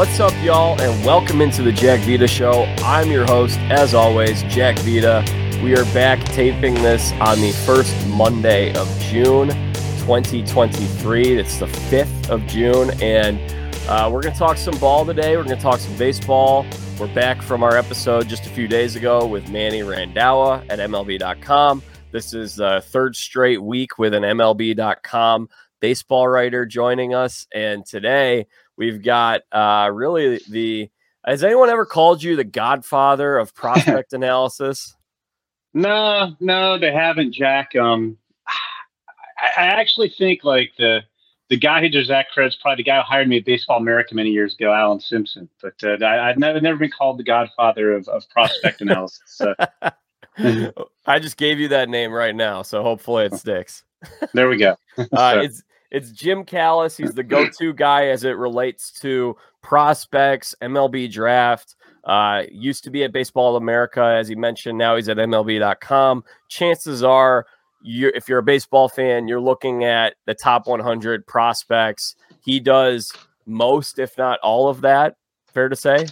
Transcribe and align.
What's 0.00 0.18
up, 0.18 0.32
y'all, 0.42 0.80
and 0.80 1.04
welcome 1.04 1.42
into 1.42 1.62
the 1.62 1.72
Jack 1.72 2.00
Vita 2.06 2.26
Show. 2.26 2.64
I'm 2.78 3.10
your 3.10 3.26
host, 3.26 3.58
as 3.68 3.92
always, 3.92 4.42
Jack 4.44 4.78
Vita. 4.78 5.22
We 5.62 5.76
are 5.76 5.84
back 5.92 6.24
taping 6.32 6.72
this 6.72 7.12
on 7.20 7.38
the 7.42 7.52
first 7.66 7.94
Monday 8.06 8.74
of 8.76 8.88
June 8.98 9.48
2023. 9.98 11.38
It's 11.38 11.58
the 11.58 11.66
5th 11.66 12.30
of 12.30 12.46
June, 12.46 12.92
and 13.02 13.38
uh, 13.90 14.08
we're 14.10 14.22
going 14.22 14.32
to 14.32 14.38
talk 14.38 14.56
some 14.56 14.78
ball 14.78 15.04
today. 15.04 15.36
We're 15.36 15.44
going 15.44 15.58
to 15.58 15.62
talk 15.62 15.80
some 15.80 15.98
baseball. 15.98 16.64
We're 16.98 17.14
back 17.14 17.42
from 17.42 17.62
our 17.62 17.76
episode 17.76 18.26
just 18.26 18.46
a 18.46 18.48
few 18.48 18.68
days 18.68 18.96
ago 18.96 19.26
with 19.26 19.50
Manny 19.50 19.80
Randhawa 19.80 20.64
at 20.70 20.78
MLB.com. 20.78 21.82
This 22.10 22.32
is 22.32 22.54
the 22.54 22.82
third 22.86 23.16
straight 23.16 23.62
week 23.62 23.98
with 23.98 24.14
an 24.14 24.22
MLB.com 24.22 25.50
baseball 25.80 26.26
writer 26.26 26.64
joining 26.64 27.14
us. 27.14 27.46
And 27.52 27.84
today 27.84 28.46
we've 28.80 29.02
got 29.02 29.42
uh, 29.52 29.90
really 29.92 30.40
the. 30.48 30.90
Has 31.24 31.44
anyone 31.44 31.68
ever 31.68 31.84
called 31.84 32.22
you 32.22 32.34
the 32.34 32.44
godfather 32.44 33.36
of 33.36 33.54
prospect 33.54 34.14
analysis? 34.14 34.96
No, 35.74 36.34
no, 36.40 36.78
they 36.78 36.90
haven't, 36.90 37.32
Jack. 37.32 37.76
Um, 37.76 38.16
I, 38.48 39.62
I 39.62 39.66
actually 39.66 40.08
think 40.08 40.42
like 40.42 40.72
the 40.78 41.02
the 41.50 41.58
guy 41.58 41.80
who 41.80 41.88
does 41.88 42.08
that 42.08 42.30
credit's 42.30 42.56
probably 42.56 42.76
the 42.82 42.90
guy 42.90 42.96
who 42.96 43.02
hired 43.02 43.28
me 43.28 43.36
at 43.36 43.44
Baseball 43.44 43.78
America 43.78 44.14
many 44.14 44.30
years 44.30 44.54
ago, 44.54 44.72
Alan 44.72 45.00
Simpson. 45.00 45.48
But 45.60 45.74
uh, 45.84 46.04
I, 46.04 46.28
have 46.28 46.38
never 46.38 46.60
never 46.60 46.78
been 46.78 46.90
called 46.90 47.18
the 47.18 47.24
godfather 47.24 47.92
of, 47.92 48.08
of 48.08 48.28
prospect 48.30 48.80
analysis. 48.80 49.20
So. 49.26 49.54
I 51.06 51.18
just 51.18 51.36
gave 51.36 51.60
you 51.60 51.68
that 51.68 51.88
name 51.90 52.12
right 52.12 52.34
now, 52.34 52.62
so 52.62 52.82
hopefully 52.82 53.26
it 53.26 53.34
sticks. 53.34 53.84
there 54.32 54.48
we 54.48 54.56
go. 54.56 54.76
uh, 55.12 55.40
it's 55.44 55.62
it's 55.90 56.10
Jim 56.10 56.44
Callis. 56.44 56.96
He's 56.96 57.12
the 57.12 57.22
go-to 57.22 57.72
guy 57.72 58.06
as 58.06 58.24
it 58.24 58.36
relates 58.36 58.92
to 59.00 59.36
prospects, 59.62 60.54
MLB 60.62 61.10
draft. 61.10 61.76
Uh, 62.04 62.44
used 62.50 62.84
to 62.84 62.90
be 62.90 63.04
at 63.04 63.12
Baseball 63.12 63.56
America, 63.56 64.02
as 64.02 64.28
he 64.28 64.34
mentioned. 64.34 64.78
Now 64.78 64.96
he's 64.96 65.08
at 65.08 65.18
MLB.com. 65.18 66.24
Chances 66.48 67.02
are, 67.02 67.46
you 67.82 68.12
if 68.14 68.28
you're 68.28 68.38
a 68.38 68.42
baseball 68.42 68.88
fan, 68.88 69.28
you're 69.28 69.40
looking 69.40 69.84
at 69.84 70.14
the 70.26 70.34
top 70.34 70.66
100 70.66 71.26
prospects. 71.26 72.14
He 72.44 72.60
does 72.60 73.12
most, 73.46 73.98
if 73.98 74.16
not 74.16 74.38
all 74.40 74.68
of 74.68 74.82
that. 74.82 75.16
Fair 75.52 75.68
to 75.68 75.76
say. 75.76 76.06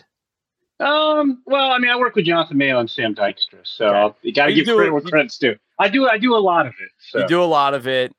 Um. 0.80 1.42
Well, 1.44 1.70
I 1.72 1.78
mean, 1.78 1.90
I 1.90 1.96
work 1.96 2.14
with 2.14 2.26
Jonathan 2.26 2.56
Mayo 2.56 2.78
and 2.78 2.88
Sam 2.88 3.14
Dykstra, 3.14 3.60
so 3.64 3.86
okay. 3.86 4.16
you 4.22 4.32
got 4.32 4.46
to 4.46 4.54
give 4.54 4.66
credit 4.66 4.92
where 4.92 5.00
credit's 5.00 5.36
due. 5.36 5.56
I 5.78 5.88
do. 5.88 6.08
I 6.08 6.18
do 6.18 6.36
a 6.36 6.38
lot 6.38 6.66
of 6.66 6.74
it. 6.80 6.90
So. 6.98 7.18
You 7.20 7.26
do 7.26 7.42
a 7.42 7.44
lot 7.44 7.74
of 7.74 7.88
it, 7.88 8.12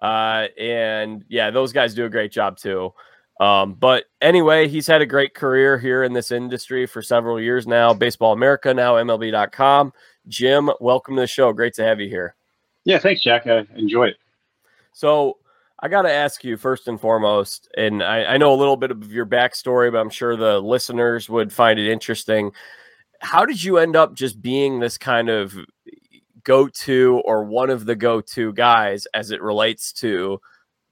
uh, 0.00 0.46
and 0.58 1.24
yeah, 1.28 1.50
those 1.50 1.72
guys 1.72 1.94
do 1.94 2.04
a 2.04 2.10
great 2.10 2.32
job 2.32 2.56
too. 2.56 2.92
Um, 3.40 3.74
but 3.74 4.04
anyway, 4.20 4.68
he's 4.68 4.86
had 4.86 5.00
a 5.00 5.06
great 5.06 5.34
career 5.34 5.78
here 5.78 6.02
in 6.02 6.12
this 6.12 6.30
industry 6.30 6.86
for 6.86 7.00
several 7.00 7.40
years 7.40 7.66
now. 7.66 7.94
Baseball 7.94 8.32
America, 8.32 8.72
now 8.74 8.94
MLB.com. 8.94 9.92
Jim, 10.28 10.70
welcome 10.78 11.16
to 11.16 11.22
the 11.22 11.26
show. 11.26 11.52
Great 11.52 11.74
to 11.74 11.84
have 11.84 12.00
you 12.00 12.08
here. 12.08 12.34
Yeah, 12.84 12.98
thanks, 12.98 13.22
Jack. 13.22 13.46
I 13.46 13.66
enjoy 13.74 14.08
it. 14.08 14.16
So 14.92 15.38
I 15.82 15.88
got 15.88 16.02
to 16.02 16.12
ask 16.12 16.44
you 16.44 16.58
first 16.58 16.88
and 16.88 17.00
foremost, 17.00 17.68
and 17.76 18.02
I, 18.02 18.24
I, 18.24 18.36
know 18.36 18.52
a 18.52 18.56
little 18.56 18.76
bit 18.76 18.90
of 18.90 19.10
your 19.10 19.24
backstory, 19.24 19.90
but 19.90 19.98
I'm 19.98 20.10
sure 20.10 20.36
the 20.36 20.60
listeners 20.60 21.28
would 21.30 21.52
find 21.52 21.78
it 21.78 21.90
interesting. 21.90 22.52
How 23.20 23.46
did 23.46 23.62
you 23.62 23.78
end 23.78 23.96
up 23.96 24.14
just 24.14 24.42
being 24.42 24.80
this 24.80 24.98
kind 24.98 25.30
of 25.30 25.56
go 26.44 26.68
to 26.68 27.20
or 27.24 27.44
one 27.44 27.70
of 27.70 27.86
the 27.86 27.96
go 27.96 28.20
to 28.20 28.52
guys 28.52 29.06
as 29.14 29.30
it 29.30 29.42
relates 29.42 29.92
to 29.94 30.40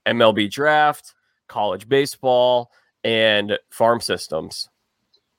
MLB 0.05 0.49
draft, 0.49 1.13
college 1.47 1.87
baseball, 1.87 2.71
and 3.03 3.57
farm 3.69 4.01
systems? 4.01 4.69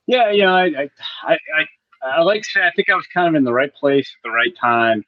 Yeah, 0.06 0.30
you 0.30 0.42
know, 0.42 0.54
I, 0.54 0.88
I, 1.24 1.38
I, 1.54 1.66
I 2.02 2.22
like 2.22 2.42
to 2.42 2.48
say 2.48 2.66
I 2.66 2.72
think 2.74 2.88
I 2.88 2.94
was 2.94 3.06
kind 3.12 3.28
of 3.28 3.34
in 3.34 3.44
the 3.44 3.52
right 3.52 3.72
place 3.74 4.14
at 4.18 4.28
the 4.28 4.34
right 4.34 4.52
time 4.60 5.04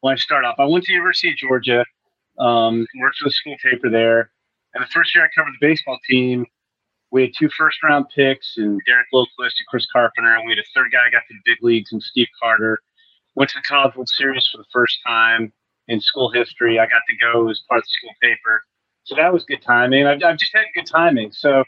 when 0.00 0.14
I 0.14 0.16
started 0.16 0.46
off. 0.46 0.56
I 0.58 0.64
went 0.64 0.84
to 0.84 0.92
University 0.92 1.30
of 1.30 1.36
Georgia 1.36 1.84
um, 2.38 2.86
worked 3.00 3.18
for 3.18 3.28
the 3.28 3.32
school 3.32 3.56
paper 3.62 3.90
there. 3.90 4.30
And 4.74 4.82
the 4.82 4.88
first 4.88 5.14
year 5.14 5.24
I 5.24 5.28
covered 5.34 5.54
the 5.58 5.66
baseball 5.66 5.98
team, 6.08 6.46
we 7.10 7.22
had 7.22 7.30
two 7.38 7.48
first 7.56 7.82
round 7.82 8.06
picks 8.14 8.54
and 8.56 8.80
Derek 8.86 9.06
Lilliquist 9.12 9.28
and 9.38 9.66
Chris 9.68 9.86
Carpenter. 9.92 10.34
And 10.34 10.44
we 10.44 10.52
had 10.52 10.58
a 10.58 10.68
third 10.74 10.92
guy 10.92 11.10
got 11.10 11.22
to 11.28 11.34
the 11.34 11.40
big 11.44 11.62
leagues 11.62 11.92
and 11.92 12.02
Steve 12.02 12.28
Carter. 12.42 12.80
Went 13.36 13.50
to 13.50 13.58
the 13.58 13.62
College 13.62 13.94
World 13.94 14.08
Series 14.08 14.48
for 14.50 14.58
the 14.58 14.64
first 14.72 14.98
time 15.06 15.52
in 15.88 16.00
school 16.00 16.30
history. 16.30 16.78
I 16.78 16.86
got 16.86 17.02
to 17.08 17.16
go 17.16 17.48
as 17.48 17.62
part 17.68 17.78
of 17.78 17.84
the 17.84 17.88
school 17.88 18.14
paper. 18.22 18.62
So 19.04 19.14
that 19.14 19.32
was 19.32 19.44
good 19.44 19.62
timing. 19.62 20.06
I've, 20.06 20.22
I've 20.24 20.38
just 20.38 20.52
had 20.52 20.64
good 20.74 20.86
timing. 20.86 21.30
So 21.32 21.62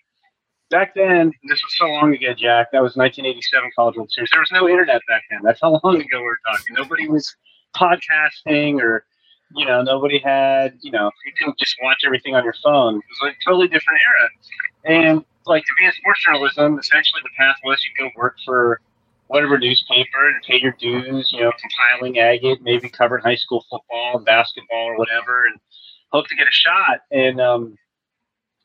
back 0.70 0.94
then, 0.94 1.32
this 1.48 1.60
was 1.62 1.76
so 1.78 1.86
long 1.86 2.14
ago, 2.14 2.34
Jack. 2.34 2.68
That 2.72 2.82
was 2.82 2.96
1987 2.96 3.70
College 3.76 3.96
World 3.96 4.10
Series. 4.10 4.30
There 4.32 4.40
was 4.40 4.50
no 4.52 4.68
internet 4.68 5.02
back 5.06 5.22
then. 5.30 5.40
That's 5.44 5.60
how 5.60 5.80
long 5.84 5.96
ago 6.00 6.20
we 6.20 6.26
are 6.26 6.38
talking. 6.46 6.74
Nobody 6.74 7.08
was 7.08 7.36
podcasting 7.76 8.80
or 8.80 9.04
you 9.56 9.64
know, 9.64 9.82
nobody 9.82 10.18
had, 10.18 10.76
you 10.82 10.90
know, 10.90 11.10
you 11.24 11.32
couldn't 11.38 11.58
just 11.58 11.76
watch 11.82 11.98
everything 12.04 12.34
on 12.34 12.44
your 12.44 12.54
phone. 12.62 12.96
It 12.96 13.04
was 13.08 13.18
like 13.22 13.36
a 13.40 13.44
totally 13.48 13.68
different 13.68 14.00
era. 14.06 14.28
And 14.84 15.24
like 15.46 15.64
to 15.64 15.72
be 15.78 15.86
in 15.86 15.92
sports 15.92 16.22
journalism, 16.24 16.78
essentially 16.78 17.22
the 17.22 17.30
path 17.36 17.56
was 17.64 17.82
you 17.84 18.04
go 18.04 18.10
work 18.16 18.36
for 18.44 18.80
whatever 19.28 19.59
newspaper 19.59 20.28
and 20.28 20.43
pay 20.47 20.61
your 20.61 20.75
dues, 20.78 21.31
you 21.33 21.41
know, 21.41 21.53
compiling 21.61 22.19
agate, 22.19 22.59
maybe 22.62 22.89
covered 22.89 23.22
high 23.22 23.37
school 23.37 23.65
football 23.71 24.16
and 24.16 24.25
basketball 24.25 24.87
or 24.87 24.99
whatever, 24.99 25.47
and 25.47 25.59
hope 26.12 26.27
to 26.28 26.37
get 26.37 26.47
a 26.47 26.53
shot. 26.53 27.00
And 27.11 27.41
um, 27.41 27.77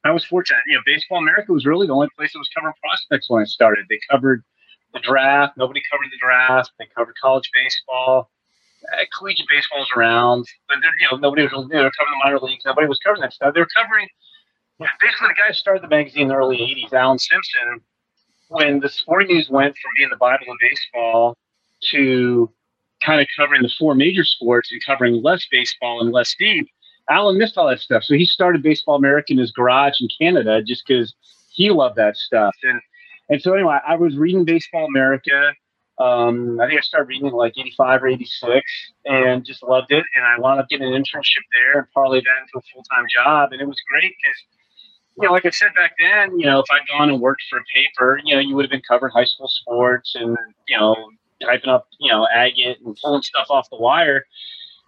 I 0.04 0.12
was 0.12 0.26
fortunate. 0.26 0.62
You 0.68 0.76
know, 0.76 0.82
Baseball 0.86 1.20
America 1.20 1.54
was 1.54 1.66
really 1.66 1.88
the 1.88 1.94
only 1.94 2.10
place 2.18 2.34
that 2.34 2.40
was 2.40 2.50
covering 2.56 2.74
prospects 2.82 3.30
when 3.30 3.42
I 3.42 3.46
started. 3.46 3.86
They 3.90 4.00
covered 4.10 4.44
the 4.94 5.00
draft. 5.00 5.58
Nobody 5.58 5.82
covered 5.92 6.08
the 6.12 6.20
draft. 6.20 6.72
They 6.80 6.88
covered 6.96 7.16
college 7.22 7.50
baseball 7.54 8.30
uh, 8.92 9.04
collegiate 9.18 9.48
baseball 9.50 9.80
was 9.80 9.90
around, 9.96 10.46
but 10.68 10.78
you 11.00 11.08
know 11.12 11.18
nobody 11.18 11.44
was 11.44 11.52
you 11.54 11.82
know, 11.82 11.90
covering 11.98 12.18
the 12.18 12.22
minor 12.24 12.40
leagues. 12.40 12.64
Nobody 12.66 12.88
was 12.88 13.00
covering 13.00 13.22
that 13.22 13.34
stuff. 13.34 13.54
They 13.54 13.62
were 13.62 13.70
covering 13.76 14.08
basically 15.00 15.30
the 15.30 15.36
guy 15.36 15.48
who 15.48 15.54
started 15.54 15.84
the 15.84 15.88
magazine 15.88 16.24
in 16.24 16.28
the 16.30 16.36
early 16.36 16.58
'80s, 16.58 16.94
Alan 16.94 17.20
Simpson. 17.20 17.82
When 18.54 18.80
the 18.80 18.90
sporting 18.90 19.36
news 19.36 19.50
went 19.50 19.76
from 19.76 19.92
being 19.98 20.10
the 20.10 20.18
Bible 20.18 20.46
of 20.50 20.58
baseball 20.60 21.38
to 21.92 22.50
kind 23.04 23.20
of 23.20 23.28
covering 23.38 23.64
the 23.64 23.72
four 23.78 23.96
major 23.96 24.24
sports 24.24 24.72
and 24.72 24.82
covering 24.86 25.22
less 25.22 25.46
baseball 25.52 26.02
and 26.02 26.12
less 26.12 26.36
deep, 26.38 26.68
Alan 27.10 27.38
missed 27.38 27.58
all 27.58 27.68
that 27.68 27.80
stuff. 27.80 28.04
So 28.04 28.14
he 28.14 28.26
started 28.26 28.64
Baseball 28.64 28.96
America 28.96 29.34
in 29.34 29.40
his 29.40 29.52
garage 29.52 30.00
in 30.00 30.08
Canada 30.20 30.62
just 30.62 30.84
because 30.88 31.14
he 31.52 31.70
loved 31.70 31.98
that 31.98 32.16
stuff. 32.16 32.56
And 32.64 32.80
and 33.30 33.42
so 33.42 33.54
anyway, 33.54 33.80
I 33.88 33.96
was 33.96 34.16
reading 34.16 34.46
Baseball 34.46 34.86
America 34.86 35.54
um, 36.00 36.60
I 36.60 36.68
think 36.68 36.80
I 36.80 36.82
started 36.82 37.08
reading 37.08 37.28
in 37.28 37.34
like 37.34 37.54
85 37.58 38.04
or 38.04 38.08
86 38.08 38.66
and 39.06 39.46
just 39.46 39.62
loved 39.62 39.92
it. 39.92 40.04
And 40.16 40.26
I 40.26 40.40
wound 40.40 40.60
up 40.60 40.68
getting 40.70 40.88
an 40.88 41.00
internship 41.00 41.46
there 41.52 41.80
and 41.80 41.92
parlay 41.94 42.20
that 42.20 42.42
into 42.42 42.58
a 42.58 42.62
full 42.74 42.84
time 42.94 43.06
job. 43.14 43.52
And 43.52 43.62
it 43.62 43.68
was 43.68 43.80
great 43.90 44.14
because, 44.24 44.42
you 45.18 45.28
know, 45.28 45.34
like 45.34 45.46
I 45.46 45.52
said 45.52 45.74
back 45.76 45.94
then, 46.00 46.40
you 46.40 46.46
know, 46.46 46.60
if 46.60 46.66
I'd 46.72 46.88
gone 46.88 47.10
and 47.10 47.22
worked 47.22 47.44
for 47.50 47.60
a 47.60 47.64
paper, 47.74 48.20
you 48.24 48.36
know, 48.36 48.42
you 48.42 48.56
would 48.56 48.66
have 48.66 48.72
been 48.72 48.82
covering 48.88 49.12
high 49.14 49.26
school 49.26 49.48
sports 49.48 50.16
and, 50.16 50.38
you 50.68 50.78
know, 50.78 50.96
typing 51.42 51.70
up, 51.70 51.88
you 52.00 52.12
know, 52.12 52.28
agate 52.34 52.80
and 52.84 52.98
pulling 53.04 53.22
stuff 53.22 53.48
off 53.50 53.70
the 53.70 53.78
wire. 53.78 54.26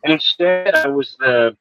And 0.04 0.14
instead, 0.14 0.74
I 0.74 0.88
was 0.88 1.16
the, 1.20 1.56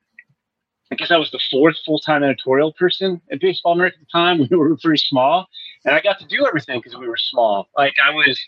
I 0.90 0.94
guess 0.94 1.10
I 1.10 1.16
was 1.16 1.30
the 1.30 1.40
fourth 1.50 1.76
full 1.84 1.98
time 1.98 2.22
editorial 2.22 2.72
person 2.72 3.20
at 3.30 3.40
Baseball 3.40 3.72
America 3.72 3.96
at 4.00 4.06
the 4.06 4.18
time. 4.18 4.38
We 4.50 4.56
were 4.56 4.76
pretty 4.76 4.98
small. 4.98 5.46
And 5.84 5.94
I 5.94 6.00
got 6.00 6.18
to 6.20 6.26
do 6.26 6.46
everything 6.46 6.80
because 6.80 6.98
we 6.98 7.08
were 7.08 7.18
small. 7.18 7.68
Like 7.76 7.94
I 8.04 8.10
was, 8.14 8.38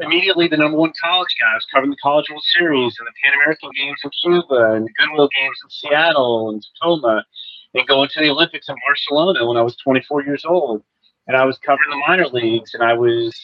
immediately 0.00 0.48
the 0.48 0.56
number 0.56 0.76
one 0.76 0.92
college 1.02 1.34
guy. 1.40 1.50
I 1.50 1.54
was 1.54 1.66
covering 1.72 1.90
the 1.90 1.96
College 2.02 2.28
World 2.28 2.42
Series 2.58 2.96
and 2.98 3.06
the 3.06 3.12
Pan 3.22 3.34
American 3.34 3.70
Games 3.76 3.98
in 4.04 4.10
Cuba 4.10 4.72
and 4.74 4.86
the 4.86 4.92
Goodwill 4.98 5.28
Games 5.38 5.56
in 5.64 5.70
Seattle 5.70 6.50
and 6.50 6.62
Tacoma 6.62 7.24
and 7.74 7.86
going 7.86 8.08
to 8.08 8.20
the 8.20 8.30
Olympics 8.30 8.68
in 8.68 8.76
Barcelona 8.86 9.46
when 9.46 9.56
I 9.56 9.62
was 9.62 9.76
24 9.76 10.24
years 10.24 10.44
old. 10.44 10.82
And 11.26 11.36
I 11.36 11.44
was 11.44 11.58
covering 11.58 11.90
the 11.90 12.02
minor 12.06 12.28
leagues 12.28 12.74
and 12.74 12.82
I 12.82 12.92
was 12.92 13.34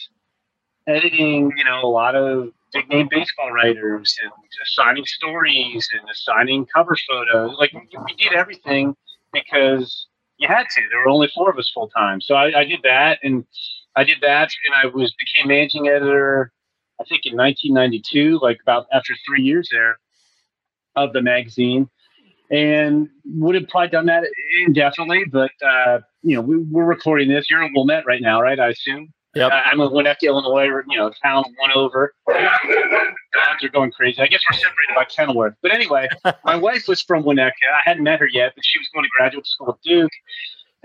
editing, 0.87 1.51
you 1.57 1.63
know, 1.63 1.81
a 1.83 1.87
lot 1.87 2.15
of 2.15 2.49
big 2.71 2.89
name 2.89 3.07
baseball 3.09 3.51
writers 3.51 4.17
and 4.23 4.31
assigning 4.63 5.05
stories 5.05 5.87
and 5.93 6.09
assigning 6.09 6.65
cover 6.73 6.95
photos. 7.09 7.57
Like 7.59 7.73
we 7.73 8.15
did 8.17 8.33
everything 8.33 8.95
because 9.33 10.07
you 10.37 10.47
had 10.47 10.63
to. 10.75 10.81
There 10.89 10.99
were 10.99 11.09
only 11.09 11.29
four 11.35 11.49
of 11.49 11.57
us 11.57 11.69
full 11.73 11.89
time. 11.89 12.21
So 12.21 12.35
I, 12.35 12.61
I 12.61 12.63
did 12.63 12.79
that 12.83 13.19
and 13.23 13.45
I 13.95 14.03
did 14.03 14.17
that, 14.21 14.49
and 14.65 14.75
I 14.75 14.87
was 14.87 15.13
became 15.13 15.47
managing 15.47 15.87
editor. 15.87 16.51
I 16.99 17.03
think 17.05 17.25
in 17.25 17.37
1992, 17.37 18.39
like 18.41 18.59
about 18.61 18.87
after 18.91 19.13
three 19.25 19.43
years 19.43 19.69
there 19.71 19.99
of 20.95 21.13
the 21.13 21.21
magazine, 21.21 21.89
and 22.51 23.09
would 23.25 23.55
have 23.55 23.67
probably 23.67 23.89
done 23.89 24.05
that 24.07 24.23
indefinitely. 24.65 25.25
But 25.31 25.51
uh, 25.65 25.99
you 26.21 26.35
know, 26.35 26.41
we, 26.41 26.55
are 26.55 26.85
recording 26.85 27.29
this. 27.29 27.49
You're 27.49 27.63
in 27.63 27.73
Wilmette 27.73 28.05
right 28.05 28.21
now, 28.21 28.41
right? 28.41 28.59
I 28.59 28.69
assume. 28.69 29.13
Yep. 29.35 29.51
Uh, 29.51 29.61
I'm 29.65 29.81
in 29.81 29.89
Winnetka, 29.89 30.23
Illinois. 30.23 30.65
You 30.89 30.97
know, 30.97 31.11
town 31.23 31.43
one 31.57 31.71
over. 31.75 32.13
Dogs 32.27 33.63
are 33.63 33.69
going 33.69 33.91
crazy. 33.91 34.21
I 34.21 34.27
guess 34.27 34.41
we're 34.49 34.57
separated 34.57 34.95
by 34.95 35.05
Kenilworth. 35.05 35.55
But 35.61 35.73
anyway, 35.73 36.07
my 36.45 36.55
wife 36.55 36.87
was 36.87 37.01
from 37.01 37.23
Winnetka. 37.23 37.51
I 37.75 37.81
hadn't 37.83 38.03
met 38.03 38.19
her 38.19 38.27
yet, 38.27 38.53
but 38.55 38.63
she 38.63 38.77
was 38.77 38.87
going 38.93 39.03
to 39.03 39.09
graduate 39.17 39.47
school 39.47 39.69
at 39.69 39.81
Duke. 39.83 40.11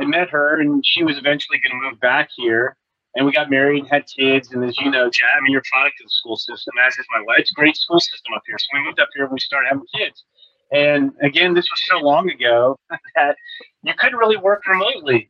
I 0.00 0.04
met 0.06 0.30
her, 0.30 0.60
and 0.60 0.82
she 0.86 1.02
was 1.02 1.18
eventually 1.18 1.58
going 1.60 1.78
to 1.78 1.90
move 1.90 2.00
back 2.00 2.30
here 2.36 2.76
and 3.14 3.26
we 3.26 3.32
got 3.32 3.50
married 3.50 3.80
and 3.80 3.88
had 3.90 4.06
kids. 4.06 4.52
And 4.52 4.64
as 4.64 4.78
you 4.78 4.90
know, 4.90 5.10
Jack, 5.10 5.30
I 5.36 5.40
mean, 5.42 5.52
you're 5.52 5.60
a 5.60 5.72
product 5.72 6.00
of 6.00 6.06
the 6.06 6.10
school 6.10 6.36
system, 6.36 6.74
as 6.86 6.96
is 6.98 7.06
my 7.12 7.20
wife. 7.26 7.38
It's 7.40 7.50
a 7.50 7.54
great 7.54 7.76
school 7.76 8.00
system 8.00 8.32
up 8.34 8.42
here. 8.46 8.56
So 8.58 8.66
we 8.74 8.84
moved 8.84 9.00
up 9.00 9.08
here 9.14 9.24
and 9.24 9.32
we 9.32 9.40
started 9.40 9.68
having 9.68 9.84
kids. 9.96 10.24
And 10.72 11.12
again, 11.22 11.54
this 11.54 11.66
was 11.70 11.80
so 11.88 11.98
long 11.98 12.30
ago 12.30 12.78
that 13.14 13.36
you 13.82 13.94
couldn't 13.98 14.18
really 14.18 14.36
work 14.36 14.66
remotely 14.66 15.28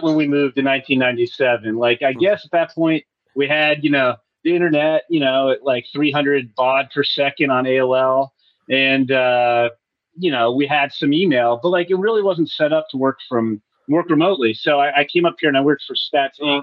when 0.00 0.14
we 0.14 0.26
moved 0.26 0.58
in 0.58 0.64
1997. 0.64 1.76
Like, 1.76 2.02
I 2.02 2.12
guess 2.12 2.44
at 2.44 2.50
that 2.52 2.74
point, 2.74 3.04
we 3.34 3.46
had, 3.46 3.84
you 3.84 3.90
know, 3.90 4.16
the 4.44 4.54
internet, 4.54 5.02
you 5.08 5.20
know, 5.20 5.50
at 5.50 5.62
like 5.62 5.86
300 5.92 6.54
baud 6.54 6.88
per 6.94 7.04
second 7.04 7.50
on 7.50 7.64
AOL. 7.64 8.30
And, 8.70 9.10
uh, 9.10 9.70
you 10.16 10.30
know, 10.30 10.52
we 10.52 10.66
had 10.66 10.92
some 10.92 11.12
email, 11.12 11.60
but 11.62 11.68
like 11.68 11.90
it 11.90 11.96
really 11.96 12.22
wasn't 12.22 12.50
set 12.50 12.72
up 12.72 12.88
to 12.90 12.96
work 12.96 13.18
from 13.28 13.62
work 13.88 14.10
remotely. 14.10 14.54
So 14.54 14.80
I, 14.80 15.00
I 15.00 15.04
came 15.04 15.24
up 15.24 15.36
here 15.40 15.48
and 15.48 15.56
I 15.56 15.60
worked 15.60 15.84
for 15.86 15.94
Stats 15.94 16.40
Inc., 16.40 16.62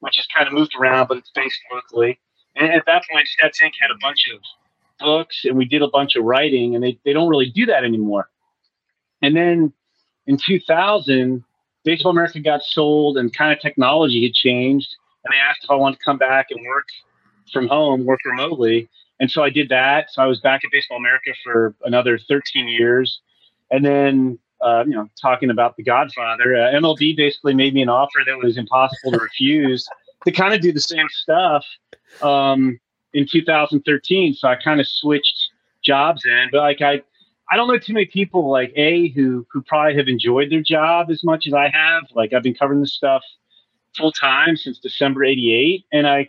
which 0.00 0.16
has 0.16 0.26
kind 0.34 0.46
of 0.46 0.52
moved 0.52 0.74
around, 0.78 1.08
but 1.08 1.18
it's 1.18 1.30
based 1.34 1.58
locally. 1.72 2.18
And 2.56 2.72
at 2.72 2.84
that 2.86 3.02
point, 3.10 3.26
Stats 3.40 3.62
Inc. 3.62 3.72
had 3.80 3.90
a 3.90 3.98
bunch 4.00 4.28
of 4.34 4.40
books 4.98 5.44
and 5.44 5.56
we 5.56 5.64
did 5.64 5.82
a 5.82 5.88
bunch 5.88 6.16
of 6.16 6.24
writing, 6.24 6.74
and 6.74 6.82
they, 6.82 6.98
they 7.04 7.12
don't 7.12 7.28
really 7.28 7.50
do 7.50 7.66
that 7.66 7.84
anymore. 7.84 8.28
And 9.22 9.36
then 9.36 9.72
in 10.26 10.36
2000, 10.36 11.44
Baseball 11.84 12.10
America 12.10 12.40
got 12.40 12.62
sold 12.62 13.16
and 13.16 13.32
kind 13.32 13.52
of 13.52 13.60
technology 13.60 14.24
had 14.24 14.34
changed. 14.34 14.94
And 15.24 15.32
they 15.32 15.38
asked 15.38 15.64
if 15.64 15.70
I 15.70 15.74
wanted 15.74 15.98
to 15.98 16.04
come 16.04 16.18
back 16.18 16.48
and 16.50 16.60
work 16.66 16.88
from 17.52 17.68
home, 17.68 18.04
work 18.04 18.20
remotely. 18.24 18.88
And 19.20 19.30
so 19.30 19.42
I 19.42 19.50
did 19.50 19.68
that. 19.68 20.08
So 20.10 20.20
I 20.20 20.26
was 20.26 20.40
back 20.40 20.62
at 20.64 20.70
Baseball 20.72 20.98
America 20.98 21.30
for 21.44 21.74
another 21.84 22.18
13 22.18 22.68
years. 22.68 23.20
And 23.70 23.84
then, 23.84 24.38
uh, 24.60 24.84
you 24.84 24.94
know, 24.94 25.08
talking 25.20 25.50
about 25.50 25.76
The 25.76 25.84
Godfather, 25.84 26.56
uh, 26.56 26.72
MLB 26.72 27.16
basically 27.16 27.54
made 27.54 27.72
me 27.72 27.82
an 27.82 27.88
offer 27.88 28.20
that 28.26 28.36
was 28.36 28.58
impossible 28.58 29.12
to 29.12 29.18
refuse 29.18 29.88
to 30.24 30.32
kind 30.32 30.54
of 30.54 30.60
do 30.60 30.72
the 30.72 30.80
same 30.80 31.06
stuff 31.10 31.64
um, 32.20 32.78
in 33.16 33.26
2013. 33.26 34.34
So 34.34 34.46
I 34.46 34.56
kind 34.56 34.78
of 34.78 34.86
switched 34.86 35.50
jobs 35.82 36.24
in. 36.24 36.48
But 36.52 36.58
like 36.58 36.82
I, 36.82 37.02
I 37.50 37.56
don't 37.56 37.66
know 37.66 37.78
too 37.78 37.94
many 37.94 38.06
people 38.06 38.50
like 38.50 38.72
a 38.76 39.08
who 39.08 39.46
who 39.50 39.62
probably 39.62 39.96
have 39.96 40.06
enjoyed 40.06 40.50
their 40.50 40.62
job 40.62 41.10
as 41.10 41.24
much 41.24 41.46
as 41.46 41.54
I 41.54 41.68
have. 41.68 42.04
Like 42.14 42.32
I've 42.32 42.42
been 42.42 42.54
covering 42.54 42.80
this 42.80 42.94
stuff 42.94 43.22
full 43.96 44.12
time 44.12 44.56
since 44.56 44.78
December 44.78 45.24
'88, 45.24 45.86
and 45.92 46.06
I 46.06 46.28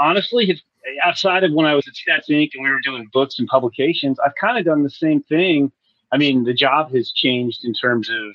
honestly 0.00 0.46
have 0.46 0.56
outside 1.04 1.44
of 1.44 1.52
when 1.52 1.66
I 1.66 1.74
was 1.74 1.86
at 1.86 1.94
Stats 1.94 2.30
Inc. 2.30 2.50
and 2.54 2.64
we 2.64 2.70
were 2.70 2.80
doing 2.80 3.08
books 3.12 3.38
and 3.38 3.48
publications, 3.48 4.18
I've 4.24 4.34
kind 4.38 4.58
of 4.58 4.64
done 4.64 4.82
the 4.82 4.90
same 4.90 5.22
thing. 5.22 5.72
I 6.12 6.18
mean, 6.18 6.44
the 6.44 6.54
job 6.54 6.92
has 6.94 7.10
changed 7.10 7.64
in 7.64 7.74
terms 7.74 8.08
of 8.08 8.34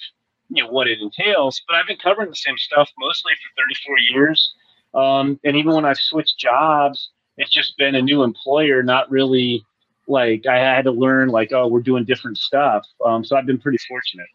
you 0.51 0.63
know 0.63 0.69
what 0.69 0.87
it 0.87 0.99
entails, 0.99 1.61
but 1.67 1.75
I've 1.75 1.87
been 1.87 1.97
covering 1.97 2.29
the 2.29 2.35
same 2.35 2.57
stuff 2.57 2.89
mostly 2.99 3.33
for 3.33 3.63
34 3.63 3.97
years. 4.11 4.53
Um, 4.93 5.39
and 5.43 5.55
even 5.55 5.73
when 5.73 5.85
I've 5.85 5.99
switched 5.99 6.39
jobs, 6.39 7.11
it's 7.39 7.51
just 7.51 7.75
been 7.77 7.95
a 7.95 8.01
new 8.01 8.21
employer, 8.21 8.83
not 8.83 9.09
really 9.09 9.63
like 10.07 10.45
I 10.45 10.57
had 10.57 10.83
to 10.85 10.91
learn 10.91 11.29
like, 11.29 11.51
oh, 11.51 11.67
we're 11.67 11.81
doing 11.81 12.03
different 12.03 12.37
stuff. 12.37 12.85
Um, 13.05 13.23
so 13.23 13.35
I've 13.35 13.45
been 13.45 13.59
pretty 13.59 13.79
fortunate. 13.87 14.27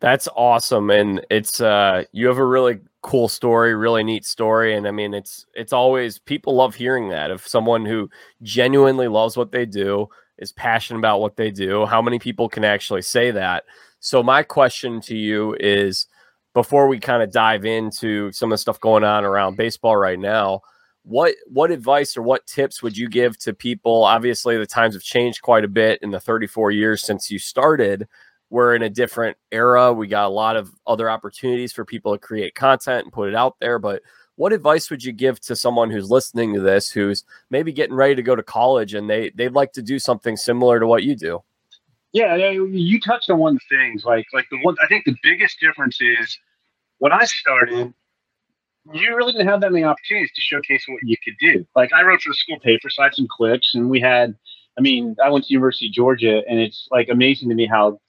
That's 0.00 0.28
awesome, 0.34 0.90
and 0.90 1.24
it's 1.30 1.60
uh, 1.60 2.02
you 2.10 2.26
have 2.26 2.38
a 2.38 2.44
really 2.44 2.80
cool 3.02 3.28
story, 3.28 3.74
really 3.76 4.02
neat 4.02 4.24
story, 4.24 4.74
and 4.74 4.88
I 4.88 4.90
mean, 4.90 5.14
it's 5.14 5.46
it's 5.54 5.72
always 5.72 6.18
people 6.18 6.56
love 6.56 6.74
hearing 6.74 7.08
that 7.10 7.30
of 7.30 7.46
someone 7.46 7.86
who 7.86 8.10
genuinely 8.42 9.06
loves 9.06 9.36
what 9.36 9.52
they 9.52 9.64
do, 9.64 10.08
is 10.38 10.50
passionate 10.50 10.98
about 10.98 11.20
what 11.20 11.36
they 11.36 11.52
do. 11.52 11.86
How 11.86 12.02
many 12.02 12.18
people 12.18 12.48
can 12.48 12.64
actually 12.64 13.02
say 13.02 13.30
that? 13.30 13.62
So 14.00 14.24
my 14.24 14.42
question 14.42 15.00
to 15.02 15.16
you 15.16 15.56
is, 15.60 16.08
before 16.52 16.88
we 16.88 16.98
kind 16.98 17.22
of 17.22 17.30
dive 17.30 17.64
into 17.64 18.32
some 18.32 18.50
of 18.50 18.54
the 18.54 18.58
stuff 18.58 18.80
going 18.80 19.04
on 19.04 19.24
around 19.24 19.56
baseball 19.56 19.96
right 19.96 20.18
now, 20.18 20.62
what 21.04 21.34
what 21.46 21.70
advice 21.70 22.16
or 22.16 22.22
what 22.22 22.46
tips 22.46 22.82
would 22.82 22.96
you 22.96 23.08
give 23.08 23.38
to 23.38 23.52
people? 23.52 24.04
Obviously, 24.04 24.56
the 24.56 24.66
times 24.66 24.94
have 24.94 25.02
changed 25.02 25.42
quite 25.42 25.64
a 25.64 25.68
bit 25.68 26.00
in 26.02 26.10
the 26.10 26.20
34 26.20 26.70
years 26.70 27.02
since 27.02 27.30
you 27.30 27.38
started 27.38 28.08
we're 28.52 28.74
in 28.74 28.82
a 28.82 28.90
different 28.90 29.38
era. 29.50 29.94
We 29.94 30.06
got 30.06 30.26
a 30.26 30.28
lot 30.28 30.56
of 30.56 30.70
other 30.86 31.08
opportunities 31.08 31.72
for 31.72 31.86
people 31.86 32.12
to 32.12 32.18
create 32.18 32.54
content 32.54 33.04
and 33.04 33.12
put 33.12 33.30
it 33.30 33.34
out 33.34 33.56
there. 33.60 33.78
But 33.78 34.02
what 34.36 34.52
advice 34.52 34.90
would 34.90 35.02
you 35.02 35.10
give 35.10 35.40
to 35.40 35.56
someone 35.56 35.90
who's 35.90 36.10
listening 36.10 36.52
to 36.52 36.60
this, 36.60 36.90
who's 36.90 37.24
maybe 37.48 37.72
getting 37.72 37.96
ready 37.96 38.14
to 38.14 38.22
go 38.22 38.36
to 38.36 38.42
college 38.42 38.92
and 38.92 39.08
they 39.08 39.30
they'd 39.30 39.54
like 39.54 39.72
to 39.72 39.82
do 39.82 39.98
something 39.98 40.36
similar 40.36 40.78
to 40.78 40.86
what 40.86 41.02
you 41.02 41.16
do? 41.16 41.42
Yeah, 42.12 42.36
you 42.36 43.00
touched 43.00 43.30
on 43.30 43.38
one 43.38 43.54
of 43.54 43.62
the 43.70 43.74
things. 43.74 44.04
Like, 44.04 44.26
like 44.34 44.44
the 44.50 44.58
one 44.60 44.76
I 44.84 44.86
think 44.86 45.06
the 45.06 45.16
biggest 45.22 45.58
difference 45.58 45.98
is 46.02 46.38
when 46.98 47.10
I 47.10 47.24
started, 47.24 47.94
you 48.92 49.16
really 49.16 49.32
didn't 49.32 49.48
have 49.48 49.60
that 49.60 49.72
many 49.72 49.84
opportunities 49.84 50.32
to 50.34 50.40
showcase 50.40 50.84
what 50.88 51.00
you 51.02 51.16
could 51.24 51.34
do. 51.40 51.66
Like, 51.76 51.92
I 51.92 52.02
wrote 52.02 52.22
for 52.22 52.30
the 52.30 52.34
school 52.34 52.58
paper, 52.58 52.90
so 52.90 53.02
I 53.02 53.06
had 53.06 53.14
some 53.14 53.28
clips, 53.30 53.74
and 53.74 53.88
we 53.90 54.00
had. 54.00 54.34
I 54.78 54.80
mean, 54.80 55.16
I 55.22 55.28
went 55.28 55.44
to 55.44 55.52
University 55.52 55.88
of 55.88 55.92
Georgia, 55.92 56.42
and 56.48 56.58
it's 56.58 56.88
like 56.90 57.10
amazing 57.10 57.50
to 57.50 57.54
me 57.54 57.66
how 57.66 58.00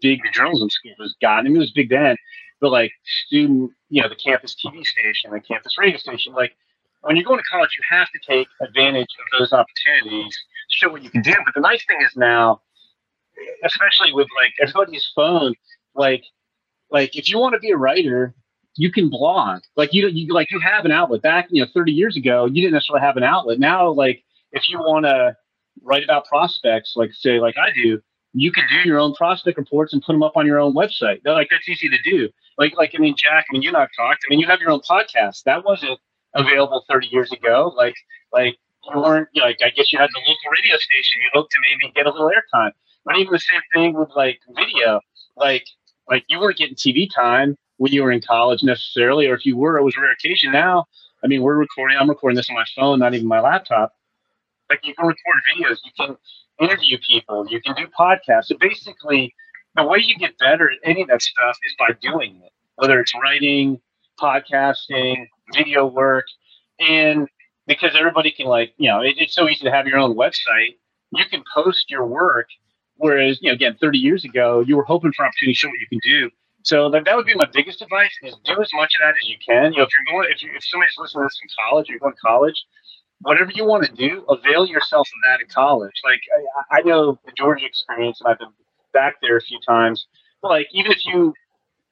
big 0.00 0.22
the 0.22 0.30
journalism 0.30 0.70
school 0.70 0.94
has 1.00 1.14
gotten. 1.20 1.46
I 1.46 1.48
mean, 1.50 1.56
it 1.56 1.60
was 1.60 1.72
big 1.72 1.90
then, 1.90 2.16
but 2.60 2.70
like 2.72 2.90
student, 3.26 3.70
you 3.90 4.00
know, 4.00 4.08
the 4.08 4.14
campus 4.14 4.54
TV 4.54 4.82
station, 4.82 5.30
the 5.30 5.40
campus 5.40 5.76
radio 5.78 5.98
station, 5.98 6.32
like 6.32 6.56
when 7.02 7.16
you're 7.16 7.24
going 7.24 7.38
to 7.38 7.44
college, 7.44 7.70
you 7.76 7.96
have 7.96 8.08
to 8.12 8.18
take 8.26 8.48
advantage 8.62 9.08
of 9.20 9.38
those 9.38 9.52
opportunities, 9.52 10.36
show 10.70 10.90
what 10.90 11.02
you 11.02 11.10
can 11.10 11.22
do. 11.22 11.34
But 11.44 11.54
the 11.54 11.60
nice 11.60 11.84
thing 11.86 12.00
is 12.00 12.16
now, 12.16 12.62
especially 13.64 14.12
with 14.12 14.28
like 14.40 14.52
everybody's 14.60 15.10
phone, 15.14 15.54
like, 15.94 16.24
like 16.90 17.16
if 17.16 17.28
you 17.28 17.38
want 17.38 17.52
to 17.54 17.60
be 17.60 17.70
a 17.70 17.76
writer, 17.76 18.34
you 18.76 18.92
can 18.92 19.08
blog. 19.08 19.62
Like 19.76 19.92
you, 19.92 20.08
you 20.08 20.32
like 20.32 20.50
you 20.50 20.60
have 20.60 20.84
an 20.84 20.92
outlet. 20.92 21.22
Back, 21.22 21.48
you 21.50 21.62
know, 21.62 21.68
30 21.72 21.92
years 21.92 22.16
ago, 22.16 22.46
you 22.46 22.62
didn't 22.62 22.74
necessarily 22.74 23.04
have 23.04 23.16
an 23.16 23.22
outlet. 23.22 23.58
Now, 23.58 23.90
like 23.90 24.22
if 24.52 24.68
you 24.68 24.78
want 24.78 25.06
to 25.06 25.36
write 25.82 26.04
about 26.04 26.26
prospects, 26.26 26.94
like 26.96 27.12
say, 27.12 27.40
like 27.40 27.56
I 27.58 27.70
do, 27.72 28.00
you 28.32 28.52
can 28.52 28.64
do 28.70 28.88
your 28.88 28.98
own 28.98 29.14
prospect 29.14 29.56
reports 29.56 29.92
and 29.92 30.02
put 30.02 30.12
them 30.12 30.22
up 30.22 30.36
on 30.36 30.46
your 30.46 30.60
own 30.60 30.74
website. 30.74 31.22
They're 31.24 31.32
like 31.32 31.48
that's 31.50 31.68
easy 31.68 31.88
to 31.88 31.98
do. 32.04 32.28
Like 32.58 32.76
like 32.76 32.92
I 32.94 32.98
mean, 32.98 33.14
Jack, 33.16 33.46
I 33.50 33.52
mean, 33.52 33.62
you 33.62 33.70
and 33.70 33.76
I've 33.78 33.88
talked. 33.96 34.24
I 34.26 34.30
mean, 34.30 34.40
you 34.40 34.46
have 34.46 34.60
your 34.60 34.70
own 34.70 34.80
podcast. 34.80 35.42
That 35.44 35.64
wasn't 35.64 35.98
available 36.34 36.84
30 36.88 37.08
years 37.08 37.32
ago. 37.32 37.72
Like 37.76 37.94
like 38.32 38.56
you 38.92 39.00
weren't 39.00 39.28
like 39.34 39.58
I 39.64 39.70
guess 39.70 39.92
you 39.92 39.98
had 39.98 40.10
the 40.12 40.20
local 40.20 40.50
radio 40.52 40.76
station. 40.76 41.22
You 41.22 41.30
hoped 41.32 41.50
to 41.52 41.58
maybe 41.70 41.92
get 41.94 42.06
a 42.06 42.10
little 42.10 42.30
airtime. 42.30 42.72
But 43.04 43.16
even 43.16 43.32
the 43.32 43.38
same 43.38 43.62
thing 43.72 43.94
with 43.94 44.10
like 44.14 44.40
video. 44.54 45.00
Like 45.36 45.64
like 46.08 46.24
you 46.28 46.38
weren't 46.38 46.58
getting 46.58 46.76
TV 46.76 47.08
time 47.12 47.56
when 47.78 47.92
you 47.92 48.02
were 48.02 48.12
in 48.12 48.20
college 48.20 48.62
necessarily, 48.62 49.26
or 49.26 49.34
if 49.34 49.44
you 49.44 49.56
were, 49.56 49.78
it 49.78 49.82
was 49.84 49.96
rare 49.96 50.12
occasion. 50.12 50.52
Now, 50.52 50.86
I 51.22 51.26
mean, 51.26 51.42
we're 51.42 51.56
recording. 51.56 51.96
I'm 51.98 52.08
recording 52.08 52.36
this 52.36 52.48
on 52.48 52.56
my 52.56 52.64
phone, 52.74 52.98
not 52.98 53.14
even 53.14 53.26
my 53.26 53.40
laptop. 53.40 53.92
Like 54.70 54.80
you 54.82 54.94
can 54.94 55.06
record 55.06 55.36
videos. 55.54 55.76
You 55.84 55.92
can 55.96 56.16
interview 56.60 56.98
people, 57.06 57.46
you 57.48 57.60
can 57.60 57.74
do 57.74 57.86
podcasts. 57.98 58.46
So 58.46 58.56
basically, 58.58 59.34
the 59.74 59.84
way 59.84 59.98
you 59.98 60.16
get 60.16 60.38
better 60.38 60.70
at 60.70 60.78
any 60.84 61.02
of 61.02 61.08
that 61.08 61.22
stuff 61.22 61.56
is 61.64 61.74
by 61.78 61.94
doing 62.00 62.40
it, 62.44 62.52
whether 62.76 62.98
it's 63.00 63.12
writing, 63.22 63.80
podcasting, 64.20 65.26
video 65.54 65.86
work, 65.86 66.24
and 66.80 67.28
because 67.66 67.94
everybody 67.98 68.30
can 68.30 68.46
like, 68.46 68.72
you 68.78 68.88
know, 68.88 69.00
it, 69.00 69.16
it's 69.18 69.34
so 69.34 69.48
easy 69.48 69.64
to 69.64 69.70
have 69.70 69.86
your 69.86 69.98
own 69.98 70.16
website. 70.16 70.76
You 71.12 71.24
can 71.30 71.42
post 71.54 71.90
your 71.90 72.06
work, 72.06 72.48
whereas 72.96 73.38
you 73.42 73.50
know, 73.50 73.54
again, 73.54 73.76
30 73.80 73.98
years 73.98 74.24
ago, 74.24 74.60
you 74.66 74.76
were 74.76 74.84
hoping 74.84 75.12
for 75.12 75.24
opportunity 75.24 75.52
to 75.52 75.58
show 75.58 75.68
what 75.68 75.78
you 75.78 75.86
can 75.88 76.00
do. 76.02 76.30
So 76.66 76.90
that, 76.90 77.04
that 77.04 77.14
would 77.14 77.26
be 77.26 77.34
my 77.36 77.46
biggest 77.52 77.80
advice: 77.80 78.10
is 78.22 78.34
do 78.44 78.60
as 78.60 78.70
much 78.74 78.96
of 78.96 79.00
that 79.00 79.14
as 79.22 79.28
you 79.28 79.36
can. 79.38 79.72
You 79.72 79.78
know, 79.78 79.84
if 79.84 79.90
you're 79.94 80.12
going, 80.12 80.28
if, 80.32 80.42
you, 80.42 80.50
if 80.52 80.64
somebody's 80.64 80.96
listening 80.98 81.22
to 81.22 81.26
this 81.26 81.38
in 81.40 81.48
college, 81.70 81.88
you're 81.88 82.00
going 82.00 82.12
to 82.12 82.18
college, 82.18 82.60
whatever 83.20 83.52
you 83.54 83.64
want 83.64 83.84
to 83.84 83.92
do, 83.92 84.24
avail 84.28 84.66
yourself 84.66 85.06
of 85.06 85.30
that 85.30 85.40
in 85.40 85.46
college. 85.48 85.94
Like 86.04 86.20
I, 86.72 86.78
I 86.78 86.82
know 86.82 87.20
the 87.24 87.30
Georgia 87.36 87.66
experience, 87.66 88.20
and 88.20 88.28
I've 88.28 88.40
been 88.40 88.48
back 88.92 89.14
there 89.22 89.36
a 89.36 89.40
few 89.40 89.60
times. 89.64 90.06
But 90.42 90.48
like 90.48 90.66
even 90.72 90.90
if 90.90 91.06
you 91.06 91.34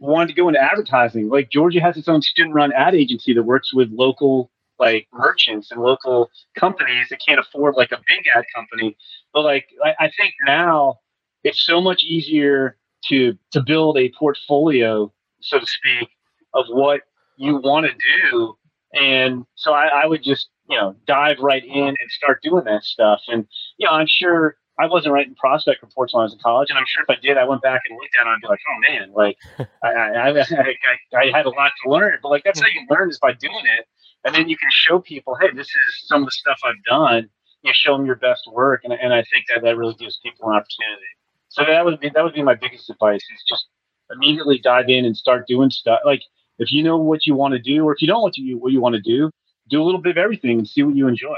wanted 0.00 0.26
to 0.28 0.34
go 0.34 0.48
into 0.48 0.60
advertising, 0.60 1.28
like 1.28 1.50
Georgia 1.50 1.80
has 1.80 1.96
its 1.96 2.08
own 2.08 2.20
student-run 2.20 2.72
ad 2.72 2.96
agency 2.96 3.32
that 3.32 3.44
works 3.44 3.72
with 3.72 3.90
local 3.92 4.50
like 4.80 5.06
merchants 5.12 5.70
and 5.70 5.80
local 5.80 6.32
companies 6.58 7.06
that 7.10 7.20
can't 7.24 7.38
afford 7.38 7.76
like 7.76 7.92
a 7.92 8.00
big 8.08 8.24
ad 8.34 8.44
company. 8.52 8.96
But 9.32 9.44
like 9.44 9.68
I, 9.84 9.94
I 10.00 10.10
think 10.18 10.34
now 10.44 10.98
it's 11.44 11.64
so 11.64 11.80
much 11.80 12.02
easier 12.02 12.76
to 13.08 13.36
to 13.52 13.62
build 13.62 13.98
a 13.98 14.10
portfolio, 14.18 15.12
so 15.40 15.58
to 15.58 15.66
speak, 15.66 16.08
of 16.54 16.66
what 16.68 17.02
you 17.36 17.56
want 17.56 17.86
to 17.86 17.92
do. 18.30 18.56
And 18.94 19.44
so 19.56 19.72
I, 19.72 19.88
I 19.88 20.06
would 20.06 20.22
just 20.22 20.48
you 20.68 20.78
know, 20.78 20.94
dive 21.06 21.38
right 21.40 21.64
in 21.64 21.88
and 21.88 22.10
start 22.10 22.40
doing 22.42 22.64
that 22.64 22.84
stuff. 22.84 23.20
And, 23.28 23.46
you 23.76 23.86
know, 23.86 23.92
I'm 23.92 24.06
sure 24.06 24.56
I 24.78 24.86
wasn't 24.86 25.12
writing 25.12 25.34
prospect 25.34 25.82
reports 25.82 26.14
when 26.14 26.22
I 26.22 26.24
was 26.24 26.32
in 26.32 26.38
college. 26.42 26.70
And 26.70 26.78
I'm 26.78 26.86
sure 26.86 27.02
if 27.06 27.10
I 27.10 27.20
did, 27.20 27.36
I 27.36 27.44
went 27.44 27.62
back 27.62 27.82
and 27.88 27.96
looked 27.96 28.16
at 28.18 28.22
it 28.22 28.28
and 28.28 28.30
I'd 28.30 28.40
be 28.40 28.48
like, 28.48 28.60
oh 28.68 28.80
man, 28.90 29.12
like 29.12 29.38
I, 29.82 29.88
I, 29.88 30.40
I, 30.40 31.16
I, 31.16 31.36
had 31.36 31.46
a 31.46 31.50
lot 31.50 31.72
to 31.84 31.90
learn. 31.90 32.18
But 32.22 32.30
like, 32.30 32.44
that's 32.44 32.60
how 32.60 32.66
you 32.66 32.86
learn 32.90 33.10
is 33.10 33.18
by 33.18 33.32
doing 33.32 33.64
it. 33.78 33.86
And 34.24 34.34
then 34.34 34.48
you 34.48 34.56
can 34.56 34.70
show 34.72 34.98
people, 34.98 35.36
hey, 35.40 35.50
this 35.54 35.66
is 35.66 36.06
some 36.06 36.22
of 36.22 36.26
the 36.26 36.32
stuff 36.32 36.58
I've 36.64 36.82
done. 36.88 37.28
You 37.62 37.72
show 37.74 37.96
them 37.96 38.06
your 38.06 38.16
best 38.16 38.48
work. 38.50 38.80
And, 38.84 38.92
and 38.92 39.12
I 39.12 39.22
think 39.24 39.44
that 39.54 39.62
that 39.62 39.76
really 39.76 39.94
gives 39.94 40.18
people 40.22 40.48
an 40.48 40.56
opportunity. 40.56 41.12
So 41.54 41.64
that 41.64 41.84
would 41.84 42.00
be, 42.00 42.10
that 42.12 42.24
would 42.24 42.34
be 42.34 42.42
my 42.42 42.54
biggest 42.54 42.90
advice 42.90 43.22
is 43.22 43.44
just 43.48 43.66
immediately 44.10 44.58
dive 44.58 44.88
in 44.88 45.04
and 45.04 45.16
start 45.16 45.46
doing 45.46 45.70
stuff. 45.70 46.00
Like, 46.04 46.20
if 46.58 46.72
you 46.72 46.82
know 46.82 46.96
what 46.96 47.26
you 47.26 47.36
want 47.36 47.52
to 47.52 47.60
do, 47.60 47.86
or 47.86 47.92
if 47.92 48.02
you 48.02 48.08
don't 48.08 48.22
want 48.22 48.34
to 48.34 48.54
what 48.54 48.72
you 48.72 48.80
want 48.80 48.96
to 48.96 49.00
do, 49.00 49.30
do 49.70 49.80
a 49.80 49.84
little 49.84 50.00
bit 50.00 50.10
of 50.10 50.18
everything 50.18 50.58
and 50.58 50.68
see 50.68 50.82
what 50.82 50.96
you 50.96 51.06
enjoy. 51.06 51.36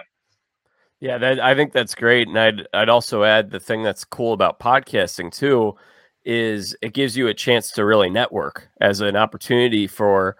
Yeah, 1.01 1.19
that, 1.19 1.39
I 1.39 1.55
think 1.55 1.73
that's 1.73 1.95
great, 1.95 2.29
and 2.29 2.39
I'd 2.39 2.67
I'd 2.73 2.89
also 2.89 3.25
add 3.25 3.51
the 3.51 3.61
thing 3.61 3.83
that's 3.83 4.05
cool 4.05 4.33
about 4.33 4.59
podcasting 4.59 5.31
too 5.31 5.77
is 6.25 6.75
it 6.81 6.95
gives 6.95 7.17
you 7.17 7.29
a 7.29 7.35
chance 7.35 7.71
to 7.73 7.85
really 7.85 8.11
network 8.11 8.69
as 8.81 9.01
an 9.01 9.17
opportunity 9.17 9.87
for 9.87 10.37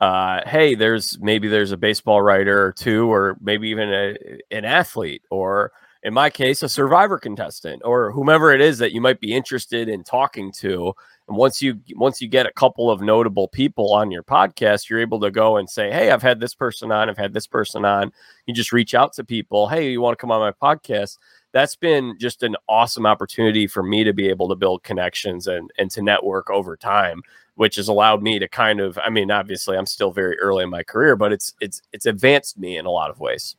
uh, 0.00 0.40
hey, 0.46 0.74
there's 0.74 1.18
maybe 1.20 1.48
there's 1.48 1.72
a 1.72 1.76
baseball 1.76 2.20
writer 2.20 2.66
or 2.66 2.72
two, 2.72 3.10
or 3.10 3.36
maybe 3.40 3.70
even 3.70 3.92
a, 3.92 4.14
an 4.50 4.66
athlete, 4.66 5.22
or 5.30 5.72
in 6.06 6.14
my 6.14 6.30
case, 6.30 6.62
a 6.62 6.68
survivor 6.68 7.18
contestant, 7.18 7.82
or 7.84 8.12
whomever 8.12 8.52
it 8.52 8.60
is 8.60 8.78
that 8.78 8.92
you 8.92 9.00
might 9.00 9.18
be 9.18 9.34
interested 9.34 9.88
in 9.88 10.04
talking 10.04 10.52
to. 10.52 10.94
And 11.26 11.36
once 11.36 11.60
you 11.60 11.80
once 11.96 12.22
you 12.22 12.28
get 12.28 12.46
a 12.46 12.52
couple 12.52 12.92
of 12.92 13.00
notable 13.00 13.48
people 13.48 13.92
on 13.92 14.12
your 14.12 14.22
podcast, 14.22 14.88
you're 14.88 15.00
able 15.00 15.18
to 15.18 15.32
go 15.32 15.56
and 15.56 15.68
say, 15.68 15.90
"Hey, 15.90 16.12
I've 16.12 16.22
had 16.22 16.38
this 16.38 16.54
person 16.54 16.92
on. 16.92 17.10
I've 17.10 17.18
had 17.18 17.34
this 17.34 17.48
person 17.48 17.84
on." 17.84 18.12
You 18.46 18.54
just 18.54 18.70
reach 18.72 18.94
out 18.94 19.14
to 19.14 19.24
people. 19.24 19.66
Hey, 19.66 19.90
you 19.90 20.00
want 20.00 20.16
to 20.16 20.20
come 20.20 20.30
on 20.30 20.38
my 20.38 20.52
podcast? 20.52 21.18
That's 21.52 21.74
been 21.74 22.16
just 22.20 22.44
an 22.44 22.54
awesome 22.68 23.04
opportunity 23.04 23.66
for 23.66 23.82
me 23.82 24.04
to 24.04 24.12
be 24.12 24.28
able 24.28 24.48
to 24.50 24.54
build 24.54 24.84
connections 24.84 25.48
and 25.48 25.72
and 25.76 25.90
to 25.90 26.02
network 26.02 26.50
over 26.50 26.76
time 26.76 27.22
which 27.56 27.76
has 27.76 27.88
allowed 27.88 28.22
me 28.22 28.38
to 28.38 28.46
kind 28.46 28.80
of 28.80 28.98
I 28.98 29.08
mean 29.10 29.30
obviously 29.30 29.76
I'm 29.78 29.86
still 29.86 30.12
very 30.12 30.38
early 30.38 30.62
in 30.64 30.70
my 30.70 30.82
career 30.82 31.16
but 31.16 31.32
it's 31.32 31.54
it's 31.60 31.80
it's 31.92 32.06
advanced 32.06 32.58
me 32.58 32.76
in 32.76 32.86
a 32.86 32.90
lot 32.90 33.10
of 33.10 33.18
ways. 33.18 33.56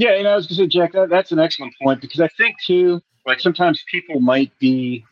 Yeah, 0.00 0.12
and 0.12 0.26
I 0.26 0.34
was 0.34 0.46
going 0.46 0.56
to 0.56 0.62
say 0.62 0.66
Jack 0.66 0.92
that, 0.92 1.10
that's 1.10 1.30
an 1.30 1.38
excellent 1.38 1.74
point 1.82 2.00
because 2.00 2.20
I 2.20 2.28
think 2.28 2.56
too 2.66 3.02
like 3.26 3.38
sometimes 3.38 3.84
people 3.90 4.18
might 4.18 4.50
be 4.58 5.04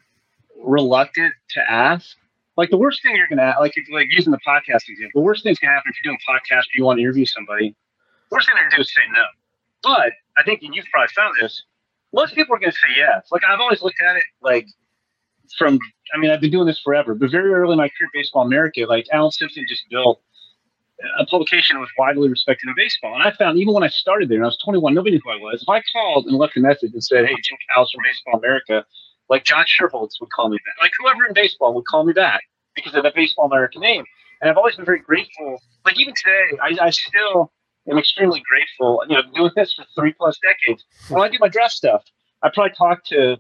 reluctant 0.65 1.35
to 1.51 1.71
ask 1.71 2.17
like 2.57 2.71
the 2.71 2.79
worst 2.79 3.03
thing 3.03 3.15
you're 3.15 3.29
gonna 3.29 3.55
like 3.61 3.75
like 3.93 4.07
using 4.11 4.31
the 4.31 4.41
podcast 4.47 4.89
example, 4.89 5.21
the 5.21 5.27
worst 5.27 5.43
thing's 5.43 5.59
gonna 5.59 5.75
happen 5.75 5.93
if 5.93 5.97
you're 6.03 6.11
doing 6.11 6.19
a 6.27 6.33
podcast 6.33 6.63
you 6.75 6.87
want 6.87 6.97
to 6.97 7.03
interview 7.03 7.27
somebody, 7.27 7.77
worst 8.31 8.49
thing 8.49 8.55
they're 8.57 8.65
gonna 8.65 8.77
do 8.77 8.81
is 8.81 8.95
say 8.95 9.03
no. 9.13 9.25
But 9.83 10.15
I 10.39 10.43
think 10.43 10.63
and 10.63 10.75
you've 10.75 10.87
probably 10.91 11.13
found 11.15 11.35
this, 11.39 11.65
most 12.15 12.35
people 12.35 12.57
are 12.57 12.59
gonna 12.59 12.73
say 12.73 12.97
yes. 12.97 13.29
Like 13.31 13.43
I've 13.47 13.61
always 13.61 13.83
looked 13.83 14.01
at 14.01 14.17
it 14.17 14.25
like 14.41 14.69
from 15.59 15.79
I 16.15 16.19
mean, 16.19 16.31
I've 16.31 16.41
been 16.41 16.51
doing 16.51 16.67
this 16.67 16.81
forever, 16.81 17.15
but 17.15 17.31
very 17.31 17.53
early 17.53 17.73
in 17.73 17.79
my 17.79 17.91
career, 17.91 18.09
Baseball 18.15 18.47
America, 18.47 18.87
like 18.89 19.05
Alan 19.13 19.33
Simpson 19.33 19.67
just 19.69 19.85
built 19.91 20.23
a 21.19 21.27
publication 21.27 21.77
that 21.77 21.81
was 21.81 21.91
widely 21.97 22.29
respected 22.29 22.69
in 22.69 22.75
baseball. 22.77 23.15
And 23.15 23.23
I 23.23 23.31
found 23.33 23.59
even 23.59 23.75
when 23.75 23.83
I 23.83 23.89
started 23.89 24.29
there, 24.29 24.37
and 24.37 24.45
I 24.45 24.49
was 24.49 24.59
21, 24.65 24.95
nobody 24.95 25.17
knew 25.17 25.21
who 25.25 25.31
I 25.31 25.37
was. 25.37 25.63
If 25.63 25.69
I 25.69 25.83
called 25.93 26.27
and 26.27 26.37
left 26.37 26.57
a 26.57 26.61
message 26.61 26.93
and 26.93 27.03
said, 27.03 27.27
"Hey, 27.27 27.35
Jim 27.43 27.59
Callis 27.69 27.91
from 27.93 28.03
Baseball 28.05 28.39
America," 28.39 28.85
like 29.29 29.45
John 29.45 29.65
Schuerholz 29.65 30.21
would 30.21 30.31
call 30.31 30.49
me 30.49 30.59
back, 30.65 30.75
like 30.81 30.93
whoever 30.99 31.27
in 31.27 31.35
baseball 31.35 31.75
would 31.75 31.87
call 31.87 32.05
me 32.05 32.13
back 32.13 32.43
because 32.75 32.95
of 32.95 33.03
the 33.03 33.13
Baseball 33.15 33.47
America 33.47 33.79
name. 33.79 34.05
And 34.41 34.51
I've 34.51 34.57
always 34.57 34.77
been 34.77 34.85
very 34.85 35.01
grateful. 35.01 35.61
Like 35.85 36.01
even 36.01 36.15
today, 36.15 36.59
I, 36.63 36.87
I 36.87 36.91
still 36.91 37.53
am 37.91 37.99
extremely 37.99 38.43
grateful. 38.49 39.03
You 39.09 39.17
know, 39.17 39.23
doing 39.35 39.53
this 39.55 39.75
for 39.75 39.85
three 39.95 40.13
plus 40.13 40.39
decades. 40.43 40.85
When 41.09 41.23
I 41.23 41.29
do 41.29 41.39
my 41.41 41.49
draft 41.49 41.75
stuff, 41.75 42.05
I 42.43 42.51
probably 42.53 42.75
talk 42.77 43.05
to 43.07 43.39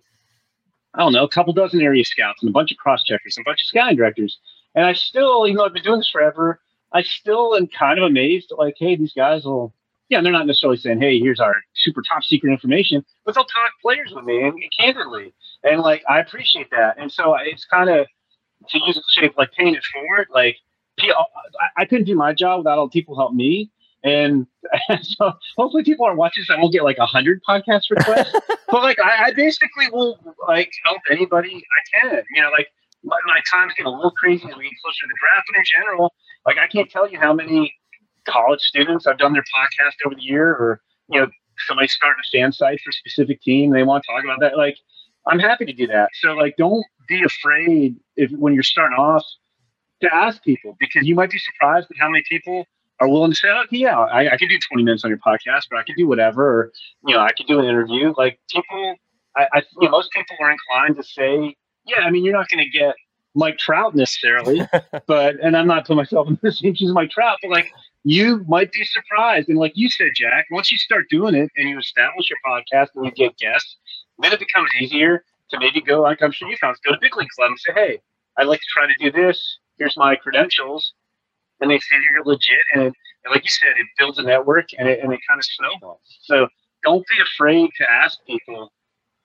I 0.95 1.01
don't 1.01 1.13
know, 1.13 1.25
a 1.25 1.29
couple 1.29 1.53
dozen 1.53 1.81
area 1.81 2.05
scouts 2.05 2.43
and 2.43 2.49
a 2.49 2.53
bunch 2.53 2.73
of 2.73 2.79
cross 2.79 3.05
checkers 3.05 3.37
and 3.37 3.45
a 3.45 3.49
bunch 3.49 3.63
of 3.63 3.67
scouting 3.67 3.97
directors. 3.97 4.39
And 4.75 4.85
I 4.85 4.95
still, 4.95 5.47
even 5.47 5.57
though 5.57 5.67
I've 5.67 5.73
been 5.73 5.83
doing 5.83 5.99
this 5.99 6.11
forever, 6.11 6.61
I 6.93 7.03
still 7.03 7.55
am 7.57 7.67
kind 7.67 7.99
of 7.99 8.05
amazed 8.05 8.53
like, 8.57 8.75
hey, 8.79 8.97
these 8.97 9.13
guys 9.13 9.45
will, 9.45 9.75
yeah, 10.09 10.21
they're 10.21 10.33
not 10.33 10.47
necessarily 10.47 10.79
saying, 10.79 11.01
hey, 11.01 11.19
here's 11.19 11.41
our 11.41 11.55
super 11.75 12.03
top 12.03 12.25
secret 12.25 12.51
information, 12.51 13.05
but 13.25 13.35
they'll 13.35 13.45
talk 13.45 13.73
players 13.83 14.13
with 14.15 14.25
me 14.25 14.43
and, 14.43 14.55
and 14.55 14.73
candidly. 14.79 15.33
And 15.63 15.81
like, 15.81 16.03
I 16.09 16.21
appreciate 16.21 16.71
that. 16.71 16.97
And 16.99 17.13
so 17.13 17.37
it's 17.41 17.65
kind 17.67 17.91
of, 17.91 18.07
to 18.71 18.79
use 18.87 18.97
a 18.97 19.03
shape 19.09 19.35
like 19.37 19.53
paying 19.53 19.75
it 19.75 19.85
forward, 19.93 20.29
like, 20.33 20.57
I 21.77 21.85
couldn't 21.85 22.07
do 22.07 22.17
my 22.17 22.33
job 22.33 22.61
without 22.61 22.79
all 22.79 22.87
the 22.87 22.93
people 22.93 23.17
help 23.17 23.33
me. 23.33 23.71
And, 24.03 24.47
so 25.03 25.33
hopefully 25.57 25.85
people 25.85 26.07
aren't 26.07 26.19
watching 26.19 26.43
this. 26.43 26.51
I 26.51 26.61
won't 26.61 26.73
get 26.73 26.85
like 26.85 26.99
a 26.99 27.07
hundred 27.07 27.41
podcast 27.49 27.83
requests, 27.91 28.33
but 28.71 28.83
like 28.83 28.99
I, 29.01 29.27
I, 29.27 29.33
basically 29.33 29.87
will 29.93 30.19
like 30.47 30.71
help 30.85 30.99
anybody 31.11 31.57
I 31.57 32.01
can. 32.01 32.23
You 32.35 32.43
know, 32.43 32.51
like 32.51 32.69
my, 33.03 33.17
my 33.27 33.41
time's 33.51 33.75
getting 33.75 33.93
a 33.93 33.95
little 33.95 34.13
crazy 34.13 34.45
as 34.49 34.57
we 34.57 34.65
get 34.65 34.73
closer 34.83 35.01
to 35.03 35.09
the 35.09 35.15
draft, 35.19 35.47
but 35.51 35.59
in 35.59 35.65
general, 35.67 36.15
like 36.49 36.57
I 36.57 36.67
can't 36.67 36.91
tell 36.91 37.09
you 37.09 37.21
how 37.21 37.35
many 37.35 37.75
college 38.27 38.61
students 38.61 39.07
I've 39.07 39.19
done 39.19 39.35
their 39.35 39.45
podcast 39.55 39.95
over 40.07 40.15
the 40.15 40.23
year, 40.23 40.49
or 40.49 40.81
you 41.11 41.21
know, 41.21 41.29
somebody 41.67 41.89
starting 41.89 42.23
a 42.27 42.31
fan 42.37 42.53
site 42.53 42.81
for 42.81 42.89
a 42.89 42.93
specific 42.93 43.43
team, 43.43 43.71
they 43.71 43.83
want 43.83 44.03
to 44.05 44.13
talk 44.13 44.25
about 44.25 44.41
that. 44.41 44.57
Like, 44.57 44.79
I'm 45.27 45.39
happy 45.39 45.67
to 45.67 45.73
do 45.75 45.87
that. 45.89 46.09
So 46.15 46.33
like, 46.33 46.57
don't 46.57 46.85
be 47.07 47.23
afraid 47.23 47.97
if 48.17 48.31
when 48.33 48.55
you're 48.55 48.63
starting 48.63 48.97
off 48.97 49.25
to 50.01 50.15
ask 50.15 50.43
people 50.43 50.75
because 50.81 51.07
you 51.07 51.15
might 51.15 51.31
be 51.31 51.39
surprised 51.39 51.89
at 51.91 51.99
how 51.99 52.09
many 52.09 52.25
people 52.29 52.65
are 53.01 53.09
willing 53.09 53.31
to 53.31 53.37
say, 53.37 53.49
oh, 53.49 53.65
yeah, 53.71 53.99
I, 53.99 54.33
I 54.33 54.37
could 54.37 54.49
do 54.49 54.59
20 54.73 54.85
minutes 54.85 55.05
on 55.05 55.11
your 55.11 55.19
podcast, 55.19 55.65
but 55.71 55.79
I 55.79 55.83
could 55.85 55.97
do 55.97 56.09
whatever, 56.09 56.43
or, 56.45 56.73
you 57.07 57.15
know, 57.15 57.21
I 57.21 57.31
could 57.37 57.47
do 57.47 57.59
an 57.59 57.67
interview. 57.67 58.15
Like 58.17 58.41
people, 58.51 58.97
I, 59.37 59.49
I 59.53 59.63
you 59.81 59.89
know, 59.89 59.91
most 59.91 60.11
people 60.13 60.37
are 60.41 60.51
inclined 60.51 60.97
to 60.97 61.03
say, 61.03 61.55
yeah, 61.87 62.01
I 62.01 62.11
mean, 62.11 62.25
you're 62.25 62.35
not 62.35 62.49
going 62.49 62.65
to 62.65 62.71
get 62.71 62.95
Mike 63.39 63.59
Trout 63.59 63.95
necessarily, 63.95 64.61
but, 65.07 65.37
and 65.41 65.57
I'm 65.57 65.67
not 65.67 65.85
putting 65.85 65.97
myself 65.99 66.29
in 66.29 66.39
the 66.43 66.53
same 66.53 66.75
shoes 66.75 66.91
as 66.91 66.95
Mike 66.95 67.11
Trout, 67.11 67.39
but 67.43 67.51
like, 67.51 67.73
you 68.05 68.45
might 68.49 68.73
be 68.73 68.85
surprised. 68.85 69.49
And 69.49 69.59
like 69.59 69.73
you 69.75 69.91
said, 69.91 70.09
Jack, 70.15 70.47
once 70.51 70.71
you 70.73 70.79
start 70.79 71.07
doing 71.11 71.35
it 71.35 71.51
and 71.57 71.69
you 71.69 71.79
establish 71.79 72.31
your 72.31 72.39
podcast 72.47 72.89
and 72.95 73.05
you 73.05 73.13
get 73.13 73.37
guests, 73.37 73.77
then 74.19 74.33
it 74.33 74.39
becomes 74.39 74.71
easier 74.81 75.25
to 75.51 75.59
maybe 75.59 75.81
go, 75.81 76.03
like 76.03 76.23
I'm 76.23 76.33
sure 76.33 76.49
you 76.49 76.57
found, 76.61 76.77
go 76.85 76.93
to 76.93 76.99
Big 77.01 77.17
League 77.17 77.29
Club 77.37 77.51
and 77.51 77.59
say, 77.59 77.73
hey, 77.75 78.01
I'd 78.37 78.47
like 78.47 78.61
to 78.61 78.67
try 78.73 78.87
to 78.87 78.95
do 78.99 79.11
this. 79.11 79.59
Here's 79.79 79.97
my 79.97 80.17
credentials 80.17 80.93
and 81.61 81.71
they 81.71 81.79
see 81.79 81.97
you're 82.13 82.25
legit. 82.25 82.59
And, 82.75 82.83
and 82.83 83.31
like 83.31 83.45
you 83.45 83.51
said, 83.51 83.71
it 83.71 83.87
builds 83.99 84.19
a 84.19 84.23
network 84.23 84.67
and 84.79 84.89
it, 84.89 85.01
and 85.03 85.13
it 85.13 85.21
kind 85.29 85.39
of 85.39 85.45
snowballs. 85.45 86.01
So 86.23 86.49
don't 86.85 87.07
be 87.09 87.23
afraid 87.23 87.71
to 87.79 87.91
ask 87.91 88.19
people 88.27 88.73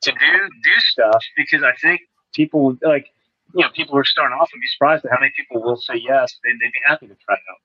to 0.01 0.11
do 0.11 0.17
do 0.17 0.79
stuff 0.79 1.23
because 1.37 1.63
I 1.63 1.71
think 1.81 2.01
people 2.33 2.75
like 2.81 3.07
you 3.53 3.63
know 3.63 3.69
people 3.75 3.97
are 3.97 4.03
starting 4.03 4.37
off 4.39 4.49
and 4.53 4.61
be 4.61 4.67
surprised 4.67 5.05
at 5.05 5.11
how 5.11 5.19
many 5.19 5.33
people 5.35 5.61
will 5.61 5.77
say 5.77 5.95
yes. 5.95 6.37
They'd, 6.43 6.53
they'd 6.53 6.71
be 6.71 6.79
happy 6.85 7.07
to 7.07 7.15
try 7.25 7.35
it 7.35 7.41
out. 7.51 7.57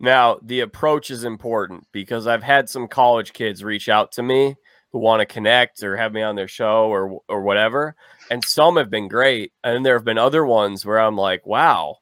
Now 0.00 0.38
the 0.42 0.60
approach 0.60 1.10
is 1.10 1.24
important 1.24 1.86
because 1.92 2.26
I've 2.26 2.42
had 2.42 2.68
some 2.68 2.88
college 2.88 3.32
kids 3.32 3.62
reach 3.64 3.88
out 3.88 4.12
to 4.12 4.22
me 4.22 4.56
who 4.92 4.98
want 4.98 5.20
to 5.20 5.26
connect 5.26 5.82
or 5.82 5.96
have 5.96 6.12
me 6.12 6.22
on 6.22 6.36
their 6.36 6.48
show 6.48 6.86
or 6.86 7.20
or 7.28 7.42
whatever, 7.42 7.94
and 8.30 8.44
some 8.44 8.76
have 8.76 8.90
been 8.90 9.08
great, 9.08 9.52
and 9.64 9.84
there 9.84 9.96
have 9.96 10.04
been 10.04 10.18
other 10.18 10.44
ones 10.44 10.84
where 10.84 11.00
I'm 11.00 11.16
like, 11.16 11.46
wow, 11.46 11.98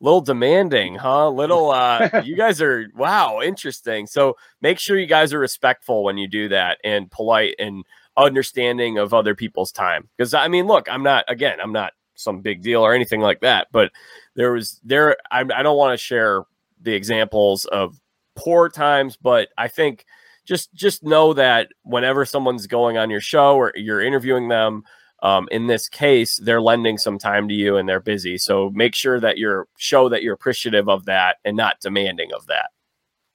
little 0.00 0.20
demanding, 0.20 0.96
huh? 0.96 1.30
Little 1.30 1.70
uh 1.70 2.08
you 2.24 2.36
guys 2.36 2.60
are 2.60 2.86
wow, 2.94 3.40
interesting. 3.42 4.06
So 4.06 4.36
make 4.60 4.78
sure 4.78 4.98
you 4.98 5.06
guys 5.06 5.32
are 5.32 5.38
respectful 5.38 6.04
when 6.04 6.18
you 6.18 6.28
do 6.28 6.48
that 6.50 6.78
and 6.84 7.10
polite 7.10 7.54
and 7.58 7.84
understanding 8.16 8.98
of 8.98 9.14
other 9.14 9.34
people's 9.34 9.72
time. 9.72 10.08
Because 10.16 10.34
I 10.34 10.48
mean, 10.48 10.66
look, 10.66 10.88
I'm 10.90 11.02
not 11.02 11.24
again, 11.28 11.58
I'm 11.62 11.72
not 11.72 11.92
some 12.18 12.40
big 12.40 12.62
deal 12.62 12.82
or 12.82 12.94
anything 12.94 13.20
like 13.20 13.40
that, 13.40 13.68
but 13.72 13.92
there 14.34 14.52
was 14.52 14.80
there 14.84 15.16
I, 15.30 15.40
I 15.40 15.62
don't 15.62 15.78
want 15.78 15.98
to 15.98 16.04
share 16.04 16.44
the 16.80 16.94
examples 16.94 17.64
of 17.66 17.98
poor 18.36 18.68
times, 18.68 19.16
but 19.16 19.48
I 19.58 19.68
think 19.68 20.04
just 20.44 20.72
just 20.74 21.02
know 21.02 21.32
that 21.34 21.68
whenever 21.82 22.24
someone's 22.24 22.66
going 22.66 22.96
on 22.96 23.10
your 23.10 23.20
show 23.20 23.56
or 23.56 23.72
you're 23.76 24.00
interviewing 24.00 24.48
them, 24.48 24.84
um, 25.22 25.48
in 25.50 25.66
this 25.66 25.88
case, 25.88 26.36
they're 26.36 26.62
lending 26.62 26.96
some 26.96 27.18
time 27.18 27.48
to 27.48 27.54
you 27.54 27.76
and 27.76 27.88
they're 27.88 28.00
busy. 28.00 28.38
So 28.38 28.70
make 28.70 28.94
sure 28.94 29.20
that 29.20 29.38
you're 29.38 29.66
show 29.76 30.08
that 30.08 30.22
you're 30.22 30.34
appreciative 30.34 30.88
of 30.88 31.04
that 31.06 31.36
and 31.44 31.56
not 31.56 31.80
demanding 31.80 32.32
of 32.32 32.46
that. 32.46 32.70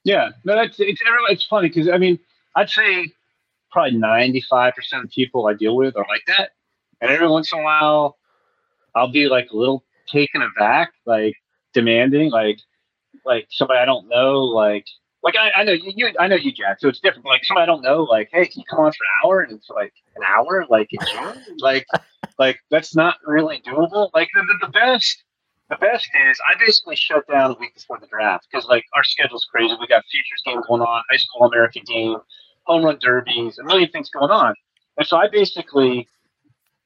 Yeah, 0.04 0.30
no, 0.44 0.56
that's 0.56 0.80
it's 0.80 1.02
it's 1.30 1.46
funny 1.46 1.70
because 1.70 1.90
I 1.90 1.98
mean 1.98 2.20
I'd 2.56 2.70
say 2.70 3.12
probably 3.72 3.98
ninety 3.98 4.42
five 4.42 4.74
percent 4.74 5.04
of 5.04 5.12
people 5.12 5.48
I 5.48 5.54
deal 5.54 5.76
with 5.76 5.96
are 5.96 6.06
like 6.10 6.24
that, 6.28 6.52
and 7.02 7.12
every 7.12 7.28
once 7.28 7.52
in 7.52 7.60
a 7.60 7.64
while 7.64 8.18
I'll 8.96 9.12
be 9.12 9.28
like 9.28 9.50
a 9.52 9.58
little 9.58 9.84
taken 10.08 10.42
aback, 10.42 10.92
like 11.06 11.36
demanding, 11.74 12.32
like 12.32 12.60
like 13.26 13.48
somebody 13.50 13.80
I 13.80 13.86
don't 13.86 14.08
know, 14.08 14.42
like 14.42 14.86
like 15.24 15.36
I, 15.38 15.62
I 15.62 15.64
know 15.64 15.72
you, 15.72 15.94
you, 15.96 16.14
I 16.20 16.28
know 16.28 16.36
you, 16.36 16.52
Jack. 16.52 16.80
So 16.80 16.90
it's 16.90 17.00
different. 17.00 17.26
Like 17.26 17.46
somebody 17.46 17.64
I 17.64 17.66
don't 17.66 17.82
know, 17.82 18.04
like, 18.04 18.30
hey, 18.32 18.46
can 18.46 18.60
you 18.60 18.66
come 18.70 18.80
on 18.80 18.92
for 18.92 19.04
an 19.04 19.10
hour? 19.24 19.42
And 19.42 19.54
it's 19.54 19.70
like 19.70 19.94
an 20.16 20.24
hour, 20.24 20.66
like 20.70 20.90
like, 21.60 21.86
like 22.40 22.60
that's 22.70 22.96
not 22.96 23.16
really 23.26 23.62
doable. 23.66 24.10
Like 24.14 24.30
the, 24.34 24.42
the, 24.42 24.68
the 24.68 24.72
best, 24.72 25.24
the 25.70 25.78
best 25.78 26.10
is 26.30 26.40
I 26.48 26.60
basically 26.60 26.98
shut 26.98 27.26
down 27.28 27.52
a 27.52 27.54
week 27.58 27.74
before 27.74 28.00
the 28.00 28.08
draft 28.08 28.48
because 28.52 28.68
like 28.68 28.84
our 28.96 29.04
schedule's 29.04 29.48
crazy. 29.50 29.76
We 29.80 29.88
got 29.88 30.04
futures 30.12 30.44
game 30.46 30.62
going 30.68 30.82
on, 30.82 31.04
high 31.10 31.18
school 31.18 31.48
American 31.48 31.84
game, 31.86 32.18
home 32.64 32.84
run 32.84 33.00
derbies, 33.00 33.58
a 33.60 33.64
million 33.64 33.90
things 33.92 34.10
going 34.10 34.32
on. 34.32 34.54
And 34.98 35.08
so 35.08 35.18
I 35.18 35.30
basically 35.30 36.08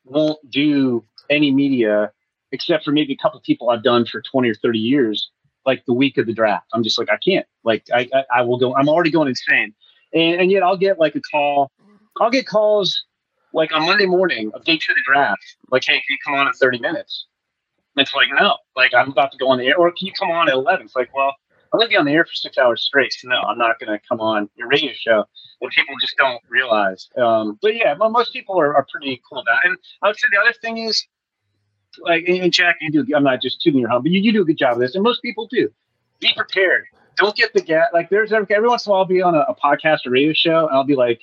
won't 0.06 0.40
do 0.52 1.04
any 1.30 1.52
media 1.52 2.12
except 2.52 2.86
for 2.86 2.92
maybe 2.92 3.14
a 3.14 3.18
couple 3.18 3.40
people 3.42 3.70
I've 3.70 3.84
done 3.84 4.06
for 4.06 4.22
20 4.22 4.50
or 4.50 4.56
30 4.56 4.80
years 4.80 5.30
like 5.66 5.84
the 5.86 5.94
week 5.94 6.18
of 6.18 6.26
the 6.26 6.34
draft. 6.34 6.68
I'm 6.74 6.82
just 6.82 6.98
like, 6.98 7.10
I 7.10 7.18
can't. 7.18 7.46
Like, 7.64 7.84
I, 7.94 8.10
I, 8.14 8.24
I 8.38 8.42
will 8.42 8.58
go. 8.58 8.74
I'm 8.76 8.88
already 8.88 9.12
going 9.12 9.28
insane, 9.28 9.74
and, 10.14 10.42
and 10.42 10.52
yet 10.52 10.64
I'll 10.64 10.78
get 10.78 10.98
like 10.98 11.16
a 11.16 11.22
call. 11.22 11.72
I'll 12.20 12.32
get 12.32 12.48
calls 12.48 13.04
like 13.54 13.74
on 13.74 13.86
Monday 13.86 14.06
morning 14.06 14.52
of 14.54 14.64
day 14.64 14.78
two 14.78 14.94
of 14.94 14.96
the 14.96 15.04
draft. 15.06 15.44
Like, 15.70 15.84
hey, 15.86 15.96
can 15.96 16.04
you 16.10 16.18
come 16.26 16.36
on 16.36 16.48
in 16.48 16.54
30 16.54 16.80
minutes? 16.80 17.26
it's 17.98 18.14
like, 18.14 18.28
no, 18.40 18.58
like 18.76 18.94
I'm 18.94 19.10
about 19.10 19.32
to 19.32 19.38
go 19.38 19.50
on 19.50 19.58
the 19.58 19.66
air, 19.66 19.78
or 19.78 19.92
can 19.92 20.08
you 20.08 20.14
come 20.18 20.30
on 20.30 20.48
at 20.48 20.54
11? 20.54 20.86
It's 20.86 20.96
like, 20.96 21.14
well, 21.16 21.34
I'm 21.74 21.80
going 21.80 21.88
to 21.88 21.94
be 21.94 21.98
on 21.98 22.06
the 22.06 22.12
air 22.12 22.26
for 22.26 22.34
six 22.34 22.58
hours 22.58 22.84
straight. 22.84 23.12
So 23.14 23.28
no, 23.28 23.42
I'm 23.42 23.58
not 23.58 23.80
going 23.80 23.92
to 23.92 24.00
come 24.08 24.22
on 24.22 24.50
your 24.56 24.68
radio 24.68 24.92
show. 24.94 25.26
And 25.60 25.72
people 25.72 25.96
just 26.00 26.16
don't 26.18 26.42
realize. 26.48 27.10
Um, 27.18 27.58
but 27.62 27.76
yeah, 27.76 27.96
well, 28.00 28.10
most 28.10 28.32
people 28.32 28.60
are, 28.60 28.76
are 28.76 28.86
pretty 28.92 29.22
cool 29.28 29.40
about 29.40 29.58
it. 29.66 29.70
And 29.70 29.78
I 30.04 30.08
would 30.08 30.18
say 30.18 30.28
the 30.32 30.40
other 30.40 30.54
thing 30.62 30.78
is, 30.78 31.08
like, 32.04 32.26
and 32.28 32.52
Jack, 32.52 32.78
you 32.82 32.92
do, 32.92 33.16
I'm 33.16 33.24
not 33.24 33.42
just 33.42 33.62
tooting 33.62 33.80
your 33.80 33.90
home, 33.90 34.04
but 34.04 34.12
you, 34.12 34.22
you 34.22 34.32
do 34.32 34.42
a 34.42 34.46
good 34.46 34.58
job 34.58 34.74
of 34.74 34.80
this. 34.80 34.96
And 34.96 35.04
most 35.04 35.22
people 35.22 35.48
do. 35.48 35.70
Be 36.20 36.34
prepared. 36.36 36.86
Don't 37.18 37.36
get 37.36 37.54
the 37.54 37.62
gas. 37.62 37.88
Like, 37.94 38.10
there's 38.10 38.32
every, 38.32 38.48
every 38.56 38.70
once 38.70 38.86
in 38.86 38.90
a 38.90 38.92
while 38.92 39.02
I'll 39.02 39.08
be 39.08 39.22
on 39.22 39.36
a, 39.36 39.40
a 39.40 39.56
podcast 39.56 40.06
or 40.06 40.12
radio 40.12 40.34
show 40.34 40.68
and 40.68 40.76
I'll 40.76 40.84
be 40.84 40.96
like, 40.96 41.22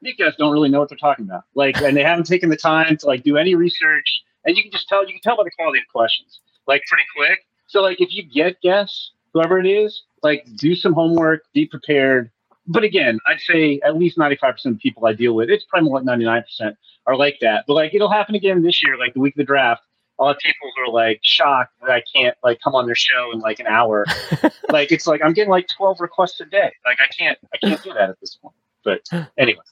you 0.00 0.14
guys 0.16 0.32
don't 0.38 0.52
really 0.52 0.68
know 0.68 0.80
what 0.80 0.88
they're 0.88 0.98
talking 0.98 1.24
about. 1.24 1.44
Like, 1.54 1.80
and 1.80 1.96
they 1.96 2.02
haven't 2.02 2.24
taken 2.24 2.48
the 2.48 2.56
time 2.56 2.96
to 2.96 3.06
like 3.06 3.22
do 3.22 3.36
any 3.36 3.54
research. 3.54 4.22
And 4.44 4.56
you 4.56 4.62
can 4.62 4.72
just 4.72 4.88
tell, 4.88 5.06
you 5.06 5.12
can 5.12 5.20
tell 5.22 5.36
by 5.36 5.44
the 5.44 5.50
quality 5.56 5.78
of 5.78 5.84
questions, 5.92 6.40
like 6.66 6.82
pretty 6.88 7.04
quick. 7.16 7.40
So 7.68 7.80
like, 7.82 8.00
if 8.00 8.12
you 8.12 8.24
get 8.24 8.60
guests, 8.60 9.12
whoever 9.32 9.58
it 9.58 9.66
is, 9.66 10.02
like 10.22 10.46
do 10.56 10.74
some 10.74 10.92
homework, 10.92 11.44
be 11.52 11.66
prepared. 11.66 12.30
But 12.66 12.84
again, 12.84 13.18
I'd 13.26 13.40
say 13.40 13.80
at 13.84 13.96
least 13.96 14.16
95% 14.16 14.66
of 14.66 14.78
people 14.78 15.06
I 15.06 15.12
deal 15.12 15.34
with, 15.34 15.50
it's 15.50 15.64
probably 15.64 15.90
like 15.90 16.04
99% 16.04 16.76
are 17.06 17.16
like 17.16 17.38
that. 17.40 17.64
But 17.66 17.74
like, 17.74 17.94
it'll 17.94 18.10
happen 18.10 18.34
again 18.34 18.62
this 18.62 18.82
year, 18.82 18.96
like 18.96 19.14
the 19.14 19.20
week 19.20 19.34
of 19.34 19.38
the 19.38 19.44
draft. 19.44 19.82
I'll 20.18 20.28
have 20.28 20.38
people 20.38 20.70
are 20.78 20.92
like 20.92 21.20
shocked 21.22 21.72
that 21.80 21.90
I 21.90 22.02
can't 22.14 22.36
like 22.44 22.60
come 22.62 22.74
on 22.74 22.86
their 22.86 22.94
show 22.94 23.32
in 23.32 23.40
like 23.40 23.58
an 23.58 23.66
hour. 23.66 24.04
like 24.68 24.92
it's 24.92 25.06
like 25.06 25.20
I'm 25.24 25.32
getting 25.32 25.50
like 25.50 25.66
12 25.68 26.00
requests 26.00 26.38
a 26.40 26.44
day. 26.44 26.70
Like 26.84 26.98
I 27.00 27.06
can't 27.06 27.38
I 27.52 27.56
can't 27.56 27.82
do 27.82 27.92
that 27.94 28.10
at 28.10 28.20
this 28.20 28.36
point. 28.36 28.54
But 28.84 29.00
anyway. 29.38 29.62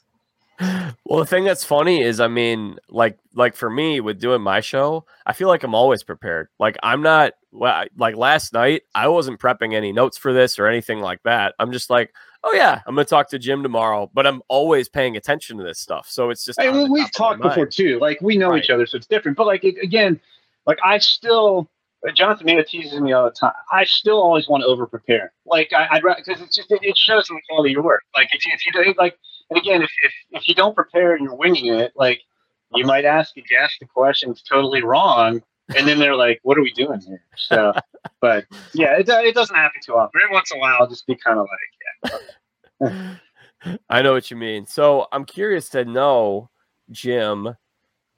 Well, 1.06 1.20
the 1.20 1.26
thing 1.26 1.44
that's 1.44 1.64
funny 1.64 2.02
is, 2.02 2.20
I 2.20 2.28
mean, 2.28 2.78
like, 2.90 3.18
like 3.35 3.56
for 3.56 3.70
me 3.70 4.00
with 4.00 4.20
doing 4.20 4.42
my 4.42 4.61
show, 4.61 5.06
I 5.25 5.32
feel 5.32 5.49
like 5.49 5.62
I'm 5.64 5.75
always 5.75 6.02
prepared. 6.02 6.49
Like 6.59 6.76
I'm 6.82 7.02
not, 7.02 7.32
well, 7.50 7.87
like 7.97 8.16
last 8.16 8.52
night, 8.52 8.82
I 8.94 9.09
wasn't 9.09 9.40
prepping 9.40 9.75
any 9.75 9.92
notes 9.92 10.18
for 10.18 10.32
this 10.32 10.59
or 10.59 10.66
anything 10.66 11.00
like 11.00 11.23
that. 11.25 11.54
I'm 11.59 11.73
just 11.73 11.90
like, 11.90 12.12
oh 12.44 12.52
yeah, 12.52 12.80
I'm 12.87 12.94
gonna 12.94 13.04
talk 13.04 13.28
to 13.30 13.38
Jim 13.38 13.62
tomorrow, 13.62 14.11
but 14.12 14.26
I'm 14.26 14.42
always 14.49 14.88
paying 14.88 15.16
attention 15.16 15.59
to 15.59 15.64
this 15.64 15.78
stuff. 15.78 16.09
So 16.09 16.30
it's 16.30 16.44
just. 16.44 16.61
Hey, 16.61 16.70
well, 16.70 16.90
we've 16.90 17.12
talked 17.12 17.42
before 17.42 17.66
too. 17.66 17.99
Like 17.99 18.20
we 18.20 18.37
know 18.37 18.50
right. 18.50 18.62
each 18.62 18.70
other, 18.70 18.87
so 18.87 18.97
it's 18.97 19.06
different. 19.06 19.37
But 19.37 19.47
like 19.47 19.64
again, 19.64 20.20
like 20.66 20.78
I 20.85 20.99
still. 20.99 21.68
Jonathan 22.14 22.47
Mania 22.47 22.64
teases 22.64 22.99
me 22.99 23.12
all 23.12 23.26
the 23.26 23.30
time. 23.30 23.52
I 23.70 23.85
still 23.85 24.23
always 24.23 24.49
want 24.49 24.62
to 24.62 24.66
over 24.66 24.87
prepare. 24.87 25.32
Like 25.44 25.70
I, 25.75 26.00
would 26.02 26.16
because 26.16 26.40
it's 26.40 26.56
just 26.56 26.73
it, 26.73 26.78
it 26.82 26.97
shows 26.97 27.28
in 27.28 27.37
the 27.37 27.42
quality 27.47 27.73
of 27.73 27.75
your 27.75 27.82
work. 27.82 28.04
Like 28.16 28.28
if 28.32 28.47
you, 28.47 28.52
if 28.54 28.64
you 28.64 28.73
do 28.73 28.94
like 28.97 29.18
and 29.50 29.59
again, 29.59 29.82
if, 29.82 29.90
if, 30.02 30.12
if 30.30 30.49
you 30.49 30.54
don't 30.54 30.75
prepare 30.75 31.14
and 31.14 31.25
you're 31.25 31.35
winging 31.35 31.75
it, 31.75 31.92
like 31.97 32.20
you 32.75 32.87
might 32.87 33.04
ask 33.04 33.37
a 33.37 33.40
guest 33.42 33.75
the 33.80 33.87
questions 33.87 34.42
totally 34.42 34.82
wrong, 34.82 35.42
and 35.77 35.87
then 35.87 35.99
they're 35.99 36.17
like, 36.17 36.41
"What 36.43 36.59
are 36.59 36.62
we 36.62 36.73
doing 36.73 37.00
here?" 37.00 37.23
So, 37.37 37.73
but 38.21 38.47
yeah, 38.75 38.99
it, 38.99 39.09
it 39.09 39.35
doesn't 39.35 39.57
happen 39.57 39.81
too 39.85 39.95
often. 39.95 40.21
Every 40.23 40.35
once 40.35 40.50
in 40.50 40.59
a 40.59 40.61
while, 40.61 40.79
I'll 40.81 40.89
just 40.89 41.07
be 41.07 41.17
kind 41.17 41.39
of 41.39 41.47
like, 41.47 42.21
"Yeah." 42.83 43.15
I 43.91 44.03
know 44.03 44.12
what 44.12 44.31
you 44.31 44.37
mean. 44.37 44.67
So 44.67 45.07
I'm 45.12 45.25
curious 45.25 45.69
to 45.71 45.85
know, 45.85 46.50
Jim. 46.91 47.57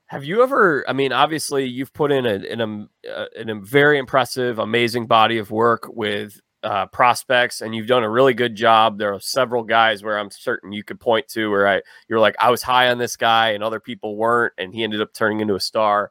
Have 0.07 0.25
you 0.25 0.43
ever? 0.43 0.85
I 0.89 0.93
mean, 0.93 1.13
obviously, 1.13 1.65
you've 1.67 1.93
put 1.93 2.13
in 2.13 2.27
a 2.27 2.35
in 2.35 2.61
a, 2.61 3.11
uh, 3.11 3.27
a 3.35 3.55
very 3.55 3.99
impressive, 3.99 4.59
amazing 4.59 5.07
body 5.07 5.39
of 5.39 5.51
work 5.51 5.89
with 5.89 6.39
uh, 6.63 6.87
prospects, 6.87 7.61
and 7.61 7.75
you've 7.75 7.87
done 7.87 8.05
a 8.05 8.11
really 8.11 8.35
good 8.35 8.55
job. 8.55 8.99
There 8.99 9.15
are 9.15 9.21
several 9.21 9.65
guys 9.65 10.03
where 10.03 10.19
I'm 10.19 10.31
certain 10.31 10.73
you 10.73 10.85
could 10.85 11.01
point 11.01 11.29
to 11.29 11.51
where 11.51 11.67
I 11.67 11.83
you're 12.09 12.21
like 12.21 12.37
I 12.39 12.51
was 12.51 12.63
high 12.63 12.91
on 12.91 12.99
this 12.99 13.17
guy, 13.17 13.51
and 13.51 13.65
other 13.65 13.81
people 13.81 14.17
weren't, 14.17 14.53
and 14.59 14.75
he 14.75 14.85
ended 14.85 15.01
up 15.01 15.13
turning 15.13 15.41
into 15.41 15.55
a 15.55 15.61
star. 15.61 16.11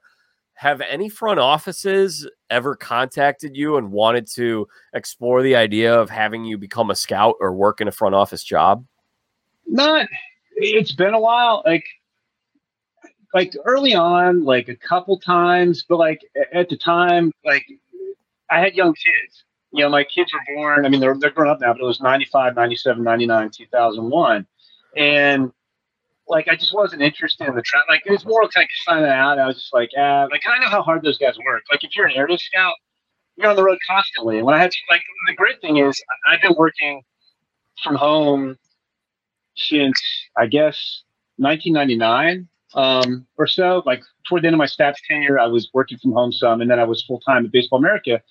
Have 0.61 0.81
any 0.81 1.09
front 1.09 1.39
offices 1.39 2.29
ever 2.51 2.75
contacted 2.75 3.57
you 3.57 3.77
and 3.77 3.91
wanted 3.91 4.27
to 4.35 4.67
explore 4.93 5.41
the 5.41 5.55
idea 5.55 5.99
of 5.99 6.09
having 6.09 6.45
you 6.45 6.57
become 6.57 6.91
a 6.91 6.95
scout 6.95 7.35
or 7.39 7.51
work 7.51 7.81
in 7.81 7.87
a 7.87 7.91
front 7.91 8.13
office 8.13 8.43
job? 8.43 8.85
Not. 9.65 10.07
It's 10.55 10.91
been 10.91 11.15
a 11.15 11.19
while. 11.19 11.63
Like 11.65 11.85
like 13.33 13.55
early 13.65 13.95
on, 13.95 14.43
like 14.43 14.67
a 14.67 14.75
couple 14.75 15.17
times, 15.17 15.83
but 15.87 15.97
like 15.97 16.21
at 16.53 16.69
the 16.69 16.77
time, 16.77 17.31
like 17.43 17.65
I 18.51 18.59
had 18.59 18.75
young 18.75 18.93
kids 18.93 19.45
you 19.71 19.83
know, 19.83 19.89
my 19.89 20.03
kids 20.03 20.31
were 20.33 20.55
born, 20.55 20.85
I 20.85 20.89
mean, 20.89 20.99
they're, 20.99 21.17
they're 21.17 21.29
grown 21.29 21.49
up 21.49 21.61
now, 21.61 21.73
but 21.73 21.81
it 21.81 21.85
was 21.85 22.01
95, 22.01 22.55
97, 22.55 23.03
99, 23.03 23.49
2001. 23.49 24.45
And 24.97 25.51
like, 26.31 26.47
I 26.47 26.55
just 26.55 26.73
wasn't 26.73 27.01
interested 27.01 27.47
in 27.47 27.55
the 27.55 27.61
track. 27.61 27.83
Like, 27.89 28.03
it 28.05 28.11
was 28.11 28.25
more 28.25 28.43
like 28.55 28.69
signing 28.85 29.09
out. 29.09 29.37
I 29.37 29.45
was 29.45 29.57
just 29.57 29.73
like, 29.73 29.89
ah, 29.97 30.27
like, 30.31 30.41
I 30.47 30.57
know 30.59 30.69
how 30.69 30.81
hard 30.81 31.03
those 31.03 31.17
guys 31.17 31.37
work. 31.45 31.63
Like, 31.69 31.83
if 31.83 31.95
you're 31.95 32.07
an 32.07 32.15
area 32.15 32.37
scout, 32.37 32.73
you're 33.35 33.49
on 33.49 33.57
the 33.57 33.63
road 33.63 33.77
constantly. 33.87 34.37
And 34.37 34.45
when 34.45 34.55
I 34.55 34.59
had, 34.59 34.71
to, 34.71 34.77
like, 34.89 35.01
the 35.27 35.35
great 35.35 35.59
thing 35.59 35.77
is 35.77 36.01
I've 36.27 36.41
been 36.41 36.55
working 36.57 37.01
from 37.83 37.95
home 37.95 38.57
since, 39.55 40.01
I 40.37 40.47
guess, 40.47 41.03
1999 41.35 42.47
um, 42.75 43.27
or 43.37 43.45
so. 43.45 43.83
Like, 43.85 44.01
toward 44.27 44.43
the 44.43 44.47
end 44.47 44.55
of 44.55 44.59
my 44.59 44.67
stats 44.67 44.95
tenure, 45.07 45.37
I 45.37 45.47
was 45.47 45.69
working 45.73 45.97
from 45.97 46.13
home 46.13 46.31
some, 46.31 46.61
and 46.61 46.71
then 46.71 46.79
I 46.79 46.85
was 46.85 47.03
full 47.03 47.19
time 47.19 47.45
at 47.45 47.51
Baseball 47.51 47.79
America. 47.79 48.21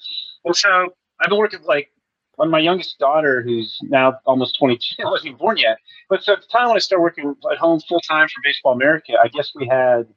And 0.47 0.57
so 0.57 0.89
I've 1.21 1.29
been 1.29 1.39
working 1.39 1.61
like 1.65 1.91
on 2.41 2.51
my 2.51 2.59
youngest 2.59 2.99
daughter, 2.99 3.43
who's 3.43 3.79
now 3.83 4.19
almost 4.27 4.59
22, 4.59 4.97
wasn't 5.05 5.29
even 5.29 5.39
born 5.39 5.59
yet. 5.59 5.79
But 6.09 6.23
so 6.23 6.33
at 6.33 6.41
the 6.41 6.47
time 6.47 6.69
when 6.69 6.77
I 6.77 6.81
started 6.81 7.03
working 7.03 7.35
at 7.51 7.59
home 7.59 7.81
full 7.81 8.01
time 8.01 8.29
for 8.29 8.41
Baseball 8.43 8.73
America, 8.73 9.13
I 9.23 9.29
guess 9.29 9.53
we 9.55 9.67
had, 9.67 10.09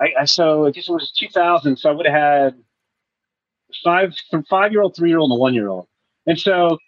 I, 0.00 0.12
I 0.20 0.24
so 0.24 0.66
I 0.66 0.70
guess 0.70 0.88
it 0.88 0.92
was 0.92 1.12
2000. 1.18 1.76
So 1.76 1.90
I 1.90 1.92
would 1.92 2.06
have 2.06 2.14
had 2.14 2.54
five 3.84 4.14
from 4.30 4.44
five 4.44 4.72
year 4.72 4.82
old, 4.82 4.96
three 4.96 5.10
year 5.10 5.18
old, 5.18 5.30
and 5.30 5.38
a 5.38 5.40
one 5.40 5.54
year 5.54 5.68
old. 5.68 5.86
And 6.26 6.38
so, 6.38 6.78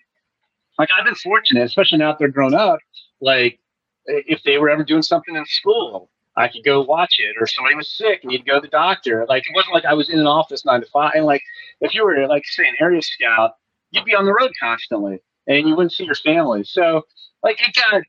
like 0.79 0.89
I've 0.97 1.05
been 1.05 1.15
fortunate, 1.17 1.65
especially 1.65 1.99
now 1.99 2.13
that 2.13 2.19
they're 2.19 2.29
grown 2.29 2.55
up. 2.55 2.79
Like 3.21 3.59
if 4.07 4.43
they 4.43 4.59
were 4.59 4.71
ever 4.71 4.85
doing 4.85 5.03
something 5.03 5.35
in 5.35 5.45
school, 5.47 6.11
I 6.37 6.49
could 6.49 6.65
go 6.65 6.83
watch 6.83 7.17
it, 7.19 7.37
or 7.41 7.47
somebody 7.47 7.77
was 7.77 7.91
sick 7.91 8.21
and 8.23 8.33
you'd 8.33 8.47
go 8.47 8.55
to 8.55 8.61
the 8.61 8.69
doctor. 8.69 9.25
Like 9.29 9.45
it 9.49 9.55
wasn't 9.55 9.75
like 9.75 9.85
I 9.85 9.95
was 9.95 10.11
in 10.11 10.19
an 10.19 10.27
office 10.27 10.65
nine 10.65 10.81
to 10.81 10.87
five. 10.87 11.13
And 11.15 11.25
like 11.25 11.43
if 11.81 11.95
you 11.95 12.05
were 12.05 12.27
like 12.27 12.45
say 12.47 12.67
an 12.67 12.75
area 12.81 13.03
scout, 13.03 13.53
you'd 13.91 14.05
be 14.05 14.15
on 14.15 14.25
the 14.25 14.35
road 14.35 14.51
constantly 14.61 15.21
and 15.47 15.69
you 15.69 15.77
wouldn't 15.77 15.93
see 15.93 16.05
your 16.05 16.17
family. 16.17 16.65
So 16.65 17.03
like 17.43 17.61
it 17.61 17.75
got 17.75 18.03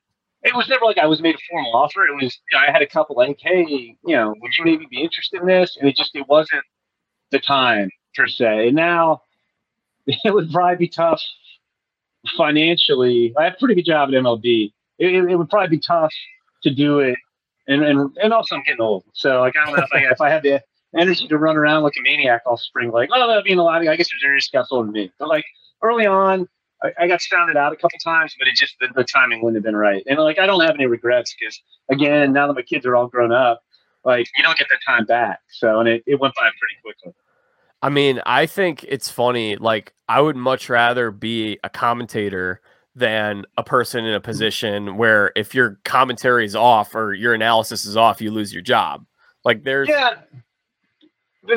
it 0.43 0.55
was 0.55 0.67
never 0.69 0.85
like 0.85 0.97
I 0.97 1.05
was 1.05 1.21
made 1.21 1.35
a 1.35 1.39
formal 1.49 1.75
offer. 1.75 2.05
It 2.05 2.15
was 2.15 2.39
I 2.57 2.71
had 2.71 2.81
a 2.81 2.87
couple 2.87 3.15
like, 3.15 3.37
hey, 3.41 3.65
you 4.05 4.15
know, 4.15 4.33
would 4.41 4.51
you 4.57 4.65
maybe 4.65 4.87
be 4.89 5.01
interested 5.01 5.41
in 5.41 5.47
this? 5.47 5.77
And 5.79 5.87
it 5.87 5.95
just 5.95 6.15
it 6.15 6.27
wasn't 6.27 6.63
the 7.31 7.39
time 7.39 7.89
per 8.15 8.27
se. 8.27 8.67
And 8.67 8.75
now 8.75 9.21
it 10.07 10.33
would 10.33 10.51
probably 10.51 10.77
be 10.77 10.87
tough 10.87 11.21
financially. 12.37 13.33
I 13.37 13.45
have 13.45 13.53
a 13.53 13.57
pretty 13.57 13.75
good 13.75 13.85
job 13.85 14.09
at 14.09 14.15
MLB. 14.15 14.71
It, 14.97 15.13
it 15.13 15.35
would 15.35 15.49
probably 15.49 15.77
be 15.77 15.81
tough 15.81 16.13
to 16.63 16.73
do 16.73 16.99
it 16.99 17.17
and 17.67 17.83
and 17.83 18.17
and 18.21 18.33
also 18.33 18.55
I'm 18.55 18.63
getting 18.63 18.81
old, 18.81 19.03
so 19.13 19.39
like 19.39 19.55
I 19.57 19.65
don't 19.65 19.77
know 19.77 19.83
if 19.83 19.93
I 19.93 20.11
if 20.11 20.21
I 20.21 20.29
have 20.29 20.43
the 20.43 20.63
energy 20.97 21.27
to 21.27 21.37
run 21.37 21.57
around 21.57 21.83
like 21.83 21.93
a 21.97 22.01
maniac 22.01 22.41
all 22.45 22.57
spring, 22.57 22.91
like 22.91 23.09
oh 23.13 23.27
that'd 23.27 23.43
be 23.43 23.51
in 23.51 23.57
a 23.57 23.63
lot. 23.63 23.87
I 23.87 23.95
guess 23.95 24.09
there's 24.11 24.23
area 24.23 24.41
scouts 24.41 24.69
older 24.71 24.87
than 24.87 24.93
me, 24.93 25.11
but 25.19 25.27
like 25.27 25.45
early 25.81 26.05
on, 26.05 26.47
I, 26.83 26.91
I 26.99 27.07
got 27.07 27.21
sounded 27.21 27.57
out 27.57 27.73
a 27.73 27.75
couple 27.75 27.99
times, 28.03 28.35
but 28.37 28.47
it 28.47 28.55
just 28.55 28.75
the, 28.79 28.87
the 28.95 29.03
timing 29.03 29.41
wouldn't 29.41 29.57
have 29.57 29.63
been 29.63 29.75
right. 29.75 30.03
And 30.07 30.19
like 30.19 30.39
I 30.39 30.45
don't 30.45 30.61
have 30.61 30.75
any 30.75 30.85
regrets 30.85 31.35
because 31.39 31.59
again, 31.89 32.33
now 32.33 32.47
that 32.47 32.53
my 32.53 32.61
kids 32.61 32.85
are 32.85 32.95
all 32.95 33.07
grown 33.07 33.31
up, 33.31 33.61
like 34.03 34.27
you 34.37 34.43
don't 34.43 34.57
get 34.57 34.67
that 34.69 34.79
time 34.85 35.05
back. 35.05 35.39
So 35.49 35.79
and 35.79 35.89
it, 35.89 36.03
it 36.05 36.19
went 36.19 36.35
by 36.35 36.43
pretty 36.59 36.75
quickly. 36.81 37.13
I 37.81 37.89
mean, 37.89 38.19
I 38.25 38.47
think 38.47 38.83
it's 38.87 39.11
funny. 39.11 39.57
Like, 39.57 39.93
I 40.09 40.19
would 40.19 40.35
much 40.35 40.69
rather 40.69 41.11
be 41.11 41.59
a 41.63 41.69
commentator 41.69 42.59
than 42.95 43.45
a 43.57 43.63
person 43.63 44.05
in 44.05 44.13
a 44.13 44.21
position 44.21 44.97
where 44.97 45.31
if 45.35 45.53
your 45.53 45.79
commentary 45.83 46.45
is 46.45 46.55
off 46.55 46.95
or 46.95 47.13
your 47.13 47.33
analysis 47.33 47.85
is 47.85 47.97
off, 47.97 48.21
you 48.21 48.31
lose 48.31 48.53
your 48.53 48.61
job. 48.61 49.05
Like 49.43 49.63
there's 49.63 49.89
yeah, 49.89 50.15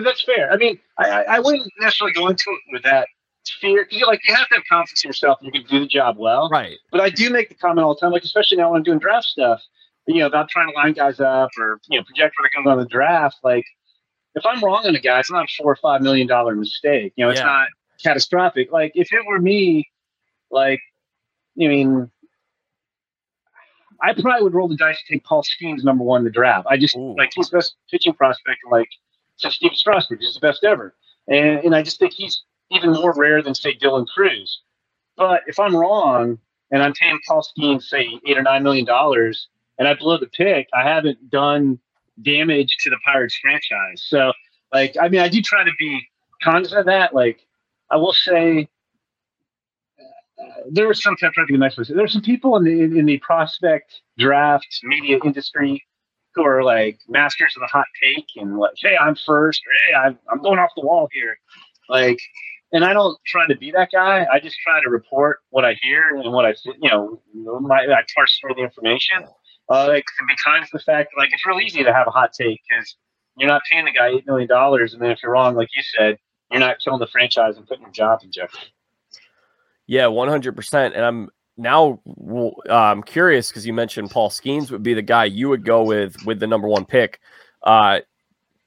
that's 0.03 0.23
fair. 0.23 0.53
I 0.53 0.57
mean, 0.57 0.79
I, 0.99 1.25
I 1.25 1.39
wouldn't 1.41 1.71
necessarily 1.81 2.13
go 2.13 2.29
into 2.29 2.45
it 2.51 2.73
with 2.73 2.83
that 2.83 3.07
fear 3.61 3.87
because 3.89 4.07
like 4.07 4.21
you 4.27 4.35
have 4.35 4.49
to 4.49 4.57
have 4.57 4.65
confidence 4.69 5.05
in 5.05 5.09
yourself 5.09 5.39
and 5.41 5.47
you 5.47 5.61
can 5.61 5.71
do 5.71 5.81
the 5.81 5.87
job 5.87 6.17
well. 6.19 6.49
Right. 6.51 6.77
But 6.91 7.01
I 7.01 7.11
do 7.11 7.31
make 7.31 7.49
the 7.49 7.55
comment 7.55 7.85
all 7.85 7.95
the 7.95 8.01
time, 8.01 8.13
like 8.13 8.25
especially 8.25 8.59
now 8.59 8.71
when 8.71 8.79
I'm 8.79 8.83
doing 8.83 8.99
draft 8.99 9.27
stuff, 9.27 9.63
you 10.07 10.21
know, 10.21 10.27
about 10.27 10.49
trying 10.49 10.69
to 10.69 10.75
line 10.75 10.93
guys 10.93 11.21
up 11.21 11.51
or 11.59 11.81
you 11.89 11.99
know 11.99 12.05
project 12.05 12.35
what 12.39 12.51
comes 12.53 12.67
on 12.67 12.79
the 12.79 12.87
draft. 12.87 13.37
Like 13.43 13.65
if 14.35 14.45
I'm 14.45 14.63
wrong 14.63 14.87
on 14.87 14.95
a 14.95 15.01
guy, 15.01 15.21
it's 15.21 15.31
not 15.31 15.45
a 15.45 15.49
four 15.57 15.73
or 15.73 15.77
five 15.77 16.03
million 16.03 16.27
dollar 16.27 16.55
mistake. 16.55 17.13
You 17.17 17.25
know, 17.25 17.31
it's 17.31 17.41
yeah. 17.41 17.47
not 17.47 17.69
catastrophic. 18.03 18.73
Like 18.73 18.93
if 18.95 19.13
it 19.13 19.25
were 19.27 19.41
me, 19.41 19.89
like 20.51 20.81
I 21.61 21.67
mean, 21.67 22.11
I 24.03 24.13
probably 24.13 24.45
would 24.45 24.55
roll 24.55 24.69
the 24.69 24.77
dice 24.77 25.03
to 25.03 25.13
take 25.13 25.25
Paul 25.25 25.43
Skenes 25.43 25.85
number 25.85 26.05
one 26.05 26.21
in 26.21 26.25
the 26.25 26.31
draft. 26.31 26.67
I 26.71 26.77
just 26.77 26.97
Ooh. 26.97 27.17
like 27.17 27.31
he's 27.35 27.51
the 27.51 27.59
best 27.59 27.75
pitching 27.91 28.15
prospect. 28.15 28.61
Like 28.71 28.89
so 29.37 29.49
Steve 29.49 29.73
Strasburg 29.75 30.23
is 30.23 30.35
the 30.35 30.41
best 30.41 30.65
ever, 30.65 30.95
and 31.27 31.65
and 31.65 31.75
I 31.75 31.83
just 31.83 31.99
think 31.99 32.13
he's 32.13 32.43
even 32.71 32.93
more 32.93 33.15
rare 33.17 33.43
than 33.43 33.55
say 33.55 33.75
Dylan 33.75 34.07
Crews. 34.07 34.61
But 35.17 35.43
if 35.47 35.59
I'm 35.59 35.75
wrong 35.75 36.39
and 36.71 36.83
I'm 36.83 36.93
paying 36.93 37.19
Paul 37.27 37.43
Skenes 37.43 37.85
say 37.85 38.21
eight 38.27 38.39
or 38.39 38.43
nine 38.43 38.63
million 38.63 38.85
dollars, 38.85 39.49
and 39.79 39.89
I 39.89 39.95
blow 39.95 40.19
the 40.19 40.27
pick, 40.27 40.69
I 40.73 40.83
haven't 40.89 41.31
done 41.31 41.79
damage 42.23 42.77
to 42.81 42.91
the 42.91 42.99
Pirates 43.05 43.37
franchise. 43.41 44.05
So 44.07 44.33
Like, 44.73 44.97
I 45.01 45.09
mean, 45.09 45.21
I 45.21 45.29
do 45.29 45.41
try 45.41 45.65
to 45.65 45.71
be 45.79 46.07
conscious 46.43 46.73
of 46.73 46.87
that. 46.87 47.15
Like, 47.15 47.47
I 47.91 47.97
will 47.97 48.13
say, 48.13 48.69
there 50.71 50.89
was 50.89 51.03
some 51.03 51.17
time 51.17 51.33
trying 51.33 51.47
to 51.47 51.53
be 51.53 51.59
nice. 51.59 51.77
There's 51.77 52.13
some 52.13 52.23
people 52.23 52.57
in 52.57 52.65
the 52.65 52.99
in 52.99 53.07
the 53.07 53.19
prospect 53.19 54.01
draft 54.19 54.67
media 54.85 55.19
industry 55.25 55.85
who 56.35 56.45
are 56.45 56.63
like 56.63 56.99
masters 57.09 57.55
of 57.57 57.61
the 57.61 57.67
hot 57.67 57.87
take 58.03 58.27
and 58.37 58.59
like, 58.59 58.73
hey, 58.79 58.97
I'm 58.97 59.17
first, 59.17 59.61
or 59.67 59.73
hey, 59.73 60.09
I'm, 60.09 60.19
I'm 60.31 60.41
going 60.43 60.59
off 60.59 60.71
the 60.77 60.87
wall 60.87 61.09
here. 61.13 61.39
Like, 61.89 62.19
and 62.73 62.85
I 62.85 62.93
don't 62.93 63.19
try 63.27 63.47
to 63.47 63.57
be 63.57 63.73
that 63.73 63.91
guy. 63.93 64.27
I 64.31 64.39
just 64.39 64.57
try 64.63 64.81
to 64.83 64.91
report 64.91 65.41
what 65.51 65.65
I 65.65 65.77
hear 65.83 66.17
and 66.17 66.33
what 66.33 66.45
I, 66.45 66.53
see, 66.55 66.73
you 66.81 66.91
know, 66.91 67.21
my, 67.61 67.79
I 67.79 68.03
parse 68.15 68.39
through 68.41 68.55
the 68.55 68.63
information. 68.63 69.25
Uh, 69.71 69.89
like, 69.89 70.05
besides 70.29 70.71
the 70.73 70.79
fact, 70.79 71.11
like, 71.19 71.31
it's 71.33 71.45
real 71.47 71.61
easy 71.61 71.83
to 71.83 71.93
have 71.93 72.07
a 72.07 72.11
hot 72.11 72.33
take 72.33 72.61
because 72.69 72.97
you're 73.37 73.49
not 73.49 73.63
paying 73.71 73.85
the 73.85 73.93
guy 73.93 74.11
$8 74.13 74.27
million. 74.27 74.49
And 74.51 75.03
then 75.03 75.11
if 75.11 75.23
you're 75.23 75.33
wrong, 75.33 75.57
like 75.57 75.69
you 75.75 75.83
said, 75.97 76.19
you're 76.51 76.61
not 76.61 76.77
killing 76.83 77.01
the 77.01 77.07
franchise 77.07 77.57
and 77.57 77.67
putting 77.67 77.83
your 77.83 77.93
job 77.93 78.21
in 78.23 78.31
jeopardy. 78.33 78.73
Yeah, 79.89 80.05
100%. 80.05 80.93
And 80.95 81.05
I'm 81.05 81.31
now 81.57 82.01
uh, 82.09 82.73
I'm 82.73 83.03
curious 83.03 83.49
because 83.51 83.67
you 83.67 83.73
mentioned 83.73 84.11
Paul 84.11 84.31
Skenes 84.31 84.71
would 84.71 84.85
be 84.85 84.95
the 84.95 85.03
guy 85.03 85.25
you 85.25 85.49
would 85.49 85.65
go 85.65 85.83
with 85.83 86.17
with 86.25 86.39
the 86.39 86.47
number 86.47 86.69
one 86.69 86.85
pick. 86.85 87.21
Uh, 87.65 88.01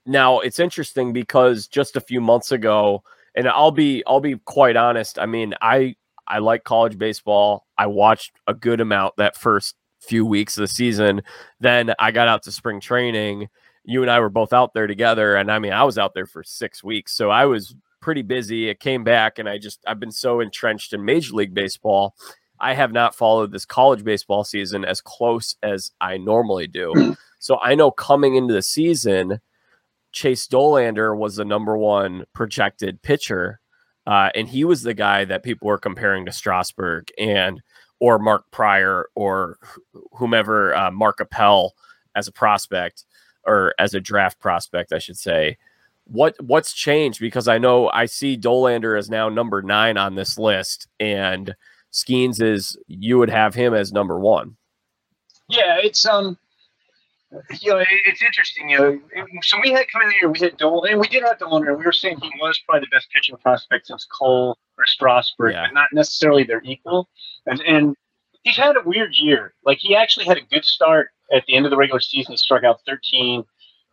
now 0.05 0.39
it's 0.39 0.59
interesting 0.59 1.13
because 1.13 1.67
just 1.67 1.95
a 1.95 2.01
few 2.01 2.19
months 2.19 2.51
ago, 2.51 3.03
and 3.33 3.47
I'll 3.47 3.71
be 3.71 4.03
I'll 4.05 4.19
be 4.19 4.35
quite 4.43 4.75
honest. 4.75 5.19
I 5.19 5.25
mean, 5.25 5.53
I 5.61 5.95
I 6.27 6.39
like 6.39 6.65
college 6.65 6.97
baseball. 6.97 7.65
I 7.77 7.87
watched 7.87 8.33
a 8.47 8.53
good 8.53 8.81
amount 8.81 9.15
that 9.17 9.37
first 9.37 9.75
few 10.01 10.25
weeks 10.25 10.57
of 10.57 10.61
the 10.61 10.67
season. 10.67 11.21
Then 11.59 11.93
I 11.99 12.11
got 12.11 12.27
out 12.27 12.43
to 12.43 12.51
spring 12.51 12.81
training. 12.81 13.47
You 13.85 14.01
and 14.01 14.11
I 14.11 14.19
were 14.19 14.29
both 14.29 14.53
out 14.53 14.73
there 14.73 14.87
together, 14.87 15.35
and 15.35 15.51
I 15.51 15.59
mean, 15.59 15.73
I 15.73 15.83
was 15.83 15.97
out 15.97 16.13
there 16.13 16.27
for 16.27 16.43
six 16.43 16.83
weeks, 16.83 17.15
so 17.15 17.29
I 17.29 17.45
was 17.45 17.73
pretty 18.01 18.21
busy. 18.21 18.69
It 18.69 18.79
came 18.79 19.03
back, 19.03 19.39
and 19.39 19.47
I 19.47 19.57
just 19.57 19.79
I've 19.87 19.99
been 19.99 20.11
so 20.11 20.39
entrenched 20.39 20.93
in 20.93 21.05
Major 21.05 21.33
League 21.33 21.53
Baseball. 21.53 22.15
I 22.59 22.73
have 22.73 22.91
not 22.91 23.15
followed 23.15 23.51
this 23.51 23.65
college 23.65 24.03
baseball 24.03 24.43
season 24.43 24.85
as 24.85 25.01
close 25.01 25.55
as 25.63 25.91
I 25.99 26.17
normally 26.17 26.67
do. 26.67 27.15
so 27.39 27.57
I 27.59 27.75
know 27.75 27.89
coming 27.91 28.35
into 28.35 28.53
the 28.53 28.61
season, 28.61 29.39
Chase 30.11 30.47
Dollander 30.47 31.17
was 31.17 31.37
the 31.37 31.45
number 31.45 31.77
one 31.77 32.25
projected 32.33 33.01
pitcher. 33.01 33.59
Uh, 34.07 34.29
and 34.33 34.49
he 34.49 34.63
was 34.63 34.81
the 34.81 34.93
guy 34.93 35.25
that 35.25 35.43
people 35.43 35.67
were 35.67 35.77
comparing 35.77 36.25
to 36.25 36.31
Strasburg 36.31 37.09
and 37.19 37.61
or 37.99 38.17
Mark 38.17 38.45
Prior 38.51 39.07
or 39.15 39.57
whomever 40.13 40.75
uh, 40.75 40.91
Mark 40.91 41.19
Appel 41.19 41.73
as 42.15 42.27
a 42.27 42.31
prospect 42.31 43.05
or 43.45 43.73
as 43.79 43.93
a 43.93 43.99
draft 43.99 44.39
prospect, 44.39 44.91
I 44.91 44.99
should 44.99 45.17
say. 45.17 45.57
What 46.11 46.35
what's 46.41 46.73
changed? 46.73 47.19
Because 47.19 47.47
I 47.47 47.57
know 47.57 47.89
I 47.89 48.05
see 48.05 48.37
Dollander 48.37 48.97
is 48.97 49.09
now 49.09 49.29
number 49.29 49.61
nine 49.61 49.97
on 49.97 50.15
this 50.15 50.37
list, 50.37 50.87
and 50.99 51.55
Skenes 51.91 52.41
is 52.41 52.77
you 52.87 53.17
would 53.17 53.29
have 53.29 53.55
him 53.55 53.73
as 53.73 53.91
number 53.91 54.19
one. 54.19 54.57
Yeah, 55.47 55.77
it's 55.81 56.05
um 56.05 56.37
you 57.61 57.71
know, 57.71 57.83
it's 58.05 58.21
interesting. 58.21 58.69
You 58.69 58.77
know, 58.77 58.99
so 59.41 59.57
we 59.63 59.71
had 59.71 59.85
coming 59.91 60.09
in 60.09 60.13
here, 60.19 60.29
we 60.29 60.39
had 60.39 60.57
Dole, 60.57 60.83
and 60.83 60.99
we 60.99 61.07
did 61.07 61.23
have 61.23 61.37
Dollander. 61.37 61.77
we 61.77 61.85
were 61.85 61.91
saying 61.91 62.19
he 62.21 62.31
was 62.41 62.59
probably 62.65 62.81
the 62.81 62.95
best 62.95 63.09
pitching 63.11 63.37
prospect 63.37 63.87
since 63.87 64.05
Cole 64.05 64.57
or 64.77 64.85
Strasburg, 64.85 65.53
yeah. 65.53 65.67
but 65.67 65.73
not 65.73 65.87
necessarily 65.93 66.43
their 66.43 66.61
equal. 66.63 67.07
And 67.45 67.61
and 67.61 67.95
he's 68.43 68.57
had 68.57 68.75
a 68.75 68.81
weird 68.85 69.15
year. 69.15 69.53
Like 69.65 69.77
he 69.77 69.95
actually 69.95 70.25
had 70.25 70.37
a 70.37 70.41
good 70.51 70.65
start 70.65 71.09
at 71.33 71.45
the 71.45 71.55
end 71.55 71.65
of 71.65 71.69
the 71.69 71.77
regular 71.77 72.01
season. 72.01 72.33
He 72.33 72.37
struck 72.37 72.63
out 72.63 72.79
13, 72.85 73.43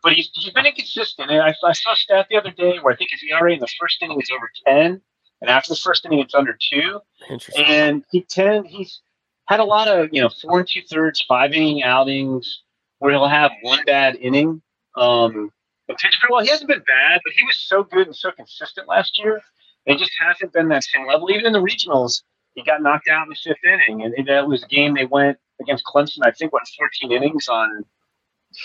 but 0.03 0.13
he's 0.13 0.31
he's 0.35 0.53
been 0.53 0.67
inconsistent. 0.67 1.31
And 1.31 1.41
I, 1.41 1.55
I 1.65 1.73
saw 1.73 1.93
a 1.93 1.97
stat 1.97 2.27
the 2.31 2.37
other 2.37 2.51
day 2.51 2.79
where 2.81 2.93
I 2.93 2.97
think 2.97 3.11
his 3.11 3.23
ERA 3.31 3.53
in 3.53 3.61
the 3.61 3.69
first 3.81 4.03
inning 4.03 4.17
was 4.17 4.31
over 4.31 4.51
10, 4.67 5.01
and 5.41 5.51
after 5.51 5.71
the 5.71 5.81
first 5.81 6.05
inning 6.05 6.21
it's 6.21 6.35
under 6.35 6.57
two. 6.71 7.01
Interesting. 7.29 7.65
And 7.65 8.05
he 8.11 8.23
ten 8.23 8.65
he's 8.65 9.01
had 9.47 9.61
a 9.61 9.65
lot 9.65 9.89
of 9.89 10.09
you 10.13 10.23
know 10.23 10.29
four 10.29 10.61
and 10.61 10.69
two 10.69 10.83
thirds, 10.91 11.21
five 11.27 11.53
inning 11.53 11.83
outings 11.83 12.63
where 12.99 13.13
he'll 13.13 13.29
have 13.29 13.53
one 13.63 13.81
bad 13.87 14.17
inning. 14.17 14.63
Um, 14.97 15.53
and 15.89 15.97
pitch 15.97 16.19
pretty 16.21 16.33
well. 16.33 16.43
He 16.43 16.51
hasn't 16.51 16.69
been 16.69 16.83
bad, 16.87 17.21
but 17.25 17.33
he 17.35 17.45
was 17.45 17.57
so 17.57 17.83
good 17.83 18.07
and 18.07 18.17
so 18.17 18.31
consistent 18.33 18.89
last 18.89 19.19
year. 19.19 19.41
It 19.87 19.99
just 19.99 20.13
hasn't 20.21 20.53
been 20.53 20.69
that 20.69 20.85
same 20.85 21.07
level. 21.07 21.31
Even 21.31 21.47
in 21.47 21.53
the 21.53 21.63
regionals, 21.63 22.23
he 22.55 22.63
got 22.63 22.83
knocked 22.83 23.09
out 23.09 23.23
in 23.23 23.31
the 23.31 23.37
fifth 23.37 23.65
inning, 23.65 24.03
and 24.03 24.29
that 24.29 24.47
was 24.47 24.63
a 24.65 24.67
game 24.67 24.95
they 24.95 25.07
went 25.07 25.39
against 25.61 25.85
Clemson. 25.85 26.19
I 26.23 26.31
think 26.31 26.53
went 26.53 26.69
14 26.77 27.13
innings 27.13 27.49
on 27.49 27.85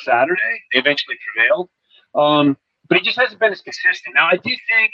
Saturday. 0.04 0.64
They 0.72 0.80
eventually 0.80 1.18
prevailed, 1.34 1.70
um, 2.16 2.58
but 2.90 2.98
he 2.98 3.04
just 3.04 3.18
hasn't 3.18 3.40
been 3.40 3.52
as 3.52 3.62
consistent. 3.62 4.16
Now, 4.16 4.28
I 4.28 4.38
do 4.38 4.50
think, 4.70 4.92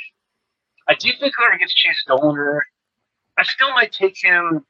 I 0.87 0.95
do 0.95 1.11
think 1.19 1.33
whoever 1.37 1.57
gets 1.57 1.73
Chase 1.73 2.03
Dollander, 2.07 2.59
I 3.37 3.43
still 3.43 3.71
might 3.71 3.91
take 3.91 4.17
him 4.21 4.65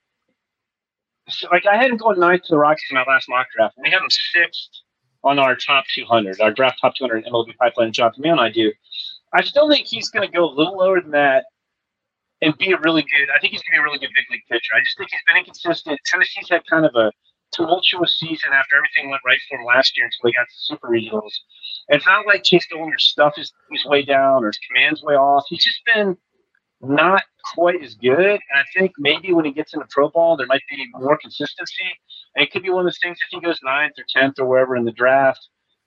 like 1.51 1.65
I 1.65 1.77
had 1.77 1.91
him 1.91 1.97
going 1.97 2.19
ninth 2.19 2.43
to 2.43 2.53
the 2.53 2.57
Rockies 2.57 2.85
in 2.89 2.95
my 2.95 3.03
last 3.07 3.29
mock 3.29 3.47
draft. 3.55 3.75
We 3.81 3.91
have 3.91 4.01
him 4.01 4.09
sixth 4.09 4.69
on 5.23 5.37
our 5.37 5.55
top 5.55 5.85
200, 5.93 6.39
our 6.41 6.51
draft 6.51 6.79
top 6.81 6.95
200 6.95 7.25
MLB 7.25 7.55
pipeline. 7.57 7.91
John 7.91 8.11
Camille 8.13 8.33
and 8.33 8.41
I 8.41 8.49
do. 8.49 8.71
I 9.33 9.43
still 9.43 9.69
think 9.69 9.85
he's 9.85 10.09
going 10.09 10.27
to 10.27 10.33
go 10.35 10.45
a 10.45 10.53
little 10.53 10.77
lower 10.77 11.01
than 11.01 11.11
that 11.11 11.45
and 12.41 12.57
be 12.57 12.71
a 12.71 12.79
really 12.79 13.01
good. 13.03 13.29
I 13.35 13.39
think 13.39 13.51
he's 13.51 13.61
going 13.61 13.75
to 13.75 13.77
be 13.77 13.79
a 13.79 13.83
really 13.83 13.99
good 13.99 14.09
big 14.15 14.25
league 14.31 14.43
pitcher. 14.49 14.73
I 14.75 14.79
just 14.79 14.97
think 14.97 15.09
he's 15.11 15.19
been 15.27 15.37
inconsistent. 15.37 15.99
Tennessee's 16.05 16.49
had 16.49 16.65
kind 16.67 16.85
of 16.85 16.95
a 16.95 17.11
tumultuous 17.51 18.19
season 18.19 18.51
after 18.53 18.77
everything 18.77 19.09
went 19.09 19.21
right 19.25 19.39
for 19.47 19.57
him 19.57 19.65
last 19.65 19.97
year 19.97 20.05
until 20.05 20.29
he 20.29 20.33
got 20.33 20.47
to 20.47 20.55
super 20.55 20.87
regionals. 20.87 21.33
And 21.87 21.97
it's 21.97 22.05
not 22.05 22.25
like 22.25 22.43
Chase 22.43 22.67
Dollander's 22.71 23.05
stuff 23.05 23.33
is, 23.37 23.51
is 23.71 23.85
way 23.85 24.03
down 24.03 24.43
or 24.43 24.47
his 24.47 24.59
command's 24.67 25.01
way 25.01 25.15
off. 25.15 25.45
He's 25.49 25.63
just 25.63 25.81
been 25.85 26.17
not 26.81 27.23
quite 27.55 27.81
as 27.83 27.95
good. 27.95 28.19
And 28.19 28.55
I 28.55 28.63
think 28.77 28.91
maybe 28.97 29.33
when 29.33 29.45
he 29.45 29.51
gets 29.51 29.73
into 29.73 29.87
pro 29.89 30.09
ball, 30.09 30.37
there 30.37 30.47
might 30.47 30.61
be 30.69 30.87
more 30.93 31.17
consistency. 31.17 31.89
And 32.35 32.43
it 32.43 32.51
could 32.51 32.63
be 32.63 32.69
one 32.69 32.81
of 32.81 32.85
those 32.85 32.99
things 33.01 33.17
if 33.21 33.27
he 33.31 33.45
goes 33.45 33.59
ninth 33.63 33.93
or 33.97 34.05
tenth 34.09 34.39
or 34.39 34.45
wherever 34.45 34.75
in 34.75 34.85
the 34.85 34.91
draft, 34.91 35.39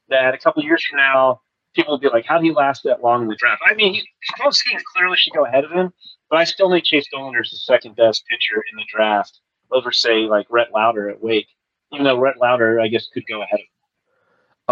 that 0.08 0.34
a 0.34 0.38
couple 0.38 0.62
years 0.62 0.84
from 0.84 0.98
now, 0.98 1.40
people 1.74 1.92
will 1.94 1.98
be 1.98 2.08
like, 2.08 2.26
"How 2.26 2.38
did 2.38 2.44
he 2.44 2.52
last 2.52 2.82
that 2.82 3.02
long 3.02 3.22
in 3.22 3.28
the 3.28 3.36
draft?" 3.36 3.62
I 3.64 3.74
mean, 3.74 4.02
Skenes 4.40 4.82
clearly 4.94 5.16
should 5.16 5.32
go 5.32 5.46
ahead 5.46 5.64
of 5.64 5.70
him, 5.70 5.92
but 6.28 6.38
I 6.38 6.44
still 6.44 6.70
think 6.70 6.84
Chase 6.84 7.06
Dollander 7.14 7.42
is 7.42 7.50
the 7.50 7.56
second 7.58 7.96
best 7.96 8.24
pitcher 8.28 8.62
in 8.70 8.76
the 8.76 8.84
draft 8.92 9.40
over, 9.72 9.92
say, 9.92 10.20
like 10.20 10.46
Rhett 10.50 10.68
Lowder 10.74 11.08
at 11.08 11.22
Wake. 11.22 11.48
Even 11.92 12.04
though 12.04 12.18
Rhett 12.18 12.38
Lowder, 12.40 12.80
I 12.80 12.88
guess, 12.88 13.08
could 13.12 13.24
go 13.28 13.42
ahead 13.42 13.60
of. 13.60 13.66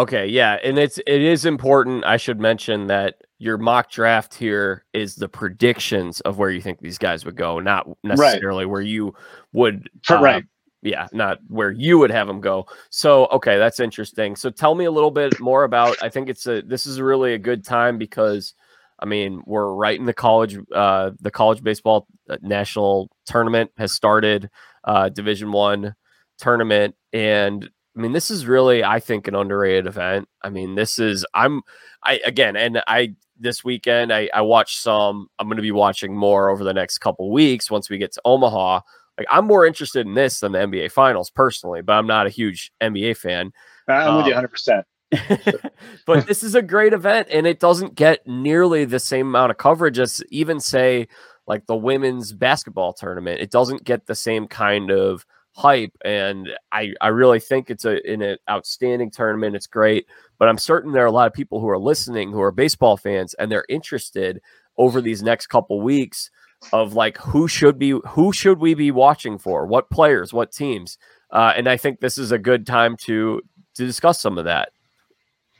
Okay, 0.02 0.26
yeah, 0.26 0.56
and 0.62 0.78
it's 0.78 0.98
it 0.98 1.20
is 1.20 1.44
important. 1.44 2.04
I 2.04 2.16
should 2.16 2.40
mention 2.40 2.86
that 2.86 3.16
your 3.38 3.58
mock 3.58 3.90
draft 3.90 4.34
here 4.34 4.84
is 4.92 5.16
the 5.16 5.28
predictions 5.28 6.20
of 6.20 6.38
where 6.38 6.50
you 6.50 6.60
think 6.60 6.80
these 6.80 6.96
guys 6.96 7.24
would 7.24 7.36
go, 7.36 7.58
not 7.58 7.88
necessarily 8.04 8.64
right. 8.64 8.70
where 8.70 8.80
you 8.80 9.14
would. 9.52 9.90
Uh, 10.08 10.20
right. 10.20 10.44
Yeah, 10.82 11.08
not 11.12 11.40
where 11.48 11.70
you 11.70 11.98
would 11.98 12.10
have 12.10 12.26
them 12.26 12.40
go. 12.40 12.66
So, 12.88 13.26
okay, 13.26 13.58
that's 13.58 13.80
interesting. 13.80 14.36
So, 14.36 14.48
tell 14.48 14.74
me 14.74 14.86
a 14.86 14.90
little 14.90 15.10
bit 15.10 15.38
more 15.40 15.64
about. 15.64 16.02
I 16.02 16.08
think 16.08 16.30
it's 16.30 16.46
a. 16.46 16.62
This 16.62 16.86
is 16.86 17.00
really 17.00 17.34
a 17.34 17.38
good 17.38 17.64
time 17.64 17.98
because, 17.98 18.54
I 18.98 19.04
mean, 19.04 19.42
we're 19.44 19.74
right 19.74 19.98
in 19.98 20.06
the 20.06 20.14
college. 20.14 20.56
Uh, 20.74 21.10
the 21.20 21.30
college 21.30 21.62
baseball 21.62 22.06
uh, 22.30 22.38
national 22.40 23.10
tournament 23.26 23.72
has 23.76 23.92
started. 23.92 24.48
Uh, 24.84 25.08
Division 25.08 25.52
one 25.52 25.94
tournament, 26.38 26.94
and 27.12 27.68
I 27.96 28.00
mean, 28.00 28.12
this 28.12 28.30
is 28.30 28.46
really, 28.46 28.84
I 28.84 29.00
think, 29.00 29.28
an 29.28 29.34
underrated 29.34 29.86
event. 29.86 30.28
I 30.42 30.50
mean, 30.50 30.74
this 30.74 30.98
is. 30.98 31.26
I'm. 31.34 31.62
I 32.02 32.20
again, 32.24 32.56
and 32.56 32.82
I 32.86 33.14
this 33.38 33.64
weekend. 33.64 34.12
I, 34.12 34.30
I 34.32 34.40
watched 34.42 34.78
some. 34.80 35.28
I'm 35.38 35.48
going 35.48 35.56
to 35.56 35.62
be 35.62 35.72
watching 35.72 36.16
more 36.16 36.48
over 36.48 36.64
the 36.64 36.74
next 36.74 36.98
couple 36.98 37.30
weeks 37.30 37.70
once 37.70 37.90
we 37.90 37.98
get 37.98 38.12
to 38.12 38.22
Omaha. 38.24 38.80
Like 39.18 39.26
I'm 39.30 39.46
more 39.46 39.66
interested 39.66 40.06
in 40.06 40.14
this 40.14 40.40
than 40.40 40.52
the 40.52 40.58
NBA 40.58 40.92
Finals 40.92 41.30
personally, 41.30 41.82
but 41.82 41.94
I'm 41.94 42.06
not 42.06 42.26
a 42.26 42.30
huge 42.30 42.72
NBA 42.80 43.16
fan. 43.16 43.52
I'm 43.88 44.08
um, 44.08 44.16
with 44.18 44.26
you 44.26 44.34
100. 44.34 44.46
Um, 44.46 44.50
percent 44.50 44.86
but 46.06 46.26
this 46.26 46.42
is 46.42 46.54
a 46.54 46.62
great 46.62 46.92
event, 46.92 47.28
and 47.30 47.46
it 47.46 47.58
doesn't 47.58 47.96
get 47.96 48.26
nearly 48.26 48.84
the 48.84 49.00
same 49.00 49.26
amount 49.26 49.50
of 49.50 49.58
coverage 49.58 49.98
as 49.98 50.22
even 50.30 50.60
say 50.60 51.08
like 51.46 51.66
the 51.66 51.76
women's 51.76 52.32
basketball 52.32 52.92
tournament. 52.92 53.40
It 53.40 53.50
doesn't 53.50 53.84
get 53.84 54.06
the 54.06 54.14
same 54.14 54.46
kind 54.46 54.90
of 54.90 55.26
hype, 55.52 55.96
and 56.04 56.48
I 56.72 56.94
I 57.00 57.08
really 57.08 57.40
think 57.40 57.70
it's 57.70 57.84
a 57.84 58.00
in 58.10 58.22
an 58.22 58.38
outstanding 58.48 59.10
tournament. 59.10 59.56
It's 59.56 59.66
great, 59.66 60.06
but 60.38 60.48
I'm 60.48 60.58
certain 60.58 60.92
there 60.92 61.04
are 61.04 61.06
a 61.06 61.12
lot 61.12 61.26
of 61.26 61.32
people 61.32 61.60
who 61.60 61.68
are 61.68 61.78
listening 61.78 62.32
who 62.32 62.40
are 62.40 62.52
baseball 62.52 62.96
fans, 62.96 63.34
and 63.34 63.50
they're 63.50 63.66
interested 63.68 64.40
over 64.78 65.00
these 65.00 65.22
next 65.22 65.48
couple 65.48 65.80
weeks 65.80 66.30
of 66.72 66.94
like 66.94 67.16
who 67.18 67.48
should 67.48 67.78
be 67.78 67.98
who 68.08 68.32
should 68.32 68.58
we 68.58 68.74
be 68.74 68.90
watching 68.90 69.38
for, 69.38 69.66
what 69.66 69.90
players, 69.90 70.32
what 70.32 70.52
teams, 70.52 70.98
uh, 71.30 71.52
and 71.56 71.68
I 71.68 71.76
think 71.76 72.00
this 72.00 72.18
is 72.18 72.32
a 72.32 72.38
good 72.38 72.66
time 72.66 72.96
to 72.98 73.42
to 73.74 73.86
discuss 73.86 74.20
some 74.20 74.38
of 74.38 74.44
that. 74.44 74.70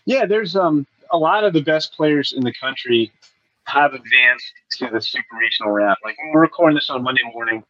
Yeah, 0.05 0.27
there's 0.27 0.57
um 0.57 0.87
a 1.13 1.19
lot 1.19 1.45
of 1.45 1.53
the 1.53 1.63
best 1.63 1.93
players 1.93 2.33
in 2.33 2.45
the 2.45 2.55
country 2.55 3.11
have 3.71 3.95
advanced 3.95 4.53
to 4.79 4.89
the 4.93 5.01
super 5.01 5.37
regional 5.39 5.73
round. 5.73 5.97
Like 6.05 6.17
we're 6.33 6.41
recording 6.41 6.75
this 6.75 6.91
on 6.91 7.03
Monday 7.03 7.23
morning, 7.33 7.63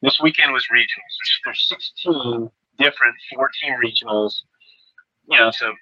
this 0.00 0.18
weekend 0.22 0.52
was 0.52 0.66
regionals. 0.72 1.44
There's 1.44 1.68
16 1.68 2.50
different 2.78 3.14
14 3.34 3.76
regionals. 3.84 4.42
You 5.28 5.38
know, 5.38 5.50
so 5.50 5.72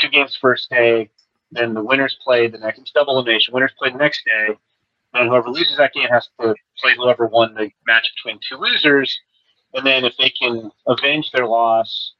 two 0.00 0.08
games 0.08 0.36
first 0.40 0.70
day, 0.70 1.10
Then 1.50 1.74
the 1.74 1.84
winners 1.84 2.16
play 2.24 2.48
the 2.48 2.58
next. 2.58 2.80
It's 2.80 2.90
double 2.92 3.14
elimination. 3.14 3.54
Winners 3.54 3.72
play 3.78 3.90
the 3.90 3.98
next 3.98 4.24
day, 4.24 4.56
and 5.14 5.28
whoever 5.28 5.50
loses 5.50 5.76
that 5.76 5.92
game 5.92 6.08
has 6.08 6.28
to 6.40 6.54
play 6.80 6.94
whoever 6.96 7.26
won 7.26 7.54
the 7.54 7.70
match 7.86 8.10
between 8.16 8.40
two 8.48 8.56
losers. 8.56 9.20
And 9.74 9.86
then 9.86 10.04
if 10.04 10.14
they 10.18 10.30
can 10.30 10.70
avenge 10.86 11.30
their 11.32 11.46
loss, 11.46 12.14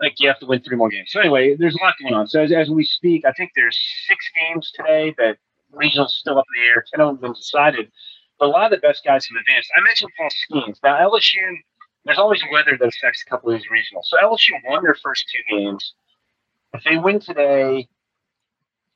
like 0.00 0.14
you 0.18 0.28
have 0.28 0.38
to 0.40 0.46
win 0.46 0.60
three 0.62 0.76
more 0.76 0.90
games. 0.90 1.10
So 1.10 1.20
anyway, 1.20 1.56
there's 1.56 1.74
a 1.74 1.82
lot 1.82 1.94
going 2.00 2.14
on. 2.14 2.26
So 2.26 2.42
as, 2.42 2.52
as 2.52 2.68
we 2.68 2.84
speak, 2.84 3.24
I 3.24 3.32
think 3.32 3.52
there's 3.54 3.78
six 4.06 4.30
games 4.34 4.72
today 4.74 5.14
that 5.18 5.38
regionals 5.76 6.10
still 6.10 6.38
up 6.38 6.46
in 6.56 6.62
the 6.62 6.68
air. 6.68 6.84
Ten 6.90 7.00
of 7.00 7.08
them 7.08 7.16
have 7.16 7.22
been 7.22 7.32
decided. 7.32 7.90
But 8.38 8.46
a 8.46 8.48
lot 8.48 8.72
of 8.72 8.80
the 8.80 8.86
best 8.86 9.04
guys 9.04 9.26
have 9.26 9.36
advanced. 9.40 9.70
I 9.76 9.80
mentioned 9.80 10.10
Paul 10.16 10.28
Skenes. 10.28 10.78
Now 10.82 10.98
LSU, 11.08 11.56
there's 12.04 12.18
always 12.18 12.42
weather 12.52 12.76
that 12.78 12.88
affects 12.88 13.24
a 13.26 13.30
couple 13.30 13.50
of 13.50 13.58
these 13.58 13.68
regionals. 13.68 14.04
So 14.04 14.18
LSU 14.18 14.52
won 14.68 14.82
their 14.82 14.96
first 15.02 15.24
two 15.32 15.56
games. 15.56 15.94
If 16.74 16.84
they 16.84 16.98
win 16.98 17.20
today, 17.20 17.88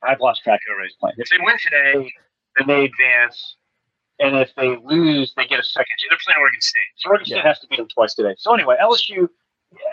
I've 0.03 0.19
lost 0.19 0.43
track 0.43 0.59
of 0.67 0.73
everybody's 0.73 0.95
playing. 0.99 1.15
If 1.17 1.29
they 1.29 1.37
win 1.43 1.55
today, 1.61 2.13
then 2.57 2.67
they 2.67 2.85
advance. 2.85 3.55
And 4.19 4.35
if 4.37 4.53
they 4.55 4.77
lose, 4.83 5.33
they 5.35 5.47
get 5.47 5.59
a 5.59 5.63
second. 5.63 5.95
They're 6.09 6.17
playing 6.23 6.39
Oregon 6.39 6.61
State. 6.61 6.81
So 6.97 7.09
Oregon 7.09 7.25
State 7.25 7.43
has 7.43 7.59
to 7.59 7.67
beat 7.67 7.77
them 7.77 7.87
twice 7.87 8.13
today. 8.13 8.35
So 8.37 8.53
anyway, 8.53 8.77
LSU, 8.81 9.27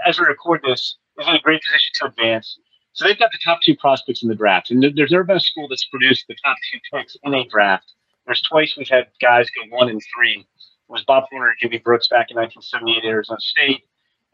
as 0.07 0.18
we 0.18 0.27
record 0.27 0.61
this, 0.62 0.96
is 1.18 1.27
in 1.27 1.35
a 1.35 1.40
great 1.40 1.62
position 1.62 1.90
to 1.94 2.07
advance. 2.07 2.59
So 2.98 3.06
they've 3.06 3.18
got 3.18 3.30
the 3.30 3.38
top 3.44 3.61
two 3.62 3.76
prospects 3.76 4.24
in 4.24 4.28
the 4.28 4.34
draft. 4.34 4.72
And 4.72 4.82
there's 4.82 5.12
never 5.12 5.22
been 5.22 5.37
a 5.37 5.40
school 5.40 5.68
that's 5.68 5.84
produced 5.84 6.24
the 6.26 6.34
top 6.44 6.56
two 6.72 6.80
picks 6.92 7.16
in 7.22 7.32
a 7.32 7.46
draft. 7.46 7.92
There's 8.26 8.42
twice 8.42 8.74
we've 8.76 8.88
had 8.88 9.06
guys 9.22 9.46
go 9.54 9.76
one 9.76 9.88
and 9.88 10.02
three. 10.12 10.40
It 10.40 10.92
was 10.92 11.04
Bob 11.04 11.24
Horner 11.30 11.50
and 11.50 11.56
Jimmy 11.61 11.78
Brooks 11.78 12.08
back 12.08 12.32
in 12.32 12.37
1978 12.37 13.06
at 13.06 13.08
Arizona 13.08 13.38
State, 13.38 13.84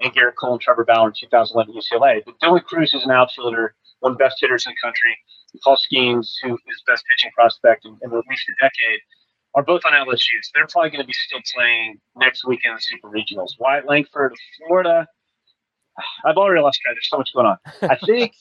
and 0.00 0.14
Gerrit 0.14 0.36
Cole 0.40 0.52
and 0.52 0.62
Trevor 0.62 0.86
Bauer 0.86 1.08
in 1.08 1.12
2011 1.12 1.74
UCLA. 1.74 2.22
But 2.24 2.40
Dylan 2.40 2.64
Crews 2.64 2.94
is 2.94 3.04
an 3.04 3.10
outfielder, 3.10 3.74
one 4.00 4.12
of 4.12 4.18
the 4.18 4.24
best 4.24 4.38
hitters 4.40 4.64
in 4.66 4.72
the 4.72 4.80
country. 4.82 5.14
Paul 5.62 5.76
Skenes, 5.76 6.32
who 6.42 6.54
is 6.54 6.82
best 6.86 7.04
pitching 7.10 7.32
prospect 7.36 7.84
in, 7.84 7.98
in 8.00 8.16
at 8.16 8.24
least 8.30 8.48
a 8.48 8.64
decade, 8.64 9.00
are 9.54 9.62
both 9.62 9.82
on 9.84 9.92
LSU. 9.92 10.40
So 10.40 10.52
they're 10.54 10.66
probably 10.68 10.88
going 10.88 11.02
to 11.02 11.06
be 11.06 11.12
still 11.12 11.42
playing 11.54 12.00
next 12.16 12.46
week 12.46 12.60
in 12.64 12.72
the 12.72 12.80
Super 12.80 13.10
Regionals. 13.10 13.50
Wyatt 13.58 13.86
Langford 13.86 14.32
Florida. 14.56 15.06
I've 16.24 16.38
already 16.38 16.62
lost 16.62 16.80
track. 16.80 16.94
There's 16.94 17.10
so 17.10 17.18
much 17.18 17.34
going 17.34 17.46
on. 17.46 17.58
I 17.82 17.96
think 17.96 18.32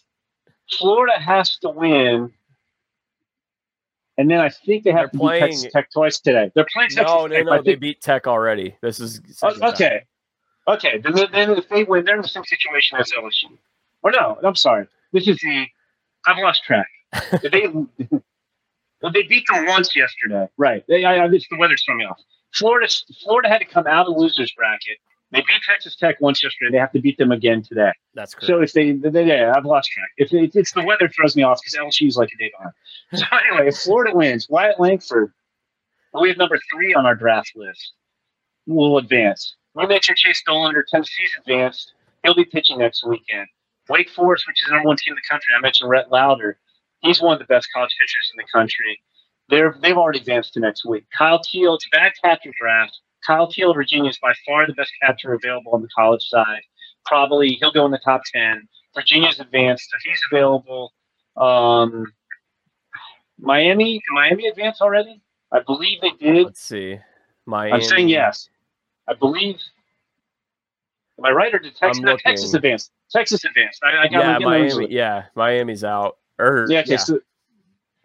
Florida 0.72 1.20
has 1.20 1.58
to 1.60 1.70
win. 1.70 2.34
And 4.18 4.30
then 4.30 4.40
I 4.40 4.50
think 4.50 4.84
they 4.84 4.92
have 4.92 5.00
They're 5.00 5.08
to 5.12 5.18
beat 5.18 5.20
playing- 5.22 5.42
Texas 5.52 5.72
Tech 5.74 5.92
twice 5.92 6.20
today. 6.20 6.52
They're 6.54 6.68
playing 6.72 6.90
Texas 6.92 7.08
No, 7.12 7.26
no, 7.26 7.36
Tech. 7.36 7.46
no. 7.46 7.52
I 7.52 7.58
They 7.58 7.64
think, 7.64 7.80
beat 7.80 8.02
Tech 8.02 8.28
already. 8.28 8.76
This 8.82 9.00
is 9.00 9.20
time. 9.40 9.62
okay. 9.64 10.04
Okay. 10.68 11.00
Then, 11.00 11.16
then 11.32 11.52
if 11.52 11.68
they 11.70 11.84
win, 11.84 12.06
they're 12.06 12.16
in 12.16 12.22
the 12.22 12.28
same 12.28 12.46
situation 12.46 12.98
as 13.00 13.12
LSU. 13.12 13.58
Or 14.04 14.12
no, 14.12 14.38
I'm 14.44 14.56
sorry. 14.56 14.88
This 15.12 15.28
is 15.28 15.40
the. 15.40 15.66
I've 16.26 16.38
lost 16.38 16.64
track. 16.64 16.88
they, 17.52 17.68
well, 18.12 19.12
they 19.12 19.24
beat 19.24 19.46
them 19.52 19.66
once 19.66 19.96
yesterday. 19.96 20.48
Right. 20.58 20.84
They, 20.88 21.04
I, 21.06 21.26
I, 21.26 21.30
it's 21.32 21.48
the 21.50 21.58
weather's 21.58 21.84
throwing 21.84 22.00
me 22.00 22.06
off. 22.06 22.20
Florida, 22.54 22.88
Florida 23.24 23.50
had 23.50 23.60
to 23.60 23.66
come 23.66 23.88
out 23.88 24.08
of 24.08 24.14
the 24.14 24.20
losers 24.20 24.52
bracket. 24.56 24.98
They 25.34 25.40
beat 25.40 25.62
Texas 25.68 25.96
Tech 25.96 26.22
once 26.22 26.44
yesterday. 26.44 26.72
They 26.72 26.78
have 26.78 26.92
to 26.92 27.02
beat 27.02 27.18
them 27.18 27.32
again 27.32 27.64
today. 27.64 27.92
That's 28.14 28.36
correct. 28.36 28.48
So 28.48 28.62
if 28.62 28.74
they, 28.74 28.92
they, 28.92 29.26
yeah, 29.26 29.52
I've 29.56 29.66
lost 29.66 29.90
track. 29.90 30.10
If 30.18 30.32
it, 30.32 30.56
it's 30.56 30.74
the 30.74 30.84
weather 30.84 31.10
throws 31.10 31.36
me 31.36 31.42
off 31.42 31.60
because 31.60 31.74
LSU 31.74 32.08
is 32.08 32.18
like 32.18 32.30
a 32.34 32.38
day 32.38 32.52
behind. 32.56 32.74
So 33.16 33.26
anyway, 33.50 33.70
if 33.70 33.78
Florida 33.78 34.16
wins, 34.16 34.48
Wyatt 34.48 34.80
Langford, 34.80 35.34
we 36.20 36.30
have 36.30 36.38
number 36.38 36.60
three 36.72 36.94
on 36.94 37.08
our 37.08 37.16
draft 37.16 37.52
list, 37.56 37.94
will 38.68 39.00
advance. 39.00 39.56
We 39.74 39.88
make 39.88 40.04
sure 40.04 40.16
Chase 40.16 40.44
Dollander, 40.48 40.84
Tennessee's 40.90 41.32
advanced. 41.40 41.94
He'll 42.24 42.36
be 42.36 42.46
pitching 42.46 42.78
next 42.78 43.04
weekend. 43.04 43.48
Wake 43.90 44.10
Forest, 44.12 44.46
which 44.48 44.62
is 44.62 44.68
the 44.68 44.76
number 44.76 44.88
one 44.88 44.98
team 44.98 45.14
in 45.14 45.16
the 45.16 45.28
country, 45.28 45.48
I 45.58 45.62
mentioned 45.62 45.90
Rhett 45.90 46.12
Lowder. 46.12 46.60
He's 47.02 47.22
one 47.22 47.34
of 47.34 47.40
the 47.40 47.46
best 47.46 47.68
college 47.74 47.92
pitchers 48.00 48.32
in 48.34 48.38
the 48.38 48.48
country. 48.54 49.02
They're 49.50 49.76
they've 49.82 49.98
already 49.98 50.20
advanced 50.20 50.54
to 50.54 50.60
next 50.60 50.86
week. 50.86 51.06
Kyle 51.18 51.42
Teel, 51.42 51.74
it's 51.74 51.88
a 51.88 51.90
bad 51.90 52.14
catcher 52.24 52.52
draft. 52.58 52.98
Kyle 53.26 53.48
Teel 53.48 53.72
of 53.72 53.76
Virginia 53.76 54.10
is 54.10 54.18
by 54.20 54.34
far 54.46 54.68
the 54.68 54.74
best 54.74 54.92
catcher 55.02 55.34
available 55.34 55.72
on 55.74 55.82
the 55.82 55.88
college 55.96 56.24
side. 56.24 56.62
Probably 57.06 57.50
he'll 57.60 57.72
go 57.72 57.86
in 57.86 57.92
the 57.92 58.00
top 58.00 58.22
ten. 58.34 58.68
Virginia's 58.96 59.40
advanced, 59.40 59.90
so 59.90 59.98
he's 60.04 60.20
available. 60.32 60.94
Um, 61.38 62.06
Miami, 63.40 63.94
did 63.96 64.02
Miami 64.14 64.48
advance 64.48 64.82
already? 64.82 65.22
I 65.52 65.60
believe 65.62 66.02
they 66.02 66.12
did. 66.12 66.46
Let's 66.46 66.62
see. 66.62 67.00
Miami. 67.46 67.74
I'm 67.74 67.82
saying 67.82 68.10
yes. 68.10 68.50
I 69.08 69.14
believe. 69.14 69.60
Am 71.20 71.26
I 71.26 71.32
right 71.32 71.54
or 71.54 71.60
did 71.60 71.76
Texas? 71.76 72.02
No, 72.04 72.18
Texas 72.18 72.54
advanced. 72.54 72.92
Texas 73.12 73.44
advanced. 73.44 73.82
I, 73.84 74.04
I 74.04 74.08
got 74.08 74.12
Yeah, 74.12 74.20
I'm 74.36 74.42
getting 74.42 74.64
those- 74.64 74.76
Miami. 74.78 74.94
Yeah, 74.94 75.26
Miami's 75.36 75.84
out. 75.84 76.18
Or 76.40 76.66
Yeah. 76.70 76.80
Okay. 76.82 76.98
So, 76.98 77.20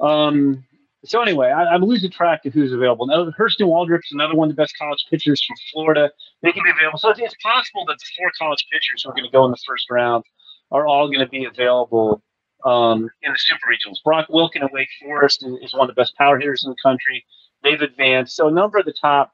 um. 0.00 0.64
So 1.04 1.22
anyway, 1.22 1.48
I, 1.48 1.64
I'm 1.74 1.82
losing 1.82 2.10
track 2.10 2.44
of 2.44 2.52
who's 2.52 2.72
available. 2.72 3.06
Now, 3.06 3.24
Hurston 3.38 3.68
Waldrep's 3.68 4.12
another 4.12 4.34
one 4.34 4.50
of 4.50 4.56
the 4.56 4.60
best 4.60 4.76
college 4.76 5.04
pitchers 5.08 5.42
from 5.46 5.56
Florida. 5.72 6.10
They 6.42 6.52
can 6.52 6.62
be 6.64 6.70
available. 6.70 6.98
So 6.98 7.10
it's- 7.10 7.34
possible 7.42 7.84
that 7.86 7.98
the 7.98 8.06
four 8.16 8.30
college 8.38 8.66
pitchers 8.72 9.02
who 9.02 9.10
are 9.10 9.14
going 9.14 9.24
to 9.24 9.30
go 9.30 9.44
in 9.44 9.50
the 9.52 9.62
first 9.66 9.86
round 9.90 10.24
are 10.70 10.86
all 10.86 11.06
going 11.06 11.20
to 11.20 11.28
be 11.28 11.44
available 11.44 12.22
um, 12.64 13.08
in 13.22 13.32
the 13.32 13.38
super 13.38 13.66
regionals. 13.70 14.02
Brock 14.04 14.28
Wilken 14.28 14.64
at 14.64 14.72
Wake 14.72 14.88
Forest 15.00 15.44
is, 15.46 15.54
is 15.62 15.72
one 15.74 15.88
of 15.88 15.94
the 15.94 16.00
best 16.00 16.16
power 16.16 16.38
hitters 16.38 16.64
in 16.64 16.70
the 16.70 16.76
country. 16.82 17.24
They've 17.62 17.80
advanced. 17.80 18.34
So 18.34 18.48
a 18.48 18.50
number 18.50 18.78
of 18.78 18.84
the 18.84 18.92
top, 18.92 19.32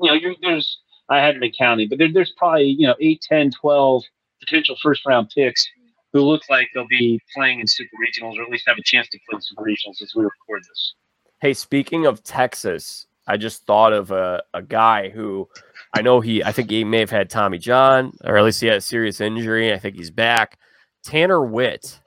you 0.00 0.10
know, 0.10 0.34
there's 0.40 0.78
I 1.08 1.18
hadn't 1.18 1.40
been 1.40 1.52
counting, 1.52 1.88
but 1.88 1.98
there, 1.98 2.10
there's 2.12 2.32
probably 2.36 2.74
you 2.78 2.86
know 2.86 2.94
8, 2.98 3.20
10, 3.20 3.50
12 3.50 4.02
potential 4.40 4.76
first 4.82 5.04
round 5.06 5.30
picks 5.34 5.68
who 6.12 6.22
look 6.22 6.42
like 6.50 6.68
they'll 6.74 6.86
be 6.88 7.20
playing 7.34 7.60
in 7.60 7.66
super 7.66 7.96
regionals 7.96 8.38
or 8.38 8.42
at 8.42 8.50
least 8.50 8.64
have 8.66 8.78
a 8.78 8.82
chance 8.82 9.08
to 9.10 9.18
play 9.28 9.38
super 9.40 9.62
regionals 9.62 10.02
as 10.02 10.12
we 10.14 10.24
record 10.24 10.62
this. 10.62 10.94
Hey, 11.42 11.54
speaking 11.54 12.06
of 12.06 12.22
Texas, 12.22 13.08
I 13.26 13.36
just 13.36 13.66
thought 13.66 13.92
of 13.92 14.12
a, 14.12 14.44
a 14.54 14.62
guy 14.62 15.08
who 15.08 15.48
I 15.92 16.00
know 16.00 16.20
he, 16.20 16.44
I 16.44 16.52
think 16.52 16.70
he 16.70 16.84
may 16.84 17.00
have 17.00 17.10
had 17.10 17.28
Tommy 17.30 17.58
John, 17.58 18.12
or 18.22 18.36
at 18.36 18.44
least 18.44 18.60
he 18.60 18.68
had 18.68 18.76
a 18.76 18.80
serious 18.80 19.20
injury. 19.20 19.72
I 19.72 19.78
think 19.80 19.96
he's 19.96 20.12
back. 20.12 20.56
Tanner 21.02 21.44
Witt. 21.44 22.00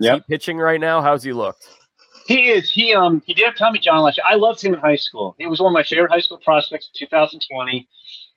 Is 0.00 0.10
he 0.16 0.20
pitching 0.28 0.58
right 0.58 0.78
now? 0.78 1.00
How's 1.00 1.22
he 1.22 1.32
look? 1.32 1.56
He 2.26 2.50
is. 2.50 2.70
He 2.70 2.92
um 2.92 3.22
he 3.24 3.32
did 3.32 3.46
have 3.46 3.56
Tommy 3.56 3.78
John 3.78 4.02
last 4.02 4.18
year. 4.18 4.26
I 4.28 4.34
loved 4.34 4.62
him 4.62 4.74
in 4.74 4.80
high 4.80 4.96
school. 4.96 5.34
He 5.38 5.46
was 5.46 5.60
one 5.60 5.72
of 5.72 5.74
my 5.74 5.82
favorite 5.82 6.12
high 6.12 6.20
school 6.20 6.40
prospects 6.44 6.90
in 6.92 7.06
2020. 7.06 7.88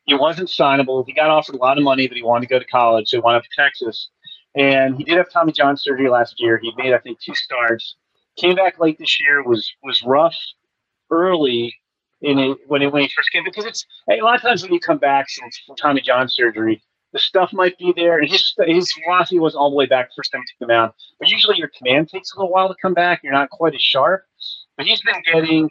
He 0.05 0.13
wasn't 0.13 0.47
signable. 0.47 1.03
He 1.05 1.11
got 1.11 1.29
offered 1.29 1.55
a 1.55 1.57
lot 1.57 1.77
of 1.77 1.83
money, 1.83 2.07
but 2.07 2.15
he 2.15 2.23
wanted 2.23 2.47
to 2.47 2.53
go 2.53 2.59
to 2.59 2.65
college, 2.65 3.09
so 3.09 3.17
he 3.17 3.21
went 3.21 3.35
up 3.35 3.43
to 3.43 3.49
Texas. 3.53 4.11
And 4.55 4.95
he 4.95 5.03
did 5.03 5.17
have 5.17 5.29
Tommy 5.29 5.51
John 5.51 5.75
surgery 5.75 6.09
last 6.09 6.39
year. 6.39 6.57
He 6.57 6.71
made 6.77 6.93
I 6.93 6.99
think 6.99 7.19
two 7.19 7.35
starts. 7.35 7.97
Came 8.37 8.55
back 8.55 8.79
late 8.79 8.97
this 8.99 9.19
year. 9.19 9.43
Was 9.43 9.71
was 9.83 10.01
rough 10.03 10.37
early 11.09 11.75
in 12.21 12.39
it 12.39 12.57
when 12.67 12.81
he 12.81 12.87
when 12.87 13.03
he 13.03 13.09
first 13.15 13.31
came 13.31 13.43
because 13.43 13.65
it's 13.65 13.85
a 14.09 14.21
lot 14.21 14.35
of 14.35 14.41
times 14.41 14.63
when 14.63 14.73
you 14.73 14.79
come 14.79 14.97
back 14.97 15.29
since 15.29 15.59
from 15.65 15.75
Tommy 15.75 16.01
John 16.01 16.27
surgery, 16.27 16.81
the 17.13 17.19
stuff 17.19 17.51
might 17.53 17.77
be 17.77 17.93
there, 17.95 18.19
and 18.19 18.29
his 18.29 18.53
his 18.65 18.93
velocity 19.03 19.39
was 19.39 19.55
all 19.55 19.69
the 19.69 19.75
way 19.75 19.85
back 19.85 20.09
first 20.15 20.31
time 20.31 20.41
he 20.41 20.53
took 20.53 20.69
him 20.69 20.75
out. 20.75 20.95
But 21.19 21.29
usually 21.29 21.57
your 21.57 21.71
command 21.77 22.09
takes 22.09 22.33
a 22.33 22.37
little 22.37 22.51
while 22.51 22.69
to 22.69 22.75
come 22.81 22.93
back. 22.93 23.21
You're 23.23 23.33
not 23.33 23.49
quite 23.49 23.73
as 23.75 23.81
sharp. 23.81 24.23
But 24.77 24.85
he's 24.85 25.01
been 25.01 25.21
getting 25.25 25.69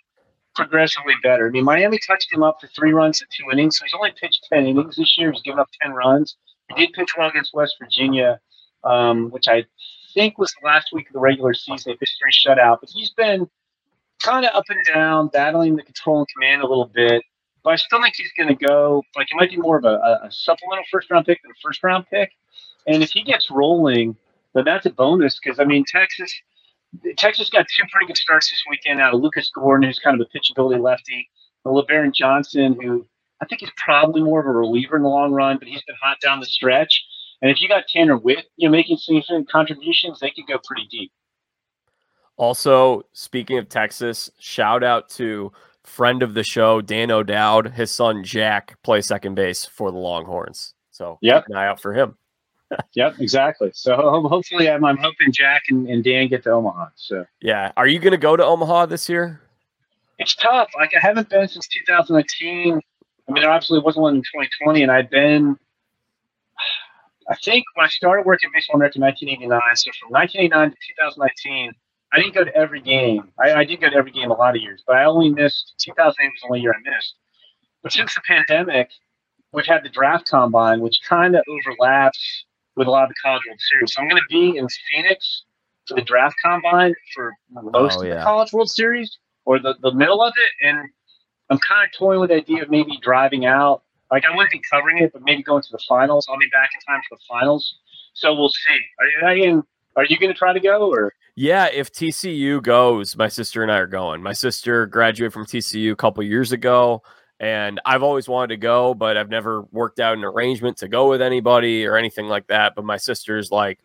progressively 0.57 1.15
better. 1.23 1.47
I 1.47 1.51
mean, 1.51 1.65
Miami 1.65 1.99
touched 2.05 2.33
him 2.33 2.43
up 2.43 2.59
for 2.61 2.67
three 2.69 2.93
runs 2.93 3.21
in 3.21 3.29
two 3.31 3.51
innings, 3.53 3.79
so 3.79 3.85
he's 3.85 3.95
only 3.95 4.13
pitched 4.21 4.47
10 4.53 4.67
innings 4.67 4.97
this 4.97 5.17
year. 5.17 5.31
He's 5.31 5.43
given 5.43 5.61
up 5.61 5.69
10 5.83 5.93
runs. 5.93 6.37
He 6.71 6.87
did 6.87 6.95
pitch 6.95 7.11
well 7.17 7.29
against 7.29 7.55
West 7.55 7.77
Virginia, 7.81 8.41
um, 8.83 9.31
which 9.31 9.47
I 9.47 9.65
think 10.17 10.39
was 10.39 10.53
the 10.61 10.67
last 10.67 10.89
week 10.93 11.09
of 11.09 11.13
the 11.13 11.21
regular 11.21 11.53
season. 11.53 11.93
They 11.93 11.97
pitched 11.97 12.19
shutout, 12.45 12.79
but 12.81 12.89
he's 12.93 13.11
been 13.11 13.49
kind 14.23 14.47
of 14.47 14.55
up 14.55 14.65
and 14.71 14.85
down, 14.85 15.29
battling 15.29 15.77
the 15.77 15.83
control 15.83 16.19
and 16.19 16.27
command 16.35 16.63
a 16.63 16.67
little 16.67 16.91
bit. 16.93 17.23
But 17.63 17.75
I 17.75 17.77
still 17.77 18.01
think 18.01 18.15
he's 18.17 18.33
going 18.37 18.49
to 18.49 18.67
go, 18.67 19.03
like, 19.15 19.27
it 19.31 19.37
might 19.37 19.51
be 19.51 19.59
more 19.59 19.77
of 19.77 19.85
a, 19.85 19.89
a, 19.89 20.27
a 20.27 20.31
supplemental 20.31 20.85
first 20.91 21.11
round 21.11 21.27
pick 21.27 21.43
than 21.43 21.51
a 21.51 21.61
first 21.63 21.85
round 21.85 22.07
pick. 22.11 22.31
And 22.87 23.03
if 23.03 23.11
he 23.11 23.23
gets 23.23 23.51
rolling, 23.51 24.17
then 24.55 24.65
that's 24.65 24.87
a 24.87 24.91
bonus 24.91 25.39
because, 25.39 25.61
I 25.61 25.65
mean, 25.65 25.85
Texas. 25.87 26.33
Texas 27.19 27.51
got 27.51 27.67
two 27.77 27.83
pretty 27.93 28.07
good 28.07 28.17
starts 28.17 28.49
this 28.49 28.63
weekend 28.71 29.01
out 29.01 29.13
of 29.13 29.21
Lucas 29.21 29.51
Gordon, 29.55 29.87
who's 29.87 29.99
kind 29.99 30.19
of 30.19 30.27
a 30.27 30.39
pitchability 30.39 30.81
lefty, 30.81 31.29
and 31.65 31.75
Lebarron 31.75 32.15
Johnson, 32.15 32.79
who 32.81 33.05
I 33.43 33.45
think 33.45 33.63
is 33.63 33.71
probably 33.77 34.23
more 34.23 34.41
of 34.41 34.47
a 34.47 34.51
reliever 34.51 34.97
in 34.97 35.03
the 35.03 35.09
long 35.09 35.33
run, 35.33 35.59
but 35.59 35.69
he's 35.69 35.83
been 35.83 35.97
hot 36.01 36.19
down 36.23 36.41
the 36.41 36.47
stretch. 36.47 37.05
And 37.43 37.51
if 37.51 37.61
you 37.61 37.69
got 37.69 37.85
Tanner 37.89 38.17
Witt, 38.17 38.47
you 38.57 38.69
know, 38.69 38.73
making 38.73 38.97
significant 38.97 39.51
contributions, 39.51 40.21
they 40.21 40.31
could 40.31 40.47
go 40.49 40.59
pretty 40.65 40.87
deep. 40.91 41.13
Also, 42.37 43.03
speaking 43.13 43.59
of 43.59 43.69
Texas, 43.69 44.31
shout 44.39 44.83
out 44.83 45.09
to 45.11 45.53
friend 45.85 46.23
of 46.23 46.35
the 46.35 46.43
show, 46.43 46.81
Dan 46.81 47.11
O'Dowd. 47.11 47.73
His 47.73 47.91
son 47.91 48.25
Jack 48.25 48.77
plays 48.83 49.07
second 49.07 49.35
base 49.35 49.65
for 49.65 49.91
the 49.91 49.99
Longhorns. 49.99 50.75
So 50.91 51.19
Yep. 51.23 51.45
keep 51.45 51.51
an 51.51 51.57
eye 51.57 51.67
out 51.69 51.81
for 51.81 51.93
him. 51.95 52.17
Yep, 52.95 53.21
exactly. 53.21 53.71
So 53.75 53.95
hopefully, 54.29 54.69
I'm, 54.69 54.85
I'm 54.85 54.97
hoping 54.97 55.31
Jack 55.31 55.63
and, 55.69 55.89
and 55.89 56.03
Dan 56.03 56.27
get 56.27 56.43
to 56.43 56.51
Omaha. 56.51 56.87
So 56.97 57.25
Yeah. 57.41 57.71
Are 57.77 57.87
you 57.87 58.01
going 58.01 58.11
to 58.11 58.17
go 58.19 58.37
to 58.37 58.45
Omaha 58.45 58.87
this 58.87 59.09
year? 59.09 59.41
it's 60.19 60.35
tough. 60.35 60.69
Like 60.77 60.91
I 60.97 60.99
haven't 60.99 61.29
been 61.29 61.47
since 61.47 61.69
2019. 61.69 62.81
I 63.29 63.33
mean, 63.33 63.43
there 63.43 63.53
absolutely 63.53 63.85
wasn't 63.85 64.03
one 64.03 64.17
in 64.17 64.23
2020, 64.23 64.83
and 64.83 64.91
I've 64.91 65.09
been. 65.11 65.57
I 67.29 67.35
think 67.37 67.65
when 67.75 67.87
I 67.87 67.89
started 67.89 68.25
working 68.25 68.49
at 68.49 68.53
Baseball 68.55 68.77
America 68.77 68.99
in 68.99 69.03
1989, 69.03 69.61
so 69.77 69.91
from 70.01 70.11
1989 70.13 70.71
to 70.71 70.77
2019, 71.17 71.73
I 72.13 72.19
didn't 72.19 72.35
go 72.35 72.45
to 72.45 72.55
every 72.57 72.81
game. 72.81 73.33
I, 73.39 73.53
I 73.53 73.65
did 73.65 73.81
go 73.81 73.91
to 73.91 73.97
every 73.97 74.13
game 74.13 74.31
a 74.31 74.35
lot 74.35 74.55
of 74.57 74.63
years, 74.63 74.83
but 74.87 74.97
I 74.97 75.05
only 75.05 75.31
missed 75.31 75.75
2008 75.81 76.29
was 76.29 76.41
the 76.43 76.47
only 76.49 76.61
year 76.61 76.73
I 76.73 76.91
missed. 76.91 77.15
But 77.83 77.93
since 77.93 78.15
the 78.15 78.21
pandemic, 78.27 78.91
we've 79.53 79.67
had 79.67 79.83
the 79.85 79.89
draft 79.89 80.29
combine, 80.31 80.81
which 80.81 81.01
kind 81.09 81.35
of 81.35 81.43
overlaps 81.49 82.45
with 82.77 82.87
a 82.87 82.91
lot 82.91 83.05
of 83.05 83.09
the 83.11 83.15
College 83.23 83.43
World 83.49 83.61
Series. 83.71 83.93
So 83.95 84.03
I'm 84.03 84.09
going 84.09 84.23
to 84.23 84.29
be 84.31 84.57
in 84.59 84.69
Phoenix 84.93 85.43
for 85.89 85.95
the 85.95 86.03
draft 86.03 86.37
combine 86.45 86.95
for 87.15 87.33
most 87.51 87.99
Oh, 87.99 88.03
of 88.03 88.07
yeah. 88.09 88.17
the 88.19 88.23
College 88.23 88.53
World 88.53 88.71
Series 88.71 89.19
or 89.45 89.59
the, 89.59 89.75
the 89.83 89.93
middle 89.93 90.23
of 90.23 90.33
it. 90.37 90.67
And 90.69 90.79
I'm 91.51 91.59
kind 91.59 91.85
of 91.87 91.97
toying 91.99 92.21
with 92.21 92.31
the 92.31 92.37
idea 92.37 92.63
of 92.63 92.71
maybe 92.71 92.99
driving 93.03 93.47
out. 93.47 93.83
Like 94.11 94.25
I 94.25 94.35
wouldn't 94.35 94.53
be 94.53 94.61
covering 94.71 94.99
it, 94.99 95.13
but 95.13 95.23
maybe 95.23 95.43
going 95.43 95.63
to 95.63 95.69
the 95.73 95.83
finals. 95.89 96.27
I'll 96.31 96.39
be 96.39 96.49
back 96.53 96.71
in 96.75 96.81
time 96.93 97.03
for 97.09 97.17
the 97.17 97.23
finals. 97.29 97.77
So 98.15 98.35
we'll 98.35 98.49
see. 98.49 98.79
Are 99.23 99.35
you, 99.35 99.45
you, 99.45 99.67
are 99.97 100.05
you 100.05 100.19
going 100.19 100.33
to 100.33 100.39
try 100.39 100.53
to 100.53 100.61
go 100.61 100.91
or? 100.91 101.13
Yeah, 101.35 101.67
if 101.67 101.93
TCU 101.93 102.63
goes, 102.63 103.15
my 103.15 103.29
sister 103.29 103.63
and 103.63 103.71
I 103.71 103.77
are 103.77 103.87
going. 103.87 104.23
My 104.23 104.33
sister 104.33 104.87
graduated 104.87 105.35
from 105.35 105.45
TCU 105.45 105.93
a 105.93 105.97
couple 105.97 106.23
years 106.23 106.53
ago, 106.53 107.03
and 107.39 107.79
I've 107.85 108.03
always 108.03 108.27
wanted 108.27 108.49
to 108.49 108.57
go, 108.57 108.95
but 108.95 109.19
I've 109.19 109.29
never 109.29 109.63
worked 109.71 110.01
out 110.01 110.17
an 110.17 110.25
arrangement 110.25 110.79
to 110.79 110.89
go 110.89 111.11
with 111.11 111.21
anybody 111.21 111.85
or 111.85 111.97
anything 111.97 112.27
like 112.27 112.47
that. 112.47 112.75
But 112.75 112.87
my 112.87 112.97
sister's 112.97 113.51
like, 113.51 113.81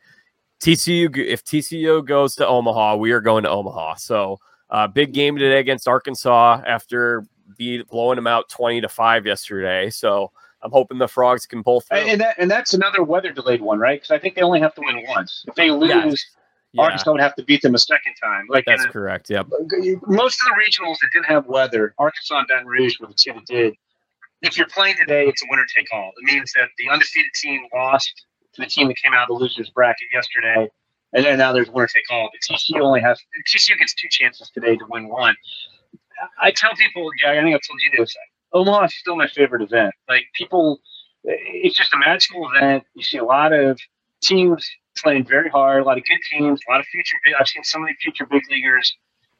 TCU, 0.61 1.17
if 1.17 1.43
TCU 1.43 2.05
goes 2.05 2.35
to 2.35 2.47
Omaha, 2.47 2.95
we 2.95 3.11
are 3.11 3.19
going 3.19 3.43
to 3.43 3.49
Omaha. 3.49 3.95
So, 3.95 4.37
uh, 4.69 4.87
big 4.87 5.11
game 5.11 5.35
today 5.35 5.59
against 5.59 5.87
Arkansas 5.87 6.61
after 6.65 7.25
be 7.57 7.81
blowing 7.83 8.15
them 8.17 8.27
out 8.27 8.49
20 8.49 8.81
to 8.81 8.89
5 8.89 9.25
yesterday. 9.25 9.89
So, 9.89 10.31
I'm 10.63 10.71
hoping 10.71 10.99
the 10.99 11.07
Frogs 11.07 11.45
can 11.47 11.63
pull 11.63 11.81
through. 11.81 11.97
And 11.97 12.21
that, 12.21 12.35
and 12.37 12.49
that's 12.49 12.73
another 12.75 13.03
weather 13.03 13.31
delayed 13.31 13.61
one, 13.61 13.79
right? 13.79 13.99
Because 13.99 14.11
I 14.11 14.19
think 14.19 14.35
they 14.35 14.41
only 14.43 14.59
have 14.59 14.75
to 14.75 14.81
win 14.81 15.03
once. 15.07 15.43
If 15.47 15.55
they 15.55 15.71
lose, 15.71 15.91
Yes. 15.93 16.25
Yeah, 16.73 16.83
Arkansas 16.83 17.11
would 17.11 17.19
have 17.21 17.35
to 17.35 17.43
beat 17.43 17.61
them 17.63 17.75
a 17.75 17.77
second 17.77 18.13
time. 18.21 18.45
Like 18.47 18.63
that's 18.65 18.85
a- 18.85 18.89
correct. 18.89 19.29
Yep. 19.29 19.47
most 20.07 20.39
of 20.41 20.47
the 20.47 20.55
regionals 20.57 20.95
that 21.01 21.09
didn't 21.11 21.25
have 21.25 21.45
weather, 21.47 21.93
Arkansas 21.97 22.37
and 22.39 22.47
Baton 22.47 22.65
Rouge 22.65 22.97
were 22.99 23.07
the 23.07 23.13
two 23.13 23.33
that 23.33 23.45
did. 23.45 23.73
If 24.41 24.57
you're 24.57 24.67
playing 24.67 24.95
today, 24.97 25.27
it's 25.27 25.43
a 25.43 25.47
winner 25.49 25.65
take 25.75 25.87
all. 25.91 26.11
It 26.21 26.33
means 26.33 26.53
that 26.53 26.69
the 26.77 26.89
undefeated 26.89 27.33
team 27.33 27.65
lost 27.73 28.25
to 28.53 28.61
the 28.61 28.67
team 28.67 28.87
that 28.87 28.95
came 28.97 29.13
out 29.13 29.23
of 29.23 29.27
the 29.37 29.43
losers 29.43 29.69
bracket 29.69 30.07
yesterday, 30.13 30.69
and 31.11 31.25
then 31.25 31.37
now 31.37 31.51
there's 31.51 31.69
winner 31.69 31.87
take 31.87 32.05
all. 32.09 32.29
But 32.31 32.55
TCU 32.55 32.79
only 32.79 33.01
has 33.01 33.19
TCU 33.53 33.77
gets 33.77 33.93
two 33.93 34.07
chances 34.09 34.49
today 34.49 34.77
to 34.77 34.85
win 34.89 35.09
one. 35.09 35.35
I 36.41 36.51
tell 36.51 36.71
people, 36.75 37.09
Jack, 37.19 37.37
I 37.37 37.43
think 37.43 37.55
I've 37.55 37.61
told 37.67 37.79
you 37.81 37.91
this. 37.97 38.15
Omaha 38.53 38.85
is 38.85 38.95
still 38.97 39.15
my 39.15 39.27
favorite 39.27 39.61
event. 39.61 39.93
Like 40.09 40.25
people, 40.35 40.79
it's 41.23 41.75
just 41.75 41.93
a 41.93 41.97
magical 41.97 42.49
event. 42.53 42.83
You 42.95 43.03
see 43.03 43.17
a 43.17 43.23
lot 43.23 43.53
of 43.53 43.79
teams 44.21 44.69
playing 44.97 45.25
very 45.25 45.49
hard, 45.49 45.81
a 45.81 45.85
lot 45.85 45.97
of 45.97 46.03
good 46.05 46.19
teams, 46.31 46.59
a 46.67 46.71
lot 46.71 46.79
of 46.79 46.85
future. 46.87 47.17
I've 47.39 47.47
seen 47.47 47.63
so 47.63 47.79
many 47.79 47.95
future 48.01 48.25
big 48.25 48.43
leaguers 48.49 48.95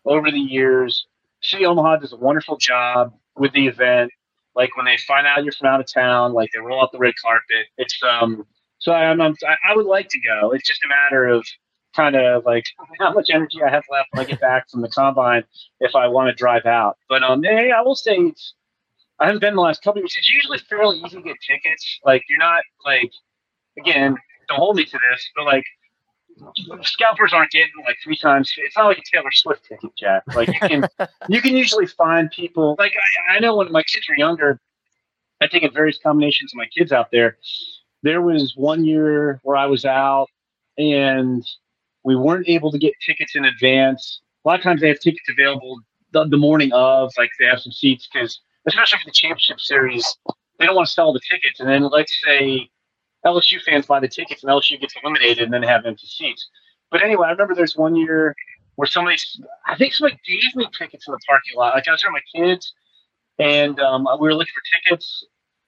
over 0.06 0.32
the 0.32 0.39
years. 0.39 1.06
City 1.41 1.65
Omaha 1.65 1.98
does 1.98 2.13
a 2.13 2.17
wonderful 2.17 2.58
job 2.58 3.13
with 3.36 3.52
the 3.54 3.67
event. 3.67 4.12
Like 4.56 4.76
when 4.76 4.86
they 4.86 4.98
find 4.98 5.28
out 5.28 5.44
you're 5.44 5.54
from 5.54 5.67
out 5.67 5.80
of 5.80 5.91
town, 5.91 6.34
like 6.34 6.50
they 6.54 6.60
roll 6.60 6.82
out 6.82 6.91
the 6.91 7.00
red 7.00 7.13
carpet. 7.24 7.67
It's 7.78 7.98
um. 8.04 8.46
So 8.80 8.94
I'm, 8.94 9.22
I'm 9.22 9.36
I 9.70 9.76
would 9.76 9.86
like 9.86 10.08
to 10.10 10.20
go. 10.20 10.52
It's 10.52 10.67
just 10.67 10.84
a 10.84 10.88
matter 10.88 11.28
of 11.28 11.46
kind 11.95 12.15
of 12.15 12.45
like 12.45 12.65
how 12.99 13.13
much 13.13 13.30
energy 13.30 13.62
I 13.63 13.69
have 13.69 13.84
left 13.89 14.10
when 14.12 14.25
I 14.25 14.30
get 14.30 14.39
back 14.39 14.69
from 14.69 14.82
the 14.82 14.89
combine 14.89 15.43
if 15.80 15.95
I 15.95 16.08
want 16.08 16.30
to 16.30 16.34
drive 16.34 16.65
out. 16.65 16.97
But 17.10 17.23
um, 17.23 17.43
hey, 17.43 17.71
I 17.71 17.82
will 17.82 17.95
say 17.95 18.15
it's. 18.15 18.54
I 19.19 19.25
haven't 19.25 19.41
been 19.41 19.54
the 19.54 19.62
last 19.62 19.84
couple 19.84 19.99
of 19.99 20.04
years. 20.04 20.15
It's 20.17 20.32
usually 20.32 20.58
fairly 20.58 20.97
easy 20.97 21.17
to 21.17 21.21
get 21.21 21.38
tickets. 21.45 21.99
Like 22.04 22.23
you're 22.27 22.39
not 22.39 22.63
like, 22.84 23.12
again, 23.77 24.17
don't 24.49 24.58
hold 24.58 24.77
me 24.77 24.86
to 24.86 24.99
this, 25.12 25.30
but 25.36 25.45
like 25.45 25.63
scalpers 26.82 27.34
aren't 27.34 27.51
getting 27.51 27.71
like 27.86 27.97
three 28.04 28.17
times. 28.17 28.51
It's 28.58 28.75
not 28.75 28.88
like 28.88 28.97
a 28.97 29.01
Taylor 29.13 29.32
Swift 29.32 29.65
ticket, 29.65 29.91
Jack. 29.97 30.23
Like 30.34 30.47
you 30.47 30.60
can 30.60 30.88
you 31.30 31.41
can 31.41 31.56
usually 31.56 31.88
find 31.88 32.32
people. 32.32 32.75
Like 32.80 32.93
I, 33.30 33.36
I 33.36 33.39
know 33.39 33.56
when 33.56 33.71
my 33.71 33.84
kids 33.84 34.08
were 34.10 34.17
younger, 34.17 34.60
I 35.41 35.47
taken 35.47 35.71
various 35.71 35.99
combinations 36.01 36.54
of 36.54 36.58
my 36.58 36.67
kids 36.67 36.91
out 36.91 37.12
there. 37.12 37.38
There 38.04 38.21
was 38.21 38.54
one 38.56 38.86
year 38.86 39.39
where 39.43 39.58
I 39.58 39.67
was 39.67 39.86
out 39.86 40.27
and 40.77 41.45
we 42.04 42.16
weren't 42.16 42.48
able 42.48 42.72
to 42.72 42.78
get 42.78 42.94
tickets 43.06 43.36
in 43.36 43.46
advance. 43.46 44.22
A 44.46 44.48
lot 44.48 44.60
of 44.60 44.64
times 44.64 44.82
they 44.82 44.88
have 44.88 45.00
tickets 45.00 45.28
available 45.30 45.80
the, 46.12 46.26
the 46.28 46.38
morning 46.38 46.72
of, 46.74 47.12
like 47.18 47.32
they 47.40 47.46
have 47.46 47.60
some 47.60 47.72
seats 47.72 48.08
because, 48.12 48.42
especially 48.68 49.00
for 49.00 49.06
the 49.06 49.14
championship 49.14 49.60
series, 49.60 50.18
they 50.60 50.66
don't 50.66 50.76
want 50.76 50.88
to 50.88 50.94
sell 50.94 51.14
the 51.14 51.22
tickets. 51.30 51.60
And 51.60 51.70
then 51.70 51.84
let's 51.84 52.16
say 52.26 52.70
LSU 53.26 53.62
fans 53.62 53.86
buy 53.86 54.00
the 54.00 54.08
tickets 54.08 54.44
and 54.44 54.52
LSU 54.52 54.80
gets 54.80 54.96
eliminated 55.02 55.44
and 55.44 55.54
then 55.54 55.64
have 55.64 55.86
empty 55.86 56.08
seats. 56.08 56.50
But 56.90 57.04
anyway, 57.04 57.28
I 57.28 57.32
remember 57.32 57.56
there's 57.56 57.78
one 57.78 57.96
year 57.96 58.36
where 58.76 58.88
somebody, 58.88 59.18
I 59.68 59.76
think 59.78 59.94
somebody 59.94 60.20
gave 60.28 60.56
me 60.56 60.68
tickets 60.78 61.08
in 61.08 61.12
the 61.12 61.20
parking 61.28 61.56
lot. 61.56 61.74
Like 61.76 61.88
I 61.88 61.92
was 61.92 62.02
there 62.02 62.12
with 62.12 62.24
my 62.36 62.42
kids 62.42 62.74
and 63.40 63.80
um, 63.80 64.08
we 64.20 64.28
were 64.28 64.36
looking 64.36 64.54
for 64.54 64.90
tickets 64.90 65.26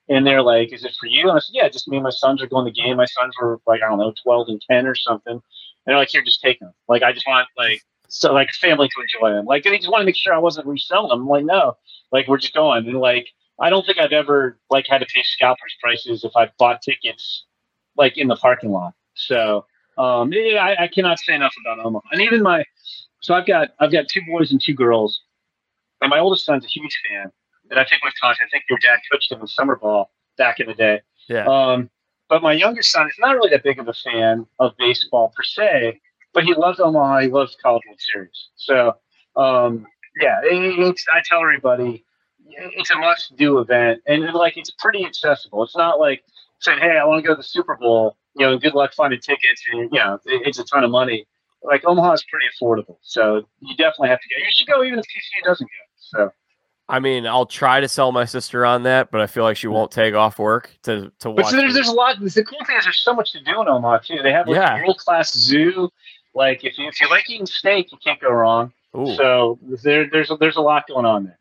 and 0.10 0.28
they're 0.28 0.41
like, 0.41 0.74
is 0.74 0.84
it 0.84 0.96
for 1.00 1.08
you? 1.08 1.30
And 1.30 1.38
I 1.38 1.39
said, 1.39 1.54
yeah, 1.54 1.69
just 1.69 1.88
me 1.88 1.98
and 1.98 2.04
my 2.04 2.10
sons 2.10 2.41
are 2.41 2.48
going 2.48 2.65
to 2.65 2.72
the 2.72 2.82
game. 2.82 2.98
My 2.98 3.06
sons 3.06 3.34
were 3.41 3.60
like, 3.65 3.82
I 3.82 3.89
don't 3.89 4.00
know, 4.00 4.13
12 4.24 4.50
and 4.50 4.62
10 4.69 4.88
or 4.88 4.96
something. 4.96 5.41
And 5.86 5.91
they're 5.91 5.98
like, 5.98 6.10
here, 6.10 6.24
just 6.24 6.41
take 6.41 6.60
them. 6.60 6.74
Like, 6.88 7.04
I 7.04 7.12
just 7.12 7.28
want 7.28 7.48
like, 7.58 7.82
so 8.08 8.34
like 8.34 8.52
family 8.52 8.88
to 8.89 9.02
enjoy 9.02 9.36
them. 9.36 9.46
Like, 9.46 9.63
they 9.63 9.78
just 9.78 9.89
want 9.89 10.02
to 10.02 10.06
make 10.06 10.15
sure 10.15 10.34
I 10.34 10.39
wasn't 10.39 10.67
reselling 10.67 11.10
them. 11.10 11.22
I'm 11.22 11.28
like, 11.28 11.46
no, 11.46 11.78
like 12.12 12.28
we're 12.28 12.38
just 12.38 12.54
going. 12.54 12.88
And 12.88 13.00
like, 13.00 13.28
I 13.60 13.69
don't 13.69 13.86
think 13.86 14.00
I've 14.00 14.12
ever 14.12 14.60
like 14.69 14.88
had 14.88 15.00
to 15.00 15.06
pay 15.06 15.24
scalpers 15.24 15.76
prices 15.82 16.24
if 16.24 16.32
I 16.36 16.50
bought 16.58 16.82
tickets 16.82 17.46
like 17.96 18.17
in 18.17 18.28
the 18.28 18.36
parking 18.36 18.72
lot. 18.72 18.93
So 19.13 19.65
um, 19.98 20.32
yeah, 20.34 20.63
I, 20.63 20.84
I 20.84 20.88
cannot 20.88 21.19
say 21.19 21.36
enough 21.36 21.54
about 21.63 21.86
Omaha. 21.86 22.08
And 22.12 22.22
even 22.22 22.41
my, 22.41 22.63
so 23.22 23.34
I've 23.34 23.46
got 23.46 23.69
I've 23.80 23.91
got 23.91 24.08
two 24.08 24.22
boys 24.28 24.52
and 24.52 24.60
two 24.62 24.74
girls, 24.74 25.22
and 26.02 26.10
my 26.10 26.19
oldest 26.19 26.46
son's 26.46 26.65
a 26.65 26.67
huge 26.67 27.00
fan. 27.08 27.32
And 27.69 27.80
I 27.80 27.86
think 27.86 28.04
we've 28.04 28.13
talked. 28.19 28.39
I 28.41 28.50
think 28.50 28.65
your 28.69 28.80
dad 28.80 29.00
coached 29.12 29.32
him 29.32 29.39
in 29.39 29.48
summer 29.48 29.76
ball 29.76 30.12
back 30.38 30.60
in 30.60 30.67
the 30.67 30.74
day. 30.74 31.02
Yeah. 31.28 31.46
Um, 31.46 31.89
but 32.34 32.41
my 32.41 32.54
youngest 32.54 32.91
son 32.91 33.06
is 33.06 33.13
not 33.19 33.36
really 33.36 33.52
that 33.52 33.62
big 33.62 33.78
of 33.78 33.88
a 33.88 33.93
fan 33.93 34.48
of 34.58 34.72
baseball 34.80 35.32
per 35.38 35.43
se, 35.43 36.02
but 36.34 36.43
he 36.43 36.56
loves 36.56 36.80
Omaha. 36.80 37.19
He 37.19 37.28
loves 37.28 37.56
College 37.62 37.84
World 37.88 38.00
Series. 38.12 38.50
So 38.56 38.96
um, 39.36 39.86
yeah, 40.19 40.39
I 40.43 41.22
tell 41.26 41.41
everybody 41.41 42.04
it's 42.48 42.89
a 42.89 42.96
must-do 42.96 43.60
event, 43.60 44.02
and 44.08 44.34
like 44.34 44.58
it's 44.58 44.72
pretty 44.80 45.06
accessible. 45.06 45.62
It's 45.62 45.78
not 45.78 46.00
like 46.00 46.24
saying, 46.60 46.80
"Hey, 46.80 46.98
I 46.98 47.06
want 47.06 47.22
to 47.22 47.28
go 47.28 47.36
to 47.36 47.38
the 47.38 47.43
Super 47.43 47.76
Bowl." 47.76 48.17
You 48.36 48.48
know, 48.48 48.58
good 48.58 48.74
luck 48.74 48.96
finding 48.96 49.19
tickets, 49.19 49.63
and 49.72 49.91
you 49.93 50.00
know, 50.00 50.15
it, 50.26 50.48
it's 50.48 50.58
a 50.58 50.63
ton 50.63 50.84
of 50.84 50.89
money. 50.89 51.28
Like 51.62 51.86
Omaha 51.86 52.13
is 52.13 52.26
pretty 52.32 52.48
affordable, 52.50 52.98
so 53.04 53.48
you 53.60 53.76
definitely 53.78 54.10
have 54.10 54.22
to 54.22 54.28
go. 54.28 54.43
You 54.43 54.50
should 54.50 54.67
go 54.67 54.84
even 54.84 54.98
if 54.98 55.06
TCU 55.06 55.43
doesn't 55.46 55.67
go. 55.67 55.84
So. 55.98 56.32
I 56.89 57.00
mean, 57.00 57.26
I'll 57.26 57.46
try 57.46 57.80
to 57.80 57.88
sell 57.88 58.12
my 58.12 58.26
sister 58.26 58.65
on 58.65 58.84
that, 58.84 59.10
but 59.10 59.22
I 59.22 59.28
feel 59.28 59.43
like 59.43 59.56
she 59.56 59.67
won't 59.67 59.89
take 59.91 60.13
off 60.13 60.38
work 60.38 60.78
to 60.84 61.12
to 61.19 61.30
watch. 61.30 61.43
But 61.46 61.52
so 61.52 61.58
there's, 61.58 61.74
there's 61.74 61.88
a 61.88 61.93
lot. 61.93 62.19
The 62.19 62.43
cool 62.43 62.60
thing 62.65 62.78
is 62.78 62.84
there's 62.84 62.98
so 63.04 63.13
much 63.13 63.32
to 63.32 63.43
do 63.43 63.62
in 63.62 63.67
Omaha 63.67 64.00
too. 64.00 64.19
They 64.22 64.32
have 64.32 64.48
like 64.48 64.58
Yeah. 64.58 64.78
a 64.78 64.84
world 64.84 64.98
class 64.98 65.34
zoo. 65.34 65.89
Like 66.36 66.63
if 66.63 66.78
you 66.78 66.88
if 66.88 67.00
you 67.00 67.10
like 67.10 67.30
eating 67.30 67.46
steak, 67.46 67.91
you 67.91 67.98
can't 68.04 68.19
go 68.19 68.30
wrong. 68.32 68.74
Ooh. 68.98 69.15
So 69.15 69.60
there 69.84 70.10
there's 70.12 70.30
a, 70.30 70.36
there's 70.38 70.58
a 70.58 70.62
lot 70.62 70.88
going 70.88 71.06
on 71.06 71.24
there. 71.26 71.39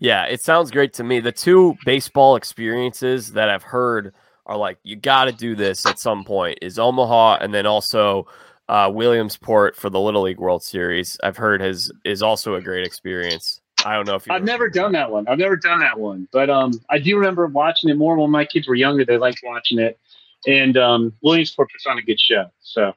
Yeah, 0.00 0.24
it 0.24 0.42
sounds 0.42 0.70
great 0.70 0.92
to 0.94 1.04
me. 1.04 1.20
The 1.20 1.32
two 1.32 1.76
baseball 1.86 2.36
experiences 2.36 3.32
that 3.32 3.48
I've 3.48 3.62
heard 3.62 4.12
are 4.46 4.56
like 4.56 4.78
you 4.82 4.96
got 4.96 5.24
to 5.26 5.32
do 5.32 5.54
this 5.54 5.86
at 5.86 5.98
some 5.98 6.24
point 6.24 6.58
is 6.60 6.78
Omaha 6.78 7.38
and 7.40 7.54
then 7.54 7.64
also 7.66 8.26
uh, 8.68 8.90
Williamsport 8.92 9.76
for 9.76 9.88
the 9.90 10.00
Little 10.00 10.22
League 10.22 10.38
World 10.40 10.62
Series. 10.62 11.16
I've 11.22 11.36
heard 11.36 11.60
has 11.62 11.90
is 12.04 12.22
also 12.22 12.56
a 12.56 12.60
great 12.60 12.84
experience. 12.86 13.60
I 13.84 13.96
don't 13.96 14.06
know 14.06 14.14
if 14.14 14.26
you 14.26 14.32
I've 14.32 14.44
never 14.44 14.68
done 14.68 14.92
that 14.92 15.10
one. 15.10 15.26
I've 15.28 15.38
never 15.38 15.56
done 15.56 15.80
that 15.80 15.98
one, 15.98 16.28
but 16.32 16.50
um, 16.50 16.72
I 16.90 16.98
do 16.98 17.16
remember 17.16 17.46
watching 17.46 17.90
it 17.90 17.96
more 17.96 18.16
when 18.16 18.30
my 18.30 18.44
kids 18.44 18.68
were 18.68 18.74
younger. 18.74 19.04
They 19.04 19.18
liked 19.18 19.40
watching 19.42 19.78
it, 19.78 19.98
and 20.46 20.76
um, 20.76 21.12
Williamsport 21.22 21.70
puts 21.70 21.86
on 21.86 21.98
a 21.98 22.02
good 22.02 22.20
show. 22.20 22.50
So 22.60 22.92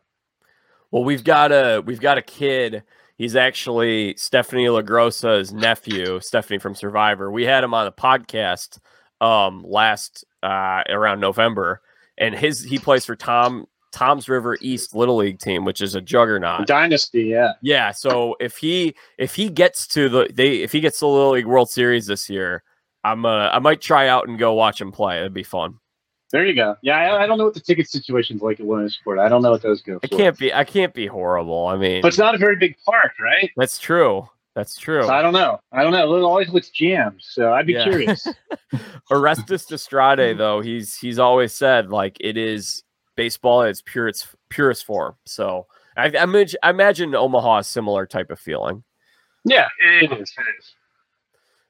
Well, 0.91 1.03
we've 1.03 1.23
got 1.23 1.51
a 1.51 1.81
we've 1.85 2.01
got 2.01 2.17
a 2.17 2.21
kid. 2.21 2.83
He's 3.17 3.35
actually 3.35 4.15
Stephanie 4.17 4.65
LaGrossa's 4.65 5.53
nephew, 5.53 6.19
Stephanie 6.19 6.59
from 6.59 6.75
Survivor. 6.75 7.31
We 7.31 7.45
had 7.45 7.63
him 7.63 7.73
on 7.73 7.87
a 7.87 7.91
podcast 7.91 8.79
um 9.21 9.63
last 9.65 10.25
uh 10.43 10.83
around 10.89 11.19
November, 11.19 11.81
and 12.17 12.35
his 12.35 12.63
he 12.63 12.77
plays 12.77 13.05
for 13.05 13.15
Tom 13.15 13.67
Toms 13.95 14.27
River 14.27 14.57
East 14.59 14.93
Little 14.93 15.15
League 15.15 15.39
team, 15.39 15.63
which 15.63 15.79
is 15.81 15.95
a 15.95 16.01
juggernaut. 16.01 16.67
Dynasty, 16.67 17.23
yeah. 17.23 17.53
Yeah, 17.61 17.91
so 17.91 18.35
if 18.41 18.57
he 18.57 18.93
if 19.17 19.33
he 19.33 19.49
gets 19.49 19.87
to 19.87 20.09
the 20.09 20.29
they 20.33 20.57
if 20.57 20.71
he 20.73 20.81
gets 20.81 20.99
to 20.99 21.05
the 21.05 21.09
Little 21.09 21.31
League 21.31 21.45
World 21.45 21.69
Series 21.69 22.05
this 22.05 22.29
year, 22.29 22.61
I'm 23.05 23.25
uh 23.25 23.49
I 23.49 23.59
might 23.59 23.79
try 23.81 24.09
out 24.09 24.27
and 24.27 24.37
go 24.37 24.53
watch 24.53 24.81
him 24.81 24.91
play. 24.91 25.19
It'd 25.19 25.33
be 25.33 25.43
fun. 25.43 25.75
There 26.31 26.45
you 26.45 26.53
go. 26.55 26.75
Yeah, 26.81 26.97
I, 26.97 27.23
I 27.23 27.27
don't 27.27 27.37
know 27.37 27.45
what 27.45 27.53
the 27.53 27.59
ticket 27.61 27.87
situation's 27.89 28.41
like 28.41 28.59
at 28.59 28.65
Williamsport. 28.65 29.19
I 29.19 29.29
don't 29.29 29.41
know 29.41 29.51
what 29.51 29.61
those 29.61 29.81
go. 29.81 29.99
It 30.03 30.09
for. 30.11 30.17
can't 30.17 30.37
be 30.37 30.53
I 30.53 30.65
can't 30.65 30.93
be 30.93 31.07
horrible. 31.07 31.67
I 31.67 31.77
mean, 31.77 32.01
But 32.01 32.09
it's 32.09 32.17
not 32.17 32.35
a 32.35 32.37
very 32.37 32.57
big 32.57 32.75
park, 32.85 33.13
right? 33.21 33.49
that's 33.55 33.79
true. 33.79 34.27
That's 34.55 34.75
true. 34.77 35.03
So 35.03 35.09
I 35.13 35.21
don't 35.21 35.33
know. 35.33 35.59
I 35.71 35.83
don't 35.83 35.91
know. 35.91 36.15
It 36.15 36.21
always 36.21 36.49
looks 36.49 36.69
jammed. 36.69 37.19
So 37.21 37.53
I'd 37.53 37.65
be 37.67 37.73
Yeah. 37.73 37.83
curious. 37.83 38.27
Orestes 39.11 39.65
Destrade, 39.65 40.37
though, 40.37 40.61
he's 40.61 40.95
he's 40.95 41.19
always 41.19 41.53
said 41.53 41.89
like 41.89 42.17
it 42.19 42.37
is 42.37 42.83
baseball 43.15 43.63
at 43.63 43.69
its 43.69 43.81
purest 43.81 44.27
purest 44.49 44.85
form. 44.85 45.15
So 45.25 45.67
I, 45.97 46.05
I, 46.05 46.23
imagine, 46.23 46.59
I 46.63 46.69
imagine 46.69 47.15
Omaha 47.15 47.59
is 47.59 47.67
similar 47.67 48.05
type 48.05 48.31
of 48.31 48.39
feeling. 48.39 48.83
Yeah, 49.43 49.67
it 49.79 50.11
is. 50.11 50.33
It 50.37 50.45
is. 50.59 50.75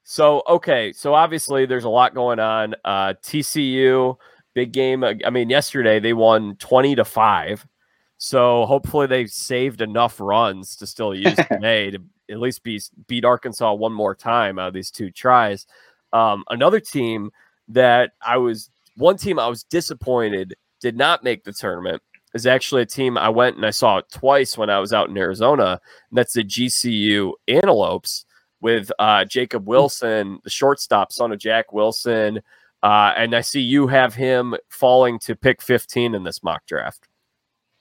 So 0.04 0.44
okay, 0.48 0.94
so 0.94 1.14
obviously 1.14 1.66
there's 1.66 1.84
a 1.84 1.90
lot 1.90 2.14
going 2.14 2.40
on. 2.40 2.76
Uh, 2.86 3.14
TCU 3.24 4.18
big 4.54 4.72
game. 4.72 5.04
I 5.04 5.30
mean, 5.30 5.50
yesterday 5.50 6.00
they 6.00 6.14
won 6.14 6.56
twenty 6.58 6.96
to 6.96 7.06
five. 7.06 7.66
So 8.18 8.66
hopefully 8.66 9.08
they 9.08 9.26
saved 9.26 9.82
enough 9.82 10.20
runs 10.20 10.76
to 10.78 10.88
still 10.88 11.14
use 11.14 11.36
today 11.52 11.92
to 11.92 12.00
at 12.30 12.40
least 12.40 12.64
be, 12.64 12.82
beat 13.08 13.26
Arkansas 13.26 13.74
one 13.74 13.94
more 13.94 14.16
time 14.16 14.58
out 14.58 14.70
of 14.70 14.74
these 14.74 14.92
two 14.92 15.12
tries. 15.12 15.68
Um, 16.14 16.44
another 16.50 16.80
team 16.80 17.32
that 17.68 18.14
I 18.26 18.38
was 18.38 18.70
one 18.96 19.18
team 19.18 19.38
I 19.40 19.48
was 19.48 19.64
disappointed 19.64 20.56
did 20.82 20.98
not 20.98 21.24
make 21.24 21.44
the 21.44 21.54
tournament 21.54 22.02
is 22.36 22.46
actually 22.46 22.82
a 22.82 22.86
team 22.86 23.18
I 23.18 23.30
went 23.30 23.56
and 23.56 23.66
I 23.66 23.72
saw 23.72 23.98
it 23.98 24.06
twice 24.12 24.58
when 24.58 24.70
I 24.70 24.80
was 24.80 24.92
out 24.92 25.10
in 25.10 25.18
Arizona. 25.18 25.80
And 26.10 26.18
that's 26.18 26.34
the 26.34 26.44
GCU 26.44 27.32
Antelopes 27.48 28.26
with 28.60 28.92
uh, 29.00 29.24
Jacob 29.26 29.68
Wilson, 29.68 30.40
the 30.44 30.50
shortstop, 30.50 31.12
son 31.12 31.32
of 31.32 31.40
Jack 31.40 31.72
Wilson. 31.72 32.42
Uh, 32.84 33.14
and 33.16 33.34
I 33.34 33.42
see 33.42 33.62
you 33.62 33.88
have 33.88 34.14
him 34.14 34.54
falling 34.70 35.18
to 35.20 35.36
pick 35.36 35.62
15 35.62 36.14
in 36.14 36.24
this 36.24 36.44
mock 36.44 36.66
draft. 36.66 37.08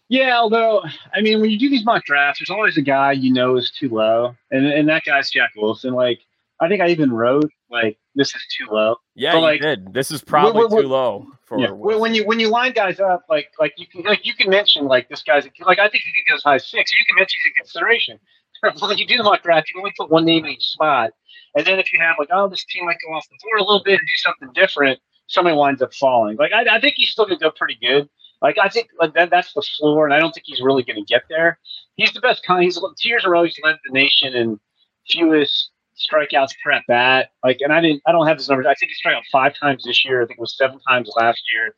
Yeah, 0.08 0.36
although 0.36 0.84
I 1.14 1.22
mean, 1.22 1.40
when 1.40 1.50
you 1.50 1.58
do 1.58 1.70
these 1.70 1.84
mock 1.84 2.04
drafts, 2.04 2.38
there's 2.38 2.50
always 2.50 2.76
a 2.76 2.82
guy 2.82 3.12
you 3.12 3.32
know 3.32 3.56
is 3.56 3.70
too 3.70 3.88
low, 3.88 4.36
and 4.50 4.66
and 4.66 4.86
that 4.90 5.02
guy's 5.04 5.30
Jack 5.30 5.50
Wilson. 5.56 5.94
Like, 5.94 6.20
I 6.60 6.68
think 6.68 6.82
I 6.82 6.88
even 6.88 7.10
wrote 7.10 7.50
like 7.70 7.98
this 8.14 8.34
is 8.34 8.46
too 8.56 8.66
low. 8.70 8.96
Yeah, 9.14 9.32
but, 9.32 9.40
like, 9.40 9.60
did. 9.62 9.94
This 9.94 10.10
is 10.10 10.22
probably 10.22 10.82
too 10.82 10.88
low 10.88 11.26
yeah. 11.58 11.70
when 11.70 12.14
you 12.14 12.24
when 12.24 12.40
you 12.40 12.48
line 12.48 12.72
guys 12.72 13.00
up 13.00 13.24
like 13.28 13.48
like 13.58 13.74
you 13.76 13.86
can 13.86 14.02
like 14.02 14.24
you 14.24 14.34
can 14.34 14.50
mention 14.50 14.86
like 14.86 15.08
this 15.08 15.22
guy's 15.22 15.46
like 15.64 15.78
I 15.78 15.88
think 15.88 16.04
he 16.04 16.12
could 16.12 16.30
go 16.30 16.36
as 16.36 16.42
high 16.42 16.56
as 16.56 16.66
six. 16.66 16.92
You 16.92 17.04
can 17.06 17.16
mention 17.16 17.38
he's 17.44 17.50
in 17.50 17.62
consideration. 17.62 18.18
when 18.80 18.98
you 18.98 19.06
do 19.06 19.16
the 19.16 19.22
mock 19.22 19.42
draft, 19.42 19.70
you 19.74 19.80
only 19.80 19.92
put 19.98 20.10
one 20.10 20.24
name 20.24 20.44
in 20.44 20.52
each 20.52 20.64
spot, 20.64 21.10
and 21.54 21.66
then 21.66 21.78
if 21.78 21.92
you 21.92 22.00
have 22.00 22.16
like 22.18 22.28
oh 22.32 22.48
this 22.48 22.64
team 22.64 22.86
might 22.86 22.96
go 23.06 23.14
off 23.14 23.28
the 23.28 23.36
board 23.42 23.60
a 23.60 23.64
little 23.64 23.82
bit 23.84 23.98
and 23.98 24.06
do 24.06 24.16
something 24.16 24.52
different, 24.54 25.00
somebody 25.26 25.56
winds 25.56 25.82
up 25.82 25.92
falling. 25.94 26.36
Like 26.36 26.52
I, 26.52 26.76
I 26.76 26.80
think 26.80 26.94
he's 26.96 27.10
still 27.10 27.24
gonna 27.24 27.38
go 27.38 27.50
pretty 27.50 27.78
good. 27.80 28.08
Like 28.42 28.56
I 28.62 28.68
think 28.68 28.88
like 29.00 29.14
that, 29.14 29.30
that's 29.30 29.52
the 29.54 29.62
floor, 29.78 30.06
and 30.06 30.14
I 30.14 30.18
don't 30.18 30.32
think 30.32 30.44
he's 30.46 30.60
really 30.60 30.82
to 30.82 31.02
get 31.02 31.22
there. 31.28 31.58
He's 31.96 32.12
the 32.12 32.20
best 32.20 32.44
kind. 32.44 32.62
He's 32.62 32.78
two 33.00 33.08
years 33.08 33.24
in 33.24 33.28
a 33.28 33.30
row. 33.30 33.44
He's 33.44 33.58
led 33.62 33.76
the 33.84 33.92
nation 33.92 34.34
in 34.34 34.60
fewest 35.08 35.70
strikeouts 35.96 36.50
per 36.62 36.72
at 36.72 36.82
bat. 36.88 37.30
Like, 37.42 37.58
and 37.60 37.72
I 37.72 37.80
didn't. 37.80 38.02
I 38.06 38.12
don't 38.12 38.26
have 38.26 38.36
his 38.36 38.48
numbers. 38.48 38.66
I 38.66 38.74
think 38.74 38.90
he 38.90 38.94
struck 38.94 39.14
out 39.14 39.22
five 39.30 39.54
times 39.58 39.84
this 39.84 40.04
year. 40.04 40.22
I 40.22 40.26
think 40.26 40.38
it 40.38 40.40
was 40.40 40.56
seven 40.56 40.78
times 40.88 41.10
last 41.16 41.42
year. 41.52 41.74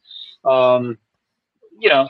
Um, 0.51 0.99
you 1.79 1.89
know, 1.89 2.09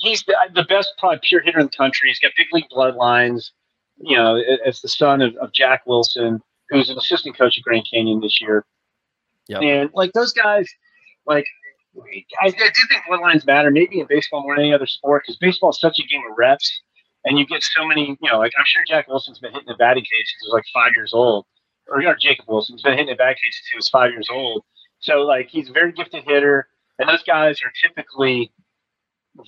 he's 0.00 0.24
the, 0.24 0.34
the, 0.54 0.64
best 0.64 0.92
probably 0.98 1.20
pure 1.22 1.40
hitter 1.40 1.60
in 1.60 1.66
the 1.66 1.76
country. 1.76 2.08
He's 2.08 2.18
got 2.18 2.32
big 2.36 2.48
league 2.52 2.64
bloodlines. 2.72 3.50
You 3.98 4.16
know, 4.16 4.42
as 4.66 4.80
the 4.80 4.88
son 4.88 5.22
of, 5.22 5.36
of 5.36 5.52
Jack 5.52 5.82
Wilson, 5.86 6.40
who's 6.68 6.90
an 6.90 6.98
assistant 6.98 7.38
coach 7.38 7.56
at 7.58 7.64
Grand 7.64 7.86
Canyon 7.88 8.20
this 8.20 8.40
year. 8.40 8.64
Yep. 9.48 9.62
And 9.62 9.90
like 9.94 10.12
those 10.14 10.32
guys, 10.32 10.68
like 11.26 11.44
I, 11.96 12.24
I 12.46 12.50
do 12.50 12.56
think 12.88 13.02
bloodlines 13.08 13.46
matter, 13.46 13.70
maybe 13.70 14.00
in 14.00 14.06
baseball 14.08 14.42
more 14.42 14.56
than 14.56 14.64
any 14.64 14.74
other 14.74 14.86
sport, 14.86 15.22
because 15.24 15.36
baseball 15.36 15.70
is 15.70 15.80
such 15.80 15.98
a 15.98 16.06
game 16.06 16.22
of 16.28 16.36
reps, 16.36 16.82
and 17.24 17.38
you 17.38 17.46
get 17.46 17.62
so 17.62 17.86
many. 17.86 18.16
You 18.20 18.30
know, 18.30 18.38
like 18.38 18.52
I'm 18.58 18.64
sure 18.66 18.82
Jack 18.86 19.08
Wilson's 19.08 19.38
been 19.38 19.52
hitting 19.52 19.68
a 19.70 19.76
batting 19.76 20.02
cage 20.02 20.26
since 20.26 20.42
he 20.42 20.48
was 20.48 20.54
like 20.54 20.64
five 20.72 20.92
years 20.94 21.12
old, 21.12 21.46
or, 21.88 22.04
or 22.04 22.16
Jacob 22.16 22.46
Wilson's 22.48 22.82
been 22.82 22.96
hitting 22.96 23.12
a 23.12 23.16
batting 23.16 23.36
cage 23.42 23.52
since 23.52 23.68
he 23.70 23.76
was 23.76 23.88
five 23.88 24.10
years 24.10 24.28
old. 24.30 24.64
So 25.00 25.22
like 25.22 25.48
he's 25.48 25.68
a 25.68 25.72
very 25.72 25.92
gifted 25.92 26.24
hitter, 26.24 26.68
and 26.98 27.08
those 27.08 27.22
guys 27.22 27.60
are 27.64 27.72
typically 27.80 28.52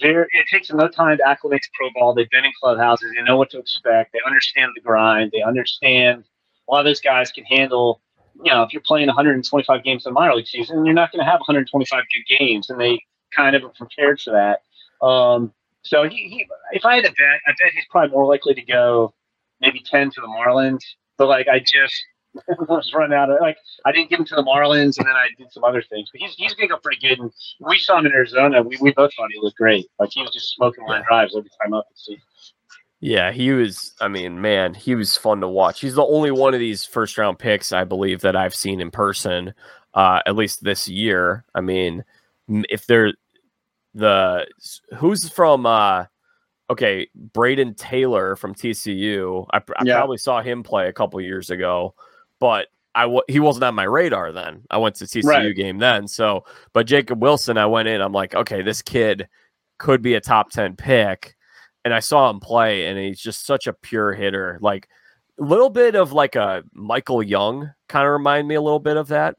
very. 0.00 0.26
It 0.32 0.46
takes 0.50 0.68
them 0.68 0.78
no 0.78 0.88
time 0.88 1.18
to 1.18 1.28
acclimate 1.28 1.62
to 1.62 1.68
pro 1.74 1.90
ball. 1.94 2.14
They've 2.14 2.30
been 2.30 2.44
in 2.44 2.52
clubhouses. 2.60 3.12
They 3.16 3.22
know 3.22 3.36
what 3.36 3.50
to 3.50 3.58
expect. 3.58 4.12
They 4.12 4.20
understand 4.26 4.72
the 4.74 4.82
grind. 4.82 5.32
They 5.32 5.42
understand. 5.42 6.24
A 6.68 6.72
lot 6.72 6.80
of 6.80 6.86
those 6.86 7.00
guys 7.00 7.30
can 7.30 7.44
handle 7.44 8.00
you 8.42 8.52
know, 8.52 8.62
if 8.62 8.72
you're 8.72 8.82
playing 8.82 9.06
125 9.06 9.82
games 9.82 10.04
in 10.04 10.10
the 10.10 10.14
minor 10.14 10.34
league 10.34 10.46
season, 10.46 10.84
you're 10.84 10.94
not 10.94 11.12
going 11.12 11.24
to 11.24 11.30
have 11.30 11.40
125 11.40 12.04
good 12.14 12.38
games, 12.38 12.70
and 12.70 12.80
they 12.80 13.00
kind 13.34 13.56
of 13.56 13.64
are 13.64 13.70
prepared 13.70 14.20
for 14.20 14.32
that. 14.32 15.06
Um, 15.06 15.52
so 15.86 16.08
he, 16.08 16.16
he, 16.28 16.46
if 16.72 16.84
I 16.84 16.96
had 16.96 17.04
a 17.04 17.10
bet, 17.10 17.40
I 17.46 17.52
bet 17.58 17.72
he's 17.72 17.86
probably 17.90 18.10
more 18.10 18.26
likely 18.26 18.54
to 18.54 18.62
go 18.62 19.14
maybe 19.60 19.80
10 19.80 20.10
to 20.10 20.20
the 20.20 20.26
Marlins. 20.26 20.82
But 21.16 21.28
like, 21.28 21.46
I 21.48 21.60
just 21.60 21.94
was 22.68 22.92
run 22.92 23.12
out 23.12 23.30
of 23.30 23.40
like, 23.40 23.56
I 23.84 23.92
didn't 23.92 24.10
give 24.10 24.18
him 24.18 24.26
to 24.26 24.34
the 24.34 24.42
Marlins, 24.42 24.98
and 24.98 25.06
then 25.06 25.14
I 25.14 25.28
did 25.38 25.52
some 25.52 25.64
other 25.64 25.82
things. 25.82 26.08
But 26.12 26.20
he's 26.20 26.34
he's 26.34 26.54
going 26.54 26.68
go 26.68 26.78
pretty 26.78 27.06
good. 27.06 27.20
And 27.20 27.30
we 27.60 27.78
saw 27.78 27.98
him 27.98 28.06
in 28.06 28.12
Arizona. 28.12 28.62
We, 28.62 28.76
we 28.80 28.92
both 28.92 29.12
thought 29.14 29.30
he 29.32 29.40
looked 29.40 29.56
great. 29.56 29.86
Like 29.98 30.10
he 30.12 30.22
was 30.22 30.32
just 30.32 30.54
smoking 30.54 30.84
line 30.86 31.04
drives 31.06 31.36
every 31.36 31.50
time 31.62 31.72
up 31.72 31.86
the 31.88 31.96
season. 31.96 32.22
Yeah, 33.00 33.30
he 33.30 33.52
was. 33.52 33.94
I 34.00 34.08
mean, 34.08 34.40
man, 34.40 34.74
he 34.74 34.94
was 34.94 35.16
fun 35.16 35.40
to 35.40 35.48
watch. 35.48 35.80
He's 35.80 35.94
the 35.94 36.04
only 36.04 36.30
one 36.30 36.54
of 36.54 36.60
these 36.60 36.84
first 36.84 37.16
round 37.16 37.38
picks, 37.38 37.72
I 37.72 37.84
believe, 37.84 38.20
that 38.22 38.36
I've 38.36 38.54
seen 38.54 38.80
in 38.80 38.90
person, 38.90 39.54
uh, 39.94 40.20
at 40.26 40.34
least 40.34 40.64
this 40.64 40.88
year. 40.88 41.44
I 41.54 41.60
mean, 41.60 42.04
if 42.48 42.86
they're 42.86 43.12
the 43.96 44.46
who's 44.96 45.28
from, 45.28 45.66
uh, 45.66 46.04
okay, 46.70 47.08
Brayden 47.32 47.76
Taylor 47.76 48.36
from 48.36 48.54
TCU. 48.54 49.46
I, 49.52 49.58
I 49.58 49.84
yeah. 49.84 49.96
probably 49.96 50.18
saw 50.18 50.42
him 50.42 50.62
play 50.62 50.88
a 50.88 50.92
couple 50.92 51.20
years 51.20 51.50
ago, 51.50 51.94
but 52.38 52.68
I 52.94 53.02
w- 53.02 53.22
he 53.28 53.40
wasn't 53.40 53.64
on 53.64 53.74
my 53.74 53.84
radar 53.84 54.32
then. 54.32 54.62
I 54.70 54.78
went 54.78 54.96
to 54.96 55.04
TCU 55.04 55.24
right. 55.24 55.56
game 55.56 55.78
then. 55.78 56.08
So, 56.08 56.44
but 56.72 56.86
Jacob 56.86 57.22
Wilson, 57.22 57.58
I 57.58 57.66
went 57.66 57.88
in. 57.88 58.00
I'm 58.00 58.12
like, 58.12 58.34
okay, 58.34 58.62
this 58.62 58.82
kid 58.82 59.28
could 59.78 60.02
be 60.02 60.14
a 60.14 60.20
top 60.20 60.50
ten 60.50 60.76
pick 60.76 61.36
and 61.86 61.94
I 61.94 62.00
saw 62.00 62.28
him 62.28 62.40
play, 62.40 62.88
and 62.88 62.98
he's 62.98 63.20
just 63.20 63.46
such 63.46 63.68
a 63.68 63.72
pure 63.72 64.12
hitter. 64.12 64.58
Like 64.60 64.88
a 65.38 65.44
little 65.44 65.70
bit 65.70 65.94
of 65.94 66.12
like 66.12 66.34
a 66.34 66.64
Michael 66.72 67.22
Young 67.22 67.70
kind 67.88 68.04
of 68.04 68.10
remind 68.10 68.48
me 68.48 68.56
a 68.56 68.60
little 68.60 68.80
bit 68.80 68.96
of 68.96 69.06
that. 69.08 69.36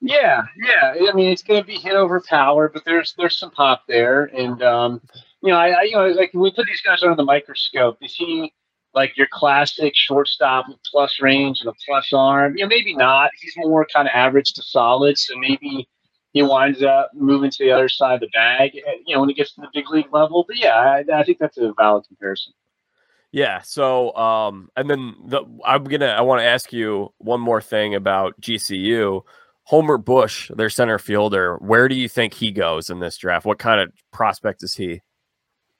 Yeah, 0.00 0.44
yeah. 0.56 1.08
I 1.08 1.12
mean, 1.14 1.30
it's 1.30 1.42
going 1.42 1.60
to 1.60 1.66
be 1.66 1.78
hit 1.78 1.94
over 1.94 2.20
power, 2.20 2.68
but 2.68 2.84
there's 2.84 3.14
there's 3.16 3.38
some 3.38 3.50
pop 3.50 3.84
there, 3.88 4.24
and 4.24 4.62
um, 4.62 5.00
you 5.42 5.50
know, 5.50 5.58
I, 5.58 5.68
I 5.68 5.82
you 5.82 5.92
know, 5.92 6.08
like 6.08 6.32
we 6.34 6.50
put 6.50 6.66
these 6.66 6.82
guys 6.82 7.02
under 7.02 7.16
the 7.16 7.24
microscope. 7.24 7.98
Is 8.02 8.14
he 8.14 8.52
like 8.94 9.16
your 9.16 9.26
classic 9.32 9.92
shortstop 9.94 10.68
with 10.68 10.78
plus 10.90 11.20
range 11.20 11.60
and 11.60 11.70
a 11.70 11.74
plus 11.86 12.12
arm? 12.12 12.56
You 12.56 12.64
know, 12.64 12.68
maybe 12.68 12.94
not. 12.94 13.30
He's 13.40 13.54
more 13.56 13.86
kind 13.92 14.06
of 14.06 14.12
average 14.14 14.52
to 14.54 14.62
solid, 14.62 15.16
so 15.16 15.34
maybe 15.38 15.88
he 16.32 16.42
winds 16.42 16.82
up 16.82 17.10
moving 17.14 17.50
to 17.50 17.64
the 17.64 17.72
other 17.72 17.88
side 17.88 18.14
of 18.14 18.20
the 18.20 18.28
bag, 18.34 18.76
eh, 18.76 18.96
you 19.06 19.14
know, 19.14 19.20
when 19.20 19.30
he 19.30 19.34
gets 19.34 19.54
to 19.54 19.62
the 19.62 19.68
big 19.72 19.88
league 19.88 20.12
level. 20.12 20.44
But 20.46 20.58
yeah, 20.58 20.74
I, 20.74 21.04
I 21.14 21.24
think 21.24 21.38
that's 21.38 21.56
a 21.56 21.72
valid 21.78 22.04
comparison. 22.06 22.52
Yeah. 23.32 23.62
So, 23.62 24.14
um, 24.14 24.70
and 24.76 24.88
then 24.90 25.14
the, 25.24 25.44
I'm 25.64 25.84
gonna 25.84 26.06
I 26.06 26.20
want 26.20 26.40
to 26.40 26.46
ask 26.46 26.72
you 26.72 27.12
one 27.18 27.40
more 27.40 27.62
thing 27.62 27.94
about 27.94 28.38
GCU. 28.40 29.22
Homer 29.66 29.98
Bush, 29.98 30.50
their 30.54 30.70
center 30.70 30.98
fielder. 30.98 31.56
Where 31.56 31.88
do 31.88 31.96
you 31.96 32.08
think 32.08 32.34
he 32.34 32.52
goes 32.52 32.88
in 32.88 33.00
this 33.00 33.16
draft? 33.16 33.44
What 33.44 33.58
kind 33.58 33.80
of 33.80 33.92
prospect 34.12 34.62
is 34.62 34.74
he? 34.74 35.02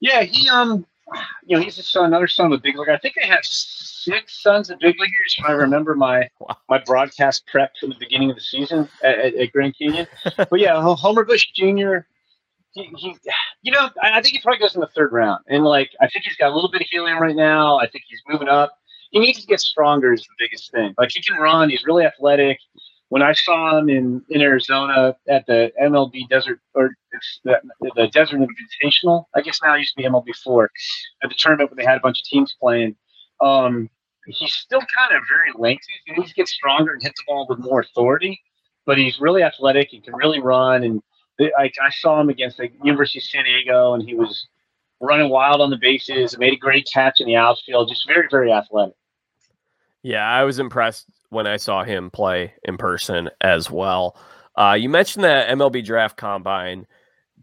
Yeah, 0.01 0.23
he 0.23 0.49
um, 0.49 0.85
you 1.45 1.55
know, 1.55 1.63
he's 1.63 1.77
a 1.77 1.83
son, 1.83 2.05
another 2.05 2.27
son 2.27 2.47
of 2.47 2.51
a 2.51 2.61
big 2.61 2.77
league. 2.77 2.89
I 2.89 2.97
think 2.97 3.15
they 3.15 3.27
have 3.27 3.43
six 3.43 4.43
sons 4.43 4.69
of 4.69 4.79
big 4.79 4.99
leaguers. 4.99 5.35
If 5.37 5.45
I 5.45 5.53
remember 5.53 5.95
my 5.95 6.29
my 6.69 6.79
broadcast 6.85 7.47
prep 7.47 7.71
from 7.79 7.89
the 7.89 7.95
beginning 7.99 8.29
of 8.29 8.35
the 8.35 8.41
season 8.41 8.89
at, 9.03 9.17
at, 9.19 9.35
at 9.35 9.51
Grand 9.53 9.75
Canyon. 9.77 10.07
but 10.35 10.59
yeah, 10.59 10.81
Homer 10.81 11.23
Bush 11.23 11.47
Jr. 11.55 11.99
He, 12.73 12.91
he, 12.97 13.15
you 13.61 13.71
know, 13.71 13.89
I, 14.03 14.19
I 14.19 14.21
think 14.21 14.35
he 14.35 14.41
probably 14.41 14.59
goes 14.59 14.75
in 14.75 14.81
the 14.81 14.87
third 14.87 15.13
round, 15.13 15.45
and 15.47 15.63
like 15.63 15.91
I 16.01 16.09
think 16.09 16.25
he's 16.25 16.35
got 16.35 16.51
a 16.51 16.55
little 16.55 16.69
bit 16.69 16.81
of 16.81 16.87
helium 16.91 17.19
right 17.19 17.35
now. 17.35 17.77
I 17.79 17.87
think 17.87 18.03
he's 18.07 18.21
moving 18.27 18.49
up. 18.49 18.77
He 19.11 19.19
needs 19.19 19.39
to 19.39 19.47
get 19.47 19.61
stronger 19.61 20.11
is 20.11 20.23
the 20.23 20.35
biggest 20.37 20.71
thing. 20.71 20.93
Like 20.97 21.11
he 21.13 21.21
can 21.21 21.37
run. 21.37 21.69
He's 21.69 21.85
really 21.85 22.03
athletic. 22.03 22.59
When 23.09 23.21
I 23.21 23.31
saw 23.33 23.77
him 23.77 23.89
in, 23.89 24.21
in 24.29 24.41
Arizona 24.41 25.15
at 25.29 25.45
the 25.45 25.71
MLB 25.81 26.27
Desert 26.27 26.59
or 26.73 26.91
the, 27.45 27.61
the 27.95 28.07
Desert 28.07 28.41
Invitational, 28.41 29.25
I 29.33 29.41
guess 29.41 29.59
now 29.63 29.75
it 29.75 29.79
used 29.79 29.95
to 29.95 30.03
be 30.03 30.07
MLB 30.07 30.35
four 30.43 30.71
at 31.23 31.29
the 31.29 31.35
tournament 31.37 31.71
where 31.71 31.77
they 31.77 31.89
had 31.89 31.97
a 31.97 32.01
bunch 32.01 32.19
of 32.19 32.25
teams 32.25 32.53
playing. 32.59 32.95
Um, 33.39 33.89
he's 34.25 34.53
still 34.53 34.81
kind 34.95 35.15
of 35.15 35.21
very 35.29 35.51
lengthy. 35.55 35.93
He 36.05 36.13
needs 36.13 36.29
to 36.29 36.35
get 36.35 36.47
stronger 36.49 36.93
and 36.93 37.01
hit 37.01 37.13
the 37.15 37.23
ball 37.27 37.47
with 37.49 37.59
more 37.59 37.79
authority. 37.79 38.41
But 38.85 38.97
he's 38.97 39.19
really 39.19 39.43
athletic. 39.43 39.89
He 39.89 40.01
can 40.01 40.15
really 40.15 40.41
run. 40.41 40.83
And 40.83 41.01
I, 41.39 41.71
I 41.81 41.89
saw 41.91 42.19
him 42.19 42.29
against 42.29 42.57
the 42.57 42.69
University 42.83 43.19
of 43.19 43.23
San 43.23 43.43
Diego, 43.43 43.93
and 43.93 44.03
he 44.03 44.15
was 44.15 44.47
running 44.99 45.29
wild 45.29 45.61
on 45.61 45.69
the 45.69 45.77
bases. 45.77 46.37
Made 46.37 46.53
a 46.53 46.57
great 46.57 46.87
catch 46.91 47.19
in 47.19 47.27
the 47.27 47.35
outfield. 47.35 47.89
Just 47.89 48.07
very, 48.07 48.27
very 48.29 48.51
athletic. 48.51 48.95
Yeah, 50.03 50.25
I 50.25 50.43
was 50.43 50.59
impressed 50.59 51.07
when 51.29 51.47
I 51.47 51.57
saw 51.57 51.83
him 51.83 52.09
play 52.09 52.53
in 52.63 52.77
person 52.77 53.29
as 53.41 53.69
well. 53.69 54.17
Uh, 54.55 54.77
you 54.79 54.89
mentioned 54.89 55.23
the 55.23 55.45
MLB 55.49 55.85
draft 55.85 56.17
combine. 56.17 56.87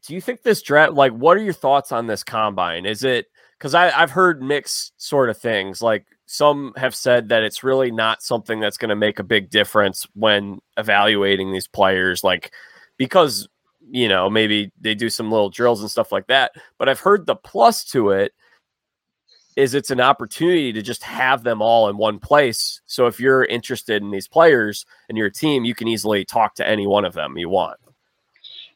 Do 0.07 0.15
you 0.15 0.21
think 0.21 0.43
this 0.43 0.63
draft, 0.63 0.93
like, 0.93 1.13
what 1.13 1.37
are 1.37 1.43
your 1.43 1.53
thoughts 1.53 1.93
on 1.93 2.07
this 2.07 2.25
combine? 2.25 2.87
Is 2.87 3.05
it 3.05 3.27
because 3.65 3.75
I've 3.75 4.11
heard 4.11 4.43
mixed 4.43 4.93
sort 4.99 5.31
of 5.31 5.39
things. 5.39 5.81
Like 5.81 6.05
some 6.27 6.75
have 6.77 6.95
said 6.95 7.31
that 7.31 7.43
it's 7.43 7.65
really 7.65 7.91
not 7.91 8.23
something 8.23 8.61
that's 8.61 8.77
going 8.77 8.91
to 8.91 8.95
make 8.95 9.19
a 9.19 9.25
big 9.25 9.49
difference 9.49 10.07
when 10.13 10.61
evaluating 10.77 11.51
these 11.51 11.67
players, 11.67 12.23
like 12.23 12.53
because 12.99 13.49
you 13.91 14.07
know 14.07 14.29
maybe 14.29 14.71
they 14.81 14.95
do 14.95 15.09
some 15.09 15.31
little 15.31 15.49
drills 15.49 15.81
and 15.81 15.91
stuff 15.91 16.13
like 16.13 16.27
that. 16.27 16.53
But 16.79 16.91
I've 16.91 17.01
heard 17.01 17.25
the 17.25 17.37
plus 17.37 17.85
to 17.87 18.11
it 18.11 18.33
is 19.57 19.75
it's 19.75 19.91
an 19.91 20.01
opportunity 20.01 20.73
to 20.73 20.83
just 20.83 21.03
have 21.03 21.45
them 21.45 21.63
all 21.63 21.89
in 21.89 21.97
one 21.97 22.19
place. 22.19 22.81
So 22.87 23.07
if 23.07 23.21
you're 23.21 23.45
interested 23.45 24.03
in 24.03 24.11
these 24.11 24.29
players 24.29 24.85
and 25.09 25.17
your 25.17 25.31
team, 25.31 25.65
you 25.65 25.75
can 25.75 25.89
easily 25.89 26.25
talk 26.25 26.55
to 26.57 26.69
any 26.69 26.87
one 26.87 27.05
of 27.05 27.15
them 27.15 27.39
you 27.39 27.49
want. 27.49 27.79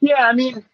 Yeah, 0.01 0.26
I 0.26 0.33
mean, 0.33 0.64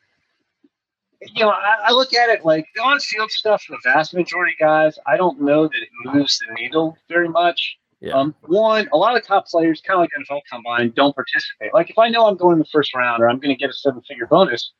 you 1.22 1.44
know, 1.44 1.50
I, 1.50 1.76
I 1.86 1.92
look 1.92 2.12
at 2.12 2.28
it 2.28 2.44
like 2.44 2.66
the 2.74 2.82
on-field 2.82 3.30
stuff 3.30 3.64
the 3.68 3.78
vast 3.82 4.14
majority 4.14 4.55
guys. 4.61 4.98
I 5.07 5.16
don't 5.16 5.40
know 5.40 5.64
that 5.64 5.76
it 5.80 5.88
moves 6.05 6.38
the 6.38 6.52
needle 6.55 6.96
very 7.09 7.28
much. 7.28 7.78
Yeah. 8.00 8.12
Um, 8.12 8.34
one, 8.42 8.86
a 8.92 8.96
lot 8.98 9.16
of 9.16 9.26
top 9.26 9.46
players, 9.46 9.80
kind 9.80 9.98
of 9.98 10.00
like 10.02 10.11
NFL 10.28 10.42
Combine, 10.50 10.92
don't 10.94 11.14
participate. 11.14 11.72
Like 11.72 11.88
if 11.88 11.98
I 11.98 12.11
know 12.11 12.26
I'm 12.26 12.36
going 12.36 12.55
in 12.55 12.59
the 12.59 12.66
first 12.66 12.94
round 12.94 13.22
or 13.22 13.30
I'm 13.30 13.38
going 13.38 13.55
to 13.55 13.59
get 13.59 13.70
a 13.70 13.72
seven-figure 13.72 14.26
bonus, 14.26 14.72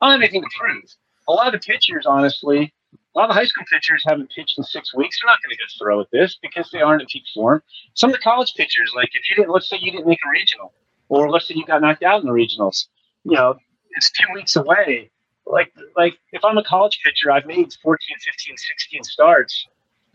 I 0.00 0.06
don't 0.06 0.20
have 0.20 0.22
anything 0.22 0.42
to 0.42 0.48
prove. 0.58 0.82
A 1.28 1.32
lot 1.32 1.54
of 1.54 1.60
pitchers, 1.60 2.06
honestly, 2.06 2.72
a 3.16 3.18
lot 3.18 3.30
of 3.30 3.36
high 3.36 3.46
school 3.46 3.64
pitchers 3.72 4.02
haven't 4.06 4.30
pitched 4.30 4.58
in 4.58 4.64
six 4.64 4.94
weeks. 4.94 5.18
They're 5.20 5.30
not 5.30 5.42
going 5.42 5.50
to 5.50 5.56
get 5.56 5.70
throw 5.78 6.00
at 6.02 6.10
this 6.12 6.38
because 6.42 6.68
they 6.70 6.82
aren't 6.82 7.00
in 7.00 7.08
peak 7.08 7.22
form. 7.32 7.62
Some 7.94 8.10
of 8.10 8.16
the 8.16 8.20
college 8.20 8.54
pitchers, 8.54 8.92
like 8.94 9.08
if 9.14 9.28
you 9.30 9.36
didn't, 9.36 9.50
let's 9.50 9.70
say 9.70 9.78
you 9.80 9.90
didn't 9.90 10.06
make 10.06 10.18
a 10.26 10.30
regional, 10.30 10.74
or 11.08 11.30
let's 11.30 11.48
say 11.48 11.54
you 11.56 11.64
got 11.64 11.80
knocked 11.80 12.02
out 12.02 12.20
in 12.20 12.26
the 12.26 12.32
regionals, 12.32 12.88
you 13.24 13.34
know, 13.34 13.56
it's 13.92 14.10
two 14.10 14.26
weeks 14.34 14.54
away. 14.56 15.10
Like, 15.46 15.72
like 15.96 16.18
if 16.32 16.44
I'm 16.44 16.58
a 16.58 16.64
college 16.64 17.00
pitcher, 17.02 17.30
I've 17.30 17.46
made 17.46 17.72
14, 17.82 18.16
15, 18.22 18.56
16 18.56 19.04
starts. 19.04 19.66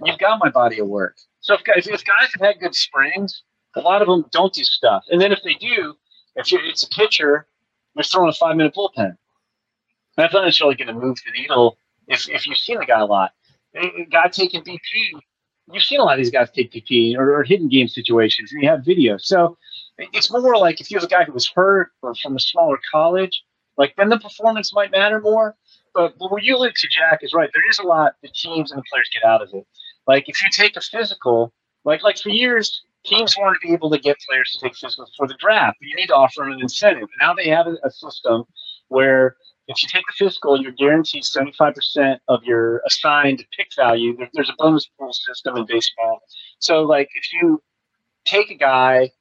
You've 0.04 0.20
got 0.20 0.39
my 0.39 0.49
body 0.49 0.80
of 0.80 0.88
work. 0.88 1.18
So 1.39 1.56
if 1.56 1.64
guys, 1.64 1.88
if 1.88 2.04
guys 2.06 2.30
have 2.34 2.41
had 2.41 2.60
good 2.60 2.76
springs, 2.76 3.41
a 3.76 3.82
lot 3.82 4.04
of 4.04 4.08
them 4.08 4.26
don't 4.32 4.54
do 4.54 4.64
stuff. 4.64 5.06
And 5.10 5.20
then 5.20 5.32
if 5.32 5.39
they 5.43 5.56
do, 5.56 5.95
if 6.36 6.47
it's 6.52 6.84
a 6.84 6.89
pitcher, 6.89 7.47
they're 7.95 8.04
throwing 8.04 8.30
a 8.30 8.34
five 8.34 8.56
minute 8.58 8.76
bullpen. 8.76 9.18
That's 10.18 10.34
not 10.34 10.45
necessarily 10.45 10.76
going 10.76 10.89
to 10.89 10.93
move 10.93 11.18
the 11.26 11.39
needle 11.39 11.78
if, 12.08 12.30
if 12.30 12.47
you've 12.47 12.58
seen 12.58 12.80
the 12.80 12.86
guy 12.86 12.99
a 12.99 13.06
lot. 13.06 13.32
A 13.76 14.06
guy 14.06 14.28
taking 14.28 14.64
BP, 14.64 14.80
you've 15.72 15.84
seen 15.84 15.99
a 15.99 16.04
lot 16.04 16.14
of 16.14 16.24
these 16.24 16.32
guys 16.32 16.52
take 16.52 16.72
BP 16.72 17.16
or, 17.18 17.39
or 17.39 17.43
hidden 17.43 17.70
game 17.70 17.88
situations, 17.88 18.52
and 18.52 18.62
you 18.62 18.70
have 18.70 18.84
video. 18.84 19.18
So 19.18 19.58
it's 19.97 20.32
more 20.32 20.58
like 20.58 20.82
if 20.82 20.91
you 20.91 20.97
have 20.97 21.06
a 21.06 21.08
guy 21.08 21.24
who 21.24 21.32
was 21.32 21.47
hurt 21.47 21.91
or 22.02 22.14
from 22.16 22.36
a 22.36 22.39
smaller 22.39 22.80
college, 22.91 23.43
like 23.78 23.95
then 23.95 24.10
the 24.10 24.20
performance 24.20 24.74
might 24.74 24.91
matter 24.91 25.20
more. 25.20 25.56
But, 25.93 26.18
but 26.18 26.32
what 26.32 26.43
you 26.43 26.56
allude 26.58 26.76
to, 26.76 26.88
Jack, 26.88 27.20
is 27.22 27.34
right. 27.34 27.49
There 27.54 27.70
is 27.70 27.80
a 27.80 27.84
lot 27.84 28.14
the 28.22 28.30
teams 28.30 28.72
and 28.72 28.80
the 28.80 28.86
players 28.91 29.10
get 29.14 29.28
out 29.28 29.41
of 29.41 29.49
it. 29.54 29.66
Like 30.08 30.28
if 30.28 30.41
you 30.41 30.49
take 30.52 30.76
a 30.76 30.82
physical, 30.82 31.54
like 31.84 32.04
like 32.04 32.18
for 32.18 32.30
years, 32.30 32.84
teams 33.06 33.36
wanted 33.38 33.60
to 33.60 33.68
be 33.68 33.74
able 33.74 33.89
to 33.91 33.99
get 33.99 34.18
players 34.28 34.52
to 34.54 34.60
take 34.60 34.74
physicals 34.74 35.10
for 35.18 35.28
the 35.28 35.36
draft, 35.39 35.78
you 35.82 35.95
need 35.95 36.08
to 36.08 36.16
offer 36.16 36.41
them 36.41 36.52
an 36.52 36.62
incentive. 36.62 37.10
Now 37.20 37.34
they 37.34 37.47
have 37.49 37.68
a 37.68 37.91
system 37.91 38.43
where 38.88 39.36
if 39.72 39.84
you 39.84 39.90
take 39.90 40.04
the 40.08 40.26
physical, 40.26 40.62
you're 40.62 40.72
guaranteed 40.72 41.24
75% 41.24 42.20
of 42.28 42.44
your 42.44 42.82
assigned 42.86 43.46
pick 43.56 43.68
value. 43.76 44.16
There, 44.18 44.30
there's 44.34 44.50
a 44.50 44.56
bonus 44.58 44.90
pool 45.00 45.14
system 45.14 45.58
in 45.58 45.66
baseball. 45.66 46.22
So, 46.60 46.84
like, 46.84 47.10
if 47.16 47.34
you 47.34 47.62
take 48.26 48.52
a 48.52 48.56
guy 48.56 49.12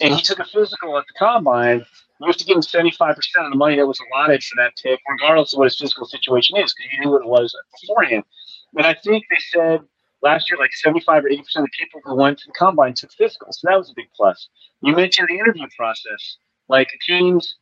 and 0.00 0.14
he 0.14 0.22
took 0.22 0.38
a 0.38 0.44
physical 0.44 0.96
at 0.98 1.04
the 1.06 1.14
combine, 1.18 1.84
you 2.20 2.26
have 2.26 2.36
to 2.36 2.44
give 2.44 2.56
him 2.56 2.62
75% 2.62 3.16
of 3.16 3.50
the 3.50 3.56
money 3.56 3.76
that 3.76 3.86
was 3.86 3.98
allotted 4.00 4.42
for 4.44 4.56
that 4.56 4.74
pick, 4.82 5.00
regardless 5.08 5.54
of 5.54 5.58
what 5.58 5.64
his 5.64 5.78
physical 5.78 6.06
situation 6.06 6.58
is, 6.58 6.74
because 6.74 6.92
you 6.92 7.00
knew 7.00 7.10
what 7.10 7.22
it 7.22 7.28
was 7.28 7.54
beforehand. 7.80 8.24
And 8.76 8.86
I 8.86 8.94
think 8.94 9.24
they 9.30 9.38
said 9.50 9.80
last 10.22 10.50
year, 10.50 10.58
like 10.58 10.72
75 10.74 11.24
or 11.24 11.28
80% 11.28 11.38
of 11.38 11.44
the 11.62 11.68
people 11.78 12.00
who 12.04 12.14
went 12.14 12.38
to 12.38 12.46
the 12.46 12.52
combine 12.52 12.94
took 12.94 13.10
physicals. 13.12 13.54
So 13.54 13.68
that 13.68 13.78
was 13.78 13.90
a 13.90 13.94
big 13.96 14.08
plus. 14.14 14.48
You 14.82 14.94
mentioned 14.94 15.28
the 15.28 15.38
interview 15.38 15.66
process. 15.76 16.36
Like 16.68 16.88
teams, 17.04 17.56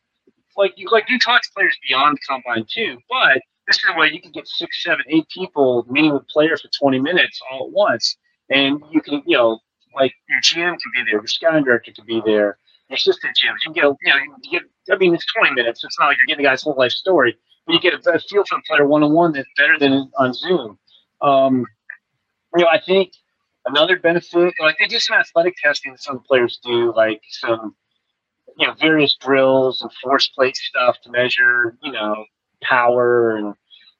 like 0.57 0.73
you, 0.75 0.87
like 0.91 1.09
you 1.09 1.19
talk 1.19 1.41
to 1.41 1.49
players 1.55 1.77
beyond 1.87 2.17
combine 2.27 2.65
too, 2.69 2.97
but 3.09 3.41
this 3.67 3.77
is 3.77 3.85
a 3.93 3.99
way 3.99 4.09
you 4.11 4.19
can 4.19 4.31
get 4.31 4.47
six, 4.47 4.83
seven, 4.83 5.05
eight 5.09 5.27
people 5.29 5.85
meeting 5.89 6.13
with 6.13 6.27
players 6.27 6.61
for 6.61 6.69
20 6.69 6.99
minutes 6.99 7.39
all 7.51 7.67
at 7.67 7.71
once. 7.71 8.17
And 8.49 8.81
you 8.91 8.99
can, 8.99 9.21
you 9.27 9.37
know, 9.37 9.59
like 9.95 10.13
your 10.27 10.39
GM 10.41 10.71
can 10.71 10.91
be 10.95 11.03
there, 11.03 11.19
your 11.19 11.27
scouting 11.27 11.63
director 11.63 11.91
can 11.91 12.05
be 12.05 12.21
there, 12.25 12.57
your 12.89 12.95
assistant 12.95 13.37
GM. 13.37 13.53
You 13.63 13.71
can 13.71 13.73
get, 13.73 13.83
you 13.83 14.11
know, 14.11 14.35
you 14.41 14.59
get, 14.59 14.63
I 14.91 14.97
mean, 14.97 15.13
it's 15.13 15.25
20 15.33 15.53
minutes. 15.53 15.83
It's 15.83 15.99
not 15.99 16.07
like 16.07 16.17
you're 16.17 16.25
getting 16.25 16.43
the 16.43 16.49
guy's 16.49 16.63
whole 16.63 16.75
life 16.75 16.91
story, 16.91 17.37
but 17.65 17.73
you 17.73 17.79
get 17.79 17.93
a, 17.93 18.11
a 18.11 18.19
feel 18.19 18.43
for 18.49 18.57
the 18.57 18.63
player 18.67 18.87
one 18.87 19.03
on 19.03 19.13
one 19.13 19.33
that's 19.33 19.49
better 19.55 19.77
than 19.77 20.09
on 20.17 20.33
Zoom. 20.33 20.79
Um, 21.21 21.65
you 22.55 22.63
know, 22.63 22.69
I 22.71 22.79
think 22.79 23.13
another 23.65 23.99
benefit, 23.99 24.55
like 24.59 24.77
they 24.79 24.87
do 24.87 24.99
some 24.99 25.17
athletic 25.17 25.55
testing 25.61 25.91
that 25.91 26.01
some 26.01 26.19
players 26.21 26.59
do, 26.63 26.91
like 26.95 27.21
some, 27.29 27.75
you 28.59 28.67
know, 28.67 28.73
various 28.79 29.15
drills 29.15 29.81
and 29.81 29.91
force 30.03 30.27
plate 30.27 30.55
stuff 30.55 30.97
to 31.03 31.11
measure, 31.11 31.77
you 31.81 31.91
know, 31.91 32.25
power 32.61 33.37
and, 33.37 33.55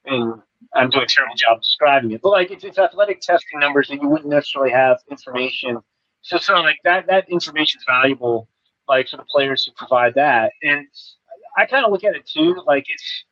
and 0.06 0.42
I'm 0.74 0.90
doing 0.90 1.04
a 1.04 1.08
terrible 1.08 1.36
job 1.36 1.62
describing 1.62 2.12
it, 2.12 2.22
but 2.22 2.30
like 2.30 2.52
it's, 2.52 2.64
it's 2.64 2.78
athletic 2.78 3.22
testing 3.22 3.60
numbers 3.60 3.88
that 3.88 4.02
you 4.02 4.10
wouldn't 4.10 4.30
necessarily 4.30 4.72
have 4.72 4.98
information. 5.10 5.78
So, 6.22 6.38
so 6.38 6.56
like 6.56 6.80
that, 6.84 7.08
that 7.08 7.30
information 7.30 7.80
is 7.80 7.86
valuable, 7.88 8.50
like 8.88 9.08
for 9.08 9.18
the 9.18 9.24
players 9.24 9.66
who 9.66 9.72
provide 9.74 10.16
that. 10.16 10.52
And 10.62 10.86
I 11.58 11.66
kind 11.66 11.86
of 11.86 11.92
look 11.92 12.04
at 12.04 12.16
it 12.16 12.28
too, 12.28 12.62
like 12.68 12.86
it's, 12.90 13.24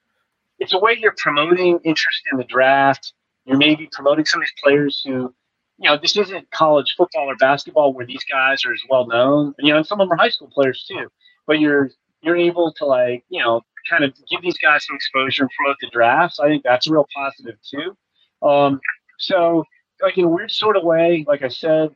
it's 0.59 0.73
a 0.73 0.79
way 0.79 0.97
you're 0.99 1.15
promoting 1.17 1.79
interest 1.83 2.21
in 2.31 2.37
the 2.37 2.45
draft 2.45 3.13
you're 3.47 3.57
maybe 3.57 3.87
promoting 3.91 4.25
some 4.25 4.41
of 4.41 4.43
these 4.43 4.61
players 4.61 5.01
who, 5.05 5.33
you 5.79 5.89
know, 5.89 5.97
this 5.97 6.17
isn't 6.17 6.49
college 6.51 6.95
football 6.97 7.29
or 7.29 7.35
basketball 7.35 7.93
where 7.93 8.05
these 8.05 8.23
guys 8.23 8.65
are 8.65 8.73
as 8.73 8.81
well 8.89 9.07
known. 9.07 9.53
You 9.59 9.71
know, 9.71 9.77
and 9.77 9.85
some 9.85 10.01
of 10.01 10.07
them 10.07 10.13
are 10.13 10.21
high 10.21 10.29
school 10.29 10.49
players 10.51 10.85
too. 10.87 11.07
But 11.45 11.59
you're 11.59 11.91
you're 12.21 12.35
able 12.35 12.73
to 12.73 12.85
like, 12.85 13.23
you 13.29 13.41
know, 13.41 13.61
kind 13.89 14.03
of 14.03 14.13
give 14.29 14.41
these 14.41 14.57
guys 14.57 14.85
some 14.85 14.95
exposure 14.95 15.43
and 15.43 15.51
promote 15.51 15.77
the 15.81 15.89
drafts. 15.89 16.39
I 16.39 16.47
think 16.47 16.63
that's 16.63 16.87
a 16.87 16.91
real 16.91 17.07
positive 17.15 17.57
too. 17.61 17.95
Um, 18.47 18.79
so, 19.19 19.63
like 20.01 20.17
in 20.17 20.25
a 20.25 20.27
weird 20.27 20.51
sort 20.51 20.77
of 20.77 20.83
way, 20.83 21.25
like 21.27 21.43
I 21.43 21.47
said, 21.47 21.95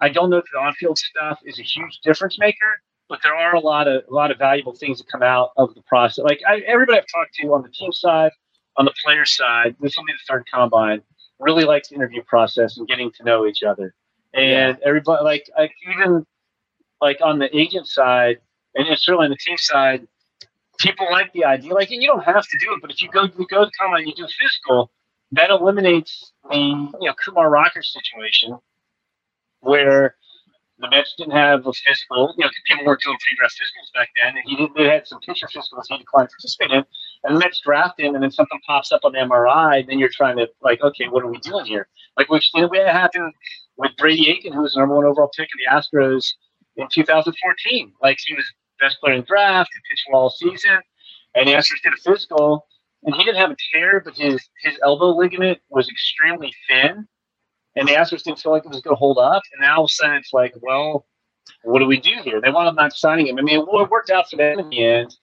I 0.00 0.08
don't 0.08 0.30
know 0.30 0.38
if 0.38 0.44
the 0.52 0.58
on-field 0.58 0.98
stuff 0.98 1.40
is 1.44 1.58
a 1.58 1.62
huge 1.62 2.00
difference 2.02 2.38
maker, 2.38 2.80
but 3.08 3.20
there 3.22 3.34
are 3.34 3.54
a 3.54 3.60
lot 3.60 3.86
of 3.86 4.04
a 4.08 4.14
lot 4.14 4.30
of 4.30 4.38
valuable 4.38 4.74
things 4.74 4.98
that 4.98 5.08
come 5.08 5.22
out 5.22 5.50
of 5.56 5.74
the 5.74 5.82
process. 5.82 6.24
Like 6.24 6.40
I, 6.48 6.60
everybody 6.66 6.98
I've 6.98 7.06
talked 7.12 7.34
to 7.34 7.52
on 7.52 7.62
the 7.62 7.68
team 7.68 7.92
side, 7.92 8.32
on 8.76 8.84
the 8.84 8.94
player 9.04 9.24
side, 9.24 9.76
this 9.80 9.96
will 9.96 10.04
be 10.04 10.12
the 10.12 10.32
third 10.32 10.44
combine, 10.52 11.02
really 11.40 11.64
likes 11.64 11.88
the 11.88 11.94
interview 11.96 12.22
process 12.22 12.76
and 12.76 12.86
getting 12.86 13.10
to 13.12 13.24
know 13.24 13.46
each 13.46 13.62
other. 13.62 13.94
And 14.34 14.78
yeah. 14.78 14.86
everybody, 14.86 15.24
like, 15.24 15.50
like, 15.56 15.72
even 15.90 16.24
like 17.00 17.18
on 17.22 17.38
the 17.38 17.54
agent 17.56 17.88
side, 17.88 18.38
and 18.74 18.86
certainly 18.98 19.24
on 19.24 19.30
the 19.30 19.36
team 19.36 19.56
side, 19.56 20.06
people 20.78 21.06
like 21.10 21.32
the 21.32 21.44
idea. 21.44 21.74
Like, 21.74 21.90
you 21.90 22.06
don't 22.06 22.24
have 22.24 22.44
to 22.44 22.58
do 22.60 22.72
it, 22.74 22.80
but 22.80 22.90
if 22.90 23.02
you 23.02 23.10
go, 23.10 23.24
you 23.24 23.46
go 23.48 23.64
to 23.64 23.70
combine, 23.80 24.06
you 24.06 24.14
do 24.14 24.24
a 24.24 24.28
physical, 24.28 24.90
that 25.32 25.50
eliminates 25.50 26.32
the 26.50 26.56
you 26.56 27.08
know 27.08 27.14
Kumar 27.24 27.50
Rocker 27.50 27.82
situation, 27.82 28.58
where 29.60 30.16
the 30.78 30.88
Mets 30.90 31.14
didn't 31.16 31.32
have 31.34 31.66
a 31.66 31.72
physical. 31.72 32.34
You 32.36 32.44
know, 32.44 32.50
people 32.66 32.86
weren't 32.86 33.00
doing 33.02 33.16
pre-draft 33.20 33.54
physicals 33.54 33.92
back 33.94 34.08
then, 34.20 34.34
and 34.36 34.44
he 34.44 34.56
did, 34.56 34.70
they 34.76 34.88
had 34.88 35.06
some 35.06 35.20
pitcher 35.20 35.46
physicals 35.46 35.84
he 35.88 35.98
declined 35.98 36.28
to 36.28 36.34
participate 36.34 36.70
in. 36.70 36.84
And 37.24 37.38
Mets 37.38 37.60
draft 37.60 38.00
him, 38.00 38.14
and 38.14 38.22
then 38.22 38.30
something 38.30 38.58
pops 38.66 38.92
up 38.92 39.02
on 39.04 39.12
MRI. 39.12 39.86
Then 39.86 39.98
you're 39.98 40.10
trying 40.12 40.36
to 40.38 40.48
like, 40.62 40.80
okay, 40.80 41.08
what 41.08 41.22
are 41.22 41.30
we 41.30 41.38
doing 41.38 41.66
here? 41.66 41.88
Like 42.16 42.30
we've 42.30 42.42
seen 42.42 42.64
it 42.64 42.86
happen 42.88 43.32
with 43.76 43.92
Brady 43.98 44.30
Aiken, 44.30 44.52
who 44.52 44.62
was 44.62 44.74
the 44.74 44.80
number 44.80 44.96
one 44.96 45.04
overall 45.04 45.30
pick 45.36 45.48
of 45.48 45.58
the 45.58 45.98
Astros 45.98 46.26
in 46.76 46.88
2014. 46.90 47.92
Like 48.02 48.18
he 48.24 48.34
was 48.34 48.44
best 48.80 48.98
player 49.00 49.14
in 49.14 49.20
the 49.20 49.26
draft, 49.26 49.70
he 49.72 49.80
pitched 49.90 50.06
all 50.12 50.30
season, 50.30 50.80
and 51.34 51.46
the 51.46 51.52
Astros 51.52 51.82
did 51.82 51.92
a 51.92 51.96
physical, 51.96 52.66
and 53.04 53.14
he 53.14 53.24
didn't 53.24 53.38
have 53.38 53.50
a 53.50 53.56
tear, 53.72 54.00
but 54.00 54.16
his 54.16 54.40
his 54.62 54.78
elbow 54.82 55.10
ligament 55.10 55.58
was 55.70 55.88
extremely 55.88 56.54
thin 56.68 57.06
and 57.76 57.88
the 57.88 57.92
Astros 57.92 58.22
didn't 58.22 58.38
feel 58.38 58.52
like 58.52 58.64
it 58.64 58.68
was 58.68 58.80
going 58.80 58.94
to 58.94 58.98
hold 58.98 59.18
up. 59.18 59.42
And 59.52 59.62
now 59.62 59.78
all 59.78 59.84
of 59.84 59.90
a 59.90 59.94
sudden 59.94 60.16
it's 60.16 60.32
like, 60.32 60.54
well, 60.60 61.06
what 61.62 61.78
do 61.78 61.86
we 61.86 62.00
do 62.00 62.14
here? 62.24 62.40
They 62.40 62.50
wound 62.50 62.68
up 62.68 62.74
not 62.74 62.92
signing 62.92 63.28
him. 63.28 63.38
I 63.38 63.42
mean, 63.42 63.60
it 63.60 63.66
worked 63.90 64.10
out 64.10 64.28
for 64.28 64.36
them 64.36 64.58
in 64.58 64.68
the 64.68 64.84
end. 64.84 65.14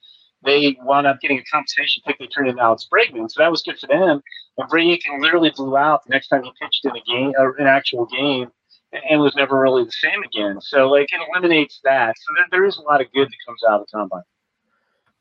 They 0.44 0.76
wound 0.82 1.06
up 1.06 1.20
getting 1.20 1.38
a 1.38 1.44
compensation 1.44 2.02
pick. 2.06 2.18
They 2.18 2.26
turned 2.26 2.48
it 2.48 2.52
in 2.52 2.58
Alex 2.58 2.86
Bregman, 2.92 3.30
so 3.30 3.42
that 3.42 3.50
was 3.50 3.62
good 3.62 3.78
for 3.78 3.88
them. 3.88 4.22
And 4.56 4.70
Bregman 4.70 5.20
literally 5.20 5.50
blew 5.50 5.76
out 5.76 6.04
the 6.04 6.10
next 6.10 6.28
time 6.28 6.44
he 6.44 6.52
pitched 6.60 6.84
in 6.84 6.92
a 6.92 7.00
game, 7.00 7.32
or 7.38 7.56
an 7.56 7.66
actual 7.66 8.06
game, 8.06 8.50
and 8.92 9.20
was 9.20 9.34
never 9.34 9.60
really 9.60 9.84
the 9.84 9.92
same 9.92 10.22
again. 10.22 10.60
So 10.60 10.88
like 10.88 11.08
it 11.12 11.20
eliminates 11.28 11.80
that. 11.84 12.16
So 12.18 12.34
there, 12.36 12.46
there 12.50 12.64
is 12.64 12.76
a 12.76 12.82
lot 12.82 13.00
of 13.00 13.12
good 13.12 13.28
that 13.28 13.46
comes 13.46 13.62
out 13.68 13.80
of 13.80 13.86
the 13.86 13.96
combine. 13.96 14.22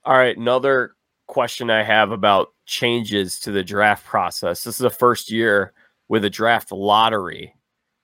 All 0.05 0.17
right, 0.17 0.37
another 0.37 0.93
question 1.27 1.69
I 1.69 1.83
have 1.83 2.11
about 2.11 2.49
changes 2.65 3.39
to 3.41 3.51
the 3.51 3.63
draft 3.63 4.05
process. 4.05 4.63
This 4.63 4.75
is 4.75 4.81
the 4.81 4.89
first 4.89 5.29
year 5.31 5.73
with 6.07 6.23
a 6.23 6.29
draft 6.29 6.71
lottery. 6.71 7.53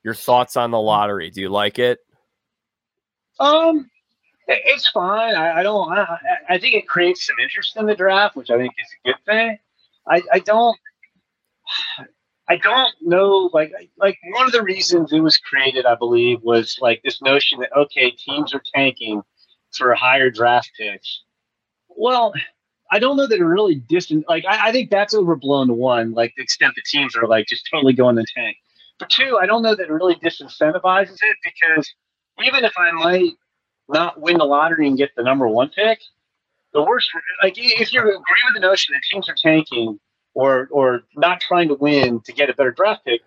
Your 0.03 0.13
thoughts 0.13 0.57
on 0.57 0.71
the 0.71 0.79
lottery? 0.79 1.29
Do 1.29 1.39
you 1.39 1.49
like 1.49 1.79
it? 1.79 1.99
Um, 3.39 3.89
it's 4.47 4.87
fine. 4.89 5.35
I, 5.35 5.59
I 5.59 5.63
don't. 5.63 5.91
I, 5.91 6.17
I, 6.49 6.57
think 6.57 6.75
it 6.75 6.87
creates 6.87 7.25
some 7.25 7.39
interest 7.39 7.77
in 7.77 7.85
the 7.85 7.95
draft, 7.95 8.35
which 8.35 8.49
I 8.49 8.57
think 8.57 8.73
is 8.77 8.87
a 8.93 9.07
good 9.07 9.25
thing. 9.25 9.57
I, 10.07 10.21
I 10.31 10.39
don't. 10.39 10.77
I 12.49 12.57
don't 12.57 12.93
know. 13.01 13.49
Like, 13.53 13.71
like 13.97 14.17
one 14.33 14.45
of 14.45 14.51
the 14.51 14.63
reasons 14.63 15.13
it 15.13 15.21
was 15.21 15.37
created, 15.37 15.85
I 15.85 15.95
believe, 15.95 16.41
was 16.41 16.77
like 16.81 17.01
this 17.03 17.21
notion 17.21 17.59
that 17.61 17.75
okay, 17.75 18.11
teams 18.11 18.53
are 18.53 18.61
tanking 18.75 19.21
for 19.71 19.91
a 19.91 19.97
higher 19.97 20.29
draft 20.29 20.71
picks. 20.77 21.23
Well, 21.87 22.33
I 22.91 22.99
don't 22.99 23.17
know 23.17 23.27
that 23.27 23.39
it 23.39 23.43
really 23.43 23.75
distant. 23.75 24.25
Like 24.27 24.45
I, 24.45 24.69
I 24.69 24.71
think 24.71 24.89
that's 24.89 25.13
overblown 25.13 25.67
to 25.67 25.73
one, 25.73 26.11
like 26.13 26.33
the 26.35 26.43
extent 26.43 26.73
that 26.75 26.83
teams 26.85 27.15
are 27.15 27.27
like 27.27 27.47
just 27.47 27.67
totally 27.71 27.93
going 27.93 28.15
the 28.15 28.25
tank. 28.35 28.57
But 28.99 29.09
two, 29.09 29.39
I 29.41 29.45
don't 29.45 29.63
know 29.63 29.75
that 29.75 29.87
it 29.87 29.91
really 29.91 30.15
disincentivizes 30.15 31.15
it 31.15 31.37
because 31.43 31.91
even 32.45 32.63
if 32.63 32.73
I 32.77 32.91
might 32.91 33.33
not 33.89 34.19
win 34.19 34.37
the 34.37 34.45
lottery 34.45 34.87
and 34.87 34.97
get 34.97 35.11
the 35.15 35.23
number 35.23 35.47
one 35.47 35.69
pick, 35.69 35.99
the 36.73 36.81
worst, 36.81 37.09
like 37.41 37.53
if 37.57 37.93
you 37.93 38.01
agree 38.01 38.13
with 38.15 38.53
the 38.53 38.59
notion 38.59 38.93
that 38.93 39.01
teams 39.09 39.29
are 39.29 39.35
tanking 39.35 39.99
or 40.33 40.67
or 40.71 41.03
not 41.15 41.39
trying 41.39 41.67
to 41.67 41.75
win 41.75 42.19
to 42.21 42.33
get 42.33 42.49
a 42.49 42.53
better 42.53 42.71
draft 42.71 43.05
pick, 43.05 43.21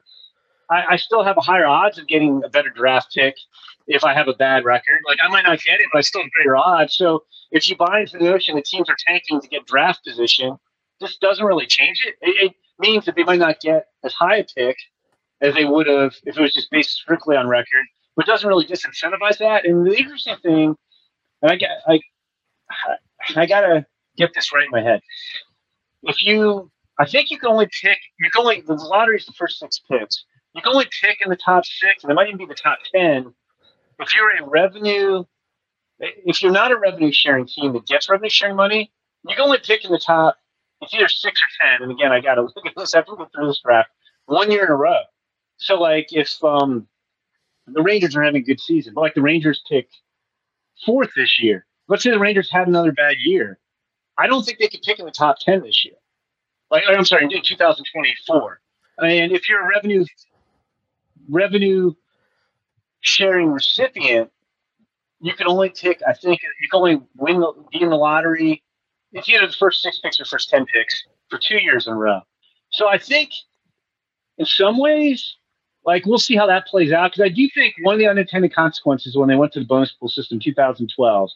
I, 0.71 0.85
I 0.91 0.97
still 0.97 1.23
have 1.23 1.37
a 1.37 1.41
higher 1.41 1.67
odds 1.67 1.99
of 1.99 2.07
getting 2.09 2.43
a 2.45 2.49
better 2.49 2.71
draft 2.71 3.15
pick 3.15 3.37
if 3.87 4.03
I 4.05 4.15
have 4.15 4.29
a 4.29 4.35
bad 4.35 4.65
record. 4.65 5.01
Like 5.07 5.19
I 5.23 5.29
might 5.29 5.45
not 5.45 5.63
get 5.63 5.81
it, 5.81 5.87
but 5.93 5.99
I 5.99 6.03
still 6.03 6.23
have 6.23 6.31
greater 6.33 6.57
odds. 6.57 6.97
So 6.97 7.25
if 7.53 7.69
you 7.69 7.77
buy 7.77 8.01
into 8.01 8.19
the 8.19 8.25
notion 8.25 8.57
that 8.57 8.65
teams 8.65 8.91
are 8.91 8.97
tanking 9.07 9.41
to 9.41 9.49
get 9.49 9.67
draft 9.67 10.05
position, 10.05 10.57
this 11.01 11.17
doesn't 11.19 11.45
really 11.45 11.67
change 11.67 12.05
it. 12.07 12.15
It, 12.21 12.51
it 12.51 12.55
means 12.79 13.05
that 13.05 13.15
they 13.15 13.25
might 13.25 13.39
not 13.39 13.61
get 13.61 13.87
as 14.05 14.13
high 14.13 14.37
a 14.37 14.45
pick 14.45 14.77
as 15.41 15.55
they 15.55 15.65
would 15.65 15.87
have 15.87 16.15
if 16.25 16.37
it 16.37 16.41
was 16.41 16.53
just 16.53 16.71
based 16.71 16.91
strictly 16.91 17.37
on 17.37 17.47
record, 17.47 17.85
but 18.17 18.27
doesn't 18.27 18.49
really 18.49 18.67
disincentivize 18.67 19.39
that. 19.39 19.67
And 19.67 19.87
the 19.87 19.97
interesting 19.97 20.37
thing, 20.43 20.75
and 21.43 21.53
I 21.53 21.57
get, 21.57 21.71
I, 21.87 22.01
I 23.37 23.47
gotta 23.47 23.87
get 24.17 24.33
this 24.35 24.53
right 24.53 24.65
in 24.65 24.71
my 24.71 24.83
head. 24.83 25.01
If 26.03 26.23
you, 26.25 26.71
I 26.99 27.07
think 27.07 27.31
you 27.31 27.39
can 27.39 27.51
only 27.51 27.69
pick, 27.83 27.99
you 28.19 28.31
can 28.31 28.41
only 28.41 28.63
the 28.63 28.75
lottery 28.75 29.19
is 29.19 29.27
the 29.27 29.33
first 29.33 29.59
six 29.59 29.81
picks. 29.91 30.25
You 30.55 30.63
can 30.63 30.73
only 30.73 30.89
pick 31.03 31.19
in 31.23 31.29
the 31.29 31.37
top 31.37 31.65
six, 31.67 32.03
and 32.03 32.11
it 32.11 32.15
might 32.15 32.29
even 32.29 32.39
be 32.39 32.47
the 32.47 32.55
top 32.55 32.79
ten. 32.93 33.35
If 33.99 34.15
you're 34.15 34.31
a 34.31 34.49
revenue, 34.49 35.25
if 35.99 36.43
you're 36.43 36.53
not 36.53 36.73
a 36.73 36.79
revenue 36.79 37.13
sharing 37.13 37.47
team 37.47 37.73
that 37.75 37.87
gets 37.87 38.09
revenue 38.09 38.31
sharing 38.31 38.57
money, 38.57 38.91
you 39.29 39.35
can 39.35 39.45
only 39.45 39.59
pick 39.59 39.85
in 39.85 39.93
the 39.93 39.99
top. 39.99 40.37
It's 40.81 40.95
either 40.95 41.09
six 41.09 41.41
or 41.43 41.67
ten. 41.67 41.83
And 41.83 41.93
again, 41.93 42.13
I 42.13 42.21
got 42.21 42.37
to 42.37 42.43
look 42.57 42.67
at 42.67 42.73
this. 42.77 42.95
I 42.95 42.99
have 42.99 43.07
to 43.07 43.17
go 43.17 43.29
through 43.35 43.49
this 43.49 43.61
draft 43.65 43.91
one 44.27 44.51
year 44.51 44.65
in 44.65 44.71
a 44.71 44.77
row. 44.77 45.01
So 45.59 45.81
like 45.81 46.09
if 46.13 46.43
um, 46.45 46.87
the 47.67 47.83
Rangers 47.83 48.17
are 48.17 48.23
having 48.23 48.43
a 48.43 48.45
good 48.45 48.61
season, 48.61 48.95
but 48.95 49.01
like 49.01 49.15
the 49.15 49.23
Rangers 49.23 49.63
picked 49.69 49.97
fourth 50.85 51.11
this 51.17 51.41
year. 51.41 51.67
Let's 51.89 52.03
say 52.03 52.11
the 52.11 52.19
Rangers 52.19 52.51
had 52.51 52.69
another 52.69 52.93
bad 52.93 53.17
year. 53.19 53.59
I 54.19 54.27
don't 54.27 54.45
think 54.45 54.59
they 54.59 54.69
could 54.69 54.83
pick 54.83 54.99
in 54.99 55.05
the 55.05 55.11
top 55.11 55.39
ten 55.41 55.63
this 55.63 55.85
year. 55.85 55.95
Like 56.71 56.85
I'm 56.89 57.05
sorry, 57.05 57.25
in 57.25 57.43
2024. 57.43 58.61
And 58.99 59.33
if 59.33 59.49
you're 59.49 59.63
a 59.63 59.69
revenue 59.69 60.05
revenue 61.29 61.93
sharing 63.01 63.51
recipient, 63.51 64.31
you 65.21 65.35
can 65.35 65.47
only 65.47 65.71
pick. 65.71 66.01
I 66.07 66.13
think 66.13 66.41
you 66.43 66.69
can 66.71 66.79
only 66.79 67.03
win 67.17 67.41
the, 67.41 67.53
be 67.73 67.83
in 67.83 67.91
the 67.91 67.97
lottery 67.97 68.63
if 69.13 69.29
you 69.29 69.39
have 69.39 69.51
the 69.51 69.57
first 69.57 69.83
six 69.83 69.99
picks 69.99 70.21
or 70.21 70.25
first 70.25 70.51
ten 70.51 70.67
picks 70.67 71.05
for 71.29 71.39
two 71.39 71.59
years 71.59 71.87
in 71.87 71.93
a 71.93 71.97
row. 71.97 72.21
So 72.71 72.89
I 72.89 72.99
think 72.99 73.31
in 74.39 74.47
some 74.47 74.79
ways 74.79 75.37
like 75.87 76.05
we'll 76.05 76.19
see 76.19 76.37
how 76.37 76.47
that 76.47 76.67
plays 76.67 76.93
out 76.93 77.13
because 77.13 77.25
I 77.25 77.29
do 77.29 77.49
think 77.55 77.75
one 77.83 77.95
of 77.95 77.99
the 78.01 78.09
unintended 78.09 78.55
consequences 78.55 79.17
when 79.17 79.29
they 79.29 79.37
went 79.37 79.53
to 79.53 79.61
the 79.61 79.65
bonus 79.65 79.93
pool 79.93 80.09
system 80.09 80.41
2012 80.41 81.31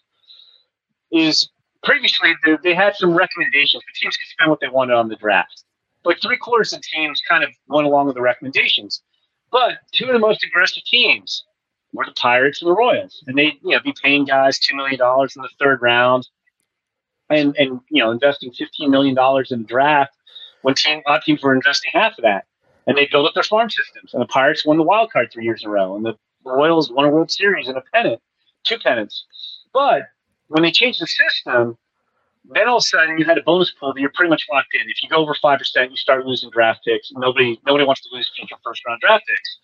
is 1.12 1.48
previously 1.82 2.34
they, 2.44 2.58
they 2.62 2.74
had 2.74 2.94
some 2.96 3.14
recommendations. 3.14 3.82
The 3.82 4.00
teams 4.00 4.16
could 4.16 4.28
spend 4.28 4.50
what 4.50 4.60
they 4.60 4.68
wanted 4.68 4.94
on 4.94 5.08
the 5.08 5.16
draft. 5.16 5.64
but 6.02 6.20
three 6.20 6.36
quarters 6.36 6.72
of 6.72 6.82
teams 6.82 7.22
kind 7.26 7.44
of 7.44 7.50
went 7.68 7.86
along 7.86 8.06
with 8.06 8.16
the 8.16 8.22
recommendations. 8.22 9.02
But 9.52 9.78
two 9.92 10.06
of 10.06 10.12
the 10.12 10.18
most 10.18 10.44
aggressive 10.44 10.84
teams 10.84 11.44
were 11.92 12.04
the 12.04 12.12
Pirates 12.12 12.60
and 12.60 12.70
the 12.70 12.74
Royals, 12.74 13.22
and 13.26 13.38
they 13.38 13.58
you 13.62 13.70
know 13.70 13.80
be 13.80 13.94
paying 14.02 14.24
guys 14.24 14.58
two 14.58 14.76
million 14.76 14.98
dollars 14.98 15.34
in 15.36 15.42
the 15.42 15.48
third 15.60 15.80
round, 15.80 16.28
and 17.30 17.56
and 17.56 17.80
you 17.88 18.02
know 18.02 18.10
investing 18.10 18.52
fifteen 18.52 18.90
million 18.90 19.14
dollars 19.14 19.52
in 19.52 19.62
the 19.62 19.68
draft 19.68 20.14
when 20.62 20.74
team, 20.74 21.02
a 21.06 21.10
lot 21.10 21.18
of 21.18 21.24
teams 21.24 21.42
were 21.42 21.54
investing 21.54 21.90
half 21.94 22.12
of 22.18 22.22
that 22.22 22.44
and 22.90 22.98
they 22.98 23.06
built 23.06 23.24
up 23.24 23.34
their 23.34 23.44
farm 23.44 23.70
systems. 23.70 24.12
And 24.12 24.20
the 24.20 24.26
Pirates 24.26 24.66
won 24.66 24.76
the 24.76 24.82
wild 24.82 25.12
card 25.12 25.28
three 25.32 25.44
years 25.44 25.62
in 25.62 25.68
a 25.68 25.72
row, 25.72 25.94
and 25.94 26.04
the 26.04 26.14
Royals 26.44 26.90
won 26.90 27.04
a 27.04 27.08
World 27.08 27.30
Series 27.30 27.68
and 27.68 27.78
a 27.78 27.82
pennant, 27.94 28.20
two 28.64 28.78
pennants. 28.80 29.24
But 29.72 30.02
when 30.48 30.64
they 30.64 30.72
changed 30.72 31.00
the 31.00 31.06
system, 31.06 31.78
then 32.46 32.68
all 32.68 32.78
of 32.78 32.80
a 32.80 32.86
sudden 32.86 33.16
you 33.16 33.24
had 33.24 33.38
a 33.38 33.42
bonus 33.42 33.70
pool 33.70 33.94
that 33.94 34.00
you're 34.00 34.10
pretty 34.12 34.30
much 34.30 34.44
locked 34.50 34.74
in. 34.74 34.90
If 34.90 35.04
you 35.04 35.08
go 35.08 35.18
over 35.18 35.36
five 35.40 35.58
percent, 35.58 35.92
you 35.92 35.96
start 35.96 36.26
losing 36.26 36.50
draft 36.50 36.80
picks. 36.84 37.12
Nobody 37.12 37.60
nobody 37.64 37.84
wants 37.84 38.00
to 38.02 38.08
lose 38.12 38.28
future 38.34 38.56
first 38.64 38.84
round 38.84 39.00
draft 39.00 39.24
picks, 39.28 39.58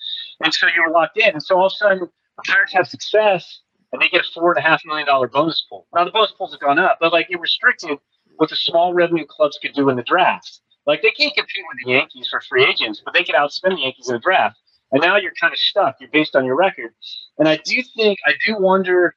and 0.45 0.55
so 0.55 0.69
you 0.69 0.85
were 0.87 0.93
locked 0.93 1.19
in. 1.19 1.31
And 1.31 1.43
so 1.43 1.57
all 1.57 1.67
of 1.67 1.73
a 1.73 1.77
sudden 1.77 1.99
the 1.99 2.43
Pirates 2.47 2.75
have 2.75 2.87
success, 2.87 3.61
and 3.93 4.01
they 4.01 4.09
get 4.09 4.21
a 4.21 4.29
four 4.33 4.53
and 4.53 4.59
a 4.65 4.69
half 4.69 4.83
million 4.85 5.07
dollar 5.09 5.27
bonus 5.27 5.65
pool. 5.69 5.89
Now 5.93 6.05
the 6.05 6.13
bonus 6.13 6.31
pools 6.31 6.53
have 6.53 6.61
gone 6.61 6.79
up, 6.79 6.99
but 7.01 7.13
like 7.13 7.27
it 7.29 7.41
restricted 7.41 7.99
what 8.37 8.51
the 8.51 8.57
small 8.57 8.95
revenue 8.95 9.27
clubs 9.27 9.59
could 9.61 9.73
do 9.73 9.89
in 9.89 9.97
the 9.97 10.05
draft. 10.05 10.61
Like 10.87 11.03
they 11.03 11.11
can't 11.11 11.35
compete 11.35 11.65
with 11.69 11.85
the 11.85 11.93
Yankees 11.93 12.29
for 12.31 12.41
free 12.41 12.65
agents, 12.65 13.03
but 13.05 13.13
they 13.13 13.25
can 13.25 13.35
outspend 13.35 13.77
the 13.77 13.83
Yankees 13.83 14.09
in 14.09 14.15
the 14.15 14.21
draft. 14.21 14.57
And 14.93 15.03
now 15.03 15.17
you're 15.17 15.33
kind 15.41 15.53
of 15.53 15.59
stuck. 15.59 15.97
You're 16.01 16.11
based 16.11 16.37
on 16.37 16.45
your 16.45 16.57
record. 16.57 16.93
And 17.39 17.49
I 17.49 17.57
do 17.57 17.83
think, 17.97 18.19
I 18.25 18.35
do 18.47 18.57
wonder, 18.59 19.17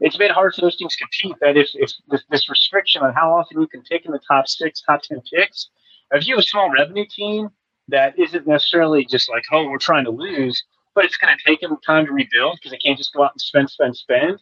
it's 0.00 0.18
made 0.18 0.30
hard 0.30 0.54
for 0.54 0.60
those 0.60 0.76
teams 0.76 0.94
to 0.96 1.04
compete. 1.04 1.36
That 1.40 1.56
if, 1.56 1.70
if 1.74 1.92
this, 2.08 2.22
this 2.30 2.48
restriction 2.48 3.02
on 3.02 3.12
how 3.12 3.32
often 3.34 3.60
you 3.60 3.66
can 3.66 3.82
pick 3.82 4.06
in 4.06 4.12
the 4.12 4.20
top 4.28 4.46
six, 4.46 4.80
top 4.80 5.02
10 5.02 5.20
picks, 5.32 5.70
if 6.12 6.26
you 6.26 6.36
have 6.36 6.42
a 6.42 6.46
small 6.46 6.70
revenue 6.70 7.04
team 7.10 7.48
that 7.88 8.16
isn't 8.18 8.46
necessarily 8.46 9.04
just 9.04 9.28
like, 9.28 9.42
oh, 9.50 9.68
we're 9.68 9.78
trying 9.78 10.04
to 10.04 10.10
lose, 10.10 10.62
but 10.94 11.04
it's 11.04 11.16
going 11.16 11.36
to 11.36 11.44
take 11.44 11.60
them 11.60 11.76
time 11.84 12.06
to 12.06 12.12
rebuild 12.12 12.58
because 12.58 12.70
they 12.70 12.78
can't 12.78 12.96
just 12.96 13.12
go 13.12 13.24
out 13.24 13.32
and 13.32 13.40
spend, 13.40 13.68
spend, 13.68 13.96
spend. 13.96 14.38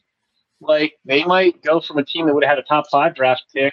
Like 0.61 0.95
they 1.07 1.25
might 1.25 1.63
go 1.63 1.81
from 1.81 1.99
a 1.99 2.05
team 2.05 2.27
that 2.27 2.35
would 2.35 2.45
have 2.45 2.57
had 2.57 2.59
a 2.59 2.63
top 2.63 2.87
five 2.91 3.15
draft 3.15 3.45
pick 3.55 3.73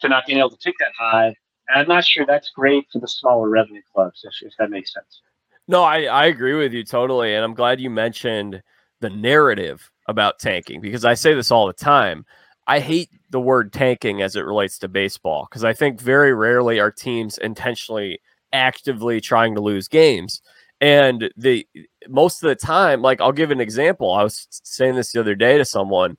to 0.00 0.08
not 0.08 0.26
being 0.26 0.38
able 0.38 0.50
to 0.50 0.56
pick 0.56 0.74
that 0.80 0.92
high 0.98 1.34
and 1.70 1.82
I'm 1.82 1.88
not 1.88 2.04
sure 2.04 2.26
that's 2.26 2.50
great 2.50 2.86
for 2.92 2.98
the 2.98 3.08
smaller 3.08 3.48
revenue 3.48 3.82
clubs, 3.92 4.24
if, 4.24 4.46
if 4.46 4.52
that 4.58 4.70
makes 4.70 4.92
sense. 4.92 5.22
No, 5.68 5.84
I, 5.84 6.02
I 6.04 6.26
agree 6.26 6.54
with 6.54 6.72
you 6.72 6.84
totally. 6.84 7.34
And 7.34 7.44
I'm 7.44 7.54
glad 7.54 7.80
you 7.80 7.90
mentioned 7.90 8.62
the 9.00 9.10
narrative 9.10 9.90
about 10.08 10.38
tanking 10.38 10.80
because 10.80 11.04
I 11.04 11.14
say 11.14 11.34
this 11.34 11.50
all 11.50 11.66
the 11.66 11.72
time. 11.72 12.24
I 12.66 12.80
hate 12.80 13.10
the 13.30 13.40
word 13.40 13.72
tanking 13.72 14.22
as 14.22 14.36
it 14.36 14.44
relates 14.44 14.78
to 14.78 14.88
baseball 14.88 15.46
because 15.48 15.64
I 15.64 15.72
think 15.72 16.00
very 16.00 16.34
rarely 16.34 16.80
are 16.80 16.90
teams 16.90 17.38
intentionally 17.38 18.20
actively 18.52 19.20
trying 19.20 19.54
to 19.54 19.60
lose 19.60 19.88
games. 19.88 20.42
And 20.80 21.30
the 21.36 21.66
most 22.08 22.42
of 22.42 22.48
the 22.48 22.56
time, 22.56 23.02
like 23.02 23.20
I'll 23.20 23.32
give 23.32 23.50
an 23.50 23.60
example. 23.60 24.12
I 24.12 24.24
was 24.24 24.46
saying 24.50 24.96
this 24.96 25.12
the 25.12 25.20
other 25.20 25.34
day 25.34 25.58
to 25.58 25.64
someone. 25.64 26.16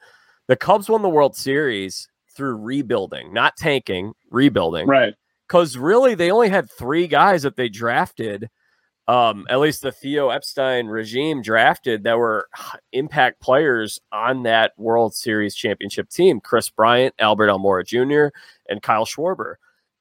The 0.48 0.56
Cubs 0.56 0.90
won 0.90 1.02
the 1.02 1.10
World 1.10 1.36
Series 1.36 2.08
through 2.36 2.56
rebuilding, 2.58 3.34
not 3.34 3.58
tanking, 3.58 4.14
rebuilding. 4.30 4.88
Right 4.88 5.14
because 5.52 5.76
really 5.76 6.16
they 6.16 6.32
only 6.32 6.48
had 6.48 6.72
three 6.72 7.08
guys 7.08 7.42
that 7.44 7.58
they 7.58 7.68
drafted. 7.68 8.50
Um, 9.10 9.46
at 9.50 9.60
least 9.60 9.82
the 9.82 9.92
Theo 9.92 10.30
Epstein 10.30 10.86
regime 10.88 11.42
drafted 11.42 12.06
that 12.06 12.18
were 12.18 12.48
impact 12.94 13.42
players 13.42 14.00
on 14.14 14.44
that 14.44 14.72
World 14.78 15.14
Series 15.14 15.54
championship 15.54 16.10
team 16.10 16.40
Kris 16.40 16.70
Bryant, 16.70 17.14
Albert 17.20 17.50
Almora 17.50 17.86
Jr., 17.86 18.34
and 18.70 18.82
Kyle 18.82 19.06
Schwarber. 19.06 19.56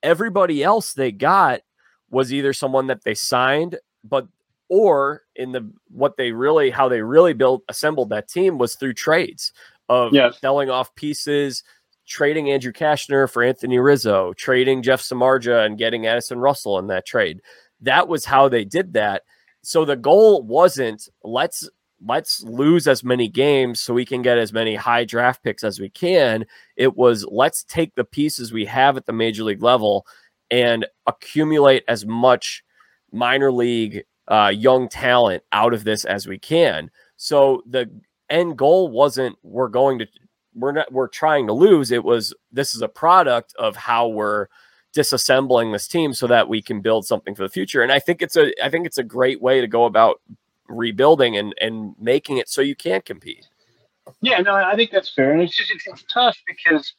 Everybody 0.05 0.63
else 0.63 0.93
they 0.93 1.11
got 1.11 1.63
was 2.11 2.33
either 2.33 2.53
someone 2.53 2.87
that 2.87 3.03
they 3.03 3.15
signed, 3.15 3.77
but 4.05 4.29
or 4.69 5.23
in 5.35 5.51
the 5.51 5.69
what 5.89 6.17
they 6.17 6.31
really 6.31 6.71
how 6.71 6.89
they 6.89 7.03
really 7.03 7.33
built 7.33 7.65
assembled 7.69 8.11
that 8.11 8.29
team 8.29 8.57
was 8.57 8.77
through 8.77 8.95
trades 8.95 9.53
of 9.89 10.15
yes. 10.15 10.39
selling 10.41 10.71
off 10.71 10.95
pieces, 10.95 11.65
trading 12.11 12.51
Andrew 12.51 12.73
Cashner 12.73 13.31
for 13.31 13.43
Anthony 13.43 13.79
Rizzo, 13.79 14.35
trading 14.35 14.83
Jeff 14.83 15.01
Samardzija 15.01 15.65
and 15.65 15.79
getting 15.79 16.07
Addison 16.07 16.41
Russell 16.41 16.79
in 16.79 16.89
that 16.89 17.07
trade. 17.07 17.41
That 17.81 18.09
was 18.09 18.25
how 18.27 18.49
they 18.49 18.65
did 18.65 18.93
that. 18.95 19.23
So 19.63 19.85
the 19.85 19.97
goal 19.97 20.43
wasn't 20.43 21.09
let's 21.23 21.69
let's 22.05 22.43
lose 22.43 22.89
as 22.89 23.05
many 23.05 23.29
games 23.29 23.79
so 23.79 23.95
we 23.95 24.07
can 24.07 24.23
get 24.23 24.39
as 24.39 24.53
many 24.53 24.75
high 24.75 25.05
draft 25.05 25.43
picks 25.43 25.63
as 25.63 25.79
we 25.79 25.89
can. 25.89 26.45
It 26.77 26.97
was 26.97 27.25
let's 27.31 27.65
take 27.65 27.95
the 27.95 28.05
pieces 28.05 28.53
we 28.53 28.65
have 28.67 28.97
at 28.97 29.07
the 29.07 29.13
major 29.13 29.45
league 29.45 29.63
level 29.63 30.07
and 30.51 30.87
accumulate 31.07 31.85
as 31.89 32.05
much 32.05 32.65
minor 33.13 33.53
league 33.53 34.03
uh, 34.29 34.53
young 34.55 34.89
talent 34.89 35.43
out 35.53 35.75
of 35.75 35.85
this 35.85 36.05
as 36.05 36.27
we 36.27 36.39
can. 36.39 36.91
So 37.17 37.63
the 37.69 37.89
end 38.31 38.57
goal 38.57 38.89
wasn't 38.89 39.37
we're 39.43 39.69
going 39.69 39.99
to 40.01 40.07
we're 40.55 40.73
not 40.73 40.93
we're 40.93 41.09
trying 41.09 41.47
to 41.47 41.53
lose. 41.53 41.91
It 41.91 42.05
was 42.05 42.35
this 42.53 42.75
is 42.75 42.83
a 42.83 42.89
product 42.89 43.55
of 43.59 43.77
how 43.77 44.09
we're 44.09 44.49
disassembling 44.95 45.73
this 45.73 45.87
team 45.87 46.13
so 46.13 46.27
that 46.27 46.49
we 46.49 46.61
can 46.61 46.81
build 46.81 47.07
something 47.07 47.35
for 47.35 47.43
the 47.43 47.49
future. 47.49 47.83
And 47.83 47.93
I 47.93 47.99
think 47.99 48.23
it's 48.23 48.37
a 48.37 48.53
I 48.65 48.69
think 48.69 48.87
it's 48.87 48.99
a 48.99 49.05
great 49.05 49.41
way 49.41 49.61
to 49.61 49.67
go 49.67 49.85
about 49.85 50.21
rebuilding 50.69 51.37
and 51.37 51.55
and 51.61 51.95
making 51.99 52.39
it 52.39 52.49
so 52.49 52.61
you 52.61 52.75
can 52.75 53.03
compete. 53.03 53.47
Yeah, 54.21 54.39
no, 54.41 54.55
I 54.55 54.75
think 54.75 54.91
that's 54.91 55.09
fair, 55.09 55.33
and 55.33 55.41
it's 55.41 55.57
just 55.57 55.71
it's, 55.71 55.87
it's 55.87 56.05
tough 56.13 56.37
because 56.47 56.95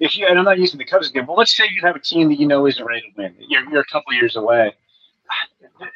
if 0.00 0.16
you 0.16 0.26
and 0.26 0.38
I'm 0.38 0.44
not 0.44 0.58
using 0.58 0.78
the 0.78 0.84
Cubs 0.84 1.10
again, 1.10 1.26
but 1.26 1.36
let's 1.36 1.56
say 1.56 1.64
you 1.64 1.82
have 1.82 1.96
a 1.96 2.00
team 2.00 2.28
that 2.28 2.38
you 2.38 2.46
know 2.46 2.66
isn't 2.66 2.84
ready 2.84 3.02
to 3.02 3.08
win. 3.16 3.34
You're 3.48 3.68
you're 3.70 3.80
a 3.80 3.86
couple 3.86 4.12
years 4.14 4.36
away. 4.36 4.72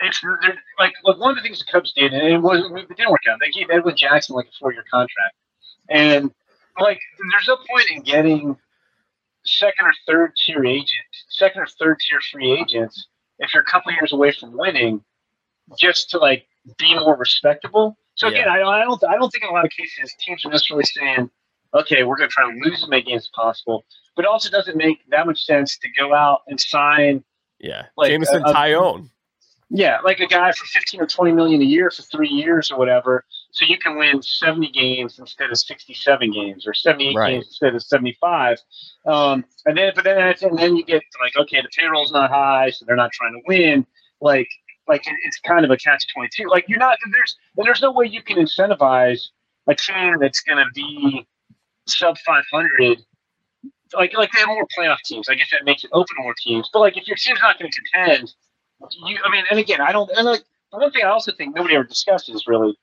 It's 0.03 0.23
like 0.23 0.93
like 1.05 1.19
one 1.19 1.31
of 1.31 1.37
the 1.37 1.43
things 1.43 1.59
the 1.59 1.71
Cubs 1.71 1.93
did, 1.93 2.12
and 2.12 2.27
it 2.27 2.39
was 2.39 2.61
it 2.61 2.89
didn't 2.97 3.11
work 3.11 3.23
out. 3.31 3.39
They 3.41 3.51
gave 3.51 3.71
Edwin 3.71 3.97
Jackson 3.97 4.37
like 4.37 4.47
a 4.47 4.59
four 4.59 4.73
year 4.73 4.85
contract, 4.91 5.35
and 5.89 6.31
like 6.81 7.01
there's 7.33 7.49
no 7.49 7.57
point 7.57 7.87
in 7.91 8.03
getting 8.03 8.57
second 9.45 9.87
or 9.87 9.93
third 10.07 10.33
tier 10.45 10.64
agents, 10.64 11.24
second 11.31 11.62
or 11.62 11.66
third 11.66 11.99
tier 12.01 12.20
free 12.33 12.53
agents, 12.53 13.09
if 13.39 13.53
you're 13.55 13.62
a 13.62 13.66
couple 13.66 13.93
years 13.93 14.12
away 14.12 14.33
from 14.33 14.57
winning, 14.57 15.03
just 15.79 16.11
to 16.11 16.18
like 16.18 16.47
be 16.79 16.95
more 16.95 17.16
respectable. 17.16 17.97
So 18.14 18.29
again, 18.29 18.45
yeah. 18.47 18.66
I, 18.66 18.81
I, 18.81 18.85
don't 18.85 19.03
I 19.05 19.14
don't 19.14 19.31
think 19.31 19.45
in 19.45 19.51
a 19.51 19.53
lot 19.53 19.64
of 19.64 19.70
cases 19.70 20.12
teams 20.18 20.45
are 20.45 20.51
necessarily 20.51 20.85
saying, 20.85 21.31
okay, 21.74 22.03
we're 22.03 22.16
going 22.16 22.29
to 22.29 22.33
try 22.33 22.51
to 22.51 22.59
lose 22.64 22.83
as 22.83 22.89
many 22.89 23.03
games 23.03 23.22
as 23.22 23.31
possible. 23.35 23.85
But 24.16 24.24
it 24.24 24.29
also 24.29 24.51
doesn't 24.51 24.76
make 24.76 24.99
that 25.11 25.26
much 25.26 25.45
sense 25.45 25.79
to 25.79 25.89
go 25.99 26.14
out 26.14 26.41
and 26.49 26.61
sign. 26.61 27.22
Yeah, 27.61 27.87
like 27.97 28.11
Jameson 28.11 28.43
a, 28.45 28.53
Taillon. 28.53 29.11
Yeah, 29.70 30.01
like 30.01 30.20
a 30.20 30.26
guy 30.26 30.51
for 30.53 30.64
fifteen 30.66 31.01
or 31.01 31.07
twenty 31.07 31.33
million 31.33 31.61
a 31.61 31.64
year 31.64 31.91
for 31.91 32.03
three 32.03 32.29
years 32.29 32.70
or 32.70 32.79
whatever, 32.79 33.24
so 33.51 33.64
you 33.64 33.78
can 33.78 33.96
win 33.96 34.22
seventy 34.22 34.70
games 34.70 35.18
instead 35.18 35.51
of 35.51 35.59
sixty-seven 35.59 36.30
games, 36.32 36.66
or 36.66 36.74
seventy-eight 36.74 37.16
right. 37.16 37.30
games 37.32 37.46
instead 37.46 37.74
of 37.74 37.82
seventy-five. 37.82 38.59
Um, 39.07 39.44
and 39.66 39.76
then, 39.76 39.92
but 39.94 40.05
then, 40.05 40.34
and 40.42 40.59
then 40.59 40.76
you 40.76 40.84
get 40.84 41.03
like, 41.20 41.36
okay, 41.36 41.61
the 41.62 41.68
payroll's 41.76 42.12
not 42.12 42.30
high, 42.30 42.70
so 42.70 42.84
they're 42.84 42.96
not 42.96 43.12
trying 43.12 43.32
to 43.32 43.40
win. 43.46 43.86
Like, 44.20 44.49
like 44.86 45.03
it's 45.24 45.40
kind 45.40 45.64
of 45.64 45.70
a 45.70 45.76
catch 45.76 46.07
twenty-two. 46.14 46.49
Like 46.49 46.68
you're 46.68 46.78
not 46.78 46.99
there's 47.12 47.36
there's 47.57 47.82
no 47.82 47.92
way 47.92 48.07
you 48.07 48.22
can 48.22 48.36
incentivize 48.36 49.28
a 49.66 49.74
team 49.74 50.16
that's 50.20 50.40
going 50.40 50.59
to 50.59 50.70
be 50.74 51.26
sub 51.86 52.16
five 52.18 52.44
hundred. 52.53 52.99
Like, 53.94 54.12
like 54.12 54.30
they 54.32 54.40
have 54.40 54.49
more 54.49 54.66
playoff 54.78 54.99
teams. 55.07 55.28
I 55.30 55.34
guess 55.34 55.49
that 55.53 55.64
makes 55.64 55.82
it 55.82 55.90
open 55.94 56.16
more 56.20 56.34
teams. 56.42 56.68
But 56.72 56.80
like, 56.80 56.99
if 56.99 57.07
your 57.07 57.16
team's 57.16 57.40
not 57.40 57.59
going 57.59 57.70
to 57.70 57.80
contend 57.80 58.34
you, 59.07 59.18
I 59.24 59.30
mean, 59.30 59.44
and 59.51 59.59
again, 59.59 59.80
I 59.80 59.92
don't. 59.92 60.11
And 60.16 60.26
like 60.26 60.42
the 60.70 60.78
one 60.78 60.90
thing 60.92 61.05
I 61.05 61.09
also 61.09 61.32
think 61.32 61.57
nobody 61.57 61.74
ever 61.74 61.84
discusses 61.84 62.44
really 62.46 62.76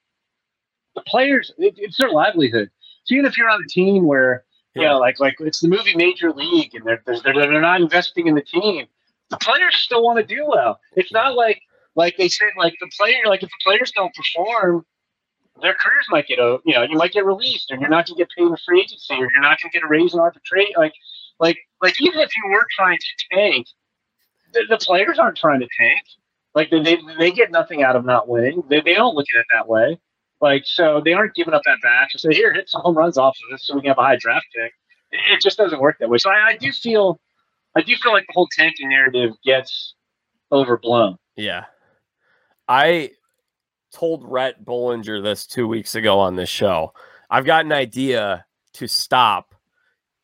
the 0.95 1.01
players. 1.01 1.51
It, 1.57 1.75
it's 1.77 1.97
their 1.97 2.11
livelihood. 2.11 2.69
So 3.03 3.13
even 3.13 3.25
if 3.25 3.37
you're 3.37 3.49
on 3.49 3.61
a 3.63 3.69
team 3.69 4.05
where 4.05 4.43
you 4.75 4.81
know, 4.81 4.99
like 4.99 5.19
like 5.19 5.35
it's 5.39 5.61
the 5.61 5.69
movie 5.69 5.95
Major 5.95 6.31
League, 6.31 6.75
and 6.75 6.85
they're 6.85 7.01
they're, 7.05 7.21
they're 7.21 7.61
not 7.61 7.79
investing 7.81 8.27
in 8.27 8.35
the 8.35 8.41
team, 8.41 8.87
the 9.29 9.37
players 9.37 9.75
still 9.77 10.03
want 10.03 10.19
to 10.19 10.35
do 10.35 10.45
well. 10.45 10.79
It's 10.95 11.13
not 11.13 11.35
like 11.35 11.61
like 11.95 12.17
they 12.17 12.27
said 12.27 12.49
like 12.57 12.75
the 12.81 12.89
player 12.97 13.23
like 13.25 13.41
if 13.41 13.49
the 13.49 13.55
players 13.63 13.91
don't 13.91 14.13
perform, 14.13 14.85
their 15.61 15.75
careers 15.75 16.07
might 16.09 16.27
get 16.27 16.39
you 16.39 16.61
know 16.73 16.83
you 16.83 16.97
might 16.97 17.13
get 17.13 17.25
released, 17.25 17.71
or 17.71 17.77
you're 17.77 17.89
not 17.89 18.05
going 18.05 18.17
to 18.17 18.21
get 18.21 18.29
paid 18.37 18.47
in 18.47 18.57
free 18.65 18.81
agency, 18.81 19.13
or 19.13 19.29
you're 19.31 19.41
not 19.41 19.59
going 19.61 19.71
to 19.71 19.79
get 19.79 19.83
a 19.83 19.87
raise 19.87 20.13
in 20.13 20.19
arbitration. 20.19 20.73
Like 20.75 20.93
like 21.39 21.57
like 21.81 22.01
even 22.01 22.19
if 22.19 22.29
you 22.35 22.51
were 22.51 22.67
trying 22.75 22.97
to 22.97 23.35
tank, 23.35 23.67
the, 24.53 24.63
the 24.69 24.77
players 24.77 25.19
aren't 25.19 25.37
trying 25.37 25.61
to 25.61 25.67
tank. 25.77 26.01
Like 26.53 26.69
they, 26.69 26.81
they, 26.81 26.97
they 27.17 27.31
get 27.31 27.51
nothing 27.51 27.83
out 27.83 27.95
of 27.97 28.05
not 28.05 28.29
winning. 28.29 28.63
They, 28.69 28.79
they 28.79 28.93
don't 28.93 29.13
look 29.13 29.25
at 29.35 29.39
it 29.39 29.45
that 29.53 29.67
way. 29.67 29.99
Like 30.41 30.63
so, 30.65 31.01
they 31.03 31.13
aren't 31.13 31.33
giving 31.33 31.53
up 31.53 31.61
that 31.65 31.77
back. 31.81 32.09
So 32.11 32.29
here, 32.29 32.53
hit 32.53 32.69
some 32.69 32.81
home 32.81 32.97
runs 32.97 33.17
off 33.17 33.37
of 33.43 33.51
this, 33.51 33.65
so 33.65 33.75
we 33.75 33.81
can 33.81 33.89
have 33.89 33.97
a 33.97 34.03
high 34.03 34.17
draft 34.17 34.47
pick. 34.55 34.73
It, 35.11 35.41
just 35.41 35.57
doesn't 35.57 35.79
work 35.79 35.97
that 35.99 36.09
way. 36.09 36.17
So 36.17 36.29
I, 36.29 36.47
I 36.49 36.57
do 36.57 36.71
feel, 36.71 37.19
I 37.75 37.81
do 37.81 37.95
feel 37.95 38.11
like 38.11 38.25
the 38.27 38.33
whole 38.33 38.49
tanking 38.57 38.89
narrative 38.89 39.31
gets 39.45 39.95
overblown. 40.51 41.17
Yeah, 41.35 41.65
I 42.67 43.11
told 43.93 44.23
Rhett 44.25 44.63
Bollinger 44.65 45.23
this 45.23 45.45
two 45.45 45.67
weeks 45.67 45.95
ago 45.95 46.19
on 46.19 46.35
this 46.35 46.49
show. 46.49 46.93
I've 47.29 47.45
got 47.45 47.65
an 47.65 47.71
idea 47.71 48.45
to 48.73 48.87
stop 48.87 49.55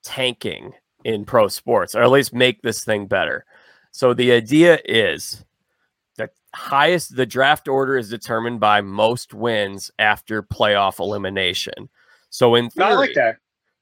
tanking 0.04 0.74
in 1.04 1.26
pro 1.26 1.48
sports, 1.48 1.96
or 1.96 2.04
at 2.04 2.12
least 2.12 2.34
make 2.34 2.62
this 2.62 2.84
thing 2.84 3.08
better. 3.08 3.46
So 3.92 4.14
the 4.14 4.32
idea 4.32 4.80
is 4.86 5.44
highest 6.54 7.16
the 7.16 7.26
draft 7.26 7.68
order 7.68 7.98
is 7.98 8.10
determined 8.10 8.60
by 8.60 8.82
most 8.82 9.34
wins 9.34 9.92
after 10.00 10.44
playoff 10.44 11.00
elimination. 11.00 11.90
So 12.30 12.56
in 12.56 12.70
theory, 12.70 12.96
like 12.96 13.14
that. 13.16 13.38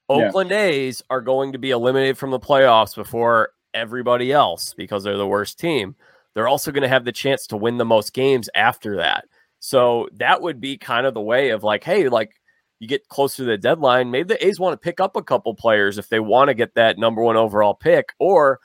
Oakland 0.08 0.50
yeah. 0.50 0.64
A's 0.64 1.04
are 1.10 1.22
going 1.22 1.52
to 1.54 1.60
be 1.60 1.72
eliminated 1.72 2.18
from 2.18 2.32
the 2.32 2.40
playoffs 2.40 2.96
before 2.96 3.50
everybody 3.74 4.32
else 4.32 4.74
because 4.74 5.04
they're 5.04 5.18
the 5.18 5.28
worst 5.28 5.60
team. 5.60 5.96
They're 6.34 6.48
also 6.48 6.72
going 6.72 6.84
to 6.84 6.90
have 6.90 7.06
the 7.06 7.12
chance 7.12 7.48
to 7.48 7.58
win 7.58 7.78
the 7.78 7.86
most 7.86 8.14
games 8.14 8.50
after 8.56 8.98
that. 8.98 9.26
So 9.60 10.08
that 10.14 10.42
would 10.42 10.60
be 10.60 10.78
kind 10.78 11.06
of 11.06 11.14
the 11.14 11.22
way 11.22 11.50
of 11.50 11.64
like, 11.64 11.84
hey, 11.84 12.10
like 12.10 12.32
you 12.80 12.88
get 12.88 13.08
closer 13.10 13.38
to 13.38 13.44
the 13.44 13.58
deadline, 13.58 14.10
maybe 14.10 14.30
the 14.30 14.46
A's 14.46 14.60
want 14.60 14.74
to 14.74 14.78
pick 14.78 15.00
up 15.00 15.16
a 15.16 15.24
couple 15.24 15.54
players 15.54 15.98
if 15.98 16.10
they 16.10 16.20
want 16.20 16.48
to 16.48 16.54
get 16.54 16.76
that 16.76 16.98
number 16.98 17.22
one 17.22 17.36
overall 17.36 17.74
pick, 17.74 18.14
or 18.20 18.60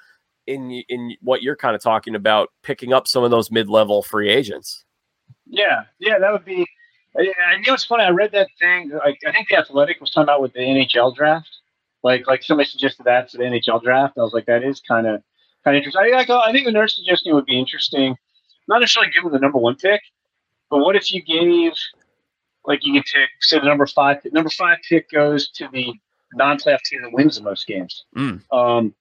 in 0.46 0.70
in 0.88 1.16
what 1.20 1.42
you're 1.42 1.56
kind 1.56 1.74
of 1.74 1.82
talking 1.82 2.14
about, 2.14 2.50
picking 2.62 2.92
up 2.92 3.08
some 3.08 3.24
of 3.24 3.30
those 3.30 3.50
mid 3.50 3.68
level 3.68 4.02
free 4.02 4.28
agents. 4.30 4.84
Yeah, 5.46 5.84
yeah, 5.98 6.18
that 6.18 6.32
would 6.32 6.44
be. 6.44 6.66
And 7.14 7.26
you 7.26 7.34
know, 7.66 7.74
it's 7.74 7.84
funny. 7.84 8.04
I 8.04 8.10
read 8.10 8.32
that 8.32 8.48
thing. 8.58 8.90
Like, 8.90 9.18
I 9.26 9.32
think 9.32 9.48
the 9.48 9.56
Athletic 9.56 10.00
was 10.00 10.10
talking 10.10 10.24
about 10.24 10.42
with 10.42 10.52
the 10.52 10.60
NHL 10.60 11.14
draft. 11.14 11.48
Like, 12.02 12.26
like 12.26 12.42
somebody 12.42 12.68
suggested 12.68 13.04
that 13.04 13.30
for 13.30 13.38
the 13.38 13.44
NHL 13.44 13.82
draft. 13.82 14.18
I 14.18 14.22
was 14.22 14.32
like, 14.32 14.46
that 14.46 14.64
is 14.64 14.80
kind 14.80 15.06
of 15.06 15.22
kind 15.64 15.76
of 15.76 15.80
interesting. 15.80 16.02
I, 16.02 16.16
like, 16.16 16.30
I 16.30 16.52
think 16.52 16.66
the 16.66 16.72
nurse 16.72 16.96
suggestion 16.96 17.34
would 17.34 17.46
be 17.46 17.58
interesting. 17.58 18.16
Not 18.68 18.80
necessarily 18.80 19.12
giving 19.12 19.30
the 19.30 19.38
number 19.38 19.58
one 19.58 19.76
pick, 19.76 20.02
but 20.70 20.78
what 20.78 20.96
if 20.96 21.12
you 21.12 21.22
gave, 21.22 21.72
like, 22.66 22.84
you 22.84 22.94
could 22.94 23.04
pick, 23.04 23.28
say, 23.40 23.58
the 23.58 23.66
number 23.66 23.86
five, 23.86 24.18
number 24.32 24.50
five 24.50 24.78
pick 24.88 25.10
goes 25.10 25.48
to 25.50 25.68
the 25.72 25.92
non-playoff 26.34 26.80
team 26.82 27.02
that 27.02 27.12
wins 27.12 27.36
the 27.36 27.42
most 27.42 27.66
games. 27.66 28.04
Mm. 28.16 28.40
Um, 28.52 28.94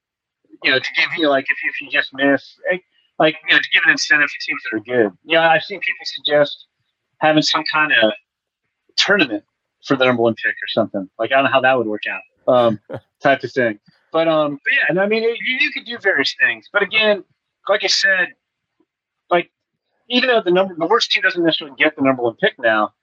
you 0.63 0.71
know, 0.71 0.79
to 0.79 0.89
give 0.95 1.09
you 1.17 1.29
like 1.29 1.45
if 1.49 1.63
you, 1.63 1.69
if 1.69 1.81
you 1.81 1.89
just 1.89 2.13
miss, 2.13 2.57
eh, 2.71 2.77
like 3.19 3.35
you 3.47 3.55
know, 3.55 3.59
to 3.59 3.69
give 3.73 3.83
an 3.85 3.91
incentive 3.91 4.29
to 4.29 4.45
teams 4.45 4.61
that 4.63 4.77
are 4.77 4.79
good. 4.79 5.17
You 5.23 5.37
know, 5.37 5.41
I've 5.41 5.63
seen 5.63 5.79
people 5.79 6.05
suggest 6.05 6.67
having 7.19 7.41
some 7.41 7.63
kind 7.71 7.91
of 7.91 8.13
tournament 8.97 9.43
for 9.85 9.97
the 9.97 10.05
number 10.05 10.21
one 10.21 10.35
pick 10.35 10.53
or 10.53 10.67
something. 10.69 11.09
Like 11.19 11.31
I 11.31 11.35
don't 11.35 11.45
know 11.45 11.51
how 11.51 11.61
that 11.61 11.77
would 11.77 11.87
work 11.87 12.03
out, 12.09 12.53
um, 12.53 12.79
type 13.21 13.43
of 13.43 13.51
thing. 13.51 13.79
But 14.11 14.27
um, 14.27 14.59
but 14.63 14.73
yeah, 14.73 14.85
and 14.89 14.99
I 14.99 15.07
mean, 15.07 15.23
it, 15.23 15.37
you, 15.39 15.57
you 15.59 15.71
could 15.71 15.85
do 15.85 15.97
various 15.97 16.35
things. 16.39 16.69
But 16.71 16.83
again, 16.83 17.23
like 17.67 17.83
I 17.83 17.87
said, 17.87 18.29
like 19.29 19.51
even 20.09 20.29
though 20.29 20.41
the 20.41 20.51
number 20.51 20.75
the 20.77 20.85
worst 20.85 21.11
team 21.11 21.23
doesn't 21.23 21.43
necessarily 21.43 21.75
get 21.77 21.95
the 21.95 22.03
number 22.03 22.21
one 22.21 22.35
pick 22.35 22.53
now, 22.59 22.93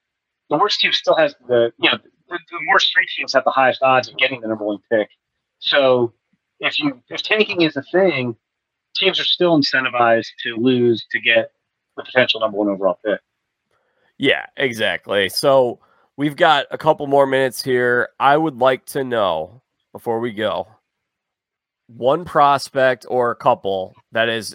the 0.48 0.56
worst 0.56 0.80
team 0.80 0.92
still 0.92 1.16
has 1.16 1.34
the 1.48 1.72
you 1.78 1.90
know 1.90 1.98
the, 2.28 2.38
the 2.50 2.58
worst 2.70 2.92
three 2.94 3.06
teams 3.16 3.32
have 3.32 3.44
the 3.44 3.50
highest 3.50 3.82
odds 3.82 4.08
of 4.08 4.16
getting 4.16 4.40
the 4.40 4.48
number 4.48 4.64
one 4.64 4.78
pick. 4.90 5.10
So 5.58 6.12
if 6.60 6.78
you 6.78 7.02
if 7.08 7.22
tanking 7.22 7.62
is 7.62 7.76
a 7.76 7.82
thing, 7.82 8.36
teams 8.94 9.18
are 9.18 9.24
still 9.24 9.58
incentivized 9.58 10.28
to 10.42 10.56
lose 10.56 11.06
to 11.10 11.20
get 11.20 11.52
the 11.96 12.04
potential 12.04 12.40
number 12.40 12.58
one 12.58 12.68
overall 12.68 12.98
pick. 13.04 13.20
Yeah, 14.18 14.46
exactly. 14.56 15.28
So 15.30 15.80
we've 16.16 16.36
got 16.36 16.66
a 16.70 16.78
couple 16.78 17.06
more 17.06 17.26
minutes 17.26 17.62
here. 17.62 18.10
I 18.20 18.36
would 18.36 18.56
like 18.56 18.84
to 18.86 19.02
know 19.02 19.62
before 19.92 20.20
we 20.20 20.32
go 20.32 20.68
one 21.96 22.24
prospect 22.24 23.04
or 23.08 23.30
a 23.30 23.36
couple 23.36 23.94
that 24.12 24.28
is 24.28 24.54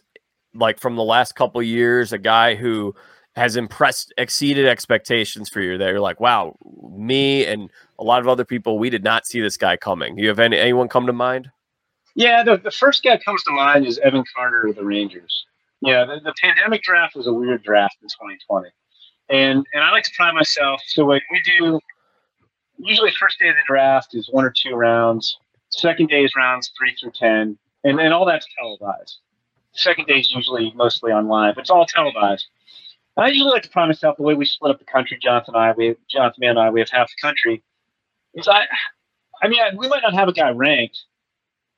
like 0.53 0.80
from 0.80 0.95
the 0.95 1.03
last 1.03 1.36
couple 1.36 1.62
years, 1.62 2.14
a 2.14 2.18
guy 2.18 2.56
who 2.56 2.95
has 3.36 3.58
impressed, 3.58 4.14
exceeded 4.18 4.66
expectations 4.66 5.49
for 5.49 5.60
you. 5.60 5.78
That 5.78 5.89
you're 5.89 5.99
like, 5.99 6.20
wow, 6.20 6.56
me 6.95 7.45
and 7.45 7.70
a 7.99 8.03
lot 8.03 8.22
of 8.22 8.28
other 8.28 8.45
people, 8.45 8.80
we 8.80 8.89
did 8.89 9.03
not 9.03 9.26
see 9.26 9.41
this 9.41 9.58
guy 9.58 9.76
coming. 9.76 10.16
Do 10.16 10.22
you 10.22 10.30
have 10.30 10.39
any 10.39 10.58
anyone 10.58 10.88
come 10.88 11.08
to 11.08 11.14
mind? 11.14 11.51
Yeah, 12.16 12.43
the, 12.43 12.57
the 12.57 12.72
first 12.72 13.03
guy 13.03 13.18
comes 13.18 13.43
to 13.43 13.51
mind 13.51 13.86
is 13.86 13.99
Evan 13.99 14.24
Carter 14.34 14.68
of 14.68 14.76
the 14.76 14.86
Rangers. 14.86 15.45
Yeah, 15.82 16.05
the, 16.05 16.20
the 16.24 16.34
pandemic 16.41 16.82
draft 16.82 17.16
was 17.16 17.28
a 17.28 17.34
weird 17.34 17.61
draft 17.63 17.97
in 18.01 18.07
2020. 18.07 18.70
And 19.28 19.66
and 19.74 19.84
I 19.84 19.91
like 19.91 20.03
to 20.03 20.11
pride 20.16 20.34
myself. 20.34 20.82
So 20.88 21.05
like 21.05 21.24
we 21.32 21.41
do 21.41 21.80
usually 22.78 23.11
first 23.20 23.39
day 23.39 23.49
of 23.49 23.55
the 23.55 23.61
draft 23.68 24.16
is 24.16 24.30
one 24.32 24.45
or 24.45 24.53
two 24.55 24.76
rounds. 24.76 25.38
Second 25.70 26.09
day 26.09 26.24
is 26.24 26.34
rounds 26.36 26.72
three 26.78 26.95
through 26.95 27.11
ten. 27.11 27.57
And 27.84 27.99
and 27.99 28.13
all 28.13 28.26
that's 28.26 28.47
televised. 28.57 29.18
Second 29.74 30.07
day 30.07 30.20
is 30.20 30.32
usually 30.32 30.72
mostly 30.76 31.11
online, 31.11 31.53
but 31.55 31.61
it's 31.61 31.70
all 31.70 31.86
televised. 31.86 32.45
I 33.18 33.28
usually 33.30 33.51
like 33.51 33.63
to 33.63 33.70
pride 33.70 33.88
myself 33.88 34.18
the 34.18 34.24
way 34.24 34.34
we 34.36 34.45
split 34.45 34.72
up 34.72 34.80
the 34.80 34.86
country, 34.86 35.18
Jonathan 35.22 35.55
and 35.55 35.63
I, 35.63 35.72
we 35.72 35.95
Jonathan 36.09 36.43
and 36.43 36.59
I, 36.59 36.70
we 36.70 36.80
have 36.82 36.89
half 36.89 37.09
the 37.09 37.28
country. 37.28 37.63
Is 38.36 38.47
I 38.47 38.66
I 39.41 39.47
mean, 39.47 39.59
I, 39.59 39.76
we 39.76 39.88
might 39.88 40.03
not 40.03 40.13
have 40.13 40.28
a 40.28 40.34
guy 40.34 40.49
ranked, 40.51 40.99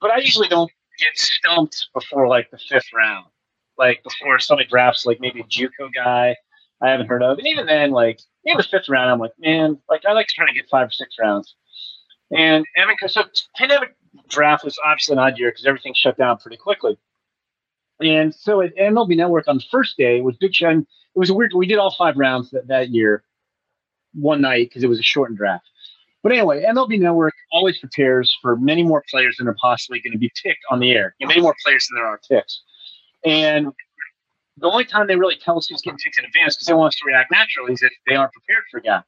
but 0.01 0.11
I 0.11 0.17
usually 0.17 0.47
don't 0.47 0.71
get 0.99 1.17
stumped 1.17 1.87
before 1.93 2.27
like 2.27 2.49
the 2.51 2.57
fifth 2.57 2.91
round, 2.93 3.27
like 3.77 4.03
before 4.03 4.39
somebody 4.39 4.67
drafts 4.67 5.05
like 5.05 5.19
maybe 5.19 5.41
a 5.41 5.43
JUCO 5.43 5.93
guy 5.93 6.35
I 6.81 6.89
haven't 6.89 7.07
heard 7.07 7.23
of, 7.23 7.37
and 7.37 7.47
even 7.47 7.65
then, 7.65 7.91
like 7.91 8.19
in 8.45 8.57
the 8.57 8.63
fifth 8.63 8.89
round, 8.89 9.09
I'm 9.09 9.19
like, 9.19 9.33
man, 9.39 9.79
like 9.89 10.03
I 10.07 10.13
like 10.13 10.27
to 10.27 10.33
try 10.35 10.47
to 10.47 10.53
get 10.53 10.69
five 10.69 10.87
or 10.87 10.91
six 10.91 11.15
rounds. 11.19 11.55
And 12.31 12.65
I 12.77 12.85
mean, 12.85 12.97
so 13.07 13.23
pandemic 13.55 13.95
draft 14.29 14.63
was 14.63 14.77
obviously 14.85 15.13
an 15.13 15.19
odd 15.19 15.37
year 15.37 15.49
because 15.49 15.65
everything 15.65 15.93
shut 15.95 16.17
down 16.17 16.37
pretty 16.37 16.57
quickly. 16.57 16.97
And 17.99 18.33
so 18.33 18.61
at 18.61 18.75
MLB 18.75 19.15
Network 19.15 19.47
on 19.47 19.57
the 19.57 19.63
first 19.71 19.97
day 19.97 20.21
was 20.21 20.37
Big 20.37 20.53
Shine. 20.53 20.79
It 21.15 21.19
was 21.19 21.31
weird. 21.31 21.53
We 21.55 21.65
did 21.65 21.79
all 21.79 21.95
five 21.97 22.15
rounds 22.15 22.51
that, 22.51 22.67
that 22.67 22.89
year, 22.89 23.23
one 24.13 24.41
night 24.41 24.69
because 24.69 24.83
it 24.83 24.89
was 24.89 24.99
a 24.99 25.03
shortened 25.03 25.37
draft. 25.37 25.65
But 26.23 26.31
anyway, 26.31 26.63
MLB 26.63 26.99
Network 26.99 27.33
always 27.51 27.77
prepares 27.77 28.35
for 28.41 28.57
many 28.57 28.83
more 28.83 29.03
players 29.09 29.37
than 29.37 29.47
are 29.47 29.55
possibly 29.61 29.99
going 29.99 30.13
to 30.13 30.17
be 30.17 30.31
picked 30.43 30.63
on 30.69 30.79
the 30.79 30.91
air. 30.91 31.15
Many 31.21 31.41
more 31.41 31.55
players 31.63 31.87
than 31.87 31.95
there 31.95 32.07
are 32.07 32.19
picks. 32.27 32.61
And 33.23 33.71
the 34.57 34.67
only 34.67 34.85
time 34.85 35.07
they 35.07 35.15
really 35.15 35.37
tell 35.37 35.57
us 35.57 35.67
who's 35.67 35.81
getting 35.81 35.99
picked 35.99 36.17
in 36.17 36.25
advance 36.25 36.55
because 36.55 36.67
they 36.67 36.73
want 36.73 36.93
us 36.93 36.99
to 36.99 37.05
react 37.05 37.31
naturally 37.31 37.73
is 37.73 37.83
if 37.83 37.93
they 38.07 38.15
aren't 38.15 38.33
prepared 38.33 38.63
for 38.71 38.77
a 38.77 38.81
guy. 38.81 39.03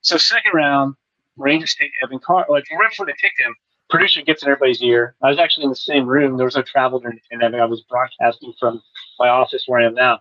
So 0.00 0.16
second 0.16 0.52
round, 0.54 0.94
Rangers 1.36 1.74
take 1.78 1.90
Evan 2.02 2.18
Carter. 2.18 2.50
Like 2.50 2.64
right 2.70 2.90
before 2.90 3.06
they 3.06 3.14
picked 3.20 3.38
him, 3.38 3.54
producer 3.90 4.22
gets 4.22 4.42
in 4.42 4.48
everybody's 4.48 4.82
ear. 4.82 5.14
I 5.22 5.28
was 5.28 5.38
actually 5.38 5.64
in 5.64 5.70
the 5.70 5.76
same 5.76 6.06
room. 6.06 6.36
There 6.36 6.46
was 6.46 6.56
no 6.56 6.62
travel 6.62 6.98
during 6.98 7.16
the 7.16 7.22
pandemic. 7.30 7.60
I 7.60 7.66
was 7.66 7.82
broadcasting 7.82 8.54
from 8.58 8.82
my 9.18 9.28
office 9.28 9.64
where 9.66 9.80
I 9.80 9.84
am 9.84 9.94
now. 9.94 10.18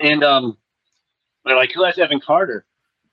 And 0.00 0.24
um, 0.24 0.56
they're 1.44 1.56
like, 1.56 1.72
who 1.72 1.84
has 1.84 1.98
Evan 1.98 2.20
Carter? 2.20 2.64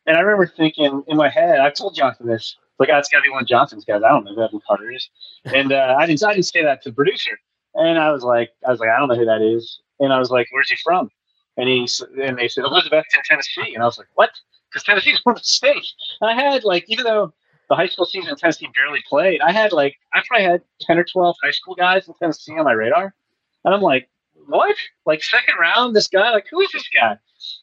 And 0.05 0.17
I 0.17 0.21
remember 0.21 0.47
thinking 0.47 1.03
in 1.07 1.17
my 1.17 1.29
head, 1.29 1.59
I 1.59 1.69
told 1.69 1.95
Jonathan 1.95 2.27
this, 2.27 2.57
like, 2.79 2.89
oh, 2.91 2.97
it's 2.97 3.09
got 3.09 3.19
to 3.19 3.23
be 3.23 3.29
one 3.29 3.43
of 3.43 3.47
Jonathan's 3.47 3.85
guys. 3.85 4.01
I 4.03 4.09
don't 4.09 4.23
know 4.23 4.33
who 4.33 4.41
Evan 4.41 4.61
Carter 4.65 4.91
is. 4.91 5.09
And 5.45 5.71
uh, 5.71 5.95
I 5.97 6.05
didn't, 6.07 6.23
I 6.23 6.33
didn't 6.33 6.45
say 6.45 6.63
that 6.63 6.81
to 6.83 6.89
the 6.89 6.95
producer. 6.95 7.37
And 7.75 7.99
I 7.99 8.11
was 8.11 8.23
like, 8.23 8.49
I 8.67 8.71
was 8.71 8.79
like, 8.79 8.89
I 8.89 8.97
don't 8.97 9.07
know 9.07 9.15
who 9.15 9.25
that 9.25 9.41
is. 9.41 9.79
And 9.99 10.11
I 10.11 10.19
was 10.19 10.31
like, 10.31 10.47
where's 10.51 10.69
he 10.69 10.77
from? 10.83 11.09
And 11.57 11.69
he 11.69 11.87
and 12.21 12.37
they 12.37 12.47
said 12.47 12.63
Elizabethton, 12.63 13.03
Tennessee. 13.23 13.73
And 13.73 13.83
I 13.83 13.85
was 13.85 13.97
like, 13.97 14.07
what? 14.15 14.31
Because 14.69 14.83
Tennessee's 14.83 15.21
one 15.23 15.35
of 15.35 15.41
the 15.41 15.45
states. 15.45 15.93
And 16.21 16.29
I 16.29 16.33
had 16.33 16.63
like, 16.63 16.85
even 16.87 17.05
though 17.05 17.33
the 17.71 17.75
high 17.77 17.87
school 17.87 18.05
season 18.05 18.29
in 18.29 18.35
Tennessee 18.35 18.67
barely 18.75 19.01
played. 19.07 19.39
I 19.39 19.53
had 19.53 19.71
like 19.71 19.97
I 20.13 20.21
probably 20.27 20.45
had 20.45 20.61
ten 20.81 20.99
or 20.99 21.05
twelve 21.05 21.37
high 21.41 21.51
school 21.51 21.73
guys 21.73 22.05
in 22.05 22.13
Tennessee 22.15 22.51
on 22.57 22.65
my 22.65 22.73
radar, 22.73 23.15
and 23.63 23.73
I'm 23.73 23.81
like, 23.81 24.09
what? 24.47 24.75
Like 25.05 25.23
second 25.23 25.55
round, 25.59 25.95
this 25.95 26.07
guy? 26.07 26.31
Like 26.31 26.45
who 26.49 26.61
is 26.61 26.69
this 26.71 26.87
guy? 26.93 27.17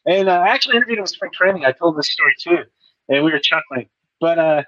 And 0.05 0.29
uh, 0.29 0.39
I 0.39 0.49
actually 0.49 0.77
interviewed 0.77 0.99
him 0.99 1.03
in 1.03 1.07
spring 1.07 1.31
training. 1.33 1.65
I 1.65 1.71
told 1.71 1.97
this 1.97 2.11
story 2.11 2.33
too, 2.39 2.63
and 3.07 3.23
we 3.23 3.31
were 3.31 3.39
chuckling. 3.39 3.89
But 4.19 4.39
uh, 4.39 4.63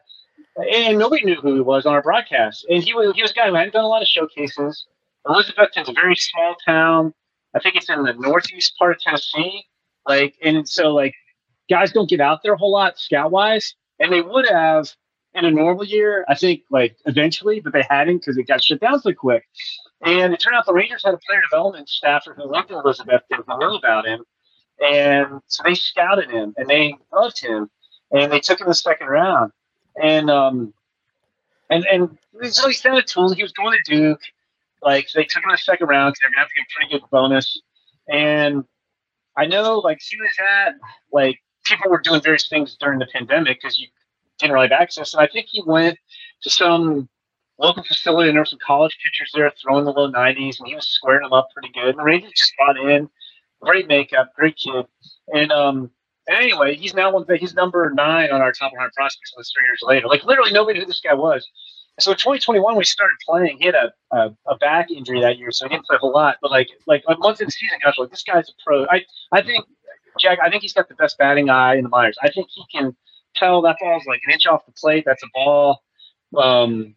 and 0.58 0.98
nobody 0.98 1.26
knew 1.26 1.36
who 1.36 1.56
he 1.56 1.62
was 1.62 1.86
on 1.86 1.94
our 1.94 2.02
broadcast. 2.02 2.66
And 2.70 2.84
he 2.84 2.94
was 2.94 3.14
he 3.16 3.22
was 3.22 3.32
a 3.32 3.34
guy 3.34 3.48
who 3.48 3.56
hadn't 3.56 3.74
done 3.74 3.84
a 3.84 3.88
lot 3.88 4.02
of 4.02 4.08
showcases. 4.08 4.86
Elizabethton's 5.28 5.90
a 5.90 5.94
very 5.94 6.16
small 6.16 6.56
town. 6.66 7.14
I 7.56 7.60
think 7.60 7.76
it's 7.76 7.90
in 7.90 8.04
the 8.04 8.14
northeast 8.14 8.74
part 8.78 8.96
of 8.96 9.02
Tennessee. 9.02 9.66
Like, 10.08 10.36
and 10.44 10.68
so 10.68 10.94
like 10.94 11.14
guys 11.70 11.92
don't 11.92 12.10
get 12.10 12.22
out 12.22 12.40
there 12.44 12.54
a 12.54 12.58
whole 12.58 12.72
lot 12.72 12.98
scout 12.98 13.32
wise, 13.32 13.76
and 14.00 14.12
they 14.12 14.22
would 14.22 14.48
have 14.50 14.90
in 15.34 15.46
a 15.46 15.52
normal 15.52 15.86
year, 15.86 16.26
I 16.28 16.36
think 16.36 16.64
like 16.70 16.98
eventually, 17.06 17.62
but 17.62 17.74
they 17.74 17.86
hadn't 17.90 18.20
because 18.20 18.38
it 18.38 18.48
got 18.48 18.64
shut 18.64 18.82
down 18.82 19.00
so 19.00 19.14
quick. 19.14 19.46
And 20.04 20.34
it 20.34 20.40
turned 20.40 20.56
out 20.56 20.66
the 20.66 20.74
Rangers 20.74 21.04
had 21.04 21.14
a 21.14 21.18
player 21.18 21.42
development 21.50 21.88
staffer 21.88 22.34
who 22.34 22.52
loved 22.52 22.72
Elizabeth, 22.72 23.22
didn't 23.30 23.46
about 23.48 24.08
him. 24.08 24.24
And 24.84 25.42
so 25.48 25.64
they 25.64 25.76
scouted 25.76 26.32
him 26.32 26.56
and 26.58 26.68
they 26.68 26.96
loved 27.14 27.40
him 27.40 27.70
and 28.12 28.32
they 28.32 28.40
took 28.40 28.60
him 28.60 28.66
in 28.66 28.72
the 28.72 28.76
second 28.76 29.08
round. 29.08 29.52
And 30.02 30.30
um 30.32 30.74
and 31.70 31.86
and 31.86 32.18
so 32.52 32.68
he 32.68 32.74
sent 32.74 32.98
a 32.98 33.04
tool. 33.04 33.32
He 33.34 33.44
was 33.44 33.52
going 33.52 33.78
to 33.78 33.92
Duke. 33.96 34.22
Like 34.82 35.08
they 35.14 35.24
took 35.24 35.44
him 35.44 35.50
in 35.50 35.54
the 35.54 35.58
second 35.60 35.88
round 35.88 36.14
because 36.14 36.20
they're 36.22 36.32
gonna 36.32 36.40
have 36.40 36.50
to 36.50 36.56
get 36.56 36.64
a 36.64 36.74
pretty 36.76 37.00
good 37.00 37.10
bonus. 37.12 37.62
And 38.10 38.66
I 39.38 39.46
know 39.46 39.78
like 39.80 40.00
he 40.02 40.18
was 40.18 40.32
at 40.40 40.76
like 41.12 41.40
people 41.64 41.92
were 41.92 42.02
doing 42.02 42.22
various 42.22 42.48
things 42.50 42.76
during 42.80 42.98
the 42.98 43.08
pandemic 43.14 43.62
because 43.62 43.80
you 43.80 43.88
didn't 44.40 44.54
really 44.54 44.68
have 44.68 44.82
access. 44.82 45.14
And 45.14 45.22
I 45.22 45.28
think 45.28 45.48
he 45.50 45.62
went 45.66 45.98
to 46.42 46.50
some 46.50 47.08
local 47.58 47.84
facility 47.84 48.30
and 48.30 48.36
there 48.36 48.42
were 48.42 48.46
some 48.46 48.60
college 48.66 48.98
pitchers 49.04 49.32
there 49.34 49.52
throwing 49.62 49.86
the 49.86 49.92
low 49.92 50.12
90s 50.12 50.60
and 50.60 50.68
he 50.68 50.76
was 50.76 50.88
squaring 50.88 51.24
them 51.24 51.34
up 51.34 51.50
pretty 51.54 51.72
good. 51.74 51.96
And 51.96 52.04
Rangers 52.04 52.32
just 52.36 52.54
got 52.58 52.78
in. 52.78 53.10
Great 53.62 53.88
makeup, 53.88 54.32
great 54.36 54.56
kid. 54.58 54.86
And 55.28 55.52
um 55.52 55.92
anyway, 56.28 56.76
he's 56.76 56.94
now 56.94 57.12
one 57.12 57.24
of 57.24 57.28
the 57.28 57.38
he's 57.38 57.54
number 57.54 57.92
nine 57.94 58.32
on 58.32 58.42
our 58.42 58.52
top 58.52 58.72
100 58.72 58.92
prospects 58.94 59.34
list 59.38 59.54
three 59.56 59.68
years 59.68 59.82
later. 59.84 60.08
Like 60.08 60.24
literally 60.24 60.52
nobody 60.52 60.80
knew 60.80 60.86
who 60.86 60.88
this 60.88 61.02
guy 61.02 61.14
was. 61.14 61.48
So 62.00 62.12
in 62.12 62.18
2021, 62.18 62.76
we 62.78 62.84
started 62.84 63.16
playing. 63.28 63.58
He 63.60 63.66
had 63.66 63.76
a, 63.76 63.92
a, 64.12 64.36
a, 64.48 64.58
back 64.58 64.90
injury 64.90 65.22
that 65.22 65.38
year, 65.38 65.52
so 65.52 65.66
he 65.66 65.70
didn't 65.76 65.86
play 65.86 65.98
a 65.98 66.00
whole 66.00 66.14
lot. 66.14 66.38
But 66.42 66.50
like 66.50 66.70
like 66.88 67.04
a 67.08 67.18
month 67.18 67.42
in 67.42 67.48
the 67.48 67.52
season, 67.52 67.78
gosh, 67.84 68.00
like 68.00 68.10
this 68.10 68.24
guy's 68.24 68.50
a 68.50 68.54
pro. 68.66 68.86
I 68.86 69.06
I 69.32 69.42
think 69.44 69.66
Jack. 70.20 70.40
I 70.44 70.50
think 70.50 70.62
he's 70.62 70.74
got 70.74 70.90
the 70.90 70.96
best 70.96 71.18
batting 71.18 71.50
eye 71.50 71.76
in 71.76 71.84
the 71.84 71.90
minors. 71.90 72.18
I 72.22 72.30
think 72.30 72.48
he 72.50 72.64
can 72.72 72.96
tell 73.36 73.62
that 73.62 73.78
ball's 73.80 74.06
like 74.08 74.22
an 74.26 74.34
inch 74.34 74.46
off 74.46 74.66
the 74.66 74.72
plate. 74.72 75.04
That's 75.06 75.24
a 75.24 75.28
ball. 75.34 75.84
Um, 76.38 76.96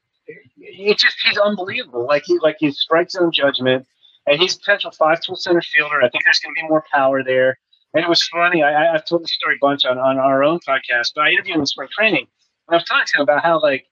it's 0.57 1.03
just 1.03 1.17
he's 1.25 1.39
unbelievable. 1.39 2.07
Like 2.07 2.23
he 2.27 2.39
like 2.39 2.57
he 2.59 2.71
strikes 2.71 3.13
zone 3.13 3.33
judgment, 3.33 3.87
and 4.27 4.41
he's 4.41 4.57
a 4.57 4.59
potential 4.59 4.91
five 4.91 5.21
tool 5.21 5.37
center 5.37 5.63
fielder. 5.63 6.03
I 6.03 6.09
think 6.09 6.25
there's 6.25 6.41
going 6.41 6.55
to 6.55 6.63
be 6.63 6.69
more 6.69 6.85
power 6.93 7.23
there. 7.23 7.59
And 7.95 8.03
it 8.03 8.09
was 8.09 8.23
funny. 8.25 8.63
I, 8.63 8.93
have 8.93 9.05
told 9.05 9.23
the 9.23 9.29
story 9.29 9.55
a 9.55 9.59
bunch 9.61 9.85
on, 9.85 9.99
on 9.99 10.19
our 10.19 10.43
own 10.43 10.59
podcast, 10.67 11.13
but 11.15 11.23
I 11.23 11.31
interviewed 11.31 11.55
him 11.55 11.61
in 11.61 11.67
spring 11.67 11.89
training, 11.97 12.27
and 12.67 12.75
I 12.75 12.77
was 12.77 12.85
talking 12.85 13.07
to 13.07 13.17
him 13.19 13.23
about 13.23 13.43
how 13.43 13.61
like 13.61 13.87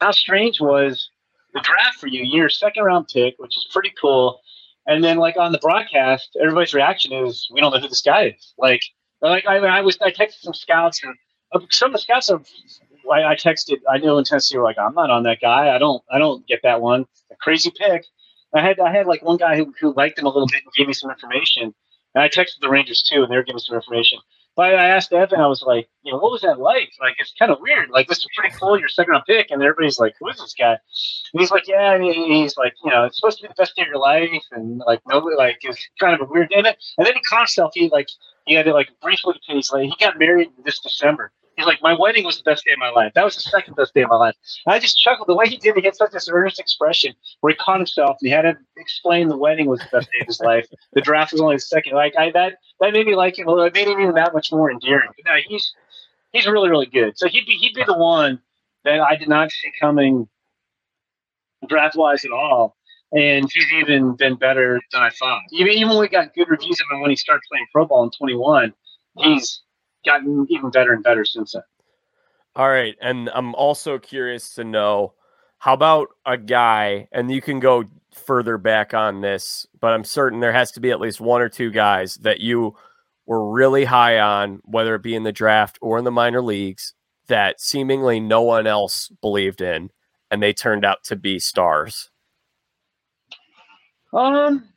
how 0.00 0.12
strange 0.12 0.60
was 0.60 1.10
the 1.54 1.60
draft 1.60 1.98
for 1.98 2.06
you. 2.06 2.22
You're 2.24 2.46
a 2.46 2.50
second 2.50 2.84
round 2.84 3.08
pick, 3.12 3.34
which 3.38 3.56
is 3.56 3.66
pretty 3.72 3.92
cool. 4.00 4.40
And 4.86 5.02
then 5.02 5.16
like 5.16 5.36
on 5.36 5.52
the 5.52 5.58
broadcast, 5.58 6.36
everybody's 6.40 6.74
reaction 6.74 7.12
is, 7.12 7.48
"We 7.52 7.60
don't 7.60 7.72
know 7.72 7.80
who 7.80 7.88
this 7.88 8.02
guy 8.02 8.28
is." 8.28 8.54
Like, 8.58 8.82
like 9.20 9.46
I, 9.46 9.58
I 9.58 9.80
was 9.80 9.98
I 10.00 10.10
texted 10.10 10.40
some 10.40 10.54
scouts 10.54 11.02
and 11.02 11.14
uh, 11.52 11.60
some 11.70 11.86
of 11.86 11.92
the 11.92 11.98
scouts 12.00 12.28
have. 12.28 12.46
I, 13.10 13.32
I 13.32 13.34
texted. 13.34 13.78
I 13.90 13.98
know 13.98 14.18
in 14.18 14.24
Tennessee 14.24 14.56
were 14.56 14.64
like, 14.64 14.78
I'm 14.78 14.94
not 14.94 15.10
on 15.10 15.22
that 15.24 15.40
guy. 15.40 15.74
I 15.74 15.78
don't. 15.78 16.02
I 16.10 16.18
don't 16.18 16.46
get 16.46 16.60
that 16.62 16.80
one. 16.80 17.06
A 17.30 17.36
crazy 17.36 17.72
pick. 17.76 18.04
I 18.54 18.60
had. 18.60 18.78
I 18.80 18.92
had 18.92 19.06
like 19.06 19.22
one 19.22 19.38
guy 19.38 19.56
who, 19.56 19.72
who 19.80 19.94
liked 19.94 20.18
him 20.18 20.26
a 20.26 20.28
little 20.28 20.46
bit 20.46 20.62
and 20.64 20.72
gave 20.74 20.86
me 20.86 20.92
some 20.92 21.10
information. 21.10 21.74
And 22.14 22.22
I 22.22 22.28
texted 22.28 22.60
the 22.60 22.68
Rangers 22.68 23.02
too, 23.02 23.22
and 23.22 23.32
they 23.32 23.36
were 23.36 23.42
giving 23.42 23.58
some 23.58 23.76
information. 23.76 24.18
But 24.54 24.74
I 24.74 24.88
asked 24.88 25.14
Evan, 25.14 25.40
I 25.40 25.46
was 25.46 25.62
like, 25.62 25.88
you 26.02 26.12
know, 26.12 26.18
what 26.18 26.30
was 26.30 26.42
that 26.42 26.58
like? 26.58 26.90
Like, 27.00 27.14
it's 27.18 27.32
kind 27.38 27.50
of 27.50 27.58
weird. 27.62 27.88
Like, 27.88 28.06
this 28.06 28.18
is 28.18 28.26
pretty 28.36 28.54
cool. 28.54 28.78
Your 28.78 28.88
second 28.88 29.12
round 29.12 29.24
pick, 29.26 29.50
and 29.50 29.62
everybody's 29.62 29.98
like, 29.98 30.14
who 30.20 30.28
is 30.28 30.36
this 30.36 30.52
guy? 30.52 30.72
And 31.32 31.40
he's 31.40 31.50
like, 31.50 31.66
yeah. 31.66 31.94
And 31.94 32.04
he's 32.04 32.58
like, 32.58 32.74
you 32.84 32.90
know, 32.90 33.04
it's 33.04 33.18
supposed 33.18 33.38
to 33.38 33.44
be 33.44 33.48
the 33.48 33.54
best 33.56 33.74
day 33.76 33.82
of 33.82 33.88
your 33.88 33.98
life, 33.98 34.42
and 34.52 34.82
like 34.86 35.00
nobody 35.08 35.36
like 35.36 35.58
it's 35.62 35.88
kind 35.98 36.14
of 36.14 36.28
a 36.28 36.30
weird 36.30 36.50
day. 36.50 36.58
And 36.58 36.66
then 36.66 37.14
he 37.14 37.20
caught 37.30 37.40
himself. 37.40 37.72
He 37.74 37.88
like 37.88 38.08
he 38.44 38.54
had 38.54 38.66
to 38.66 38.74
like 38.74 38.90
briefly. 39.00 39.40
He's 39.46 39.70
like, 39.72 39.84
he 39.84 39.94
got 39.98 40.18
married 40.18 40.50
this 40.64 40.80
December. 40.80 41.32
He's 41.56 41.66
like, 41.66 41.82
my 41.82 41.94
wedding 41.98 42.24
was 42.24 42.38
the 42.38 42.42
best 42.44 42.64
day 42.64 42.72
of 42.72 42.78
my 42.78 42.90
life. 42.90 43.12
That 43.14 43.24
was 43.24 43.34
the 43.34 43.42
second 43.42 43.76
best 43.76 43.92
day 43.94 44.02
of 44.02 44.08
my 44.08 44.16
life. 44.16 44.34
And 44.66 44.74
I 44.74 44.78
just 44.78 44.98
chuckled 44.98 45.28
the 45.28 45.34
way 45.34 45.46
he 45.46 45.56
did. 45.56 45.76
He 45.76 45.82
had 45.82 45.94
such 45.94 46.12
this 46.12 46.28
earnest 46.30 46.58
expression 46.58 47.14
where 47.40 47.52
he 47.52 47.56
caught 47.56 47.78
himself 47.78 48.16
and 48.20 48.28
he 48.28 48.30
had 48.30 48.42
to 48.42 48.56
explain 48.76 49.28
the 49.28 49.36
wedding 49.36 49.66
was 49.66 49.80
the 49.80 49.88
best 49.92 50.10
day 50.12 50.20
of 50.20 50.26
his 50.26 50.40
life. 50.40 50.66
The 50.94 51.02
draft 51.02 51.32
was 51.32 51.40
only 51.40 51.56
the 51.56 51.60
second. 51.60 51.94
Like 51.94 52.14
I 52.16 52.30
that 52.32 52.54
that 52.80 52.92
made 52.92 53.06
me 53.06 53.14
like 53.14 53.38
him. 53.38 53.48
It 53.48 53.74
made 53.74 53.86
him 53.86 54.00
even 54.00 54.14
that 54.14 54.32
much 54.32 54.50
more 54.50 54.70
endearing. 54.70 55.10
But 55.16 55.30
no, 55.30 55.38
he's 55.46 55.74
he's 56.32 56.46
really 56.46 56.70
really 56.70 56.86
good. 56.86 57.18
So 57.18 57.28
he'd 57.28 57.46
be 57.46 57.52
he'd 57.52 57.74
be 57.74 57.84
the 57.84 57.98
one 57.98 58.40
that 58.84 59.00
I 59.00 59.16
did 59.16 59.28
not 59.28 59.50
see 59.50 59.70
coming 59.78 60.28
draft 61.68 61.96
wise 61.96 62.24
at 62.24 62.32
all. 62.32 62.76
And 63.12 63.46
he's 63.52 63.70
even 63.74 64.16
been 64.16 64.36
better 64.36 64.80
than 64.90 65.02
I 65.02 65.10
thought. 65.10 65.42
Even, 65.52 65.74
even 65.74 65.90
when 65.90 65.98
we 65.98 66.08
got 66.08 66.32
good 66.34 66.48
reviews 66.48 66.80
of 66.80 66.86
him 66.90 67.02
when 67.02 67.10
he 67.10 67.16
started 67.16 67.42
playing 67.50 67.66
pro 67.70 67.84
ball 67.84 68.04
in 68.04 68.10
21, 68.10 68.72
he's 69.18 69.60
gotten 70.04 70.46
even 70.50 70.70
better 70.70 70.92
and 70.92 71.02
better 71.02 71.24
since 71.24 71.52
then. 71.52 71.62
All 72.54 72.68
right. 72.68 72.96
And 73.00 73.30
I'm 73.34 73.54
also 73.54 73.98
curious 73.98 74.54
to 74.54 74.64
know 74.64 75.14
how 75.58 75.74
about 75.74 76.08
a 76.26 76.36
guy, 76.36 77.08
and 77.12 77.30
you 77.30 77.40
can 77.40 77.60
go 77.60 77.84
further 78.12 78.58
back 78.58 78.94
on 78.94 79.20
this, 79.20 79.66
but 79.80 79.92
I'm 79.92 80.04
certain 80.04 80.40
there 80.40 80.52
has 80.52 80.72
to 80.72 80.80
be 80.80 80.90
at 80.90 81.00
least 81.00 81.20
one 81.20 81.40
or 81.40 81.48
two 81.48 81.70
guys 81.70 82.16
that 82.16 82.40
you 82.40 82.76
were 83.26 83.50
really 83.50 83.84
high 83.84 84.18
on, 84.18 84.60
whether 84.64 84.94
it 84.94 85.02
be 85.02 85.14
in 85.14 85.22
the 85.22 85.32
draft 85.32 85.78
or 85.80 85.98
in 85.98 86.04
the 86.04 86.10
minor 86.10 86.42
leagues, 86.42 86.94
that 87.28 87.60
seemingly 87.60 88.20
no 88.20 88.42
one 88.42 88.66
else 88.66 89.10
believed 89.20 89.60
in, 89.60 89.90
and 90.30 90.42
they 90.42 90.52
turned 90.52 90.84
out 90.84 91.04
to 91.04 91.16
be 91.16 91.38
stars. 91.38 92.10
Um, 94.12 94.68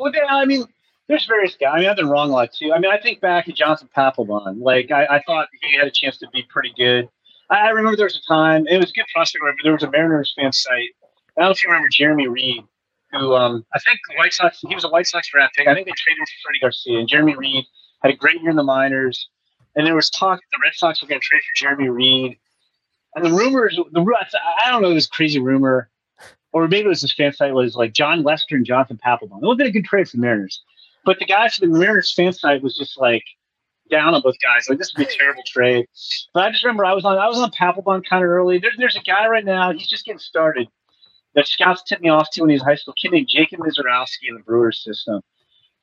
well, 0.00 0.12
I 0.28 0.44
mean, 0.46 0.64
there's 1.08 1.26
various 1.26 1.56
guys. 1.56 1.72
I 1.74 1.80
mean, 1.80 1.88
I've 1.88 1.96
been 1.96 2.08
wrong 2.08 2.30
a 2.30 2.32
lot 2.32 2.52
too. 2.52 2.72
I 2.72 2.78
mean, 2.78 2.90
I 2.90 2.98
think 2.98 3.20
back 3.20 3.46
to 3.46 3.52
Jonathan 3.52 3.88
Papelbon. 3.96 4.60
Like, 4.60 4.90
I, 4.90 5.06
I 5.06 5.22
thought 5.26 5.48
he 5.62 5.76
had 5.76 5.86
a 5.86 5.90
chance 5.90 6.18
to 6.18 6.28
be 6.32 6.44
pretty 6.48 6.72
good. 6.76 7.08
I, 7.50 7.66
I 7.66 7.68
remember 7.70 7.96
there 7.96 8.06
was 8.06 8.16
a 8.16 8.32
time, 8.32 8.66
it 8.66 8.76
was 8.76 8.90
a 8.90 8.92
good 8.92 9.06
prospect, 9.14 9.42
but 9.42 9.54
there 9.64 9.72
was 9.72 9.82
a 9.82 9.90
Mariners 9.90 10.34
fan 10.36 10.52
site. 10.52 10.90
I 11.36 11.40
don't 11.40 11.48
know 11.48 11.50
if 11.52 11.62
you 11.62 11.70
remember 11.70 11.88
Jeremy 11.90 12.28
Reed, 12.28 12.62
who 13.12 13.34
um, 13.34 13.64
I 13.74 13.78
think 13.78 13.98
the 14.08 14.16
White 14.16 14.34
Sox, 14.34 14.60
he 14.60 14.74
was 14.74 14.84
a 14.84 14.88
White 14.88 15.06
Sox 15.06 15.30
draft 15.30 15.54
pick. 15.56 15.66
I 15.66 15.74
think 15.74 15.86
they 15.86 15.92
traded 15.96 16.20
him 16.20 16.26
for 16.26 16.42
Freddie 16.44 16.60
Garcia. 16.60 16.98
And 16.98 17.08
Jeremy 17.08 17.36
Reed 17.36 17.64
had 18.02 18.12
a 18.12 18.16
great 18.16 18.40
year 18.42 18.50
in 18.50 18.56
the 18.56 18.62
minors. 18.62 19.28
And 19.76 19.86
there 19.86 19.94
was 19.94 20.10
talk 20.10 20.40
the 20.52 20.58
Red 20.62 20.74
Sox 20.74 21.00
were 21.00 21.08
going 21.08 21.20
to 21.20 21.24
trade 21.24 21.40
for 21.40 21.54
Jeremy 21.56 21.88
Reed. 21.88 22.38
And 23.14 23.24
the 23.24 23.32
rumors, 23.32 23.78
the 23.92 24.00
I 24.62 24.70
don't 24.70 24.82
know 24.82 24.92
this 24.92 25.06
crazy 25.06 25.40
rumor, 25.40 25.88
or 26.52 26.68
maybe 26.68 26.86
it 26.86 26.88
was 26.88 27.00
this 27.00 27.12
fan 27.12 27.32
site 27.32 27.54
was 27.54 27.76
like 27.76 27.92
Jon 27.92 28.22
Lester 28.22 28.56
and 28.56 28.66
Jonathan 28.66 28.98
Papelbon. 29.04 29.42
It 29.42 29.46
would 29.46 29.54
have 29.54 29.58
been 29.58 29.66
a 29.68 29.70
good 29.70 29.84
trade 29.84 30.08
for 30.08 30.16
the 30.16 30.20
Mariners. 30.20 30.62
But 31.04 31.18
the 31.18 31.26
guy 31.26 31.48
from 31.48 31.72
the 31.72 31.78
Mariners 31.78 32.12
fan 32.12 32.32
site 32.32 32.62
was 32.62 32.76
just 32.76 32.98
like 32.98 33.24
down 33.90 34.14
on 34.14 34.20
both 34.22 34.36
guys. 34.42 34.68
Like 34.68 34.78
this 34.78 34.92
would 34.94 35.06
be 35.06 35.12
a 35.12 35.16
terrible 35.16 35.42
trade. 35.46 35.86
But 36.34 36.44
I 36.44 36.50
just 36.50 36.64
remember 36.64 36.84
I 36.84 36.94
was 36.94 37.04
on 37.04 37.16
I 37.18 37.28
was 37.28 37.38
on 37.38 37.50
Papelbon 37.50 38.04
kind 38.08 38.24
of 38.24 38.30
early. 38.30 38.58
There's 38.58 38.76
there's 38.78 38.96
a 38.96 39.02
guy 39.02 39.26
right 39.28 39.44
now. 39.44 39.72
He's 39.72 39.88
just 39.88 40.04
getting 40.04 40.18
started. 40.18 40.68
That 41.34 41.46
scouts 41.46 41.82
tipped 41.82 42.02
me 42.02 42.08
off 42.08 42.30
to 42.32 42.40
when 42.40 42.50
he 42.50 42.54
was 42.54 42.62
high 42.62 42.74
school. 42.74 42.94
Kid 43.00 43.12
named 43.12 43.28
Jacob 43.28 43.60
Misiorowski 43.60 44.28
in 44.28 44.34
the 44.34 44.42
Brewers 44.42 44.82
system. 44.82 45.20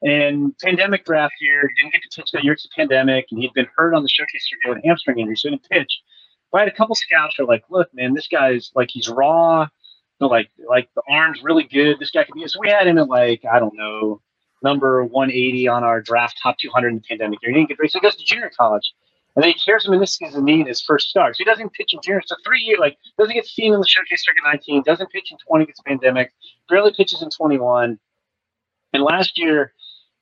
And 0.01 0.57
pandemic 0.59 1.05
draft 1.05 1.35
year, 1.39 1.69
didn't 1.77 1.93
get 1.93 2.01
to 2.03 2.21
pitch 2.21 2.31
that 2.31 2.43
year. 2.43 2.53
It's 2.53 2.65
a 2.65 2.69
pandemic, 2.75 3.27
and 3.31 3.41
he'd 3.41 3.53
been 3.53 3.67
hurt 3.75 3.93
on 3.93 4.03
the 4.03 4.09
showcase 4.09 4.47
circuit 4.49 4.75
with 4.75 4.83
hamstring 4.83 5.19
injury, 5.19 5.35
so 5.37 5.49
he 5.49 5.55
didn't 5.55 5.69
pitch. 5.69 6.01
But 6.51 6.57
I 6.57 6.61
had 6.65 6.73
a 6.73 6.75
couple 6.75 6.95
scouts 6.95 7.35
who 7.37 7.43
are 7.43 7.47
like, 7.47 7.63
"Look, 7.69 7.93
man, 7.93 8.13
this 8.13 8.27
guy's 8.27 8.71
like 8.75 8.89
he's 8.91 9.09
raw, 9.09 9.67
but 10.19 10.29
like 10.29 10.49
like 10.67 10.89
the 10.95 11.01
arm's 11.09 11.43
really 11.43 11.63
good. 11.63 11.97
This 11.99 12.11
guy 12.11 12.23
could 12.23 12.35
be." 12.35 12.47
So 12.47 12.59
we 12.59 12.69
had 12.69 12.87
him 12.87 12.97
at 12.97 13.07
like 13.07 13.43
I 13.51 13.59
don't 13.59 13.75
know 13.75 14.21
number 14.65 15.05
180 15.05 15.67
on 15.67 15.83
our 15.83 16.01
draft 16.01 16.39
top 16.41 16.57
200 16.57 16.89
in 16.89 16.95
the 16.95 17.01
pandemic 17.01 17.39
year. 17.41 17.51
He 17.51 17.59
didn't 17.59 17.69
get 17.69 17.91
so 17.91 17.99
he 17.99 18.03
goes 18.03 18.15
to 18.15 18.25
junior 18.25 18.51
college. 18.57 18.93
and 19.35 19.43
then 19.43 19.51
he 19.51 19.57
tears 19.57 19.85
meniscus 19.85 20.35
in 20.35 20.43
knee 20.43 20.61
in 20.61 20.67
his 20.67 20.81
first 20.81 21.07
start. 21.07 21.35
So 21.35 21.43
he 21.43 21.45
doesn't 21.45 21.71
pitch 21.73 21.93
in 21.93 21.99
June. 22.03 22.21
So 22.25 22.35
three 22.43 22.61
year, 22.61 22.77
like, 22.79 22.97
doesn't 23.17 23.33
get 23.33 23.45
seen 23.45 23.73
in 23.73 23.79
the 23.79 23.87
showcase 23.87 24.25
circuit 24.25 24.43
19, 24.43 24.83
doesn't 24.83 25.11
pitch 25.11 25.31
in 25.31 25.37
20, 25.47 25.65
gets 25.67 25.79
pandemic, 25.81 26.33
barely 26.67 26.91
pitches 26.91 27.21
in 27.21 27.29
21. 27.29 27.99
And 28.93 29.03
last 29.03 29.37
year, 29.37 29.73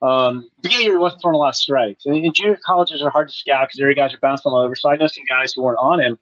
um, 0.01 0.49
beginning 0.61 0.87
year, 0.87 0.95
he 0.95 0.97
wasn't 0.97 1.21
throwing 1.21 1.35
a 1.35 1.37
lot 1.37 1.49
of 1.49 1.55
strikes. 1.55 2.05
And, 2.05 2.15
and 2.15 2.35
junior 2.35 2.59
colleges 2.65 3.01
are 3.01 3.09
hard 3.09 3.29
to 3.29 3.33
scout 3.33 3.69
because 3.69 3.79
every 3.79 3.95
guys 3.95 4.13
are 4.13 4.19
bouncing 4.19 4.51
all 4.51 4.57
over. 4.57 4.75
So 4.75 4.89
I 4.89 4.97
know 4.97 5.07
some 5.07 5.23
guys 5.29 5.53
who 5.53 5.63
weren't 5.63 5.79
on 5.79 6.01
him. 6.01 6.19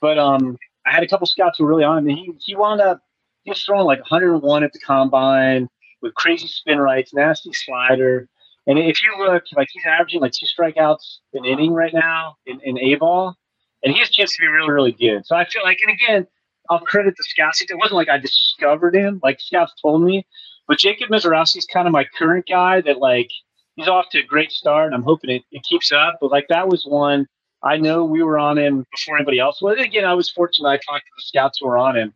But 0.00 0.18
um, 0.18 0.56
I 0.86 0.92
had 0.92 1.02
a 1.02 1.08
couple 1.08 1.26
scouts 1.26 1.58
who 1.58 1.64
were 1.64 1.70
really 1.70 1.84
on 1.84 1.98
him. 1.98 2.08
And 2.08 2.18
he, 2.18 2.32
he 2.38 2.56
wound 2.56 2.80
up, 2.80 3.02
he 3.42 3.50
was 3.50 3.62
throwing 3.62 3.84
like 3.84 4.00
101 4.00 4.64
at 4.64 4.72
the 4.72 4.78
combine 4.78 5.68
with 6.02 6.14
crazy 6.14 6.48
spin 6.48 6.78
rights, 6.78 7.12
nasty 7.14 7.50
slider. 7.52 8.28
And 8.66 8.78
if 8.78 9.02
you 9.02 9.12
look, 9.18 9.44
like 9.56 9.68
he's 9.72 9.84
averaging 9.86 10.20
like 10.20 10.32
two 10.32 10.46
strikeouts 10.46 11.18
an 11.34 11.44
inning 11.44 11.72
right 11.72 11.92
now 11.94 12.36
in, 12.46 12.60
in 12.60 12.78
A 12.78 12.94
ball, 12.96 13.36
and 13.82 13.92
he 13.92 13.98
has 14.00 14.08
a 14.08 14.12
chance 14.12 14.36
to 14.36 14.42
be 14.42 14.48
really, 14.48 14.70
really 14.70 14.92
good. 14.92 15.26
So 15.26 15.36
I 15.36 15.44
feel 15.46 15.62
like, 15.62 15.78
and 15.86 15.94
again, 15.94 16.26
I'll 16.68 16.80
credit 16.80 17.14
the 17.16 17.24
scouts. 17.24 17.62
It 17.62 17.70
wasn't 17.74 17.96
like 17.96 18.08
I 18.08 18.18
discovered 18.18 18.94
him, 18.94 19.20
like 19.22 19.40
scouts 19.40 19.72
told 19.80 20.02
me. 20.02 20.26
But 20.68 20.78
Jacob 20.78 21.12
is 21.12 21.26
kind 21.72 21.88
of 21.88 21.92
my 21.92 22.04
current 22.16 22.46
guy 22.48 22.80
that 22.82 22.98
like 22.98 23.30
he's 23.74 23.88
off 23.88 24.06
to 24.10 24.20
a 24.20 24.24
great 24.24 24.52
start, 24.52 24.86
and 24.86 24.94
I'm 24.94 25.02
hoping 25.02 25.30
it, 25.30 25.42
it 25.50 25.64
keeps 25.64 25.90
up. 25.90 26.18
But 26.20 26.30
like 26.30 26.46
that 26.48 26.68
was 26.68 26.84
one 26.84 27.26
I 27.62 27.76
know 27.76 28.04
we 28.04 28.22
were 28.22 28.38
on 28.38 28.58
him 28.58 28.86
before 28.90 29.16
anybody 29.16 29.38
else 29.38 29.60
was. 29.60 29.76
And 29.76 29.84
again, 29.84 30.04
I 30.04 30.14
was 30.14 30.30
fortunate. 30.30 30.68
I 30.68 30.76
talked 30.76 31.04
to 31.04 31.12
the 31.16 31.22
scouts 31.22 31.58
who 31.60 31.66
were 31.66 31.78
on 31.78 31.96
him, 31.96 32.14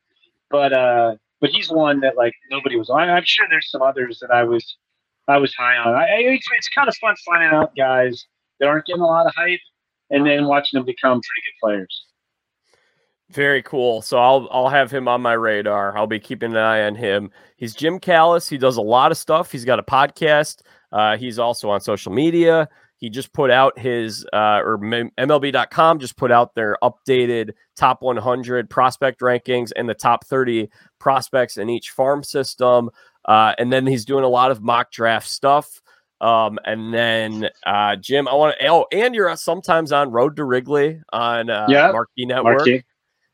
but 0.50 0.72
uh, 0.72 1.16
but 1.44 1.50
he's 1.50 1.70
one 1.70 2.00
that 2.00 2.16
like 2.16 2.32
nobody 2.50 2.74
was 2.74 2.88
on. 2.88 3.10
I'm 3.10 3.22
sure 3.26 3.46
there's 3.50 3.70
some 3.70 3.82
others 3.82 4.18
that 4.20 4.30
I 4.30 4.44
was 4.44 4.78
I 5.28 5.36
was 5.36 5.54
high 5.54 5.76
on. 5.76 5.94
I, 5.94 6.06
it's, 6.08 6.48
it's 6.56 6.70
kind 6.70 6.88
of 6.88 6.96
fun 6.96 7.14
finding 7.26 7.50
out 7.50 7.76
guys 7.76 8.24
that 8.60 8.66
aren't 8.66 8.86
getting 8.86 9.02
a 9.02 9.06
lot 9.06 9.26
of 9.26 9.34
hype 9.36 9.60
and 10.08 10.26
then 10.26 10.46
watching 10.46 10.78
them 10.78 10.86
become 10.86 11.20
pretty 11.20 11.42
good 11.44 11.60
players. 11.62 12.04
Very 13.30 13.62
cool. 13.62 14.00
So 14.00 14.16
I'll 14.16 14.48
I'll 14.50 14.70
have 14.70 14.90
him 14.90 15.06
on 15.06 15.20
my 15.20 15.34
radar. 15.34 15.94
I'll 15.98 16.06
be 16.06 16.18
keeping 16.18 16.52
an 16.52 16.56
eye 16.56 16.86
on 16.86 16.94
him. 16.94 17.30
He's 17.58 17.74
Jim 17.74 17.98
Callis. 17.98 18.48
He 18.48 18.56
does 18.56 18.78
a 18.78 18.82
lot 18.82 19.12
of 19.12 19.18
stuff. 19.18 19.52
He's 19.52 19.66
got 19.66 19.78
a 19.78 19.82
podcast. 19.82 20.62
Uh, 20.92 21.18
he's 21.18 21.38
also 21.38 21.68
on 21.68 21.82
social 21.82 22.10
media. 22.10 22.70
He 23.04 23.10
just 23.10 23.34
put 23.34 23.50
out 23.50 23.78
his 23.78 24.24
uh, 24.32 24.62
or 24.64 24.78
MLB.com 24.78 25.98
just 25.98 26.16
put 26.16 26.32
out 26.32 26.54
their 26.54 26.78
updated 26.82 27.52
top 27.76 28.00
100 28.00 28.70
prospect 28.70 29.20
rankings 29.20 29.72
and 29.76 29.86
the 29.86 29.92
top 29.92 30.24
30 30.24 30.70
prospects 30.98 31.58
in 31.58 31.68
each 31.68 31.90
farm 31.90 32.22
system. 32.22 32.88
Uh, 33.26 33.52
and 33.58 33.70
then 33.70 33.86
he's 33.86 34.06
doing 34.06 34.24
a 34.24 34.28
lot 34.28 34.50
of 34.50 34.62
mock 34.62 34.90
draft 34.90 35.28
stuff. 35.28 35.82
Um, 36.22 36.58
and 36.64 36.94
then 36.94 37.50
uh, 37.66 37.96
Jim, 37.96 38.26
I 38.26 38.32
want 38.32 38.58
to. 38.58 38.68
Oh, 38.68 38.86
and 38.90 39.14
you're 39.14 39.36
sometimes 39.36 39.92
on 39.92 40.10
Road 40.10 40.36
to 40.36 40.44
Wrigley 40.44 41.02
on 41.12 41.50
uh, 41.50 41.66
yeah, 41.68 41.92
Marquee 41.92 42.24
Network. 42.24 42.56
Marquee. 42.56 42.84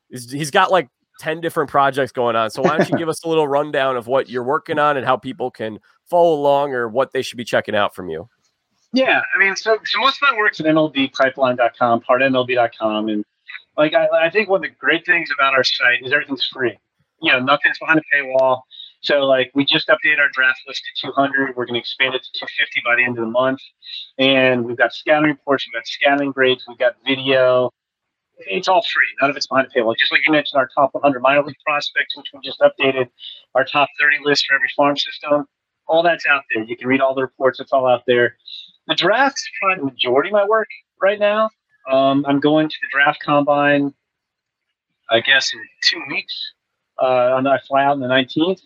He's, 0.09 0.29
he's 0.29 0.51
got 0.51 0.69
like 0.69 0.89
10 1.21 1.39
different 1.39 1.69
projects 1.69 2.11
going 2.11 2.35
on. 2.35 2.49
So 2.51 2.61
why 2.61 2.77
don't 2.77 2.89
you 2.89 2.97
give 2.97 3.07
us 3.07 3.23
a 3.23 3.29
little 3.29 3.47
rundown 3.47 3.95
of 3.95 4.07
what 4.07 4.27
you're 4.27 4.43
working 4.43 4.79
on 4.79 4.97
and 4.97 5.05
how 5.05 5.15
people 5.15 5.49
can 5.49 5.79
follow 6.09 6.33
along 6.33 6.73
or 6.73 6.89
what 6.89 7.13
they 7.13 7.21
should 7.21 7.37
be 7.37 7.45
checking 7.45 7.73
out 7.73 7.95
from 7.95 8.09
you? 8.09 8.27
Yeah, 8.93 9.21
I 9.33 9.39
mean, 9.39 9.55
so, 9.55 9.79
so 9.85 9.99
most 9.99 10.17
of 10.21 10.29
my 10.29 10.37
work's 10.37 10.59
at 10.59 10.65
MLBpipeline.com, 10.65 12.01
part 12.01 12.21
of 12.21 12.31
MLB.com. 12.31 13.07
And 13.07 13.25
like, 13.77 13.93
I, 13.93 14.07
I 14.25 14.29
think 14.29 14.49
one 14.49 14.57
of 14.57 14.69
the 14.69 14.75
great 14.77 15.05
things 15.05 15.29
about 15.33 15.53
our 15.53 15.63
site 15.63 16.03
is 16.03 16.11
everything's 16.11 16.45
free. 16.45 16.77
You 17.21 17.31
know, 17.31 17.39
nothing's 17.39 17.79
behind 17.79 17.99
a 17.99 18.15
paywall. 18.15 18.61
So 19.01 19.21
like 19.21 19.51
we 19.55 19.65
just 19.65 19.87
updated 19.87 20.19
our 20.19 20.29
draft 20.33 20.59
list 20.67 20.83
to 21.01 21.07
200. 21.07 21.55
We're 21.55 21.65
going 21.65 21.73
to 21.75 21.79
expand 21.79 22.15
it 22.15 22.23
to 22.23 22.39
250 22.39 22.81
by 22.85 22.95
the 22.95 23.03
end 23.03 23.17
of 23.17 23.25
the 23.25 23.31
month. 23.31 23.59
And 24.17 24.65
we've 24.65 24.77
got 24.77 24.93
scouting 24.93 25.29
reports, 25.29 25.65
we've 25.67 25.73
got 25.73 25.87
scouting 25.87 26.31
grades, 26.31 26.65
we've 26.67 26.77
got 26.77 26.95
video. 27.05 27.71
It's 28.39 28.67
all 28.67 28.81
free. 28.81 29.05
None 29.21 29.29
of 29.29 29.37
it's 29.37 29.47
behind 29.47 29.67
a 29.67 29.79
paywall. 29.79 29.95
Just 29.97 30.11
like 30.11 30.21
you 30.25 30.31
mentioned, 30.31 30.59
our 30.59 30.69
top 30.75 30.93
100 30.93 31.19
minor 31.19 31.43
league 31.43 31.55
prospects, 31.65 32.15
which 32.17 32.27
we 32.33 32.39
just 32.43 32.59
updated, 32.59 33.09
our 33.55 33.63
top 33.63 33.89
30 33.99 34.17
list 34.23 34.45
for 34.47 34.55
every 34.55 34.69
farm 34.75 34.97
system. 34.97 35.45
All 35.87 36.03
that's 36.03 36.25
out 36.25 36.43
there. 36.53 36.63
You 36.63 36.77
can 36.77 36.87
read 36.87 37.01
all 37.01 37.13
the 37.13 37.21
reports. 37.21 37.59
It's 37.59 37.71
all 37.71 37.87
out 37.87 38.03
there. 38.07 38.37
The 38.91 38.95
draft's 38.95 39.49
probably 39.61 39.85
the 39.85 39.91
majority 39.93 40.29
of 40.31 40.33
my 40.33 40.45
work 40.45 40.67
right 41.01 41.17
now. 41.17 41.49
Um, 41.89 42.25
I'm 42.27 42.41
going 42.41 42.67
to 42.67 42.75
the 42.81 42.89
draft 42.91 43.21
combine, 43.23 43.93
I 45.09 45.21
guess, 45.21 45.53
in 45.53 45.61
two 45.89 46.03
weeks. 46.09 46.51
Uh, 47.01 47.41
I 47.41 47.57
fly 47.69 47.85
out 47.85 47.93
on 47.93 48.01
the 48.01 48.07
19th. 48.07 48.59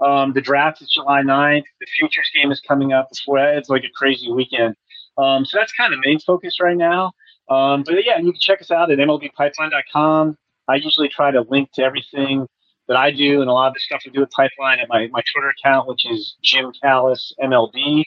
Um, 0.00 0.32
the 0.32 0.40
draft 0.40 0.80
is 0.80 0.88
July 0.88 1.20
9th. 1.20 1.64
The 1.78 1.86
futures 1.98 2.30
game 2.34 2.50
is 2.50 2.62
coming 2.66 2.94
up. 2.94 3.08
It's 3.10 3.68
like 3.68 3.84
a 3.84 3.90
crazy 3.94 4.32
weekend. 4.32 4.76
Um, 5.18 5.44
so 5.44 5.58
that's 5.58 5.72
kind 5.72 5.92
of 5.92 6.00
the 6.00 6.08
main 6.08 6.20
focus 6.20 6.58
right 6.58 6.74
now. 6.76 7.12
Um, 7.50 7.82
but 7.82 8.02
yeah, 8.02 8.16
you 8.16 8.32
can 8.32 8.40
check 8.40 8.62
us 8.62 8.70
out 8.70 8.90
at 8.90 8.98
MLBpipeline.com. 8.98 10.38
I 10.68 10.76
usually 10.76 11.10
try 11.10 11.32
to 11.32 11.42
link 11.50 11.70
to 11.74 11.82
everything 11.82 12.46
that 12.88 12.96
I 12.96 13.10
do 13.10 13.42
and 13.42 13.50
a 13.50 13.52
lot 13.52 13.68
of 13.68 13.74
the 13.74 13.80
stuff 13.80 14.00
we 14.06 14.10
do 14.10 14.20
with 14.20 14.30
Pipeline 14.30 14.78
at 14.78 14.88
my, 14.88 15.08
my 15.08 15.22
Twitter 15.34 15.50
account, 15.50 15.86
which 15.86 16.06
is 16.06 16.36
Jim 16.42 16.72
Callis 16.82 17.34
MLB. 17.42 18.04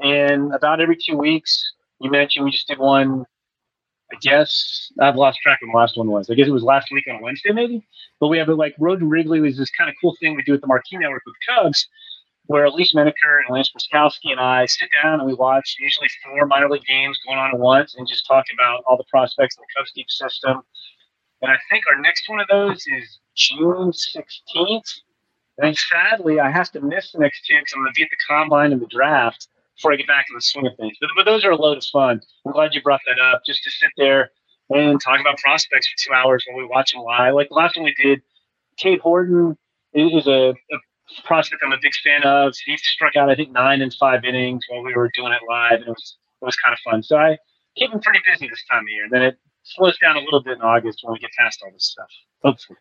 And 0.00 0.54
about 0.54 0.80
every 0.80 0.96
two 0.96 1.16
weeks, 1.16 1.72
you 2.00 2.10
mentioned 2.10 2.44
we 2.44 2.50
just 2.50 2.68
did 2.68 2.78
one 2.78 3.26
I 4.12 4.16
guess 4.20 4.92
I've 5.00 5.16
lost 5.16 5.40
track 5.40 5.60
of 5.62 5.68
the 5.70 5.76
last 5.76 5.96
one 5.96 6.08
was. 6.08 6.30
I 6.30 6.34
guess 6.34 6.46
it 6.46 6.52
was 6.52 6.62
last 6.62 6.88
week 6.92 7.04
on 7.08 7.16
a 7.16 7.22
Wednesday, 7.22 7.52
maybe. 7.52 7.86
But 8.20 8.28
we 8.28 8.38
have 8.38 8.48
a, 8.48 8.54
like 8.54 8.74
Road 8.78 9.00
to 9.00 9.06
Wrigley 9.06 9.40
was 9.40 9.56
this 9.56 9.70
kind 9.70 9.90
of 9.90 9.96
cool 10.00 10.14
thing 10.20 10.36
we 10.36 10.42
do 10.42 10.54
at 10.54 10.60
the 10.60 10.66
Marquee 10.66 10.98
Network 10.98 11.22
with 11.26 11.34
Cubs, 11.48 11.88
where 12.46 12.64
Elise 12.64 12.94
Menaker 12.94 13.40
and 13.40 13.54
Lance 13.54 13.72
Brozdowski 13.72 14.30
and 14.30 14.40
I 14.40 14.66
sit 14.66 14.88
down 15.02 15.20
and 15.20 15.26
we 15.26 15.34
watch 15.34 15.76
usually 15.80 16.08
four 16.22 16.46
minor 16.46 16.68
league 16.68 16.84
games 16.86 17.18
going 17.26 17.38
on 17.38 17.54
at 17.54 17.58
once 17.58 17.94
and 17.96 18.06
just 18.06 18.26
talk 18.26 18.44
about 18.54 18.84
all 18.86 18.96
the 18.96 19.04
prospects 19.10 19.56
in 19.56 19.62
the 19.62 19.80
Cubs 19.80 19.92
deep 19.92 20.10
system. 20.10 20.62
And 21.42 21.50
I 21.50 21.56
think 21.70 21.84
our 21.90 22.00
next 22.00 22.28
one 22.28 22.40
of 22.40 22.46
those 22.48 22.84
is 22.86 23.18
June 23.34 23.90
16th. 23.90 25.00
And 25.58 25.76
sadly, 25.76 26.40
I 26.40 26.50
have 26.50 26.70
to 26.72 26.80
miss 26.80 27.12
the 27.12 27.20
next 27.20 27.46
two 27.46 27.54
because 27.54 27.72
I'm 27.74 27.82
going 27.82 27.92
to 27.92 27.96
be 27.96 28.02
at 28.02 28.10
the 28.10 28.16
combine 28.28 28.72
and 28.72 28.80
the 28.80 28.86
draft 28.86 29.48
before 29.76 29.92
I 29.92 29.96
get 29.96 30.06
back 30.06 30.26
to 30.28 30.34
the 30.34 30.40
swing 30.40 30.66
of 30.66 30.76
things. 30.76 30.96
But, 31.00 31.10
but 31.16 31.24
those 31.24 31.44
are 31.44 31.50
a 31.50 31.56
load 31.56 31.78
of 31.78 31.84
fun. 31.84 32.20
I'm 32.46 32.52
glad 32.52 32.74
you 32.74 32.82
brought 32.82 33.00
that 33.06 33.20
up 33.20 33.42
just 33.46 33.62
to 33.64 33.70
sit 33.70 33.90
there 33.96 34.30
and 34.70 35.00
talk 35.00 35.20
about 35.20 35.38
prospects 35.38 35.88
for 35.88 35.94
two 35.98 36.14
hours 36.14 36.44
while 36.46 36.58
we 36.58 36.66
watch 36.66 36.92
them 36.92 37.02
live. 37.02 37.34
Like 37.34 37.48
the 37.48 37.54
last 37.54 37.76
one 37.76 37.84
we 37.84 37.94
did, 38.02 38.22
Cade 38.78 39.00
Horton 39.00 39.56
is 39.92 40.26
a, 40.26 40.50
a 40.50 40.78
prospect 41.24 41.62
I'm 41.64 41.72
a 41.72 41.78
big 41.80 41.92
fan 42.02 42.22
of. 42.24 42.54
He 42.64 42.76
struck 42.76 43.16
out, 43.16 43.30
I 43.30 43.34
think, 43.34 43.52
nine 43.52 43.82
in 43.82 43.90
five 43.90 44.24
innings 44.24 44.64
while 44.68 44.82
we 44.82 44.94
were 44.94 45.10
doing 45.14 45.32
it 45.32 45.40
live, 45.48 45.80
and 45.80 45.84
it 45.84 45.88
was 45.88 46.16
it 46.40 46.44
was 46.44 46.56
kind 46.56 46.72
of 46.72 46.78
fun. 46.90 47.02
So 47.02 47.16
I 47.16 47.36
keep 47.76 47.92
him 47.92 48.00
pretty 48.00 48.20
busy 48.30 48.48
this 48.48 48.64
time 48.70 48.82
of 48.82 48.88
year. 48.88 49.06
Then 49.10 49.22
it 49.22 49.38
slows 49.62 49.98
down 49.98 50.16
a 50.16 50.20
little 50.20 50.42
bit 50.42 50.54
in 50.54 50.62
August 50.62 51.00
when 51.02 51.12
we 51.12 51.18
get 51.18 51.30
past 51.38 51.60
all 51.64 51.70
this 51.72 51.86
stuff. 51.86 52.08
Hopefully. 52.42 52.78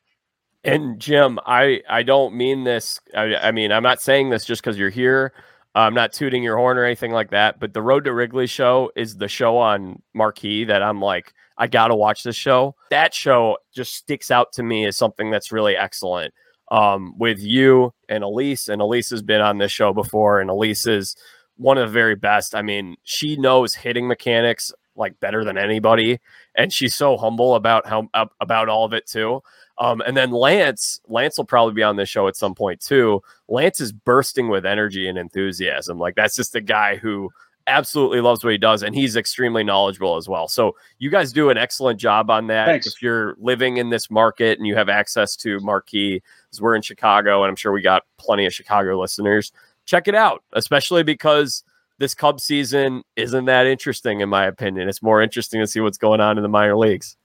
And 0.64 1.00
Jim, 1.00 1.40
I 1.46 1.82
I 1.90 2.04
don't 2.04 2.36
mean 2.36 2.64
this. 2.64 3.00
I, 3.16 3.36
I 3.36 3.52
mean 3.52 3.72
I'm 3.72 3.84
not 3.84 4.02
saying 4.02 4.30
this 4.30 4.46
just 4.46 4.62
because 4.62 4.78
you're 4.78 4.90
here. 4.90 5.34
I'm 5.76 5.94
not 5.94 6.14
tooting 6.14 6.44
your 6.44 6.58
horn 6.58 6.78
or 6.78 6.86
anything 6.86 7.12
like 7.12 7.32
that, 7.32 7.60
but 7.60 7.74
the 7.74 7.82
Road 7.82 8.06
to 8.06 8.14
Wrigley 8.14 8.48
show 8.48 8.92
is 8.96 9.18
the 9.18 9.28
show 9.28 9.58
on 9.58 10.02
Marquee 10.14 10.66
that 10.66 10.84
I'm 10.84 11.02
like, 11.02 11.34
I 11.58 11.68
got 11.68 11.88
to 11.88 11.96
watch 11.96 12.24
this 12.24 12.36
show. 12.36 12.76
That 12.92 13.14
show 13.14 13.58
just 13.74 13.96
sticks 13.96 14.30
out 14.30 14.54
to 14.54 14.64
me 14.64 14.86
as 14.86 14.98
something 14.98 15.32
that's 15.32 15.52
really 15.52 15.76
excellent. 15.76 16.34
Um, 16.72 17.14
with 17.18 17.40
you 17.40 17.94
and 18.10 18.24
Elise, 18.24 18.68
and 18.68 18.82
Elise 18.82 19.10
has 19.12 19.22
been 19.22 19.42
on 19.42 19.58
this 19.58 19.72
show 19.72 19.94
before, 19.94 20.40
and 20.40 20.50
Elise 20.50 20.88
is 20.88 21.16
one 21.58 21.78
of 21.78 21.90
the 21.90 21.94
very 21.94 22.16
best. 22.16 22.56
I 22.56 22.62
mean, 22.62 22.96
she 23.04 23.36
knows 23.36 23.76
hitting 23.76 24.08
mechanics 24.08 24.72
like 24.96 25.20
better 25.20 25.44
than 25.44 25.58
anybody, 25.58 26.20
and 26.56 26.72
she's 26.72 26.96
so 26.96 27.18
humble 27.18 27.56
about 27.56 27.88
how 27.88 28.08
about 28.40 28.70
all 28.70 28.86
of 28.86 28.94
it 28.94 29.06
too. 29.06 29.42
Um, 29.80 30.02
and 30.06 30.16
then 30.16 30.32
Lance, 30.32 31.02
Lance 31.08 31.38
will 31.38 31.46
probably 31.46 31.74
be 31.74 31.84
on 31.84 31.96
this 31.96 32.10
show 32.10 32.28
at 32.28 32.36
some 32.36 32.54
point 32.54 32.80
too. 32.80 33.22
Lance 33.48 33.80
is 33.80 33.92
bursting 33.92 34.50
with 34.50 34.66
energy 34.66 35.08
and 35.08 35.18
enthusiasm. 35.18 35.98
Like 35.98 36.16
that's 36.16 36.36
just 36.36 36.56
a 36.56 36.62
guy 36.62 36.96
who 36.96 37.32
absolutely 37.66 38.22
loves 38.22 38.44
what 38.44 38.52
he 38.52 38.58
does, 38.58 38.84
and 38.84 38.94
he's 38.94 39.16
extremely 39.16 39.64
knowledgeable 39.64 40.18
as 40.18 40.28
well. 40.28 40.48
So 40.48 40.76
you 41.00 41.10
guys 41.10 41.32
do 41.32 41.50
an 41.50 41.58
excellent 41.58 42.00
job 42.00 42.30
on 42.30 42.48
that. 42.48 42.66
Thanks. 42.66 42.88
If 42.88 43.02
you're 43.02 43.36
living 43.40 43.78
in 43.78 43.90
this 43.90 44.12
market 44.12 44.60
and 44.60 44.68
you 44.68 44.76
have 44.76 44.90
access 44.90 45.36
to 45.38 45.60
Marquee, 45.62 46.22
because 46.46 46.62
we're 46.62 46.76
in 46.76 46.82
Chicago, 46.82 47.44
and 47.44 47.50
I'm 47.50 47.56
sure 47.56 47.72
we 47.72 47.82
got 47.82 48.04
plenty 48.18 48.46
of 48.46 48.54
Chicago 48.54 49.00
listeners, 49.00 49.52
check 49.86 50.08
it 50.08 50.16
out, 50.16 50.44
especially 50.54 51.04
because 51.04 51.64
this 52.00 52.14
Cub 52.14 52.42
season 52.42 53.04
isn't 53.16 53.46
that 53.46 53.66
interesting, 53.66 54.20
in 54.20 54.30
my 54.30 54.46
opinion. 54.46 54.90
It's 54.90 55.02
more 55.02 55.22
interesting 55.22 55.62
to 55.62 55.68
see 55.68 55.80
what's 55.80 55.98
going 55.98 56.20
on 56.20 56.38
in 56.38 56.44
the 56.44 56.50
minor 56.50 56.76
leagues. 56.76 57.16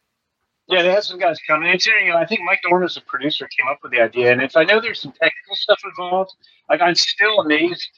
Yeah, 0.68 0.82
they 0.82 0.90
have 0.90 1.04
some 1.04 1.18
guys 1.18 1.38
coming. 1.46 1.70
It's 1.70 1.86
you 1.86 2.10
know, 2.10 2.16
I 2.16 2.26
think 2.26 2.42
Mike 2.44 2.60
Dorn 2.62 2.84
as 2.84 2.96
a 2.98 3.00
producer 3.00 3.48
came 3.48 3.66
up 3.70 3.78
with 3.82 3.90
the 3.90 4.00
idea, 4.00 4.32
and 4.32 4.42
if 4.42 4.54
I 4.54 4.64
know 4.64 4.80
there's 4.80 5.00
some 5.00 5.12
technical 5.12 5.56
stuff 5.56 5.80
involved, 5.84 6.32
like 6.68 6.82
I'm 6.82 6.94
still 6.94 7.40
amazed 7.40 7.88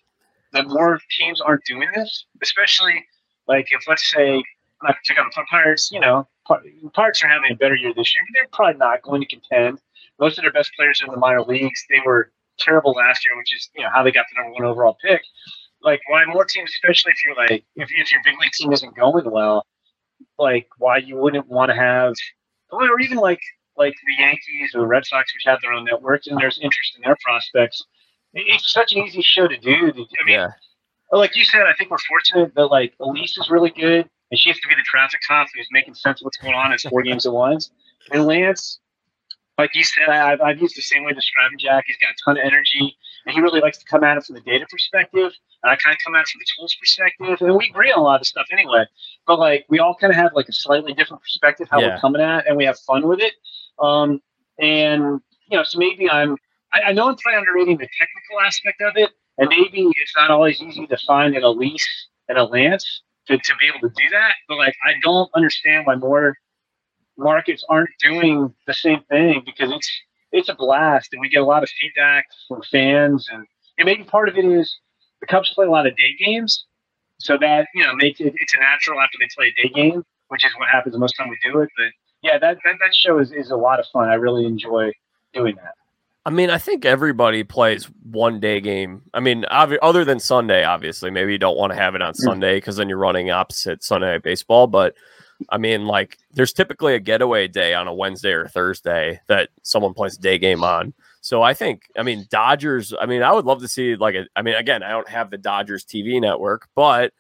that 0.52 0.68
more 0.68 1.00
teams 1.18 1.40
aren't 1.40 1.64
doing 1.64 1.88
this. 1.94 2.26
Especially 2.42 3.04
like 3.48 3.66
if 3.70 3.82
let's 3.88 4.08
say 4.08 4.42
not 4.82 4.92
to 4.92 4.98
pick 5.06 5.18
on 5.18 5.26
the 5.34 5.44
Pirates, 5.50 5.90
you 5.90 5.98
know, 5.98 6.28
Pirates 6.94 7.22
are 7.24 7.28
having 7.28 7.50
a 7.52 7.56
better 7.56 7.74
year 7.74 7.92
this 7.94 8.14
year. 8.14 8.24
But 8.26 8.34
they're 8.34 8.48
probably 8.52 8.78
not 8.78 9.02
going 9.02 9.20
to 9.20 9.26
contend. 9.26 9.80
Most 10.20 10.38
of 10.38 10.42
their 10.42 10.52
best 10.52 10.70
players 10.76 11.02
are 11.02 11.06
in 11.06 11.12
the 11.12 11.18
minor 11.18 11.42
leagues. 11.42 11.84
They 11.90 12.00
were 12.04 12.30
terrible 12.60 12.92
last 12.92 13.26
year, 13.26 13.36
which 13.36 13.54
is 13.54 13.68
you 13.74 13.82
know 13.82 13.90
how 13.92 14.04
they 14.04 14.12
got 14.12 14.26
the 14.30 14.40
number 14.40 14.54
one 14.54 14.64
overall 14.64 14.96
pick. 15.02 15.22
Like 15.82 16.00
why 16.08 16.24
more 16.26 16.44
teams, 16.44 16.70
especially 16.70 17.12
if 17.12 17.24
you're 17.26 17.34
like 17.34 17.64
if, 17.74 17.88
if 17.90 18.12
your 18.12 18.20
big 18.24 18.38
league 18.40 18.52
team 18.52 18.72
isn't 18.72 18.94
going 18.94 19.28
well, 19.28 19.66
like 20.38 20.68
why 20.78 20.98
you 20.98 21.16
wouldn't 21.16 21.48
want 21.48 21.70
to 21.70 21.74
have, 21.74 22.14
or 22.72 23.00
even 23.00 23.18
like 23.18 23.40
like 23.76 23.94
the 24.06 24.22
Yankees 24.22 24.74
or 24.74 24.80
the 24.80 24.86
Red 24.86 25.06
Sox, 25.06 25.32
which 25.34 25.44
have 25.46 25.60
their 25.62 25.72
own 25.72 25.84
networks, 25.84 26.26
and 26.26 26.38
there's 26.38 26.58
interest 26.58 26.96
in 26.96 27.02
their 27.02 27.16
prospects. 27.24 27.84
It's 28.34 28.72
such 28.72 28.92
an 28.92 28.98
easy 28.98 29.22
show 29.22 29.48
to 29.48 29.56
do. 29.56 29.90
I 30.20 30.24
mean, 30.24 30.34
yeah. 30.34 30.48
like 31.12 31.34
you 31.34 31.44
said, 31.44 31.62
I 31.62 31.72
think 31.74 31.90
we're 31.90 31.98
fortunate 32.08 32.54
that 32.54 32.66
like 32.66 32.94
Elise 33.00 33.36
is 33.38 33.50
really 33.50 33.70
good, 33.70 34.08
and 34.30 34.38
she 34.38 34.50
has 34.50 34.58
to 34.60 34.68
be 34.68 34.74
the 34.74 34.82
traffic 34.84 35.20
cop 35.26 35.48
who's 35.54 35.68
making 35.72 35.94
sense 35.94 36.20
of 36.20 36.24
what's 36.26 36.36
going 36.36 36.54
on. 36.54 36.72
It's 36.72 36.84
four 36.84 37.02
games 37.02 37.26
at 37.26 37.32
once. 37.32 37.70
And 38.12 38.26
Lance, 38.26 38.80
like 39.61 39.74
you 39.74 39.84
said, 39.84 40.08
I've, 40.08 40.40
I've 40.40 40.61
used 40.61 40.76
the 40.76 40.82
same 40.82 41.04
way 41.04 41.11
to 41.11 41.14
describe 41.14 41.50
Jack. 41.58 41.84
He's 41.86 41.96
got 41.98 42.11
a 42.11 42.16
ton 42.24 42.38
of 42.38 42.44
energy, 42.44 42.96
and 43.26 43.34
he 43.34 43.40
really 43.40 43.61
likes 43.61 43.78
to 43.78 43.84
come 43.84 44.02
at 44.04 44.16
it 44.16 44.24
from 44.24 44.34
the 44.34 44.40
data 44.40 44.66
perspective. 44.70 45.32
And 45.62 45.70
I 45.70 45.76
kind 45.76 45.94
of 45.94 46.00
come 46.04 46.14
at 46.14 46.22
it 46.22 46.28
from 46.28 46.40
the 46.40 46.46
tools 46.56 46.74
perspective, 46.80 47.46
and 47.46 47.56
we 47.56 47.68
agree 47.68 47.92
on 47.92 47.98
a 47.98 48.02
lot 48.02 48.20
of 48.20 48.26
stuff 48.26 48.46
anyway. 48.50 48.84
But 49.26 49.38
like, 49.38 49.66
we 49.68 49.78
all 49.78 49.94
kind 49.94 50.11
of 50.11 50.16
have 50.16 50.32
like 50.34 50.48
a 50.48 50.52
slightly 50.52 50.94
different 50.94 51.22
perspective 51.22 51.68
how 51.70 51.80
yeah. 51.80 51.94
we're 51.94 52.00
coming 52.00 52.22
at, 52.22 52.40
it, 52.40 52.44
and 52.48 52.56
we 52.56 52.64
have 52.64 52.78
fun 52.80 53.06
with 53.06 53.20
it. 53.20 53.34
Um, 53.78 54.20
and 54.58 55.20
you 55.48 55.56
know, 55.56 55.62
so 55.62 55.78
maybe 55.78 56.11
I'm. 56.11 56.36
I, 56.72 56.82
I 56.82 56.92
know 56.92 57.08
I'm 57.08 57.16
probably 57.16 57.38
underrating 57.38 57.78
the 57.78 57.88
technical 57.98 58.40
aspect 58.44 58.80
of 58.80 58.92
it, 58.96 59.11
and 59.38 59.48
maybe 59.48 59.88
it's 59.96 60.14
not 60.16 60.30
always 60.30 60.61
easy 60.62 60.86
to 60.86 60.96
find 61.06 61.36
an 61.36 61.42
Elise 61.42 62.08
and 62.28 62.38
a 62.38 62.44
Lance 62.44 63.02
to, 63.26 63.36
to 63.36 63.52
be 63.61 63.66
able 63.66 63.80
to 63.80 63.94
do 63.96 64.08
that. 64.12 64.34
But 64.48 64.58
like, 64.58 64.74
I 64.84 64.94
don't 65.02 65.30
understand 65.34 65.86
why 65.86 65.96
more 65.96 66.36
markets 67.20 67.64
aren't 67.68 67.90
doing 68.00 68.52
the 68.66 68.74
same 68.74 69.02
thing 69.08 69.42
because 69.44 69.70
it's 69.72 69.90
it's 70.32 70.48
a 70.48 70.54
blast 70.54 71.08
and 71.12 71.20
we 71.20 71.28
get 71.28 71.42
a 71.42 71.44
lot 71.44 71.62
of 71.62 71.68
feedback 71.70 72.26
from 72.46 72.62
fans 72.62 73.28
and, 73.32 73.44
and 73.78 73.86
maybe 73.86 74.04
part 74.04 74.28
of 74.28 74.36
it 74.36 74.44
is 74.44 74.78
the 75.20 75.26
Cubs 75.26 75.52
play 75.54 75.66
a 75.66 75.70
lot 75.70 75.86
of 75.86 75.96
day 75.96 76.14
games, 76.18 76.64
so 77.18 77.36
that 77.38 77.68
you 77.74 77.84
know 77.84 77.94
makes 77.94 78.20
it 78.20 78.32
it's 78.36 78.54
a 78.54 78.58
natural 78.58 79.00
after 79.00 79.18
they 79.20 79.28
play 79.36 79.52
a 79.56 79.62
day 79.62 79.68
game, 79.68 80.02
which 80.28 80.44
is 80.44 80.52
what 80.56 80.68
happens 80.68 80.96
most 80.96 81.12
time 81.12 81.28
we 81.28 81.38
do 81.44 81.60
it. 81.60 81.68
But 81.76 81.88
yeah, 82.22 82.38
that 82.38 82.58
that, 82.64 82.74
that 82.80 82.94
show 82.94 83.18
is, 83.18 83.32
is 83.32 83.50
a 83.50 83.56
lot 83.56 83.78
of 83.78 83.86
fun. 83.92 84.08
I 84.08 84.14
really 84.14 84.46
enjoy 84.46 84.92
doing 85.32 85.56
that. 85.56 85.74
I 86.26 86.30
mean, 86.30 86.50
I 86.50 86.58
think 86.58 86.84
everybody 86.84 87.44
plays 87.44 87.88
one 88.02 88.40
day 88.40 88.60
game. 88.60 89.02
I 89.14 89.20
mean, 89.20 89.46
ob- 89.46 89.78
other 89.80 90.04
than 90.04 90.20
Sunday, 90.20 90.64
obviously. 90.64 91.10
Maybe 91.10 91.32
you 91.32 91.38
don't 91.38 91.56
want 91.56 91.72
to 91.72 91.78
have 91.78 91.94
it 91.94 92.02
on 92.02 92.12
mm. 92.12 92.16
Sunday 92.16 92.58
because 92.58 92.76
then 92.76 92.88
you're 92.88 92.98
running 92.98 93.30
opposite 93.30 93.82
Sunday 93.82 94.18
baseball. 94.18 94.66
But 94.66 94.94
I 95.49 95.59
mean, 95.59 95.86
like, 95.86 96.18
there's 96.32 96.53
typically 96.53 96.95
a 96.95 97.01
getaway 97.01 97.49
day 97.49 97.74
on 97.74 97.88
a 97.88 97.95
Wednesday 97.95 98.32
or 98.32 98.47
Thursday 98.47 99.20
that 99.26 99.49
someone 99.62 99.95
plays 99.95 100.16
a 100.16 100.20
day 100.20 100.38
game 100.38 100.62
on. 100.62 100.93
So 101.22 101.43
I 101.43 101.55
think, 101.55 101.82
I 101.97 102.03
mean, 102.03 102.26
Dodgers. 102.30 102.95
I 102.99 103.07
mean, 103.07 103.22
I 103.22 103.32
would 103.32 103.45
love 103.45 103.61
to 103.61 103.68
see 103.68 103.97
like 103.97 104.14
a. 104.14 104.26
I 104.36 104.43
mean, 104.43 104.55
again, 104.55 104.82
I 104.82 104.91
don't 104.91 105.09
have 105.09 105.30
the 105.30 105.38
Dodgers 105.38 105.84
TV 105.84 106.20
network, 106.20 106.68
but 106.74 107.12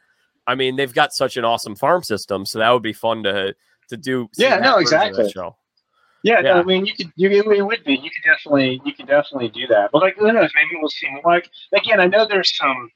I 0.46 0.54
mean, 0.54 0.76
they've 0.76 0.92
got 0.92 1.12
such 1.12 1.36
an 1.36 1.44
awesome 1.44 1.76
farm 1.76 2.02
system, 2.02 2.46
so 2.46 2.58
that 2.58 2.70
would 2.70 2.82
be 2.82 2.92
fun 2.92 3.22
to 3.24 3.54
to 3.88 3.96
do. 3.96 4.28
Yeah, 4.36 4.58
no, 4.58 4.78
exactly. 4.78 5.30
Yeah, 6.22 6.40
yeah. 6.42 6.54
No, 6.54 6.60
I 6.60 6.62
mean, 6.64 6.84
you 6.86 6.94
could, 6.94 7.12
you, 7.16 7.30
it 7.30 7.64
would 7.64 7.84
be, 7.84 7.94
you 7.94 8.10
could 8.10 8.24
definitely, 8.24 8.80
you 8.84 8.92
could 8.92 9.06
definitely 9.06 9.48
do 9.48 9.66
that. 9.68 9.90
But 9.90 10.02
like, 10.02 10.16
who 10.16 10.30
knows? 10.30 10.50
Maybe 10.54 10.78
we'll 10.78 10.90
see. 10.90 11.08
Like, 11.24 11.48
again, 11.72 11.98
I 11.98 12.06
know 12.06 12.26
there's 12.26 12.54
some 12.56 12.90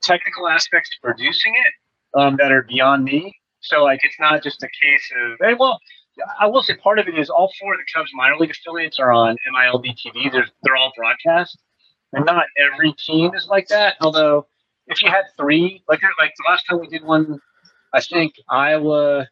technical 0.00 0.48
aspects 0.48 0.90
to 0.90 0.96
producing 1.02 1.52
it 1.54 2.20
um, 2.20 2.36
that 2.36 2.52
are 2.52 2.62
beyond 2.62 3.04
me. 3.04 3.34
So 3.62 3.84
like, 3.84 4.00
it's 4.02 4.18
not 4.20 4.42
just 4.42 4.62
a 4.62 4.68
case 4.68 5.12
of, 5.16 5.58
well, 5.58 5.80
I 6.38 6.46
will 6.46 6.62
say 6.62 6.74
part 6.74 6.98
of 6.98 7.08
it 7.08 7.18
is 7.18 7.30
all 7.30 7.52
four 7.58 7.74
of 7.74 7.80
the 7.80 7.86
Cubs 7.94 8.10
minor 8.14 8.36
league 8.36 8.50
affiliates 8.50 8.98
are 8.98 9.10
on 9.10 9.36
MILB 9.54 9.96
TV. 9.96 10.30
They're 10.30 10.46
they're 10.62 10.76
all 10.76 10.92
broadcast, 10.96 11.58
and 12.12 12.24
not 12.26 12.46
every 12.58 12.92
team 12.92 13.34
is 13.34 13.46
like 13.48 13.68
that. 13.68 13.96
Although, 14.00 14.46
if 14.86 15.02
you 15.02 15.10
had 15.10 15.24
three, 15.38 15.82
like 15.88 16.00
like 16.18 16.32
the 16.36 16.44
last 16.50 16.64
time 16.68 16.80
we 16.80 16.88
did 16.88 17.04
one, 17.04 17.38
I 17.94 18.00
think 18.00 18.34
Iowa 18.50 19.28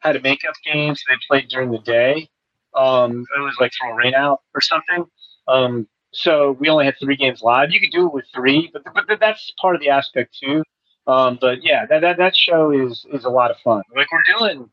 had 0.00 0.16
a 0.16 0.20
makeup 0.20 0.54
game, 0.64 0.94
so 0.94 1.02
they 1.08 1.16
played 1.28 1.48
during 1.48 1.70
the 1.70 1.78
day. 1.78 2.28
Um, 2.74 3.24
it 3.36 3.40
was 3.40 3.56
like 3.58 3.72
from 3.78 3.92
a 3.92 3.94
rain 3.94 4.14
out 4.14 4.40
or 4.54 4.60
something. 4.60 5.06
Um, 5.48 5.88
so 6.12 6.52
we 6.52 6.68
only 6.68 6.84
had 6.84 6.94
three 7.00 7.16
games 7.16 7.42
live. 7.42 7.70
You 7.70 7.80
could 7.80 7.90
do 7.90 8.06
it 8.06 8.12
with 8.12 8.26
three, 8.34 8.70
but 8.72 8.82
but 8.84 9.20
that's 9.20 9.50
part 9.60 9.74
of 9.74 9.80
the 9.80 9.88
aspect 9.88 10.36
too. 10.42 10.62
Um, 11.08 11.38
but 11.40 11.64
yeah, 11.64 11.86
that, 11.86 12.00
that 12.02 12.18
that 12.18 12.36
show 12.36 12.70
is 12.70 13.06
is 13.12 13.24
a 13.24 13.30
lot 13.30 13.50
of 13.50 13.56
fun. 13.58 13.82
Like 13.96 14.08
we're 14.12 14.38
doing, 14.38 14.68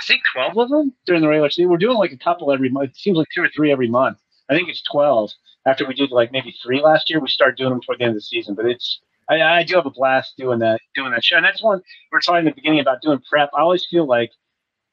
I 0.00 0.04
think 0.04 0.22
twelve 0.34 0.58
of 0.58 0.68
them 0.68 0.92
during 1.06 1.22
the 1.22 1.28
regular 1.28 1.50
season. 1.50 1.70
We're 1.70 1.78
doing 1.78 1.96
like 1.96 2.12
a 2.12 2.18
couple 2.18 2.52
every 2.52 2.68
month. 2.68 2.90
It 2.90 2.96
seems 2.96 3.16
like 3.16 3.28
two 3.32 3.42
or 3.42 3.48
three 3.54 3.70
every 3.70 3.88
month. 3.88 4.18
I 4.50 4.56
think 4.56 4.68
it's 4.68 4.82
twelve. 4.82 5.30
After 5.64 5.86
we 5.86 5.94
did 5.94 6.10
like 6.10 6.32
maybe 6.32 6.54
three 6.62 6.80
last 6.82 7.08
year, 7.08 7.20
we 7.20 7.28
started 7.28 7.56
doing 7.56 7.70
them 7.70 7.80
toward 7.80 8.00
the 8.00 8.04
end 8.04 8.10
of 8.10 8.16
the 8.16 8.22
season. 8.22 8.56
But 8.56 8.66
it's 8.66 9.00
I, 9.28 9.40
I 9.40 9.62
do 9.62 9.76
have 9.76 9.86
a 9.86 9.90
blast 9.90 10.34
doing 10.36 10.58
that 10.60 10.80
doing 10.96 11.12
that 11.12 11.24
show. 11.24 11.36
And 11.36 11.44
that's 11.44 11.62
one 11.62 11.80
we 12.10 12.18
are 12.18 12.20
talking 12.20 12.40
in 12.40 12.44
the 12.46 12.52
beginning 12.52 12.80
about 12.80 13.00
doing 13.00 13.20
prep. 13.30 13.50
I 13.56 13.60
always 13.60 13.86
feel 13.88 14.06
like 14.06 14.32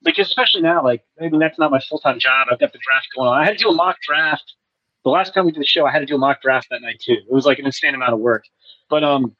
because 0.03 0.27
especially 0.27 0.61
now, 0.61 0.83
like 0.83 1.03
maybe 1.19 1.37
that's 1.39 1.57
not 1.57 1.71
my 1.71 1.79
full 1.79 1.99
time 1.99 2.19
job. 2.19 2.47
I've 2.51 2.59
got 2.59 2.73
the 2.73 2.79
draft 2.79 3.07
going 3.15 3.29
on. 3.29 3.41
I 3.41 3.45
had 3.45 3.57
to 3.57 3.63
do 3.63 3.69
a 3.69 3.73
mock 3.73 3.97
draft. 4.07 4.53
The 5.03 5.09
last 5.09 5.33
time 5.33 5.45
we 5.45 5.51
did 5.51 5.61
the 5.61 5.65
show, 5.65 5.85
I 5.85 5.91
had 5.91 5.99
to 5.99 6.05
do 6.05 6.15
a 6.15 6.19
mock 6.19 6.41
draft 6.41 6.67
that 6.69 6.81
night 6.81 6.99
too. 6.99 7.13
It 7.13 7.33
was 7.33 7.45
like 7.45 7.59
an 7.59 7.65
insane 7.65 7.95
amount 7.95 8.13
of 8.13 8.19
work. 8.19 8.43
But 8.89 9.03
um, 9.03 9.35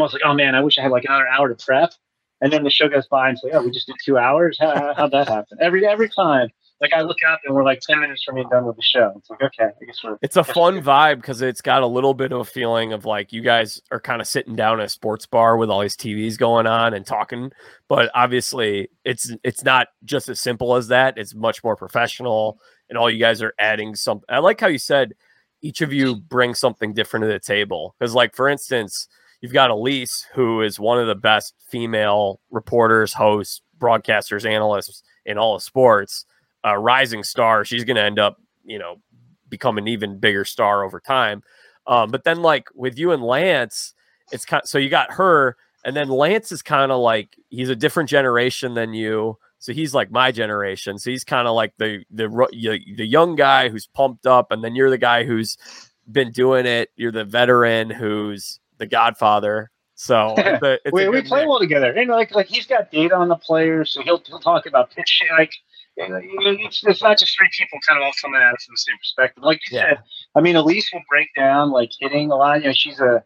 I 0.00 0.02
was 0.02 0.12
like, 0.12 0.22
oh 0.24 0.34
man, 0.34 0.54
I 0.54 0.60
wish 0.60 0.78
I 0.78 0.82
had 0.82 0.90
like 0.90 1.04
another 1.04 1.28
hour 1.28 1.48
to 1.48 1.54
prep. 1.54 1.92
And 2.40 2.52
then 2.52 2.64
the 2.64 2.70
show 2.70 2.88
goes 2.88 3.06
by 3.06 3.28
and 3.28 3.36
it's 3.36 3.44
like, 3.44 3.54
oh, 3.54 3.62
we 3.62 3.70
just 3.70 3.86
did 3.86 3.96
two 4.04 4.18
hours. 4.18 4.56
How, 4.60 4.94
how'd 4.96 5.12
that 5.12 5.28
happen? 5.28 5.58
Every 5.60 5.86
every 5.86 6.08
time 6.08 6.48
like 6.82 6.92
I 6.92 7.02
look 7.02 7.18
up 7.26 7.40
and 7.44 7.54
we're 7.54 7.62
like 7.62 7.80
10 7.80 8.00
minutes 8.00 8.24
from 8.24 8.34
being 8.34 8.48
done 8.48 8.66
with 8.66 8.74
the 8.74 8.82
show. 8.82 9.12
It's 9.16 9.30
like, 9.30 9.40
okay, 9.40 9.66
I 9.80 9.84
guess 9.84 10.00
we're. 10.02 10.18
It's 10.20 10.36
a 10.36 10.42
fun 10.42 10.82
vibe 10.82 11.16
because 11.16 11.40
it's 11.40 11.62
got 11.62 11.82
a 11.82 11.86
little 11.86 12.12
bit 12.12 12.32
of 12.32 12.40
a 12.40 12.44
feeling 12.44 12.92
of 12.92 13.04
like 13.04 13.32
you 13.32 13.40
guys 13.40 13.80
are 13.92 14.00
kind 14.00 14.20
of 14.20 14.26
sitting 14.26 14.56
down 14.56 14.80
at 14.80 14.86
a 14.86 14.88
sports 14.88 15.24
bar 15.24 15.56
with 15.56 15.70
all 15.70 15.80
these 15.80 15.96
TVs 15.96 16.36
going 16.36 16.66
on 16.66 16.92
and 16.92 17.06
talking. 17.06 17.52
But 17.88 18.10
obviously, 18.14 18.88
it's 19.04 19.32
it's 19.44 19.62
not 19.62 19.88
just 20.04 20.28
as 20.28 20.40
simple 20.40 20.74
as 20.74 20.88
that. 20.88 21.16
It's 21.16 21.36
much 21.36 21.62
more 21.62 21.76
professional, 21.76 22.58
and 22.88 22.98
all 22.98 23.08
you 23.08 23.20
guys 23.20 23.42
are 23.42 23.54
adding 23.60 23.94
some. 23.94 24.22
I 24.28 24.40
like 24.40 24.60
how 24.60 24.66
you 24.66 24.78
said 24.78 25.14
each 25.62 25.80
of 25.82 25.92
you 25.92 26.16
bring 26.16 26.52
something 26.52 26.92
different 26.92 27.22
to 27.22 27.28
the 27.28 27.38
table. 27.38 27.94
Because, 27.96 28.12
like, 28.12 28.34
for 28.34 28.48
instance, 28.48 29.06
you've 29.42 29.52
got 29.52 29.70
Elise, 29.70 30.26
who 30.32 30.62
is 30.62 30.80
one 30.80 30.98
of 30.98 31.06
the 31.06 31.14
best 31.14 31.54
female 31.68 32.40
reporters, 32.50 33.12
hosts, 33.12 33.60
broadcasters, 33.78 34.48
analysts 34.48 35.02
in 35.26 35.36
all 35.36 35.56
of 35.56 35.62
sports 35.62 36.24
a 36.64 36.78
rising 36.78 37.22
star. 37.22 37.64
She's 37.64 37.84
going 37.84 37.96
to 37.96 38.02
end 38.02 38.18
up, 38.18 38.40
you 38.64 38.78
know, 38.78 38.96
become 39.48 39.78
an 39.78 39.88
even 39.88 40.18
bigger 40.18 40.44
star 40.44 40.84
over 40.84 41.00
time. 41.00 41.42
Um, 41.86 42.10
but 42.10 42.24
then, 42.24 42.42
like 42.42 42.68
with 42.74 42.98
you 42.98 43.10
and 43.12 43.22
Lance, 43.22 43.94
it's 44.30 44.44
kind. 44.44 44.62
Of, 44.62 44.68
so 44.68 44.78
you 44.78 44.88
got 44.88 45.12
her, 45.12 45.56
and 45.84 45.96
then 45.96 46.08
Lance 46.08 46.52
is 46.52 46.62
kind 46.62 46.92
of 46.92 47.00
like 47.00 47.36
he's 47.48 47.68
a 47.68 47.76
different 47.76 48.08
generation 48.08 48.74
than 48.74 48.94
you. 48.94 49.36
So 49.58 49.72
he's 49.72 49.94
like 49.94 50.10
my 50.10 50.32
generation. 50.32 50.98
So 50.98 51.10
he's 51.10 51.24
kind 51.24 51.48
of 51.48 51.54
like 51.54 51.74
the 51.78 52.04
the 52.10 52.28
the 52.96 53.06
young 53.06 53.34
guy 53.34 53.68
who's 53.68 53.86
pumped 53.86 54.26
up, 54.26 54.52
and 54.52 54.62
then 54.62 54.76
you're 54.76 54.90
the 54.90 54.98
guy 54.98 55.24
who's 55.24 55.56
been 56.10 56.30
doing 56.30 56.66
it. 56.66 56.90
You're 56.94 57.12
the 57.12 57.24
veteran 57.24 57.90
who's 57.90 58.60
the 58.82 58.86
Godfather. 58.88 59.70
So 59.94 60.34
it's 60.38 60.62
a, 60.62 60.78
we, 60.92 61.08
we 61.08 61.22
play 61.22 61.40
mix. 61.40 61.48
well 61.48 61.60
together. 61.60 61.92
And 61.92 62.10
like 62.10 62.34
like 62.34 62.48
he's 62.48 62.66
got 62.66 62.90
data 62.90 63.14
on 63.14 63.28
the 63.28 63.36
players, 63.36 63.92
so 63.92 64.02
he'll 64.02 64.22
he'll 64.26 64.40
talk 64.40 64.66
about 64.66 64.90
pitch 64.90 65.22
like 65.38 65.52
it's, 65.96 66.82
it's 66.86 67.02
not 67.02 67.18
just 67.18 67.36
three 67.36 67.50
people 67.56 67.78
kind 67.86 68.00
of 68.00 68.04
all 68.04 68.12
coming 68.20 68.40
at 68.40 68.54
it 68.54 68.60
from 68.62 68.72
the 68.72 68.78
same 68.78 68.96
perspective. 68.98 69.44
Like 69.44 69.60
you 69.70 69.76
yeah. 69.76 69.90
said, 69.90 69.98
I 70.34 70.40
mean, 70.40 70.56
Elise 70.56 70.90
will 70.92 71.02
break 71.08 71.28
down 71.36 71.70
like 71.70 71.90
hitting 72.00 72.30
a 72.30 72.36
lot. 72.36 72.60
You 72.60 72.68
know, 72.68 72.72
she's 72.72 72.98
a 72.98 73.22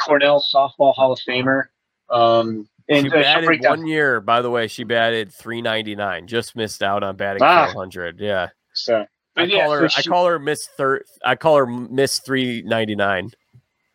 Cornell 0.00 0.44
softball 0.52 0.94
Hall 0.94 1.12
of 1.12 1.20
Famer. 1.26 1.64
Um, 2.10 2.68
and 2.88 3.06
she 3.06 3.12
uh, 3.12 3.22
batted 3.22 3.62
one 3.64 3.86
year, 3.86 4.20
by 4.20 4.42
the 4.42 4.50
way. 4.50 4.66
She 4.66 4.84
batted 4.84 5.32
399. 5.32 6.26
Just 6.26 6.56
missed 6.56 6.82
out 6.82 7.02
on 7.02 7.16
batting 7.16 7.42
ah. 7.42 7.70
400. 7.72 8.18
Yeah. 8.18 8.48
So, 8.74 9.06
I 9.36 9.44
yeah, 9.44 9.64
call 9.64 9.72
her. 9.72 9.88
So 9.88 10.00
she, 10.00 10.10
I 10.10 10.12
call 10.12 10.26
her 10.26 10.38
Miss 10.38 10.68
Third. 10.76 11.04
I 11.24 11.36
call 11.36 11.56
her 11.56 11.66
Miss 11.66 12.18
399. 12.20 13.30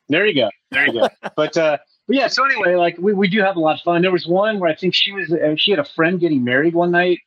There 0.10 0.26
you 0.26 0.36
go. 0.36 0.50
There 0.72 0.88
you 0.88 0.94
go. 0.94 1.10
but 1.36 1.58
uh, 1.58 1.78
but 2.08 2.16
yeah. 2.16 2.28
So 2.28 2.46
anyway, 2.46 2.76
like 2.76 2.98
we, 2.98 3.14
we 3.14 3.28
do 3.28 3.42
have 3.42 3.56
a 3.56 3.60
lot 3.60 3.78
of 3.78 3.82
fun. 3.82 4.02
There 4.02 4.12
was 4.12 4.28
one 4.28 4.60
where 4.60 4.70
I 4.70 4.76
think 4.76 4.94
she 4.94 5.12
was 5.12 5.32
uh, 5.32 5.56
she 5.58 5.72
had 5.72 5.80
a 5.80 5.86
friend 5.86 6.20
getting 6.20 6.44
married 6.44 6.74
one 6.74 6.92
night, 6.92 7.20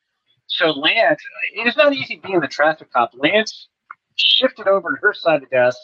so 0.47 0.71
Lance, 0.71 1.23
it's 1.55 1.77
not 1.77 1.93
easy 1.95 2.21
being 2.23 2.41
the 2.41 2.49
traffic 2.49 2.93
cop. 2.93 3.13
Lance 3.15 3.69
shifted 4.17 4.67
over 4.67 4.91
to 4.91 4.97
her 5.01 5.15
side 5.15 5.43
of 5.43 5.49
the 5.49 5.57
desk 5.57 5.79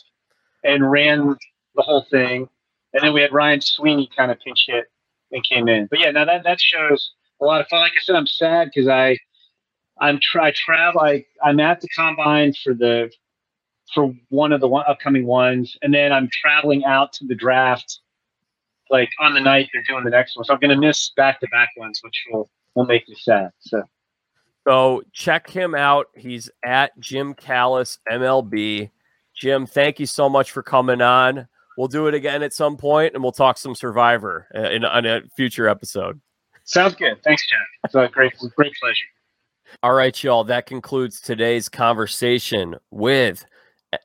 and 0.64 0.90
ran 0.90 1.36
the 1.74 1.82
whole 1.82 2.04
thing. 2.10 2.48
And 2.92 3.02
then 3.02 3.12
we 3.12 3.20
had 3.20 3.32
Ryan 3.32 3.60
Sweeney 3.60 4.10
kind 4.16 4.30
of 4.30 4.40
pinch 4.40 4.64
hit 4.66 4.86
and 5.30 5.44
came 5.44 5.68
in. 5.68 5.86
But 5.86 6.00
yeah, 6.00 6.10
now 6.10 6.24
that, 6.24 6.44
that 6.44 6.60
shows 6.60 7.12
a 7.40 7.44
lot 7.44 7.60
of 7.60 7.68
fun. 7.68 7.80
Like 7.80 7.92
I 7.92 8.00
said, 8.02 8.16
I'm 8.16 8.26
sad 8.26 8.70
because 8.74 8.88
I 8.88 9.18
I'm 10.00 10.18
try 10.20 10.52
travel. 10.54 11.00
I 11.00 11.24
I'm 11.42 11.60
at 11.60 11.80
the 11.80 11.88
combine 11.88 12.52
for 12.52 12.74
the 12.74 13.10
for 13.94 14.14
one 14.28 14.52
of 14.52 14.60
the 14.60 14.68
one, 14.68 14.84
upcoming 14.88 15.26
ones, 15.26 15.76
and 15.82 15.92
then 15.94 16.12
I'm 16.12 16.28
traveling 16.32 16.84
out 16.84 17.12
to 17.14 17.26
the 17.26 17.34
draft 17.34 18.00
like 18.90 19.10
on 19.20 19.34
the 19.34 19.40
night 19.40 19.68
they're 19.72 19.82
doing 19.82 20.04
the 20.04 20.10
next 20.10 20.36
one. 20.36 20.44
So 20.44 20.54
I'm 20.54 20.60
going 20.60 20.70
to 20.70 20.80
miss 20.80 21.10
back 21.16 21.40
to 21.40 21.48
back 21.48 21.70
ones, 21.76 22.00
which 22.02 22.24
will 22.30 22.50
will 22.74 22.86
make 22.86 23.08
me 23.08 23.16
sad. 23.18 23.50
So. 23.60 23.82
So 24.66 25.02
check 25.12 25.48
him 25.48 25.76
out. 25.76 26.06
He's 26.16 26.50
at 26.64 26.98
Jim 26.98 27.34
Callis 27.34 27.98
MLB. 28.10 28.90
Jim, 29.34 29.64
thank 29.64 30.00
you 30.00 30.06
so 30.06 30.28
much 30.28 30.50
for 30.50 30.62
coming 30.62 31.00
on. 31.00 31.46
We'll 31.78 31.88
do 31.88 32.08
it 32.08 32.14
again 32.14 32.42
at 32.42 32.52
some 32.52 32.76
point, 32.76 33.14
and 33.14 33.22
we'll 33.22 33.32
talk 33.32 33.58
some 33.58 33.74
Survivor 33.74 34.48
uh, 34.54 34.70
in 34.70 34.82
a 34.84 35.22
future 35.36 35.68
episode. 35.68 36.20
Sounds 36.64 36.96
good. 36.96 37.22
Thanks, 37.22 37.46
Jack. 37.48 37.66
It's 37.84 37.94
a 37.94 38.08
great, 38.12 38.32
great 38.56 38.72
pleasure. 38.80 39.06
All 39.82 39.92
right, 39.92 40.20
y'all. 40.22 40.42
That 40.42 40.66
concludes 40.66 41.20
today's 41.20 41.68
conversation 41.68 42.74
with 42.90 43.44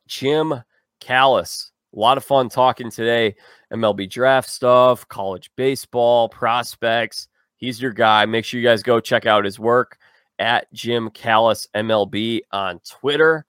Jim 0.07 0.63
Callis. 0.99 1.71
A 1.95 1.99
lot 1.99 2.17
of 2.17 2.23
fun 2.23 2.49
talking 2.49 2.89
today. 2.89 3.35
MLB 3.73 4.09
draft 4.09 4.49
stuff, 4.49 5.07
college 5.07 5.51
baseball, 5.55 6.29
prospects. 6.29 7.27
He's 7.57 7.81
your 7.81 7.91
guy. 7.91 8.25
Make 8.25 8.45
sure 8.45 8.59
you 8.59 8.65
guys 8.67 8.83
go 8.83 8.99
check 8.99 9.25
out 9.25 9.45
his 9.45 9.59
work 9.59 9.97
at 10.39 10.71
Jim 10.73 11.09
Callis 11.11 11.67
MLB 11.75 12.41
on 12.51 12.79
Twitter. 12.79 13.45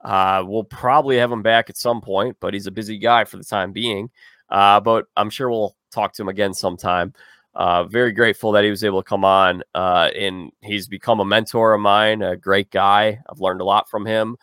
Uh, 0.00 0.44
we'll 0.46 0.64
probably 0.64 1.16
have 1.16 1.32
him 1.32 1.42
back 1.42 1.70
at 1.70 1.76
some 1.76 2.00
point, 2.00 2.36
but 2.40 2.52
he's 2.52 2.66
a 2.66 2.72
busy 2.72 2.98
guy 2.98 3.24
for 3.24 3.38
the 3.38 3.44
time 3.44 3.72
being. 3.72 4.10
Uh, 4.50 4.78
but 4.80 5.06
I'm 5.16 5.30
sure 5.30 5.48
we'll 5.48 5.74
talk 5.90 6.12
to 6.14 6.22
him 6.22 6.28
again 6.28 6.52
sometime. 6.52 7.14
Uh, 7.54 7.84
very 7.84 8.12
grateful 8.12 8.52
that 8.52 8.64
he 8.64 8.70
was 8.70 8.84
able 8.84 9.02
to 9.02 9.08
come 9.08 9.24
on, 9.24 9.62
uh, 9.74 10.10
and 10.14 10.50
he's 10.60 10.88
become 10.88 11.20
a 11.20 11.24
mentor 11.24 11.72
of 11.72 11.80
mine, 11.80 12.20
a 12.20 12.36
great 12.36 12.70
guy. 12.70 13.20
I've 13.30 13.40
learned 13.40 13.60
a 13.60 13.64
lot 13.64 13.88
from 13.88 14.04
him, 14.04 14.36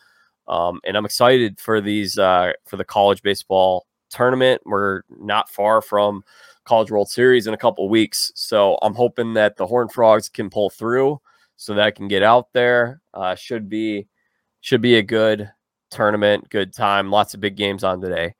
um, 0.52 0.80
and 0.86 0.96
I'm 0.96 1.06
excited 1.06 1.60
for 1.60 1.82
these 1.82 2.20
uh, 2.20 2.52
for 2.66 2.78
the 2.78 2.86
college 2.86 3.24
baseball 3.24 3.88
tournament. 4.12 4.62
We're 4.66 5.02
not 5.10 5.50
far 5.50 5.82
from 5.82 6.24
College 6.66 6.92
World 6.92 7.10
Series 7.10 7.48
in 7.48 7.56
a 7.56 7.58
couple 7.58 7.90
weeks, 7.90 8.32
so 8.36 8.78
I'm 8.84 8.94
hoping 8.94 9.34
that 9.34 9.58
the 9.58 9.66
Horned 9.66 9.92
Frogs 9.92 10.30
can 10.30 10.50
pull 10.50 10.70
through 10.70 11.20
so 11.58 11.74
that 11.74 11.84
I 11.84 11.92
can 11.92 12.08
get 12.08 12.22
out 12.22 12.54
there. 12.54 13.02
Uh, 13.14 13.34
should 13.34 13.70
be 13.70 14.08
should 14.60 14.82
be 14.82 14.98
a 14.98 15.04
good 15.04 15.50
tournament, 15.90 16.48
good 16.50 16.74
time. 16.74 17.10
Lots 17.10 17.34
of 17.34 17.40
big 17.40 17.56
games 17.56 17.84
on 17.84 18.00
today. 18.00 18.36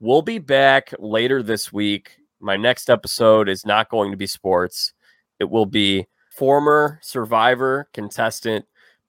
We'll 0.00 0.22
be 0.22 0.38
back 0.38 0.94
later 0.98 1.42
this 1.42 1.70
week 1.72 2.18
my 2.40 2.56
next 2.56 2.88
episode 2.88 3.48
is 3.48 3.66
not 3.66 3.88
going 3.88 4.10
to 4.10 4.16
be 4.16 4.26
sports. 4.26 4.92
It 5.40 5.50
will 5.50 5.66
be 5.66 6.06
former 6.30 7.00
survivor 7.02 7.88
contestant 7.92 8.64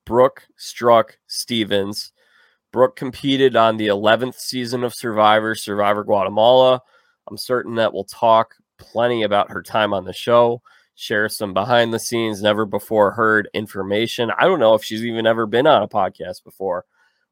Brooke 0.06 0.48
Struck 0.58 1.18
Stevens. 1.28 2.12
Brooke 2.72 2.96
competed 2.96 3.56
on 3.56 3.78
the 3.78 3.88
11th 3.88 4.36
season 4.36 4.84
of 4.84 4.94
Survivor, 4.94 5.56
Survivor 5.56 6.04
Guatemala. 6.04 6.82
I'm 7.28 7.38
certain 7.38 7.76
that 7.76 7.94
we'll 7.94 8.04
talk 8.04 8.56
plenty 8.78 9.24
about 9.24 9.52
her 9.52 9.62
time 9.62 9.94
on 9.94 10.06
the 10.06 10.14
show, 10.14 10.62
share 10.96 11.30
some 11.30 11.54
behind 11.54 11.94
the 11.94 12.00
scenes, 12.00 12.42
never 12.42 12.66
before 12.66 13.12
heard 13.12 13.50
information. 13.54 14.32
I 14.38 14.46
don't 14.46 14.60
know 14.60 14.74
if 14.74 14.84
she's 14.84 15.04
even 15.04 15.26
ever 15.28 15.46
been 15.46 15.68
on 15.68 15.84
a 15.84 15.88
podcast 15.88 16.44
before. 16.44 16.86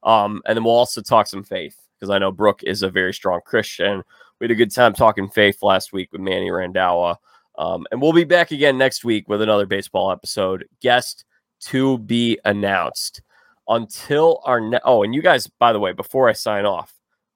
Um, 0.04 0.42
and 0.46 0.56
then 0.56 0.64
we'll 0.64 0.74
also 0.74 1.02
talk 1.02 1.28
some 1.28 1.44
faith 1.44 1.76
because 1.96 2.10
I 2.10 2.20
know 2.20 2.32
Brooke 2.32 2.64
is 2.64 2.84
a 2.84 2.90
very 2.90 3.14
strong 3.14 3.42
Christian 3.46 4.04
we 4.40 4.46
had 4.46 4.52
a 4.52 4.56
good 4.56 4.74
time 4.74 4.94
talking 4.94 5.30
faith 5.30 5.64
last 5.64 5.94
week 5.94 6.12
with 6.12 6.22
Manny 6.22 6.50
Randhawa. 6.50 7.16
Um, 7.58 7.88
and 7.92 8.02
we'll 8.02 8.14
be 8.14 8.24
back 8.24 8.52
again 8.52 8.78
next 8.78 9.04
week 9.04 9.28
with 9.28 9.42
another 9.42 9.66
baseball 9.66 10.12
episode. 10.12 10.66
Guest 10.82 11.26
to 11.62 11.98
be 11.98 12.38
announced. 12.46 13.22
Until 13.68 14.42
our 14.46 14.62
ne- 14.62 14.80
oh, 14.86 15.04
and 15.04 15.14
you 15.14 15.22
guys, 15.22 15.48
by 15.48 15.74
the 15.74 15.80
way, 15.80 15.92
before 15.92 16.30
I 16.30 16.34
sign 16.34 16.66
off, 16.66 16.94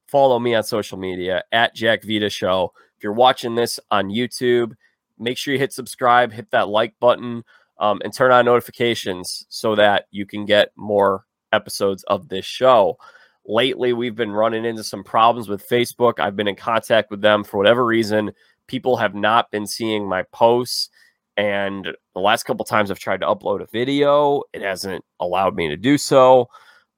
follow 0.07 0.39
me 0.39 0.55
on 0.55 0.63
social 0.63 0.97
media 0.97 1.43
at 1.51 1.75
Jack 1.75 2.03
Vita 2.03 2.29
Show. 2.29 2.73
If 2.97 3.03
you're 3.03 3.13
watching 3.13 3.55
this 3.55 3.79
on 3.89 4.09
YouTube, 4.09 4.73
make 5.17 5.37
sure 5.37 5.53
you 5.53 5.59
hit 5.59 5.73
subscribe, 5.73 6.31
hit 6.31 6.51
that 6.51 6.69
like 6.69 6.93
button, 6.99 7.43
um, 7.79 8.01
and 8.03 8.13
turn 8.13 8.31
on 8.31 8.45
notifications 8.45 9.45
so 9.49 9.75
that 9.75 10.05
you 10.11 10.25
can 10.25 10.45
get 10.45 10.71
more 10.75 11.25
episodes 11.51 12.03
of 12.03 12.29
this 12.29 12.45
show. 12.45 12.97
Lately, 13.45 13.91
we've 13.93 14.15
been 14.15 14.31
running 14.31 14.65
into 14.65 14.83
some 14.83 15.03
problems 15.03 15.49
with 15.49 15.67
Facebook. 15.67 16.19
I've 16.19 16.35
been 16.35 16.47
in 16.47 16.55
contact 16.55 17.09
with 17.09 17.21
them 17.21 17.43
for 17.43 17.57
whatever 17.57 17.83
reason. 17.85 18.31
People 18.67 18.97
have 18.97 19.15
not 19.15 19.49
been 19.51 19.65
seeing 19.65 20.07
my 20.07 20.23
posts. 20.31 20.89
And 21.37 21.87
the 22.13 22.19
last 22.19 22.43
couple 22.43 22.65
times 22.65 22.91
I've 22.91 22.99
tried 22.99 23.21
to 23.21 23.27
upload 23.27 23.61
a 23.61 23.67
video, 23.67 24.43
it 24.53 24.61
hasn't 24.61 25.03
allowed 25.19 25.55
me 25.55 25.69
to 25.69 25.77
do 25.77 25.97
so. 25.97 26.49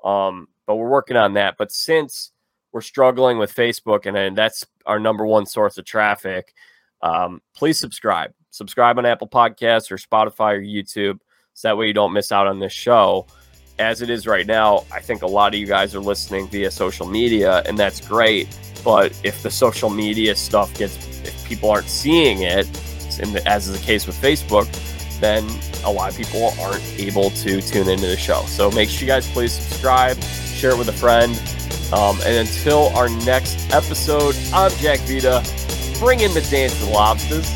Um, 0.03 0.47
but 0.65 0.75
we're 0.75 0.89
working 0.89 1.17
on 1.17 1.33
that. 1.33 1.55
But 1.57 1.71
since 1.71 2.31
we're 2.71 2.81
struggling 2.81 3.37
with 3.37 3.53
Facebook 3.53 4.05
and, 4.05 4.17
and 4.17 4.37
that's 4.37 4.65
our 4.85 4.99
number 4.99 5.25
one 5.25 5.45
source 5.45 5.77
of 5.77 5.85
traffic, 5.85 6.53
um, 7.01 7.41
please 7.55 7.79
subscribe. 7.79 8.33
Subscribe 8.49 8.97
on 8.97 9.05
Apple 9.05 9.27
Podcasts 9.27 9.91
or 9.91 9.97
Spotify 9.97 10.53
or 10.53 10.61
YouTube. 10.61 11.19
So 11.53 11.67
that 11.67 11.77
way 11.77 11.87
you 11.87 11.93
don't 11.93 12.13
miss 12.13 12.31
out 12.31 12.47
on 12.47 12.59
this 12.59 12.73
show 12.73 13.27
as 13.79 14.01
it 14.01 14.09
is 14.09 14.27
right 14.27 14.45
now, 14.45 14.85
I 14.91 14.99
think 14.99 15.21
a 15.23 15.27
lot 15.27 15.53
of 15.53 15.59
you 15.59 15.65
guys 15.65 15.95
are 15.95 15.99
listening 15.99 16.47
via 16.47 16.69
social 16.69 17.07
media, 17.07 17.63
and 17.65 17.77
that's 17.77 18.05
great. 18.05 18.47
But 18.83 19.19
if 19.23 19.41
the 19.41 19.49
social 19.49 19.89
media 19.89 20.35
stuff 20.35 20.73
gets, 20.77 20.95
if 21.25 21.45
people 21.45 21.71
aren't 21.71 21.87
seeing 21.87 22.41
it, 22.41 22.65
the, 23.17 23.41
as 23.45 23.67
is 23.67 23.79
the 23.79 23.85
case 23.85 24.05
with 24.05 24.15
Facebook, 24.21 24.67
then 25.23 25.47
a 25.85 25.91
lot 25.91 26.11
of 26.11 26.17
people 26.17 26.53
aren't 26.59 26.83
able 26.99 27.29
to 27.31 27.61
tune 27.61 27.87
into 27.87 28.07
the 28.07 28.17
show. 28.17 28.43
So 28.47 28.69
make 28.71 28.89
sure 28.89 29.01
you 29.01 29.07
guys 29.07 29.29
please 29.31 29.53
subscribe, 29.53 30.21
share 30.21 30.71
it 30.71 30.77
with 30.77 30.89
a 30.89 30.93
friend. 30.93 31.31
Um, 31.93 32.17
and 32.25 32.47
until 32.47 32.87
our 32.97 33.09
next 33.09 33.71
episode, 33.71 34.35
I'm 34.53 34.71
Jack 34.77 34.99
Vita. 35.01 35.43
Bring 35.99 36.21
in 36.21 36.33
the 36.33 36.41
dancing 36.41 36.91
lobsters. 36.91 37.47